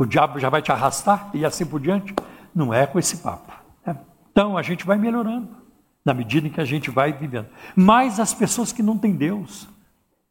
O 0.00 0.06
diabo 0.06 0.38
já 0.38 0.48
vai 0.48 0.62
te 0.62 0.72
arrastar 0.72 1.28
e 1.34 1.44
assim 1.44 1.66
por 1.66 1.78
diante? 1.78 2.14
Não 2.54 2.72
é 2.72 2.86
com 2.86 2.98
esse 2.98 3.18
papo. 3.18 3.52
Né? 3.86 3.94
Então 4.32 4.56
a 4.56 4.62
gente 4.62 4.86
vai 4.86 4.96
melhorando 4.96 5.50
na 6.02 6.14
medida 6.14 6.48
em 6.48 6.50
que 6.50 6.58
a 6.58 6.64
gente 6.64 6.90
vai 6.90 7.12
vivendo. 7.12 7.48
Mas 7.76 8.18
as 8.18 8.32
pessoas 8.32 8.72
que 8.72 8.82
não 8.82 8.96
têm 8.96 9.12
Deus, 9.12 9.68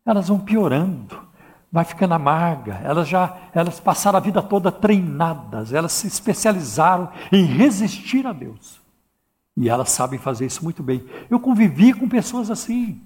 elas 0.03 0.27
vão 0.27 0.39
piorando 0.39 1.29
vai 1.71 1.85
ficando 1.85 2.15
amarga. 2.15 2.81
Elas 2.83 3.07
já 3.07 3.37
elas 3.53 3.79
passaram 3.79 4.17
a 4.17 4.19
vida 4.19 4.41
toda 4.41 4.71
treinadas, 4.71 5.71
elas 5.71 5.91
se 5.91 6.07
especializaram 6.07 7.09
em 7.31 7.43
resistir 7.43 8.25
a 8.25 8.33
Deus. 8.33 8.81
E 9.55 9.69
elas 9.69 9.91
sabem 9.91 10.17
fazer 10.17 10.47
isso 10.47 10.63
muito 10.63 10.81
bem. 10.81 11.05
Eu 11.29 11.39
convivi 11.39 11.93
com 11.93 12.09
pessoas 12.09 12.49
assim. 12.49 13.03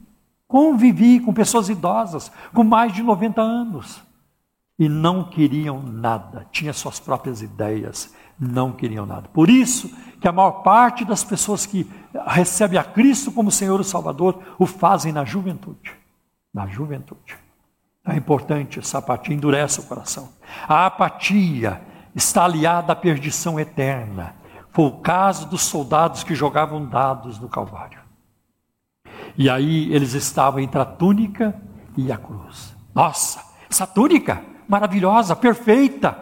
Convivi 0.47 1.19
com 1.19 1.33
pessoas 1.33 1.67
idosas, 1.67 2.31
com 2.53 2.63
mais 2.63 2.93
de 2.93 3.03
90 3.03 3.41
anos. 3.41 4.01
E 4.77 4.89
não 4.89 5.23
queriam 5.23 5.81
nada, 5.81 6.47
tinham 6.51 6.73
suas 6.73 6.99
próprias 6.99 7.41
ideias, 7.41 8.13
não 8.39 8.71
queriam 8.71 9.05
nada. 9.05 9.29
Por 9.29 9.49
isso 9.49 9.89
que 10.19 10.27
a 10.27 10.31
maior 10.31 10.63
parte 10.63 11.05
das 11.05 11.23
pessoas 11.23 11.65
que 11.65 11.89
recebem 12.27 12.79
a 12.79 12.83
Cristo 12.83 13.31
como 13.31 13.51
Senhor 13.51 13.79
e 13.81 13.83
Salvador 13.83 14.41
o 14.57 14.65
fazem 14.65 15.11
na 15.11 15.23
juventude. 15.23 15.91
Na 16.53 16.65
juventude. 16.65 17.37
É 18.05 18.15
importante, 18.15 18.79
essa 18.79 18.97
apatia 18.97 19.35
endurece 19.35 19.79
o 19.79 19.83
coração. 19.83 20.29
A 20.67 20.85
apatia 20.85 21.81
está 22.15 22.43
aliada 22.45 22.93
à 22.93 22.95
perdição 22.95 23.59
eterna. 23.59 24.35
Foi 24.71 24.85
o 24.85 24.99
caso 24.99 25.47
dos 25.47 25.61
soldados 25.61 26.23
que 26.23 26.35
jogavam 26.35 26.85
dados 26.85 27.39
no 27.39 27.47
Calvário. 27.47 27.99
E 29.37 29.49
aí 29.49 29.93
eles 29.93 30.13
estavam 30.13 30.59
entre 30.59 30.79
a 30.79 30.85
túnica 30.85 31.59
e 31.95 32.11
a 32.11 32.17
cruz. 32.17 32.75
Nossa, 32.93 33.41
essa 33.69 33.87
túnica 33.87 34.43
maravilhosa, 34.67 35.35
perfeita. 35.35 36.17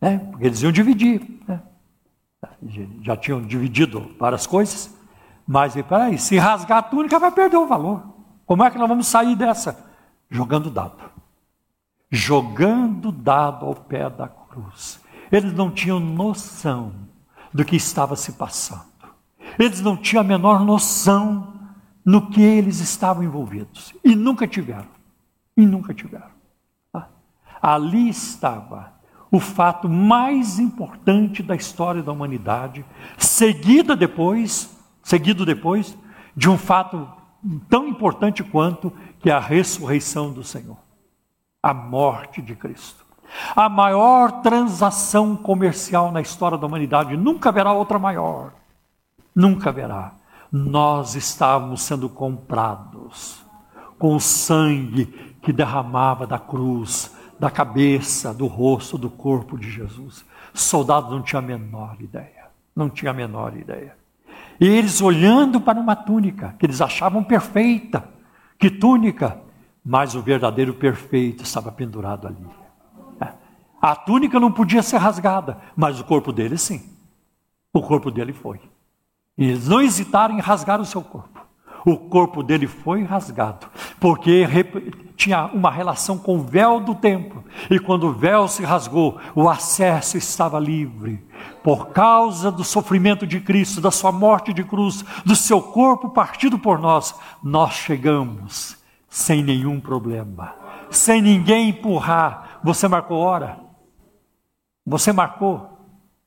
Né? 0.00 0.18
Porque 0.30 0.46
eles 0.46 0.62
iam 0.62 0.72
dividir. 0.72 1.40
Né? 1.46 1.60
Já 3.02 3.16
tinham 3.16 3.42
dividido 3.42 4.14
várias 4.18 4.46
coisas. 4.46 4.94
Mas, 5.46 5.74
peraí, 5.74 6.18
se 6.18 6.38
rasgar 6.38 6.78
a 6.78 6.82
túnica 6.82 7.18
vai 7.18 7.30
perder 7.30 7.56
o 7.56 7.66
valor. 7.66 8.02
Como 8.46 8.64
é 8.64 8.70
que 8.70 8.78
nós 8.78 8.88
vamos 8.88 9.06
sair 9.06 9.36
dessa? 9.36 9.92
jogando 10.34 10.68
dado. 10.68 10.98
Jogando 12.10 13.12
dado 13.12 13.66
ao 13.66 13.74
pé 13.74 14.10
da 14.10 14.28
cruz. 14.28 15.00
Eles 15.30 15.52
não 15.52 15.70
tinham 15.70 16.00
noção 16.00 16.92
do 17.52 17.64
que 17.64 17.76
estava 17.76 18.16
se 18.16 18.32
passando. 18.32 18.82
Eles 19.58 19.80
não 19.80 19.96
tinham 19.96 20.22
a 20.22 20.26
menor 20.26 20.64
noção 20.64 21.54
no 22.04 22.28
que 22.30 22.42
eles 22.42 22.80
estavam 22.80 23.22
envolvidos. 23.22 23.94
E 24.04 24.14
nunca 24.14 24.46
tiveram. 24.46 24.88
E 25.56 25.64
nunca 25.64 25.94
tiveram. 25.94 26.33
Ali 27.66 28.10
estava 28.10 28.92
o 29.30 29.40
fato 29.40 29.88
mais 29.88 30.58
importante 30.58 31.42
da 31.42 31.56
história 31.56 32.02
da 32.02 32.12
humanidade, 32.12 32.84
seguida 33.16 33.96
depois, 33.96 34.76
seguido 35.02 35.46
depois 35.46 35.96
de 36.36 36.50
um 36.50 36.58
fato 36.58 37.08
tão 37.70 37.88
importante 37.88 38.44
quanto 38.44 38.92
que 39.18 39.30
é 39.30 39.32
a 39.32 39.40
ressurreição 39.40 40.30
do 40.30 40.44
Senhor, 40.44 40.76
a 41.62 41.72
morte 41.72 42.42
de 42.42 42.54
Cristo. 42.54 43.02
A 43.56 43.66
maior 43.66 44.42
transação 44.42 45.34
comercial 45.34 46.12
na 46.12 46.20
história 46.20 46.58
da 46.58 46.66
humanidade, 46.66 47.16
nunca 47.16 47.48
haverá 47.48 47.72
outra 47.72 47.98
maior. 47.98 48.52
Nunca 49.34 49.70
haverá. 49.70 50.12
Nós 50.52 51.14
estávamos 51.14 51.80
sendo 51.80 52.10
comprados 52.10 53.42
com 53.98 54.16
o 54.16 54.20
sangue 54.20 55.06
que 55.40 55.50
derramava 55.50 56.26
da 56.26 56.38
cruz, 56.38 57.10
da 57.44 57.50
cabeça, 57.50 58.32
do 58.32 58.46
rosto, 58.46 58.96
do 58.96 59.10
corpo 59.10 59.58
de 59.58 59.70
Jesus. 59.70 60.24
Soldados 60.54 61.10
não 61.10 61.20
tinham 61.20 61.42
a 61.42 61.46
menor 61.46 61.96
ideia. 62.00 62.46
Não 62.74 62.88
tinha 62.88 63.10
a 63.10 63.14
menor 63.14 63.54
ideia. 63.54 63.94
E 64.58 64.66
eles 64.66 65.02
olhando 65.02 65.60
para 65.60 65.78
uma 65.78 65.94
túnica 65.94 66.56
que 66.58 66.64
eles 66.64 66.80
achavam 66.80 67.22
perfeita. 67.22 68.08
Que 68.58 68.70
túnica? 68.70 69.38
Mas 69.84 70.14
o 70.14 70.22
verdadeiro 70.22 70.72
perfeito 70.72 71.44
estava 71.44 71.70
pendurado 71.70 72.28
ali. 72.28 72.46
A 73.78 73.94
túnica 73.94 74.40
não 74.40 74.50
podia 74.50 74.82
ser 74.82 74.96
rasgada, 74.96 75.58
mas 75.76 76.00
o 76.00 76.04
corpo 76.04 76.32
dele 76.32 76.56
sim. 76.56 76.96
O 77.74 77.82
corpo 77.82 78.10
dele 78.10 78.32
foi. 78.32 78.58
E 79.36 79.50
eles 79.50 79.68
não 79.68 79.82
hesitaram 79.82 80.34
em 80.34 80.40
rasgar 80.40 80.80
o 80.80 80.86
seu 80.86 81.02
corpo. 81.02 81.33
O 81.84 81.96
corpo 81.96 82.42
dele 82.42 82.66
foi 82.66 83.02
rasgado, 83.02 83.66
porque 84.00 84.46
tinha 85.16 85.46
uma 85.46 85.70
relação 85.70 86.16
com 86.16 86.36
o 86.36 86.42
véu 86.42 86.80
do 86.80 86.94
templo. 86.94 87.44
E 87.70 87.78
quando 87.78 88.08
o 88.08 88.12
véu 88.12 88.48
se 88.48 88.64
rasgou, 88.64 89.18
o 89.34 89.48
acesso 89.48 90.16
estava 90.16 90.58
livre. 90.58 91.22
Por 91.62 91.88
causa 91.88 92.50
do 92.50 92.64
sofrimento 92.64 93.26
de 93.26 93.40
Cristo, 93.40 93.80
da 93.80 93.90
sua 93.90 94.10
morte 94.10 94.52
de 94.52 94.64
cruz, 94.64 95.04
do 95.24 95.36
seu 95.36 95.60
corpo 95.60 96.08
partido 96.08 96.58
por 96.58 96.78
nós, 96.78 97.14
nós 97.42 97.74
chegamos 97.74 98.76
sem 99.08 99.42
nenhum 99.42 99.78
problema, 99.78 100.54
sem 100.90 101.20
ninguém 101.20 101.68
empurrar. 101.68 102.60
Você 102.64 102.88
marcou 102.88 103.18
hora? 103.18 103.58
Você 104.86 105.12
marcou? 105.12 105.73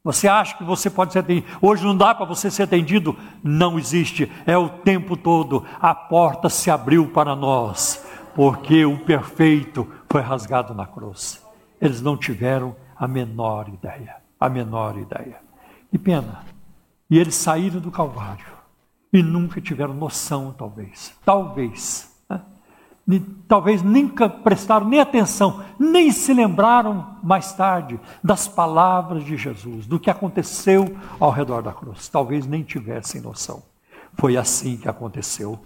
Você 0.04 0.28
acha 0.28 0.58
que 0.58 0.64
você 0.64 0.90
pode 0.90 1.14
ser 1.14 1.20
atendido? 1.20 1.48
Hoje 1.62 1.84
não 1.84 1.96
dá 1.96 2.16
para 2.16 2.26
você 2.26 2.50
ser 2.50 2.64
atendido? 2.64 3.16
Não 3.44 3.78
existe. 3.78 4.32
É 4.46 4.58
o 4.58 4.70
tempo 4.70 5.18
todo. 5.18 5.66
A 5.80 5.94
porta 5.94 6.50
se 6.50 6.72
abriu 6.72 7.10
para 7.10 7.36
nós, 7.36 8.06
porque 8.34 8.86
o 8.86 9.00
perfeito 9.00 9.88
foi 10.10 10.22
rasgado 10.22 10.74
na 10.74 10.86
cruz. 10.86 11.44
Eles 11.82 12.02
não 12.02 12.16
tiveram 12.16 12.76
a 12.96 13.08
menor 13.08 13.70
ideia. 13.70 14.18
A 14.40 14.48
menor 14.48 14.98
ideia. 14.98 15.42
Que 15.92 15.98
pena. 15.98 16.44
E 17.10 17.18
eles 17.18 17.36
saíram 17.36 17.80
do 17.80 17.92
Calvário 17.92 18.58
e 19.12 19.24
nunca 19.24 19.62
tiveram 19.62 19.94
noção, 19.94 20.54
talvez. 20.58 21.14
Talvez 21.24 22.17
talvez 23.48 23.82
nunca 23.82 24.28
prestaram 24.28 24.88
nem 24.88 25.00
atenção, 25.00 25.64
nem 25.80 26.12
se 26.12 26.34
lembraram 26.34 27.16
mais 27.24 27.54
tarde 27.54 28.00
das 28.22 28.48
palavras 28.48 29.24
de 29.24 29.38
Jesus, 29.38 29.86
do 29.86 30.00
que 30.00 30.10
aconteceu 30.10 30.98
ao 31.20 31.32
redor 31.32 31.62
da 31.62 31.72
cruz. 31.72 32.10
Talvez 32.10 32.46
nem 32.46 32.64
tivessem 32.64 33.22
noção. 33.22 33.64
Foi 34.16 34.36
assim 34.36 34.76
que 34.76 34.90
aconteceu 34.90 35.60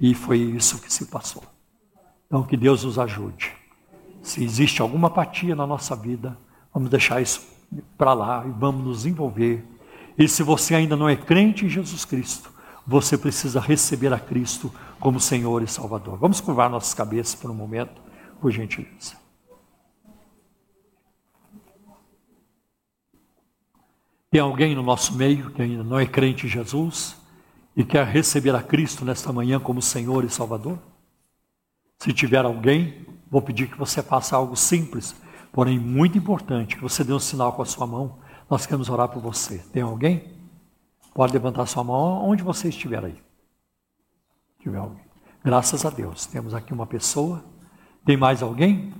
e 0.00 0.14
foi 0.14 0.38
isso 0.38 0.80
que 0.80 0.92
se 0.92 1.06
passou. 1.06 1.42
Então, 2.26 2.42
que 2.42 2.56
Deus 2.56 2.84
nos 2.84 2.98
ajude. 2.98 3.52
Se 4.20 4.42
existe 4.42 4.82
alguma 4.82 5.08
apatia 5.08 5.54
na 5.54 5.66
nossa 5.66 5.94
vida, 5.94 6.36
vamos 6.74 6.90
deixar 6.90 7.22
isso 7.22 7.46
para 7.96 8.12
lá 8.12 8.44
e 8.46 8.50
vamos 8.50 8.84
nos 8.84 9.06
envolver. 9.06 9.64
E 10.18 10.26
se 10.26 10.42
você 10.42 10.74
ainda 10.74 10.96
não 10.96 11.08
é 11.08 11.16
crente 11.16 11.64
em 11.64 11.68
Jesus 11.68 12.04
Cristo, 12.04 12.50
você 12.86 13.16
precisa 13.16 13.60
receber 13.60 14.12
a 14.12 14.18
Cristo 14.18 14.72
como 14.98 15.20
Senhor 15.20 15.62
e 15.62 15.68
Salvador. 15.68 16.18
Vamos 16.18 16.40
curvar 16.40 16.68
nossas 16.68 16.94
cabeças 16.94 17.34
por 17.34 17.50
um 17.50 17.54
momento, 17.54 18.00
por 18.40 18.50
gentileza. 18.50 19.16
Tem 24.30 24.40
alguém 24.40 24.74
no 24.74 24.82
nosso 24.82 25.14
meio 25.14 25.50
que 25.50 25.62
ainda 25.62 25.82
não 25.82 25.98
é 25.98 26.06
crente 26.06 26.46
em 26.46 26.48
Jesus 26.50 27.16
e 27.74 27.84
quer 27.84 28.06
receber 28.06 28.54
a 28.54 28.62
Cristo 28.62 29.04
nesta 29.04 29.32
manhã 29.32 29.58
como 29.58 29.80
Senhor 29.80 30.24
e 30.24 30.28
Salvador? 30.28 30.78
Se 31.98 32.12
tiver 32.12 32.44
alguém, 32.44 33.06
vou 33.30 33.40
pedir 33.40 33.70
que 33.70 33.78
você 33.78 34.02
faça 34.02 34.36
algo 34.36 34.54
simples, 34.54 35.16
porém 35.50 35.78
muito 35.78 36.18
importante, 36.18 36.76
que 36.76 36.82
você 36.82 37.02
dê 37.02 37.12
um 37.12 37.18
sinal 37.18 37.54
com 37.54 37.62
a 37.62 37.66
sua 37.66 37.86
mão. 37.86 38.18
Nós 38.50 38.66
queremos 38.66 38.90
orar 38.90 39.08
por 39.08 39.22
você. 39.22 39.58
Tem 39.72 39.82
alguém? 39.82 40.36
Pode 41.14 41.32
levantar 41.32 41.64
sua 41.66 41.82
mão 41.82 42.28
onde 42.28 42.42
você 42.42 42.68
estiver 42.68 43.04
aí 43.04 43.27
tiver 44.68 44.78
alguém. 44.78 45.00
Graças 45.44 45.84
a 45.84 45.90
Deus, 45.90 46.26
temos 46.26 46.54
aqui 46.54 46.72
uma 46.72 46.86
pessoa. 46.86 47.42
Tem 48.04 48.16
mais 48.16 48.42
alguém? 48.42 48.92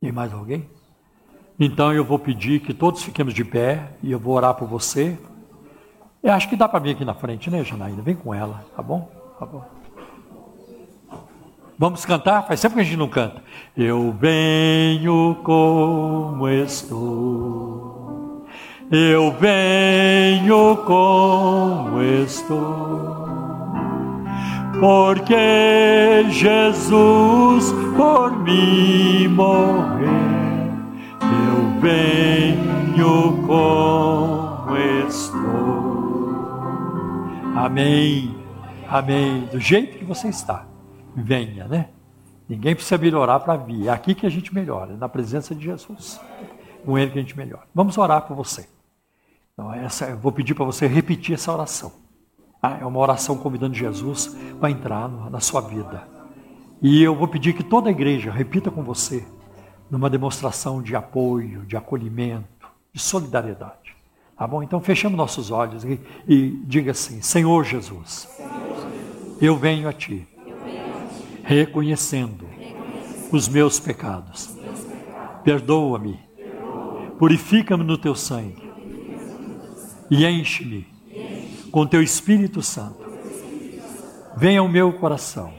Tem 0.00 0.12
mais 0.12 0.32
alguém? 0.32 0.68
Então 1.58 1.92
eu 1.92 2.04
vou 2.04 2.18
pedir 2.18 2.60
que 2.60 2.74
todos 2.74 3.02
fiquemos 3.02 3.32
de 3.32 3.44
pé 3.44 3.92
e 4.02 4.10
eu 4.10 4.18
vou 4.18 4.34
orar 4.34 4.54
por 4.54 4.66
você. 4.68 5.16
Eu 6.22 6.32
acho 6.32 6.48
que 6.48 6.56
dá 6.56 6.68
para 6.68 6.80
vir 6.80 6.90
aqui 6.90 7.04
na 7.04 7.14
frente, 7.14 7.50
né, 7.50 7.62
Janaína? 7.62 8.02
Vem 8.02 8.16
com 8.16 8.34
ela, 8.34 8.64
tá 8.74 8.82
bom? 8.82 9.10
Tá 9.38 9.46
bom. 9.46 9.64
Vamos 11.78 12.04
cantar? 12.04 12.46
Faz 12.46 12.60
sempre 12.60 12.76
que 12.76 12.80
a 12.80 12.84
gente 12.84 12.96
não 12.96 13.08
canta. 13.08 13.42
Eu 13.76 14.12
venho 14.12 15.36
como 15.44 16.48
estou. 16.48 18.46
Eu 18.90 19.32
venho 19.32 20.76
como 20.84 22.00
estou 22.02 23.23
porque 24.80 26.24
Jesus 26.30 27.72
por 27.96 28.38
mim 28.42 29.28
morreu, 29.28 30.08
eu 31.22 31.80
venho 31.80 33.46
como 33.46 34.76
estou. 35.06 36.34
Amém, 37.56 38.34
amém. 38.88 39.48
Do 39.50 39.60
jeito 39.60 39.98
que 39.98 40.04
você 40.04 40.28
está, 40.28 40.66
venha, 41.14 41.66
né? 41.66 41.88
Ninguém 42.48 42.74
precisa 42.74 42.98
melhorar 42.98 43.40
para 43.40 43.56
vir. 43.56 43.88
É 43.88 43.90
aqui 43.90 44.14
que 44.14 44.26
a 44.26 44.30
gente 44.30 44.54
melhora, 44.54 44.96
na 44.96 45.08
presença 45.08 45.54
de 45.54 45.64
Jesus. 45.64 46.20
Com 46.84 46.98
Ele 46.98 47.10
que 47.10 47.18
a 47.18 47.22
gente 47.22 47.36
melhora. 47.36 47.64
Vamos 47.74 47.96
orar 47.96 48.22
por 48.22 48.36
você. 48.36 48.68
Então, 49.52 49.72
essa, 49.72 50.06
eu 50.06 50.18
vou 50.18 50.30
pedir 50.30 50.54
para 50.54 50.64
você 50.64 50.86
repetir 50.86 51.34
essa 51.34 51.52
oração. 51.52 52.03
Ah, 52.66 52.78
é 52.80 52.86
uma 52.86 52.98
oração 52.98 53.36
convidando 53.36 53.74
Jesus 53.74 54.34
para 54.58 54.70
entrar 54.70 55.06
na 55.30 55.38
sua 55.38 55.60
vida. 55.60 56.08
E 56.80 57.02
eu 57.02 57.14
vou 57.14 57.28
pedir 57.28 57.52
que 57.52 57.62
toda 57.62 57.90
a 57.90 57.92
igreja 57.92 58.30
repita 58.30 58.70
com 58.70 58.82
você, 58.82 59.22
numa 59.90 60.08
demonstração 60.08 60.80
de 60.80 60.96
apoio, 60.96 61.66
de 61.66 61.76
acolhimento, 61.76 62.66
de 62.90 62.98
solidariedade. 63.02 63.94
Tá 64.34 64.46
bom? 64.46 64.62
Então 64.62 64.80
fechamos 64.80 65.14
nossos 65.14 65.50
olhos 65.50 65.84
e, 65.84 66.00
e 66.26 66.58
diga 66.64 66.92
assim: 66.92 67.20
Senhor 67.20 67.64
Jesus, 67.64 68.26
eu 69.42 69.58
venho 69.58 69.86
a 69.86 69.92
Ti, 69.92 70.26
reconhecendo 71.42 72.48
os 73.30 73.46
meus 73.46 73.78
pecados. 73.78 74.56
Perdoa-me, 75.44 76.18
purifica-me 77.18 77.84
no 77.84 77.98
Teu 77.98 78.14
sangue 78.14 78.72
e 80.10 80.24
enche-me 80.24 80.93
com 81.74 81.84
teu 81.84 82.00
Espírito 82.00 82.62
Santo. 82.62 83.04
Venha 84.36 84.60
ao 84.60 84.68
meu 84.68 84.92
coração. 84.92 85.52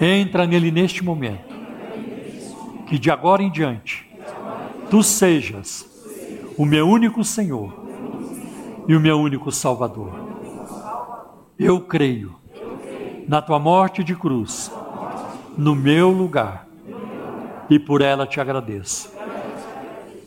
Entra 0.00 0.46
nele 0.46 0.70
neste 0.70 1.02
momento. 1.02 1.52
Que 2.86 3.00
de 3.00 3.10
agora 3.10 3.42
em 3.42 3.50
diante 3.50 4.08
tu 4.88 5.02
sejas 5.02 5.84
o 6.56 6.64
meu 6.64 6.88
único 6.88 7.24
Senhor 7.24 7.74
e 8.86 8.94
o 8.94 9.00
meu 9.00 9.18
único 9.18 9.50
Salvador. 9.50 10.12
Eu 11.58 11.80
creio 11.80 12.36
na 13.26 13.42
tua 13.42 13.58
morte 13.58 14.04
de 14.04 14.14
cruz, 14.14 14.70
no 15.58 15.74
meu 15.74 16.10
lugar, 16.10 16.68
e 17.68 17.76
por 17.76 18.02
ela 18.02 18.24
te 18.24 18.40
agradeço. 18.40 19.12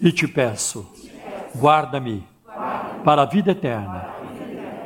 E 0.01 0.11
te 0.11 0.27
peço, 0.27 0.85
guarda-me 1.57 2.27
para 3.05 3.21
a 3.21 3.25
vida 3.25 3.51
eterna 3.51 4.14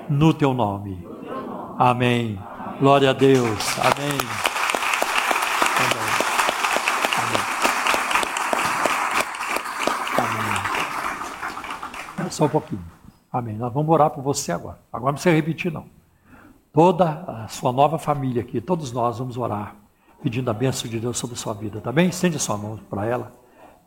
no 0.09 0.33
teu 0.33 0.53
nome. 0.53 1.07
Amém. 1.77 2.39
Glória 2.79 3.11
a 3.11 3.13
Deus. 3.13 3.79
Amém. 3.79 4.49
Só 12.29 12.45
um 12.45 12.49
pouquinho. 12.49 12.83
Amém. 13.31 13.57
Nós 13.57 13.73
vamos 13.73 13.89
orar 13.89 14.09
por 14.09 14.23
você 14.23 14.51
agora. 14.51 14.79
Agora 14.91 15.11
não 15.11 15.15
precisa 15.15 15.35
repetir, 15.35 15.71
não. 15.71 15.85
Toda 16.71 17.23
a 17.27 17.47
sua 17.47 17.71
nova 17.71 17.97
família 17.97 18.41
aqui, 18.41 18.61
todos 18.61 18.91
nós 18.91 19.17
vamos 19.17 19.37
orar, 19.37 19.75
pedindo 20.21 20.49
a 20.49 20.53
bênção 20.53 20.89
de 20.89 20.99
Deus 20.99 21.17
sobre 21.17 21.35
a 21.35 21.39
sua 21.39 21.53
vida, 21.53 21.81
tá 21.81 21.91
bem? 21.91 22.09
Estende 22.09 22.37
a 22.37 22.39
sua 22.39 22.57
mão 22.57 22.79
para 22.89 23.05
ela. 23.05 23.33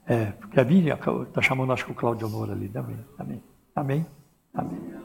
É, 0.07 0.32
quer 0.51 0.65
vir? 0.65 0.89
Está 0.89 1.40
chamando, 1.40 1.73
acho 1.73 1.85
que 1.85 1.93
o 1.93 1.94
Claudio 1.94 2.27
Honor 2.27 2.51
ali. 2.51 2.70
Amém. 2.74 2.99
Amém. 3.19 3.43
Amém. 3.74 4.07
Amém. 4.53 5.02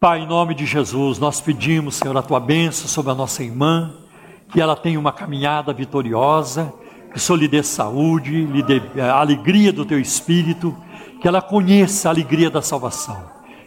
Pai, 0.00 0.20
em 0.20 0.26
nome 0.26 0.54
de 0.54 0.64
Jesus, 0.64 1.18
nós 1.18 1.42
pedimos, 1.42 1.96
Senhor, 1.96 2.16
a 2.16 2.22
tua 2.22 2.40
bênção 2.40 2.88
sobre 2.88 3.12
a 3.12 3.14
nossa 3.14 3.42
irmã, 3.42 3.92
que 4.50 4.58
ela 4.58 4.74
tenha 4.74 4.98
uma 4.98 5.12
caminhada 5.12 5.74
vitoriosa, 5.74 6.72
que 7.10 7.18
o 7.18 7.20
Senhor 7.20 7.36
lhe 7.36 7.46
dê 7.46 7.62
saúde, 7.62 8.46
lhe 8.46 8.62
dê 8.62 8.80
eh, 8.96 9.02
a 9.02 9.20
alegria 9.20 9.70
do 9.70 9.84
teu 9.84 10.00
espírito, 10.00 10.74
que 11.20 11.28
ela 11.28 11.42
conheça 11.42 12.08
a 12.08 12.12
alegria 12.12 12.48
da 12.48 12.62
salvação, 12.62 13.22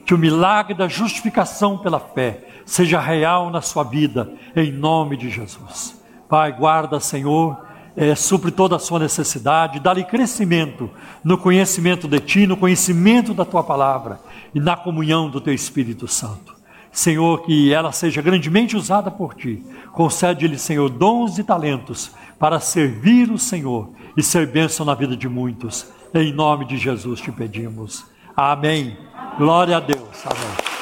que 0.07 0.13
o 0.15 0.17
milagre 0.17 0.73
da 0.73 0.87
justificação 0.87 1.77
pela 1.77 1.99
fé 1.99 2.43
seja 2.65 2.99
real 2.99 3.51
na 3.51 3.61
sua 3.61 3.83
vida, 3.83 4.33
em 4.55 4.71
nome 4.71 5.15
de 5.15 5.29
Jesus. 5.29 6.03
Pai, 6.27 6.51
guarda, 6.51 6.99
Senhor, 6.99 7.63
é, 7.95 8.15
supre 8.15 8.51
toda 8.51 8.75
a 8.75 8.79
sua 8.79 8.99
necessidade, 8.99 9.79
dá-lhe 9.79 10.03
crescimento 10.03 10.89
no 11.23 11.37
conhecimento 11.37 12.07
de 12.07 12.19
Ti, 12.19 12.47
no 12.47 12.57
conhecimento 12.57 13.33
da 13.33 13.45
Tua 13.45 13.63
palavra 13.63 14.19
e 14.53 14.59
na 14.59 14.75
comunhão 14.75 15.29
do 15.29 15.39
Teu 15.39 15.53
Espírito 15.53 16.07
Santo. 16.07 16.53
Senhor, 16.91 17.43
que 17.43 17.73
ela 17.73 17.91
seja 17.91 18.21
grandemente 18.21 18.75
usada 18.75 19.09
por 19.09 19.33
Ti. 19.33 19.63
Concede-lhe, 19.91 20.59
Senhor, 20.59 20.89
dons 20.89 21.39
e 21.39 21.43
talentos 21.43 22.11
para 22.37 22.59
servir 22.59 23.31
o 23.31 23.37
Senhor 23.37 23.89
e 24.15 24.21
ser 24.21 24.47
bênção 24.47 24.85
na 24.85 24.93
vida 24.93 25.17
de 25.17 25.27
muitos. 25.27 25.87
Em 26.13 26.31
nome 26.31 26.65
de 26.65 26.77
Jesus 26.77 27.19
te 27.19 27.31
pedimos. 27.31 28.05
Amém. 28.35 28.95
Glória 29.37 29.77
a 29.77 29.79
Deus. 29.79 30.23
Amém. 30.25 30.73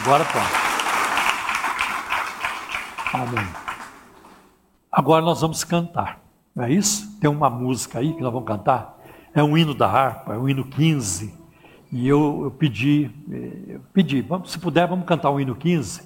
Agora 0.00 0.24
pronto. 0.24 0.67
Amém. 3.12 3.46
Agora 4.92 5.24
nós 5.24 5.40
vamos 5.40 5.64
cantar, 5.64 6.20
não 6.54 6.64
é 6.64 6.72
isso? 6.72 7.18
Tem 7.18 7.30
uma 7.30 7.48
música 7.48 8.00
aí 8.00 8.12
que 8.12 8.20
nós 8.20 8.30
vamos 8.30 8.46
cantar. 8.46 8.98
É 9.34 9.42
um 9.42 9.56
hino 9.56 9.72
da 9.72 9.88
harpa, 9.88 10.34
é 10.34 10.38
um 10.38 10.46
hino 10.46 10.64
15. 10.64 11.34
E 11.90 12.06
eu, 12.06 12.42
eu 12.44 12.50
pedi, 12.50 13.10
eh, 13.30 13.76
eu 13.76 13.80
pedi, 13.94 14.20
vamos, 14.20 14.52
se 14.52 14.58
puder, 14.58 14.86
vamos 14.86 15.06
cantar 15.06 15.30
o 15.30 15.40
hino 15.40 15.54
15, 15.54 16.02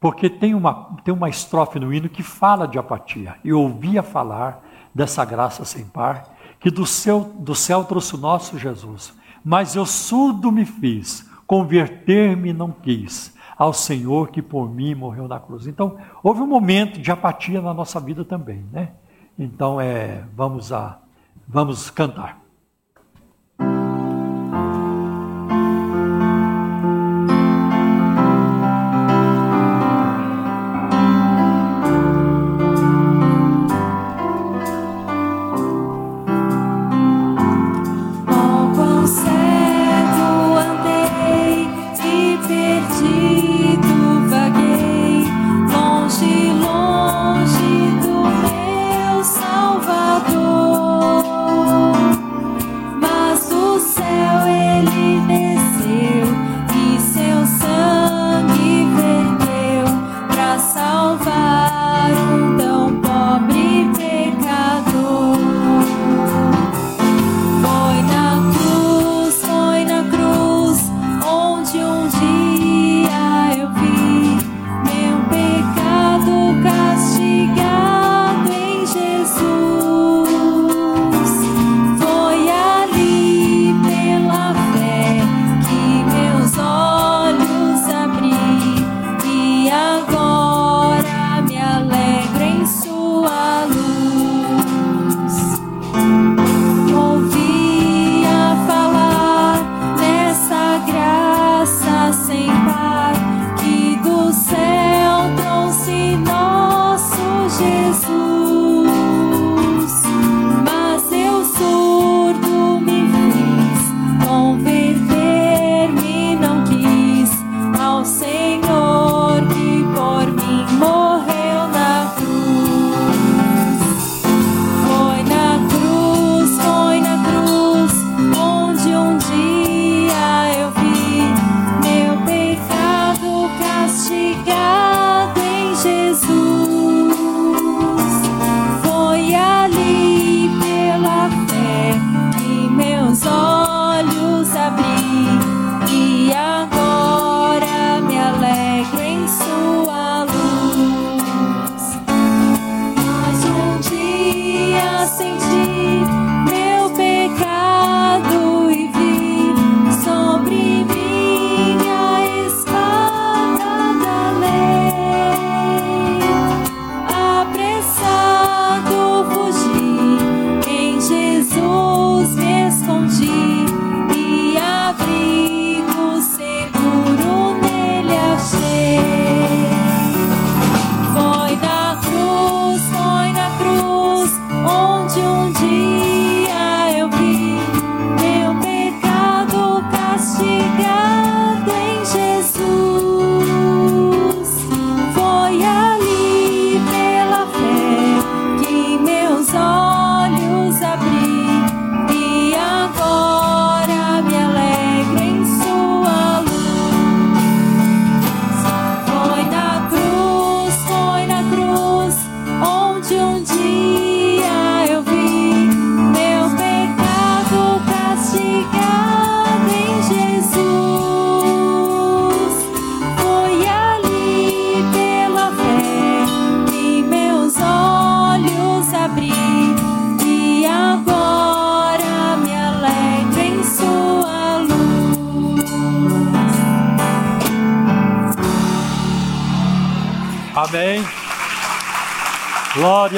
porque 0.00 0.30
tem 0.30 0.54
uma, 0.54 0.96
tem 1.04 1.12
uma 1.12 1.28
estrofe 1.28 1.78
no 1.78 1.92
hino 1.92 2.08
que 2.08 2.22
fala 2.22 2.66
de 2.66 2.78
apatia. 2.78 3.36
Eu 3.44 3.60
ouvia 3.60 4.02
falar 4.02 4.64
dessa 4.94 5.24
graça 5.26 5.66
sem 5.66 5.84
par, 5.84 6.34
que 6.58 6.70
do 6.70 6.86
céu, 6.86 7.30
do 7.38 7.54
céu 7.54 7.84
trouxe 7.84 8.14
o 8.14 8.18
nosso 8.18 8.58
Jesus. 8.58 9.12
Mas 9.44 9.74
eu 9.74 9.84
surdo 9.84 10.50
me 10.50 10.64
fiz, 10.64 11.28
converter-me 11.46 12.54
não 12.54 12.72
quis 12.72 13.36
ao 13.58 13.72
Senhor 13.72 14.28
que 14.28 14.40
por 14.40 14.70
mim 14.70 14.94
morreu 14.94 15.26
na 15.26 15.40
cruz. 15.40 15.66
Então, 15.66 15.98
houve 16.22 16.40
um 16.40 16.46
momento 16.46 17.00
de 17.00 17.10
apatia 17.10 17.60
na 17.60 17.74
nossa 17.74 17.98
vida 17.98 18.24
também, 18.24 18.64
né? 18.72 18.92
Então, 19.36 19.80
é, 19.80 20.24
vamos 20.34 20.72
a 20.72 20.98
vamos 21.46 21.90
cantar. 21.90 22.47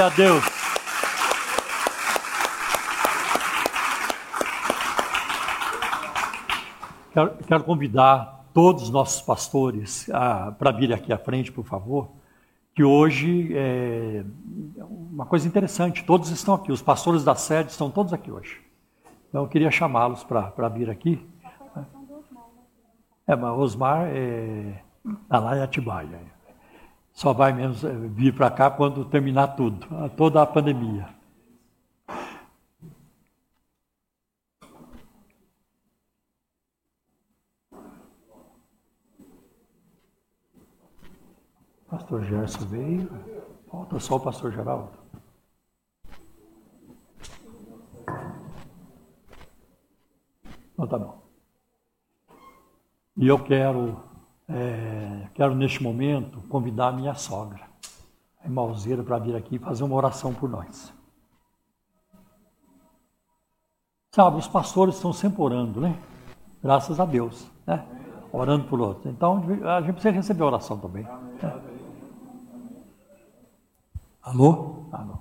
Glória 0.00 0.06
a 0.06 0.16
Deus. 0.16 0.44
Quero, 7.12 7.36
quero 7.46 7.64
convidar 7.64 8.46
todos 8.54 8.84
os 8.84 8.90
nossos 8.90 9.20
pastores 9.20 10.08
para 10.58 10.70
vir 10.70 10.94
aqui 10.94 11.12
à 11.12 11.18
frente, 11.18 11.52
por 11.52 11.66
favor, 11.66 12.08
que 12.74 12.82
hoje 12.82 13.54
é 13.54 14.24
uma 14.78 15.26
coisa 15.26 15.46
interessante, 15.46 16.02
todos 16.02 16.30
estão 16.30 16.54
aqui, 16.54 16.72
os 16.72 16.80
pastores 16.80 17.22
da 17.22 17.34
sede 17.34 17.70
estão 17.70 17.90
todos 17.90 18.14
aqui 18.14 18.30
hoje. 18.30 18.58
Então 19.28 19.42
eu 19.42 19.48
queria 19.48 19.70
chamá-los 19.70 20.24
para 20.24 20.68
vir 20.70 20.88
aqui. 20.88 21.28
É, 23.26 23.36
mas 23.36 23.58
Osmar 23.58 24.06
é, 24.06 24.82
está 25.24 25.38
lá 25.38 25.58
em 25.58 25.60
Atibaia. 25.60 26.39
Só 27.12 27.32
vai 27.32 27.52
menos 27.52 27.84
é, 27.84 27.92
vir 27.92 28.34
para 28.34 28.50
cá 28.50 28.70
quando 28.70 29.04
terminar 29.04 29.48
tudo, 29.48 29.86
toda 30.16 30.42
a 30.42 30.46
pandemia. 30.46 31.08
Pastor 41.90 42.24
Gerson 42.24 42.66
veio. 42.66 43.10
Falta 43.68 43.98
só 43.98 44.16
o 44.16 44.20
pastor 44.20 44.52
Geraldo. 44.52 44.98
Então 50.72 50.86
tá 50.86 50.98
bom. 50.98 51.20
E 53.16 53.28
eu 53.28 53.38
quero, 53.44 54.02
é, 54.52 55.28
quero 55.34 55.54
neste 55.54 55.82
momento 55.82 56.40
convidar 56.48 56.92
minha 56.92 57.14
sogra, 57.14 57.60
a 58.44 58.48
Malzeira, 58.48 59.02
para 59.02 59.18
vir 59.18 59.36
aqui 59.36 59.58
fazer 59.58 59.84
uma 59.84 59.94
oração 59.94 60.34
por 60.34 60.48
nós. 60.48 60.92
Sabe, 64.12 64.38
os 64.38 64.48
pastores 64.48 64.96
estão 64.96 65.12
sempre 65.12 65.40
orando, 65.40 65.80
né? 65.80 65.96
Graças 66.60 66.98
a 66.98 67.04
Deus, 67.04 67.48
né? 67.64 67.86
Orando 68.32 68.66
por 68.66 68.80
outros. 68.80 69.06
Então 69.06 69.42
a 69.64 69.80
gente 69.80 69.92
precisa 69.92 70.14
receber 70.14 70.42
oração 70.42 70.78
também. 70.78 71.04
Né? 71.04 71.62
Alô? 74.22 74.86
Alô. 74.92 75.18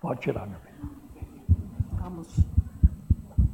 Pode 0.00 0.20
tirar, 0.20 0.46
meu 0.46 0.58
bem. 0.60 0.74
Vamos 1.92 2.28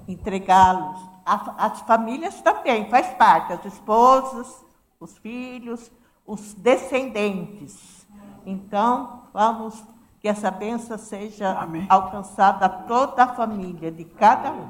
entregá-los. 0.07 1.12
As 1.25 1.81
famílias 1.83 2.41
também, 2.41 2.89
faz 2.91 3.09
parte, 3.15 3.53
as 3.53 3.65
esposas, 3.65 4.65
os 4.99 5.17
filhos, 5.19 5.91
os 6.27 6.55
descendentes. 6.55 8.07
Então, 8.45 9.23
vamos 9.33 9.83
que 10.21 10.29
essa 10.29 10.51
benção 10.51 10.97
seja 10.97 11.53
Amém. 11.59 11.87
alcançada 11.89 12.67
a 12.67 12.69
toda 12.69 13.25
a 13.25 13.35
família, 13.35 13.91
de 13.91 14.05
cada 14.05 14.53
um, 14.53 14.69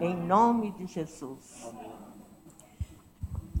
em 0.00 0.14
nome 0.14 0.70
de 0.72 0.86
Jesus. 0.86 1.74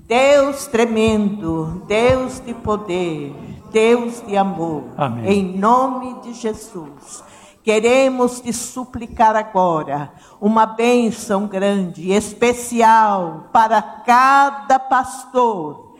Deus 0.06 0.68
tremendo, 0.68 1.82
Deus 1.86 2.38
de 2.38 2.54
poder, 2.54 3.34
Deus 3.72 4.24
de 4.24 4.36
amor, 4.36 4.84
Amém. 4.96 5.26
em 5.32 5.58
nome 5.58 6.20
de 6.20 6.32
Jesus. 6.32 7.24
Queremos 7.66 8.38
te 8.38 8.52
suplicar 8.52 9.34
agora 9.34 10.12
uma 10.40 10.66
bênção 10.66 11.48
grande, 11.48 12.12
especial 12.12 13.48
para 13.52 13.82
cada 13.82 14.78
pastor, 14.78 15.96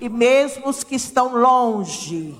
e 0.00 0.08
mesmo 0.08 0.68
os 0.68 0.84
que 0.84 0.94
estão 0.94 1.36
longe, 1.36 2.36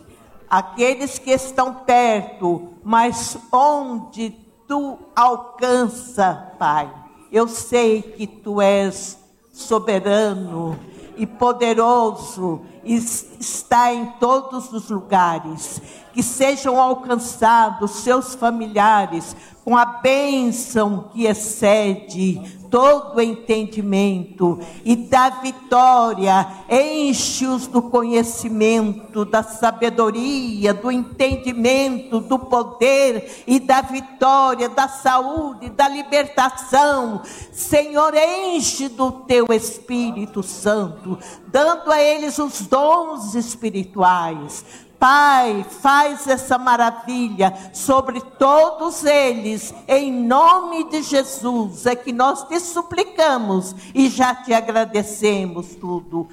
aqueles 0.49 1.19
que 1.19 1.33
estão 1.33 1.75
perto, 1.75 2.69
mas 2.85 3.37
onde 3.51 4.31
tu 4.69 4.97
alcança, 5.17 6.53
Pai. 6.57 6.89
Eu 7.33 7.49
sei 7.49 8.01
que 8.01 8.29
tu 8.29 8.61
és 8.61 9.19
soberano 9.53 10.79
e 11.19 11.27
poderoso 11.27 12.63
está 12.85 13.93
em 13.93 14.07
todos 14.21 14.73
os 14.73 14.89
lugares. 14.89 15.83
Que 16.13 16.23
sejam 16.23 16.81
alcançados 16.81 17.91
seus 17.91 18.35
familiares 18.35 19.37
com 19.65 19.77
a 19.77 19.85
bênção 19.85 21.11
que 21.13 21.27
excede 21.27 22.58
todo 22.71 23.21
entendimento 23.21 24.59
e 24.85 24.97
da 24.97 25.31
vitória, 25.31 26.47
enche-os 26.69 27.67
do 27.67 27.83
conhecimento, 27.83 29.25
da 29.25 29.43
sabedoria, 29.43 30.75
do 30.75 30.91
entendimento, 30.91 32.21
do 32.21 32.39
poder 32.39 33.45
e 33.47 33.59
da 33.59 33.81
vitória, 33.81 34.69
da 34.69 34.89
saúde, 34.89 35.71
da 35.71 35.89
libertação. 35.89 37.23
Senhor, 37.53 38.13
enche 38.15 38.89
do 38.89 39.11
teu 39.13 39.47
Espírito 39.51 40.43
Santo, 40.43 41.19
dando 41.47 41.91
a 41.91 42.01
eles 42.01 42.39
os 42.39 42.61
dons 42.63 43.35
espirituais 43.35 44.65
Pai, 44.99 45.65
faz 45.81 46.27
essa 46.27 46.59
maravilha 46.59 47.55
sobre 47.73 48.21
todos 48.21 49.05
eles, 49.05 49.73
em 49.87 50.13
nome 50.13 50.91
de 50.91 51.03
Jesus, 51.03 51.87
é 51.87 51.95
que 51.95 52.13
nós 52.13 52.43
te 52.49 52.59
suplicamos 52.59 53.77
e 53.95 54.09
já 54.09 54.35
te 54.35 54.53
agradecemos 54.53 55.77
tudo, 55.77 56.29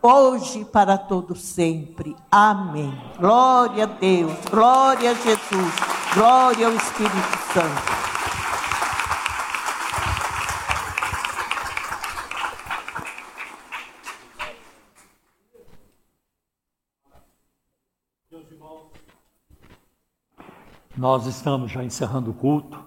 hoje 0.00 0.64
para 0.64 0.96
todo 0.96 1.34
sempre. 1.34 2.14
Amém. 2.30 2.96
Glória 3.18 3.84
a 3.84 3.86
Deus, 3.86 4.32
glória 4.50 5.10
a 5.10 5.14
Jesus, 5.14 5.74
glória 6.14 6.68
ao 6.68 6.74
Espírito 6.74 7.38
Santo. 7.52 8.25
Nós 20.96 21.26
estamos 21.26 21.70
já 21.70 21.84
encerrando 21.84 22.30
o 22.30 22.34
culto 22.34 22.82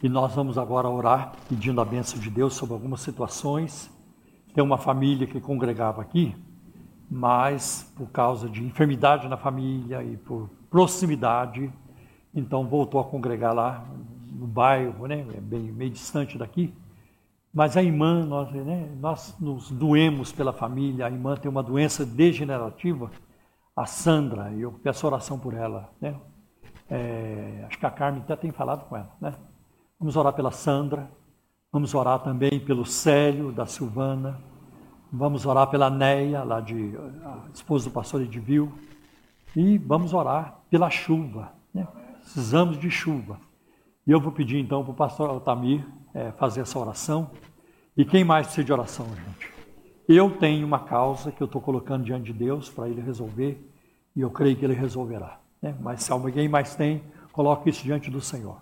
e 0.00 0.08
nós 0.08 0.32
vamos 0.32 0.56
agora 0.56 0.88
orar 0.88 1.32
pedindo 1.48 1.80
a 1.80 1.84
bênção 1.84 2.16
de 2.20 2.30
Deus 2.30 2.54
sobre 2.54 2.74
algumas 2.74 3.00
situações. 3.00 3.90
Tem 4.54 4.62
uma 4.62 4.78
família 4.78 5.26
que 5.26 5.40
congregava 5.40 6.00
aqui, 6.00 6.32
mas 7.10 7.92
por 7.96 8.08
causa 8.10 8.48
de 8.48 8.62
enfermidade 8.62 9.26
na 9.26 9.36
família 9.36 10.00
e 10.04 10.16
por 10.16 10.48
proximidade, 10.70 11.72
então 12.32 12.68
voltou 12.68 13.00
a 13.00 13.04
congregar 13.04 13.52
lá 13.52 13.84
no 14.30 14.46
bairro, 14.46 15.08
né, 15.08 15.26
é 15.34 15.40
bem 15.40 15.72
meio 15.72 15.90
distante 15.90 16.38
daqui. 16.38 16.72
Mas 17.52 17.76
a 17.76 17.82
irmã, 17.82 18.24
nós, 18.24 18.48
né, 18.52 18.88
nós 19.00 19.36
nos 19.40 19.72
doemos 19.72 20.30
pela 20.30 20.52
família, 20.52 21.04
a 21.04 21.10
irmã 21.10 21.34
tem 21.34 21.50
uma 21.50 21.64
doença 21.64 22.06
degenerativa, 22.06 23.10
a 23.74 23.86
Sandra, 23.86 24.52
e 24.52 24.60
eu 24.60 24.70
peço 24.70 25.04
oração 25.04 25.36
por 25.36 25.52
ela, 25.52 25.92
né? 26.00 26.14
É, 26.90 27.64
acho 27.68 27.78
que 27.78 27.86
a 27.86 27.90
Carmen 27.90 28.20
até 28.22 28.34
tem 28.34 28.50
falado 28.50 28.88
com 28.88 28.96
ela, 28.96 29.14
né? 29.20 29.34
Vamos 29.98 30.16
orar 30.16 30.32
pela 30.32 30.50
Sandra, 30.50 31.08
vamos 31.72 31.94
orar 31.94 32.18
também 32.18 32.58
pelo 32.58 32.84
Célio, 32.84 33.52
da 33.52 33.64
Silvana, 33.64 34.40
vamos 35.12 35.46
orar 35.46 35.68
pela 35.68 35.88
Neia, 35.88 36.42
lá 36.42 36.60
de 36.60 36.94
esposa 37.54 37.88
do 37.88 37.92
pastor 37.92 38.22
Edivil, 38.22 38.72
e 39.54 39.78
vamos 39.78 40.12
orar 40.12 40.60
pela 40.68 40.90
chuva, 40.90 41.52
né? 41.72 41.86
Precisamos 42.22 42.78
de 42.78 42.90
chuva. 42.90 43.38
E 44.06 44.10
eu 44.10 44.20
vou 44.20 44.32
pedir 44.32 44.58
então 44.58 44.82
para 44.82 44.92
o 44.92 44.94
pastor 44.94 45.30
Altamir 45.30 45.86
é, 46.14 46.32
fazer 46.32 46.62
essa 46.62 46.78
oração. 46.78 47.30
E 47.96 48.04
quem 48.04 48.24
mais 48.24 48.46
precisa 48.46 48.64
de 48.64 48.72
oração, 48.72 49.06
gente? 49.06 49.52
Eu 50.08 50.30
tenho 50.38 50.66
uma 50.66 50.80
causa 50.80 51.30
que 51.30 51.40
eu 51.40 51.44
estou 51.44 51.60
colocando 51.60 52.04
diante 52.04 52.32
de 52.32 52.32
Deus 52.32 52.68
para 52.68 52.88
ele 52.88 53.00
resolver, 53.00 53.70
e 54.16 54.20
eu 54.20 54.30
creio 54.30 54.56
que 54.56 54.64
ele 54.64 54.74
resolverá. 54.74 55.39
Né? 55.60 55.76
Mas 55.80 56.02
se 56.02 56.12
alguém 56.12 56.48
mais 56.48 56.74
tem, 56.74 57.02
coloque 57.32 57.70
isso 57.70 57.82
diante 57.82 58.10
do 58.10 58.20
Senhor. 58.20 58.60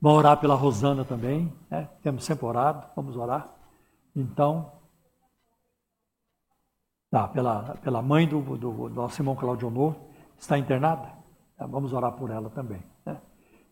Vamos 0.00 0.18
orar 0.18 0.36
pela 0.38 0.54
Rosana 0.54 1.04
também. 1.04 1.52
Né? 1.70 1.88
Temos 2.02 2.24
sempre 2.24 2.46
orado, 2.46 2.86
vamos 2.94 3.16
orar. 3.16 3.52
Então, 4.14 4.72
tá, 7.10 7.26
pela, 7.28 7.76
pela 7.82 8.00
mãe 8.00 8.26
do, 8.26 8.40
do, 8.40 8.56
do 8.56 8.88
nosso 8.90 9.20
irmão 9.20 9.34
Claudio 9.34 9.68
Honor, 9.68 9.96
está 10.38 10.56
internada. 10.56 11.12
Tá, 11.56 11.66
vamos 11.66 11.92
orar 11.92 12.12
por 12.12 12.30
ela 12.30 12.48
também. 12.50 12.82
Né? 13.04 13.20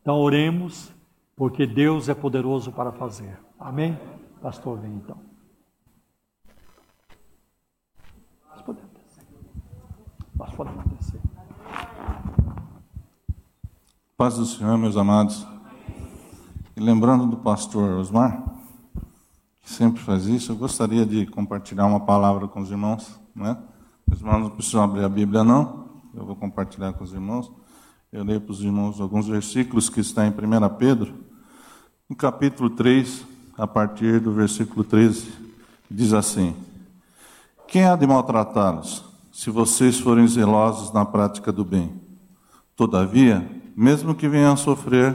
Então, 0.01 0.17
oremos, 0.17 0.93
porque 1.37 1.67
Deus 1.67 2.09
é 2.09 2.15
poderoso 2.15 2.73
para 2.73 2.93
fazer. 2.93 3.39
Amém? 3.59 3.99
Pastor, 4.43 4.79
vem 4.79 4.95
então. 4.95 5.19
Nós 8.51 8.63
podemos 8.63 8.93
descer. 8.93 9.25
Nós 10.35 10.55
podemos 10.55 10.85
descer. 10.87 11.16
Paz 14.19 14.37
do 14.37 14.47
Senhor, 14.47 14.79
meus 14.79 14.97
amados. 14.97 15.47
E 16.75 16.81
lembrando 16.81 17.27
do 17.27 17.37
pastor 17.37 17.99
Osmar, 17.99 18.43
que 19.61 19.71
sempre 19.71 20.01
faz 20.01 20.25
isso, 20.25 20.53
eu 20.53 20.57
gostaria 20.57 21.05
de 21.05 21.27
compartilhar 21.27 21.85
uma 21.85 22.01
palavra 22.01 22.49
com 22.49 22.63
os 22.63 22.71
irmãos, 22.71 23.21
né? 23.35 23.59
Os 24.11 24.19
irmãos 24.19 24.41
não 24.41 24.49
precisam 24.49 24.83
abrir 24.83 25.05
a 25.05 25.09
Bíblia, 25.11 25.45
não. 25.45 25.85
Eu 26.15 26.25
vou 26.25 26.35
compartilhar 26.35 26.95
com 26.95 27.05
os 27.05 27.13
irmãos. 27.13 27.53
Eu 28.11 28.25
leio 28.25 28.41
para 28.41 28.53
os 28.53 28.63
irmãos 28.63 29.03
alguns 29.03 29.29
versículos 29.29 29.91
que 29.91 30.01
estão 30.01 30.25
em 30.25 30.31
1 30.31 30.77
Pedro. 30.79 31.13
No 32.09 32.17
capítulo 32.17 32.71
3, 32.71 33.23
a 33.59 33.67
partir 33.67 34.19
do 34.19 34.33
versículo 34.33 34.83
13, 34.83 35.31
diz 35.91 36.15
assim: 36.15 36.57
Quem 37.69 37.85
há 37.85 37.95
de 37.95 38.07
maltratá-los, 38.07 39.05
se 39.31 39.51
vocês 39.51 40.01
forem 40.01 40.27
zelosos 40.27 40.91
na 40.91 41.05
prática 41.05 41.53
do 41.53 41.67
bem? 41.67 42.01
Todavia, 42.75 43.56
mesmo 43.77 44.15
que 44.15 44.27
venham 44.27 44.55
a 44.55 44.57
sofrer, 44.57 45.15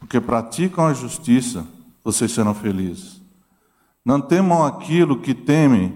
porque 0.00 0.18
praticam 0.18 0.86
a 0.86 0.94
justiça, 0.94 1.66
vocês 2.02 2.32
serão 2.32 2.54
felizes. 2.54 3.20
Não 4.02 4.18
temam 4.18 4.64
aquilo 4.64 5.20
que 5.20 5.34
temem, 5.34 5.92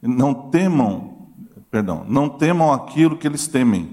não 0.00 0.32
temam, 0.32 1.28
perdão, 1.70 2.06
não 2.08 2.30
temam 2.30 2.72
aquilo 2.72 3.18
que 3.18 3.26
eles 3.26 3.46
temem, 3.46 3.90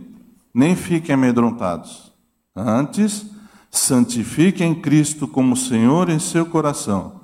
nem 0.53 0.75
fiquem 0.77 1.13
amedrontados. 1.13 2.13
Antes, 2.55 3.25
santifiquem 3.69 4.73
Cristo 4.73 5.27
como 5.27 5.57
Senhor 5.57 6.09
em 6.09 6.19
seu 6.19 6.45
coração. 6.45 7.19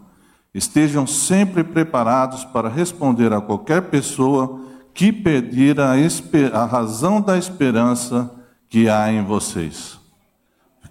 Estejam 0.54 1.08
sempre 1.08 1.64
preparados 1.64 2.44
para 2.44 2.68
responder 2.68 3.32
a 3.32 3.40
qualquer 3.40 3.84
pessoa 3.84 4.62
que 4.94 5.12
pedir 5.12 5.80
a, 5.80 5.94
a 6.54 6.66
razão 6.66 7.22
da 7.22 7.38
esperança 7.38 8.30
que 8.70 8.90
há 8.90 9.12
em 9.12 9.24
vocês. 9.24 10.03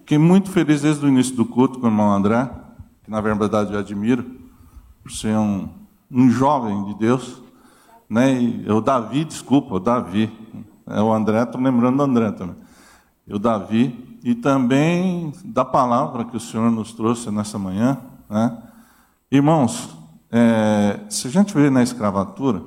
Fiquei 0.03 0.17
muito 0.17 0.51
feliz 0.51 0.81
desde 0.81 1.05
o 1.05 1.07
início 1.07 1.33
do 1.33 1.45
culto 1.45 1.79
com 1.79 1.85
o 1.85 1.89
irmão 1.89 2.11
André, 2.11 2.49
que 3.05 3.09
na 3.09 3.21
verdade 3.21 3.71
eu 3.71 3.79
admiro, 3.79 4.25
por 5.01 5.09
ser 5.09 5.37
um, 5.37 5.69
um 6.11 6.29
jovem 6.29 6.83
de 6.83 6.95
Deus. 6.95 7.41
Né? 8.09 8.33
E, 8.33 8.69
o 8.69 8.81
Davi, 8.81 9.23
desculpa, 9.23 9.75
o 9.75 9.79
Davi. 9.79 10.29
É, 10.85 11.01
o 11.01 11.13
André, 11.13 11.43
estou 11.43 11.61
lembrando 11.61 11.95
do 11.95 12.03
André 12.03 12.33
também. 12.33 12.57
O 13.29 13.39
Davi, 13.39 14.19
e 14.21 14.35
também 14.35 15.31
da 15.45 15.63
palavra 15.63 16.25
que 16.25 16.35
o 16.35 16.39
Senhor 16.39 16.69
nos 16.69 16.91
trouxe 16.91 17.31
nessa 17.31 17.57
manhã. 17.57 17.97
Né? 18.29 18.57
Irmãos, 19.31 19.97
é, 20.29 20.99
se 21.07 21.29
a 21.29 21.31
gente 21.31 21.53
vê 21.53 21.69
na 21.69 21.81
escravatura, 21.81 22.61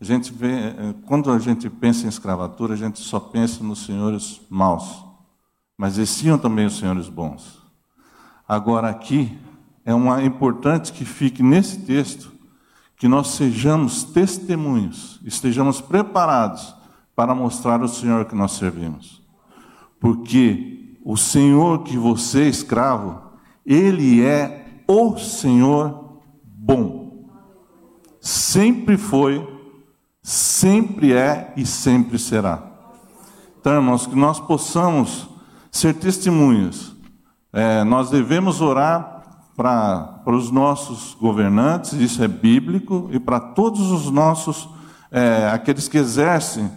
a 0.00 0.04
gente 0.04 0.32
vê, 0.32 0.52
é, 0.52 0.94
quando 1.06 1.30
a 1.30 1.38
gente 1.38 1.70
pensa 1.70 2.06
em 2.06 2.08
escravatura, 2.08 2.74
a 2.74 2.76
gente 2.76 2.98
só 2.98 3.20
pensa 3.20 3.62
nos 3.62 3.86
senhores 3.86 4.40
maus 4.50 5.11
mas 5.82 5.98
existiam 5.98 6.38
também 6.38 6.64
os 6.64 6.78
senhores 6.78 7.08
bons. 7.08 7.60
Agora, 8.46 8.88
aqui, 8.88 9.36
é 9.84 9.92
uma, 9.92 10.22
importante 10.22 10.92
que 10.92 11.04
fique 11.04 11.42
nesse 11.42 11.80
texto 11.80 12.30
que 12.96 13.08
nós 13.08 13.32
sejamos 13.32 14.04
testemunhos, 14.04 15.18
estejamos 15.24 15.80
preparados 15.80 16.72
para 17.16 17.34
mostrar 17.34 17.82
o 17.82 17.88
Senhor 17.88 18.26
que 18.26 18.34
nós 18.36 18.52
servimos. 18.52 19.20
Porque 19.98 20.94
o 21.04 21.16
Senhor 21.16 21.82
que 21.82 21.96
você 21.96 22.42
é 22.42 22.48
escravo, 22.48 23.20
Ele 23.66 24.24
é 24.24 24.84
o 24.86 25.18
Senhor 25.18 26.20
bom. 26.44 27.26
Sempre 28.20 28.96
foi, 28.96 29.44
sempre 30.22 31.12
é 31.12 31.52
e 31.56 31.66
sempre 31.66 32.20
será. 32.20 32.70
Então, 33.58 33.74
irmãos, 33.74 34.06
que 34.06 34.14
nós 34.14 34.38
possamos 34.38 35.31
ser 35.72 35.94
testemunhas. 35.94 36.92
É, 37.50 37.82
nós 37.82 38.10
devemos 38.10 38.60
orar 38.60 39.22
para 39.56 40.22
os 40.26 40.50
nossos 40.50 41.14
governantes, 41.14 41.94
isso 41.94 42.22
é 42.22 42.28
bíblico, 42.28 43.08
e 43.10 43.18
para 43.18 43.40
todos 43.40 43.90
os 43.90 44.10
nossos, 44.10 44.68
é, 45.10 45.48
aqueles 45.50 45.88
que 45.88 45.98
exercem 45.98 46.70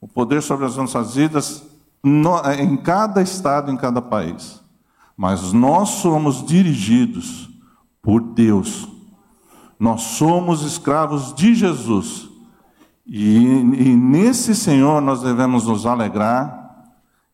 o 0.00 0.08
poder 0.08 0.42
sobre 0.42 0.66
as 0.66 0.76
nossas 0.76 1.14
vidas 1.14 1.62
no, 2.02 2.36
em 2.52 2.76
cada 2.76 3.22
estado, 3.22 3.70
em 3.70 3.76
cada 3.76 4.02
país. 4.02 4.60
Mas 5.16 5.52
nós 5.52 5.88
somos 5.90 6.44
dirigidos 6.44 7.48
por 8.02 8.20
Deus. 8.20 8.88
Nós 9.78 10.02
somos 10.02 10.62
escravos 10.62 11.34
de 11.34 11.54
Jesus. 11.54 12.28
E, 13.06 13.36
e 13.36 13.96
nesse 13.96 14.54
Senhor 14.54 15.00
nós 15.02 15.22
devemos 15.22 15.66
nos 15.66 15.84
alegrar 15.84 16.59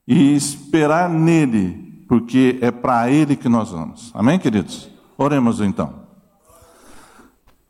e 0.06 0.34
esperar 0.36 1.08
nele, 1.08 2.04
porque 2.08 2.58
é 2.60 2.70
para 2.70 3.10
ele 3.10 3.34
que 3.34 3.48
nós 3.48 3.70
vamos. 3.70 4.10
Amém, 4.14 4.38
queridos? 4.38 4.88
Oremos 5.18 5.60
então. 5.60 6.06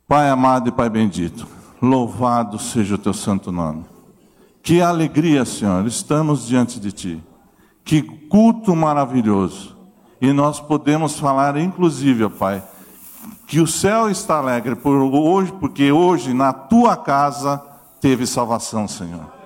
Pai 0.07 0.29
amado 0.29 0.69
e 0.69 0.71
Pai 0.71 0.89
bendito, 0.89 1.47
louvado 1.81 2.59
seja 2.59 2.95
o 2.95 2.97
teu 2.97 3.13
santo 3.13 3.51
nome. 3.51 3.85
Que 4.61 4.81
alegria, 4.81 5.45
Senhor, 5.45 5.85
estamos 5.87 6.45
diante 6.45 6.79
de 6.79 6.91
ti. 6.91 7.23
Que 7.83 8.01
culto 8.01 8.75
maravilhoso. 8.75 9.75
E 10.19 10.33
nós 10.33 10.59
podemos 10.59 11.19
falar, 11.19 11.57
inclusive, 11.57 12.27
Pai, 12.29 12.61
que 13.47 13.59
o 13.59 13.67
céu 13.67 14.09
está 14.09 14.37
alegre 14.37 14.75
por 14.75 14.95
hoje, 14.95 15.53
porque 15.53 15.91
hoje 15.91 16.33
na 16.33 16.51
tua 16.51 16.97
casa 16.97 17.61
teve 18.01 18.25
salvação, 18.27 18.87
Senhor. 18.87 19.36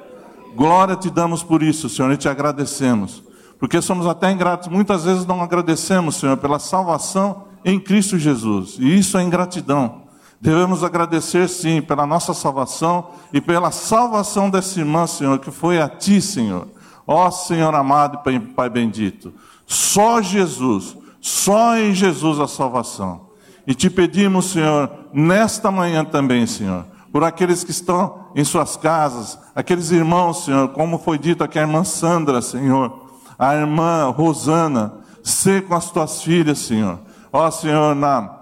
Glória 0.56 0.96
te 0.96 1.10
damos 1.10 1.44
por 1.44 1.64
isso, 1.64 1.90
Senhor, 1.90 2.12
e 2.12 2.18
te 2.18 2.30
agradecemos. 2.30 3.24
Porque 3.60 3.82
somos 3.82 4.08
até 4.08 4.32
ingratos, 4.32 4.68
muitas 4.68 5.04
vezes 5.04 5.26
não 5.26 5.42
agradecemos, 5.42 6.16
Senhor, 6.16 6.36
pela 6.38 6.60
salvação 6.60 7.44
em 7.64 7.80
Cristo 7.80 8.18
Jesus. 8.18 8.78
E 8.80 8.98
isso 8.98 9.18
é 9.18 9.24
ingratidão. 9.24 10.02
Devemos 10.42 10.84
agradecer, 10.84 11.48
sim, 11.48 11.82
pela 11.82 12.06
nossa 12.06 12.34
salvação 12.34 13.10
e 13.32 13.40
pela 13.40 13.70
salvação 13.70 14.50
dessa 14.50 14.80
irmã, 14.80 15.06
Senhor, 15.06 15.38
que 15.38 15.52
foi 15.52 15.80
a 15.80 15.88
Ti, 15.88 16.20
Senhor. 16.20 16.68
Ó 17.06 17.30
Senhor 17.30 17.74
amado 17.76 18.20
e 18.28 18.40
Pai 18.40 18.70
bendito. 18.70 19.34
Só 19.68 20.22
Jesus, 20.22 20.98
só 21.20 21.78
em 21.78 21.94
Jesus 21.94 22.40
a 22.40 22.48
salvação. 22.48 23.30
E 23.68 23.76
te 23.76 23.90
pedimos, 23.90 24.52
Senhor, 24.52 24.90
nesta 25.14 25.70
manhã 25.70 26.04
também, 26.04 26.48
Senhor, 26.48 26.86
por 27.12 27.24
aqueles 27.24 27.64
que 27.64 27.72
estão 27.72 28.28
em 28.36 28.44
suas 28.44 28.78
casas, 28.78 29.38
aqueles 29.54 29.92
irmãos, 29.92 30.46
Senhor, 30.46 30.70
como 30.70 30.98
foi 30.98 31.18
dito 31.18 31.44
aqui 31.44 31.60
a 31.60 31.64
irmã 31.64 31.84
Sandra, 31.84 32.42
Senhor, 32.42 33.02
a 33.38 33.54
irmã 33.54 34.10
Rosana, 34.10 34.94
ser 35.22 35.68
com 35.68 35.76
as 35.76 35.92
tuas 35.92 36.24
filhas, 36.24 36.60
Senhor. 36.60 37.00
Ó, 37.34 37.52
Senhor, 37.52 37.94
na, 37.96 38.40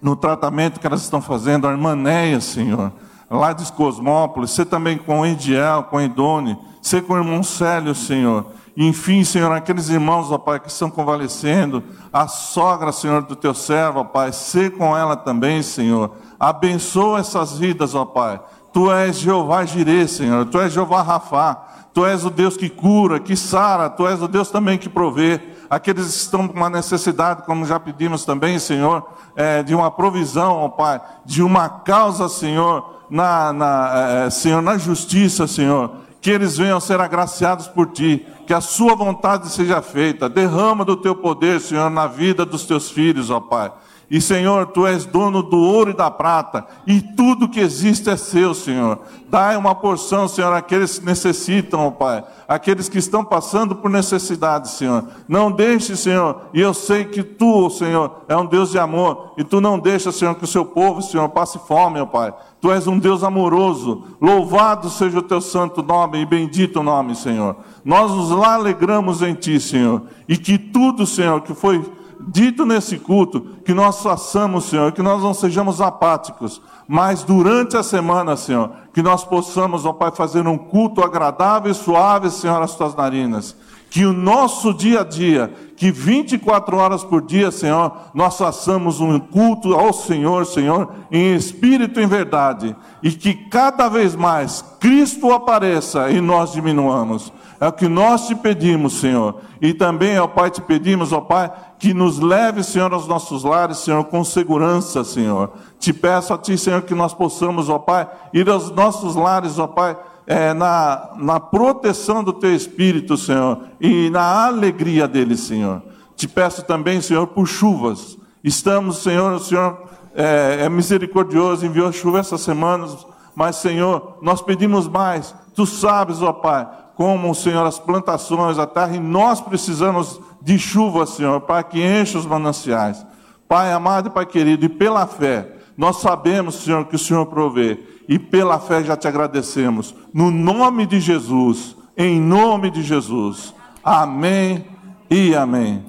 no 0.00 0.14
tratamento 0.14 0.78
que 0.78 0.86
elas 0.86 1.02
estão 1.02 1.20
fazendo, 1.20 1.66
a 1.66 1.72
irmã 1.72 1.96
Neia, 1.96 2.40
Senhor, 2.40 2.92
lá 3.28 3.52
de 3.52 3.70
Cosmópolis, 3.72 4.52
ser 4.52 4.66
também 4.66 4.96
com 4.96 5.20
o 5.20 5.26
Ediel, 5.26 5.84
com 5.84 5.98
a 5.98 6.04
Idone, 6.04 6.56
ser 6.80 7.02
com 7.02 7.14
o 7.14 7.18
irmão 7.18 7.42
Célio, 7.42 7.94
Senhor. 7.96 8.46
Enfim, 8.76 9.24
Senhor, 9.24 9.50
aqueles 9.52 9.88
irmãos, 9.88 10.30
ó 10.30 10.38
Pai, 10.38 10.60
que 10.60 10.68
estão 10.68 10.90
convalescendo, 10.90 11.82
a 12.12 12.28
sogra, 12.28 12.92
Senhor, 12.92 13.22
do 13.22 13.34
teu 13.34 13.54
servo, 13.54 14.00
ó 14.00 14.04
Pai, 14.04 14.32
ser 14.32 14.76
com 14.76 14.96
ela 14.96 15.16
também, 15.16 15.62
Senhor 15.62 16.12
Abençoa 16.44 17.20
essas 17.20 17.56
vidas, 17.56 17.94
ó 17.94 18.04
Pai. 18.04 18.38
Tu 18.70 18.92
és 18.92 19.16
Jeová 19.16 19.64
Jireh, 19.64 20.06
Senhor. 20.06 20.44
Tu 20.44 20.60
és 20.60 20.70
Jeová 20.70 21.00
Rafá. 21.00 21.54
Tu 21.94 22.04
és 22.04 22.22
o 22.22 22.28
Deus 22.28 22.54
que 22.54 22.68
cura, 22.68 23.18
que 23.18 23.34
sara. 23.34 23.88
Tu 23.88 24.06
és 24.06 24.20
o 24.20 24.28
Deus 24.28 24.50
também 24.50 24.76
que 24.76 24.86
provê. 24.86 25.40
Aqueles 25.70 26.04
que 26.04 26.12
estão 26.12 26.46
com 26.46 26.54
uma 26.54 26.68
necessidade, 26.68 27.44
como 27.46 27.64
já 27.64 27.80
pedimos 27.80 28.26
também, 28.26 28.58
Senhor, 28.58 29.08
é, 29.34 29.62
de 29.62 29.74
uma 29.74 29.90
provisão, 29.90 30.58
ó 30.58 30.68
Pai, 30.68 31.00
de 31.24 31.42
uma 31.42 31.66
causa, 31.66 32.28
Senhor, 32.28 33.00
na, 33.08 33.50
na 33.50 33.92
é, 34.26 34.30
Senhor, 34.30 34.60
na 34.60 34.76
justiça, 34.76 35.46
Senhor. 35.46 35.92
Que 36.20 36.30
eles 36.30 36.58
venham 36.58 36.78
ser 36.78 37.00
agraciados 37.00 37.68
por 37.68 37.86
Ti. 37.86 38.26
Que 38.46 38.52
a 38.52 38.60
Sua 38.60 38.94
vontade 38.94 39.48
seja 39.48 39.80
feita. 39.80 40.28
Derrama 40.28 40.84
do 40.84 40.94
Teu 40.94 41.16
poder, 41.16 41.58
Senhor, 41.58 41.88
na 41.88 42.06
vida 42.06 42.44
dos 42.44 42.66
Teus 42.66 42.90
filhos, 42.90 43.30
ó 43.30 43.40
Pai. 43.40 43.72
E 44.10 44.20
Senhor, 44.20 44.66
tu 44.66 44.86
és 44.86 45.06
dono 45.06 45.42
do 45.42 45.56
ouro 45.56 45.90
e 45.90 45.96
da 45.96 46.10
prata, 46.10 46.66
e 46.86 47.00
tudo 47.00 47.48
que 47.48 47.60
existe 47.60 48.10
é 48.10 48.16
seu, 48.16 48.54
Senhor. 48.54 48.98
Dai 49.28 49.56
uma 49.56 49.74
porção, 49.74 50.28
Senhor, 50.28 50.52
àqueles 50.52 50.98
que 50.98 51.06
necessitam, 51.06 51.90
Pai, 51.90 52.22
aqueles 52.46 52.88
que 52.88 52.98
estão 52.98 53.24
passando 53.24 53.74
por 53.74 53.90
necessidade, 53.90 54.68
Senhor. 54.70 55.04
Não 55.26 55.50
deixe, 55.50 55.96
Senhor, 55.96 56.42
e 56.52 56.60
eu 56.60 56.74
sei 56.74 57.04
que 57.04 57.22
tu, 57.22 57.70
Senhor, 57.70 58.24
é 58.28 58.36
um 58.36 58.46
Deus 58.46 58.70
de 58.70 58.78
amor, 58.78 59.32
e 59.38 59.42
tu 59.42 59.60
não 59.60 59.78
deixa, 59.78 60.12
Senhor, 60.12 60.34
que 60.34 60.44
o 60.44 60.48
seu 60.48 60.64
povo, 60.64 61.00
Senhor, 61.00 61.28
passe 61.30 61.58
fome, 61.66 61.98
ó 62.00 62.06
Pai. 62.06 62.32
Tu 62.60 62.70
és 62.70 62.86
um 62.86 62.98
Deus 62.98 63.22
amoroso. 63.22 64.04
Louvado 64.20 64.88
seja 64.88 65.18
o 65.18 65.22
teu 65.22 65.40
santo 65.40 65.82
nome 65.82 66.18
e 66.20 66.26
bendito 66.26 66.82
nome, 66.82 67.14
Senhor. 67.14 67.56
Nós 67.84 68.10
nos 68.10 68.32
alegramos 68.32 69.20
em 69.20 69.34
ti, 69.34 69.58
Senhor, 69.58 70.02
e 70.28 70.36
que 70.36 70.56
tudo, 70.56 71.06
Senhor, 71.06 71.40
que 71.42 71.52
foi 71.52 71.84
dito 72.28 72.64
nesse 72.64 72.98
culto, 72.98 73.40
que 73.64 73.74
nós 73.74 74.02
façamos, 74.02 74.64
Senhor, 74.66 74.92
que 74.92 75.02
nós 75.02 75.22
não 75.22 75.34
sejamos 75.34 75.80
apáticos, 75.80 76.60
mas 76.86 77.22
durante 77.22 77.76
a 77.76 77.82
semana, 77.82 78.36
Senhor, 78.36 78.70
que 78.92 79.02
nós 79.02 79.24
possamos, 79.24 79.84
ó 79.84 79.92
Pai, 79.92 80.10
fazer 80.10 80.46
um 80.46 80.58
culto 80.58 81.02
agradável 81.02 81.70
e 81.70 81.74
suave, 81.74 82.30
Senhor, 82.30 82.60
às 82.62 82.74
tuas 82.74 82.94
narinas. 82.94 83.56
Que 83.90 84.04
o 84.04 84.12
nosso 84.12 84.74
dia 84.74 85.00
a 85.00 85.04
dia, 85.04 85.52
que 85.76 85.92
24 85.92 86.76
horas 86.76 87.04
por 87.04 87.22
dia, 87.22 87.50
Senhor, 87.52 87.92
nós 88.12 88.36
façamos 88.36 89.00
um 89.00 89.20
culto 89.20 89.72
ao 89.72 89.92
Senhor, 89.92 90.44
Senhor, 90.46 90.90
em 91.12 91.34
espírito 91.34 92.00
e 92.00 92.04
em 92.04 92.08
verdade. 92.08 92.74
E 93.02 93.12
que 93.12 93.34
cada 93.34 93.88
vez 93.88 94.16
mais 94.16 94.64
Cristo 94.80 95.32
apareça 95.32 96.10
e 96.10 96.20
nós 96.20 96.52
diminuamos. 96.52 97.32
É 97.60 97.68
o 97.68 97.72
que 97.72 97.88
nós 97.88 98.26
te 98.26 98.34
pedimos, 98.34 99.00
Senhor. 99.00 99.40
E 99.60 99.72
também, 99.72 100.18
ó 100.18 100.26
Pai, 100.26 100.50
te 100.50 100.60
pedimos, 100.60 101.12
ó 101.12 101.20
Pai, 101.20 101.50
que 101.78 101.94
nos 101.94 102.18
leve, 102.18 102.62
Senhor, 102.62 102.92
aos 102.92 103.06
nossos 103.06 103.44
lares, 103.44 103.78
Senhor, 103.78 104.04
com 104.04 104.24
segurança, 104.24 105.04
Senhor. 105.04 105.52
Te 105.78 105.92
peço 105.92 106.34
a 106.34 106.38
Ti, 106.38 106.58
Senhor, 106.58 106.82
que 106.82 106.94
nós 106.94 107.14
possamos, 107.14 107.68
ó 107.68 107.78
Pai, 107.78 108.08
ir 108.32 108.48
aos 108.48 108.70
nossos 108.70 109.14
lares, 109.14 109.58
ó 109.58 109.66
Pai, 109.66 109.96
é, 110.26 110.54
na, 110.54 111.10
na 111.16 111.40
proteção 111.40 112.24
do 112.24 112.32
Teu 112.32 112.54
Espírito, 112.54 113.16
Senhor, 113.16 113.60
e 113.80 114.10
na 114.10 114.46
alegria 114.46 115.06
dele, 115.06 115.36
Senhor. 115.36 115.82
Te 116.16 116.28
peço 116.28 116.62
também, 116.62 117.00
Senhor, 117.00 117.26
por 117.28 117.46
chuvas. 117.46 118.16
Estamos, 118.42 119.02
Senhor, 119.02 119.32
o 119.32 119.40
Senhor 119.40 119.84
é, 120.14 120.64
é 120.64 120.68
misericordioso, 120.68 121.66
enviou 121.66 121.92
chuva 121.92 122.20
essas 122.20 122.40
semanas, 122.40 123.06
mas, 123.34 123.56
Senhor, 123.56 124.18
nós 124.22 124.40
pedimos 124.40 124.86
mais. 124.86 125.34
Tu 125.54 125.66
sabes, 125.66 126.22
ó 126.22 126.32
Pai, 126.32 126.66
como, 126.96 127.34
Senhor, 127.34 127.66
as 127.66 127.78
plantações, 127.78 128.58
a 128.58 128.66
terra, 128.66 128.94
e 128.94 129.00
nós 129.00 129.40
precisamos 129.40 130.20
de 130.40 130.58
chuva, 130.58 131.06
Senhor, 131.06 131.40
para 131.40 131.62
que 131.62 131.82
enche 131.82 132.16
os 132.16 132.26
mananciais. 132.26 133.04
Pai 133.48 133.72
amado 133.72 134.08
e 134.08 134.12
Pai 134.12 134.26
querido, 134.26 134.64
e 134.64 134.68
pela 134.68 135.06
fé, 135.06 135.52
nós 135.76 136.00
sabemos, 136.00 136.56
Senhor, 136.56 136.84
que 136.86 136.96
o 136.96 136.98
Senhor 136.98 137.26
provê, 137.26 137.80
e 138.08 138.18
pela 138.18 138.58
fé 138.58 138.82
já 138.84 138.96
te 138.96 139.08
agradecemos. 139.08 139.94
No 140.12 140.30
nome 140.30 140.86
de 140.86 141.00
Jesus, 141.00 141.76
em 141.96 142.20
nome 142.20 142.70
de 142.70 142.82
Jesus. 142.82 143.54
Amém 143.82 144.64
e 145.10 145.34
amém. 145.34 145.84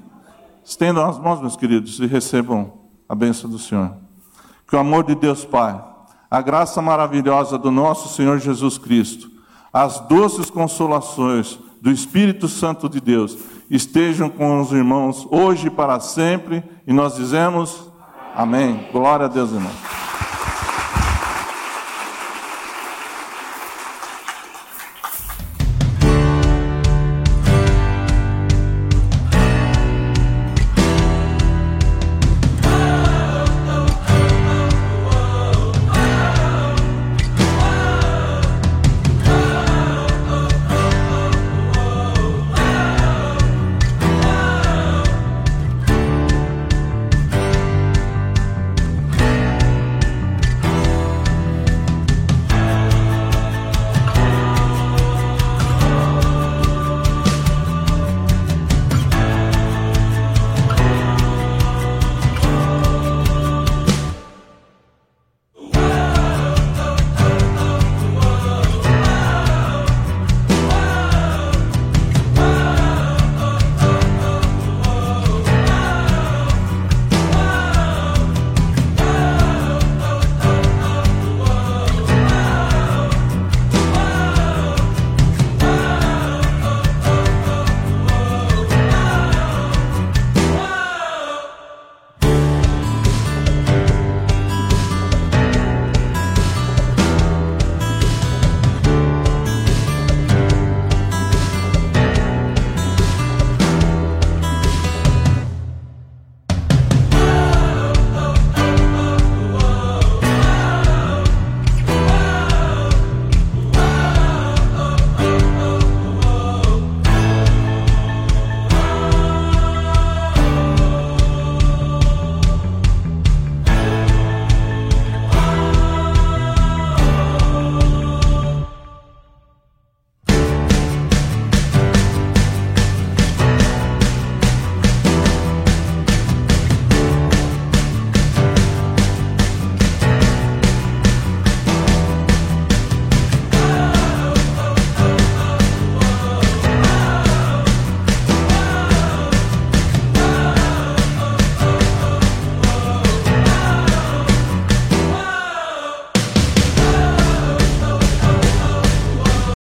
Estendam 0.63 1.07
as 1.07 1.19
mãos, 1.19 1.39
meus 1.39 1.55
queridos, 1.55 1.99
e 1.99 2.07
recebam 2.07 2.73
a 3.07 3.13
bênção 3.13 3.49
do 3.49 3.59
Senhor. 3.59 3.95
Que 4.67 4.75
o 4.75 4.79
amor 4.79 5.03
de 5.03 5.13
Deus 5.13 5.45
Pai, 5.45 5.79
a 6.29 6.41
graça 6.41 6.81
maravilhosa 6.81 7.57
do 7.57 7.69
nosso 7.69 8.09
Senhor 8.09 8.39
Jesus 8.39 8.79
Cristo, 8.79 9.34
as 9.75 9.99
doces 9.99 10.49
consolações 10.49 11.59
do 11.81 11.91
Espírito 11.91 12.47
Santo 12.47 12.87
de 12.87 13.01
Deus 13.01 13.37
estejam 13.69 14.29
com 14.29 14.61
os 14.61 14.71
irmãos 14.71 15.27
hoje 15.29 15.67
e 15.67 15.69
para 15.69 15.99
sempre, 15.99 16.63
e 16.87 16.93
nós 16.93 17.15
dizemos 17.15 17.91
amém. 18.33 18.87
Glória 18.93 19.25
a 19.25 19.27
Deus, 19.27 19.51
irmãos. 19.51 19.75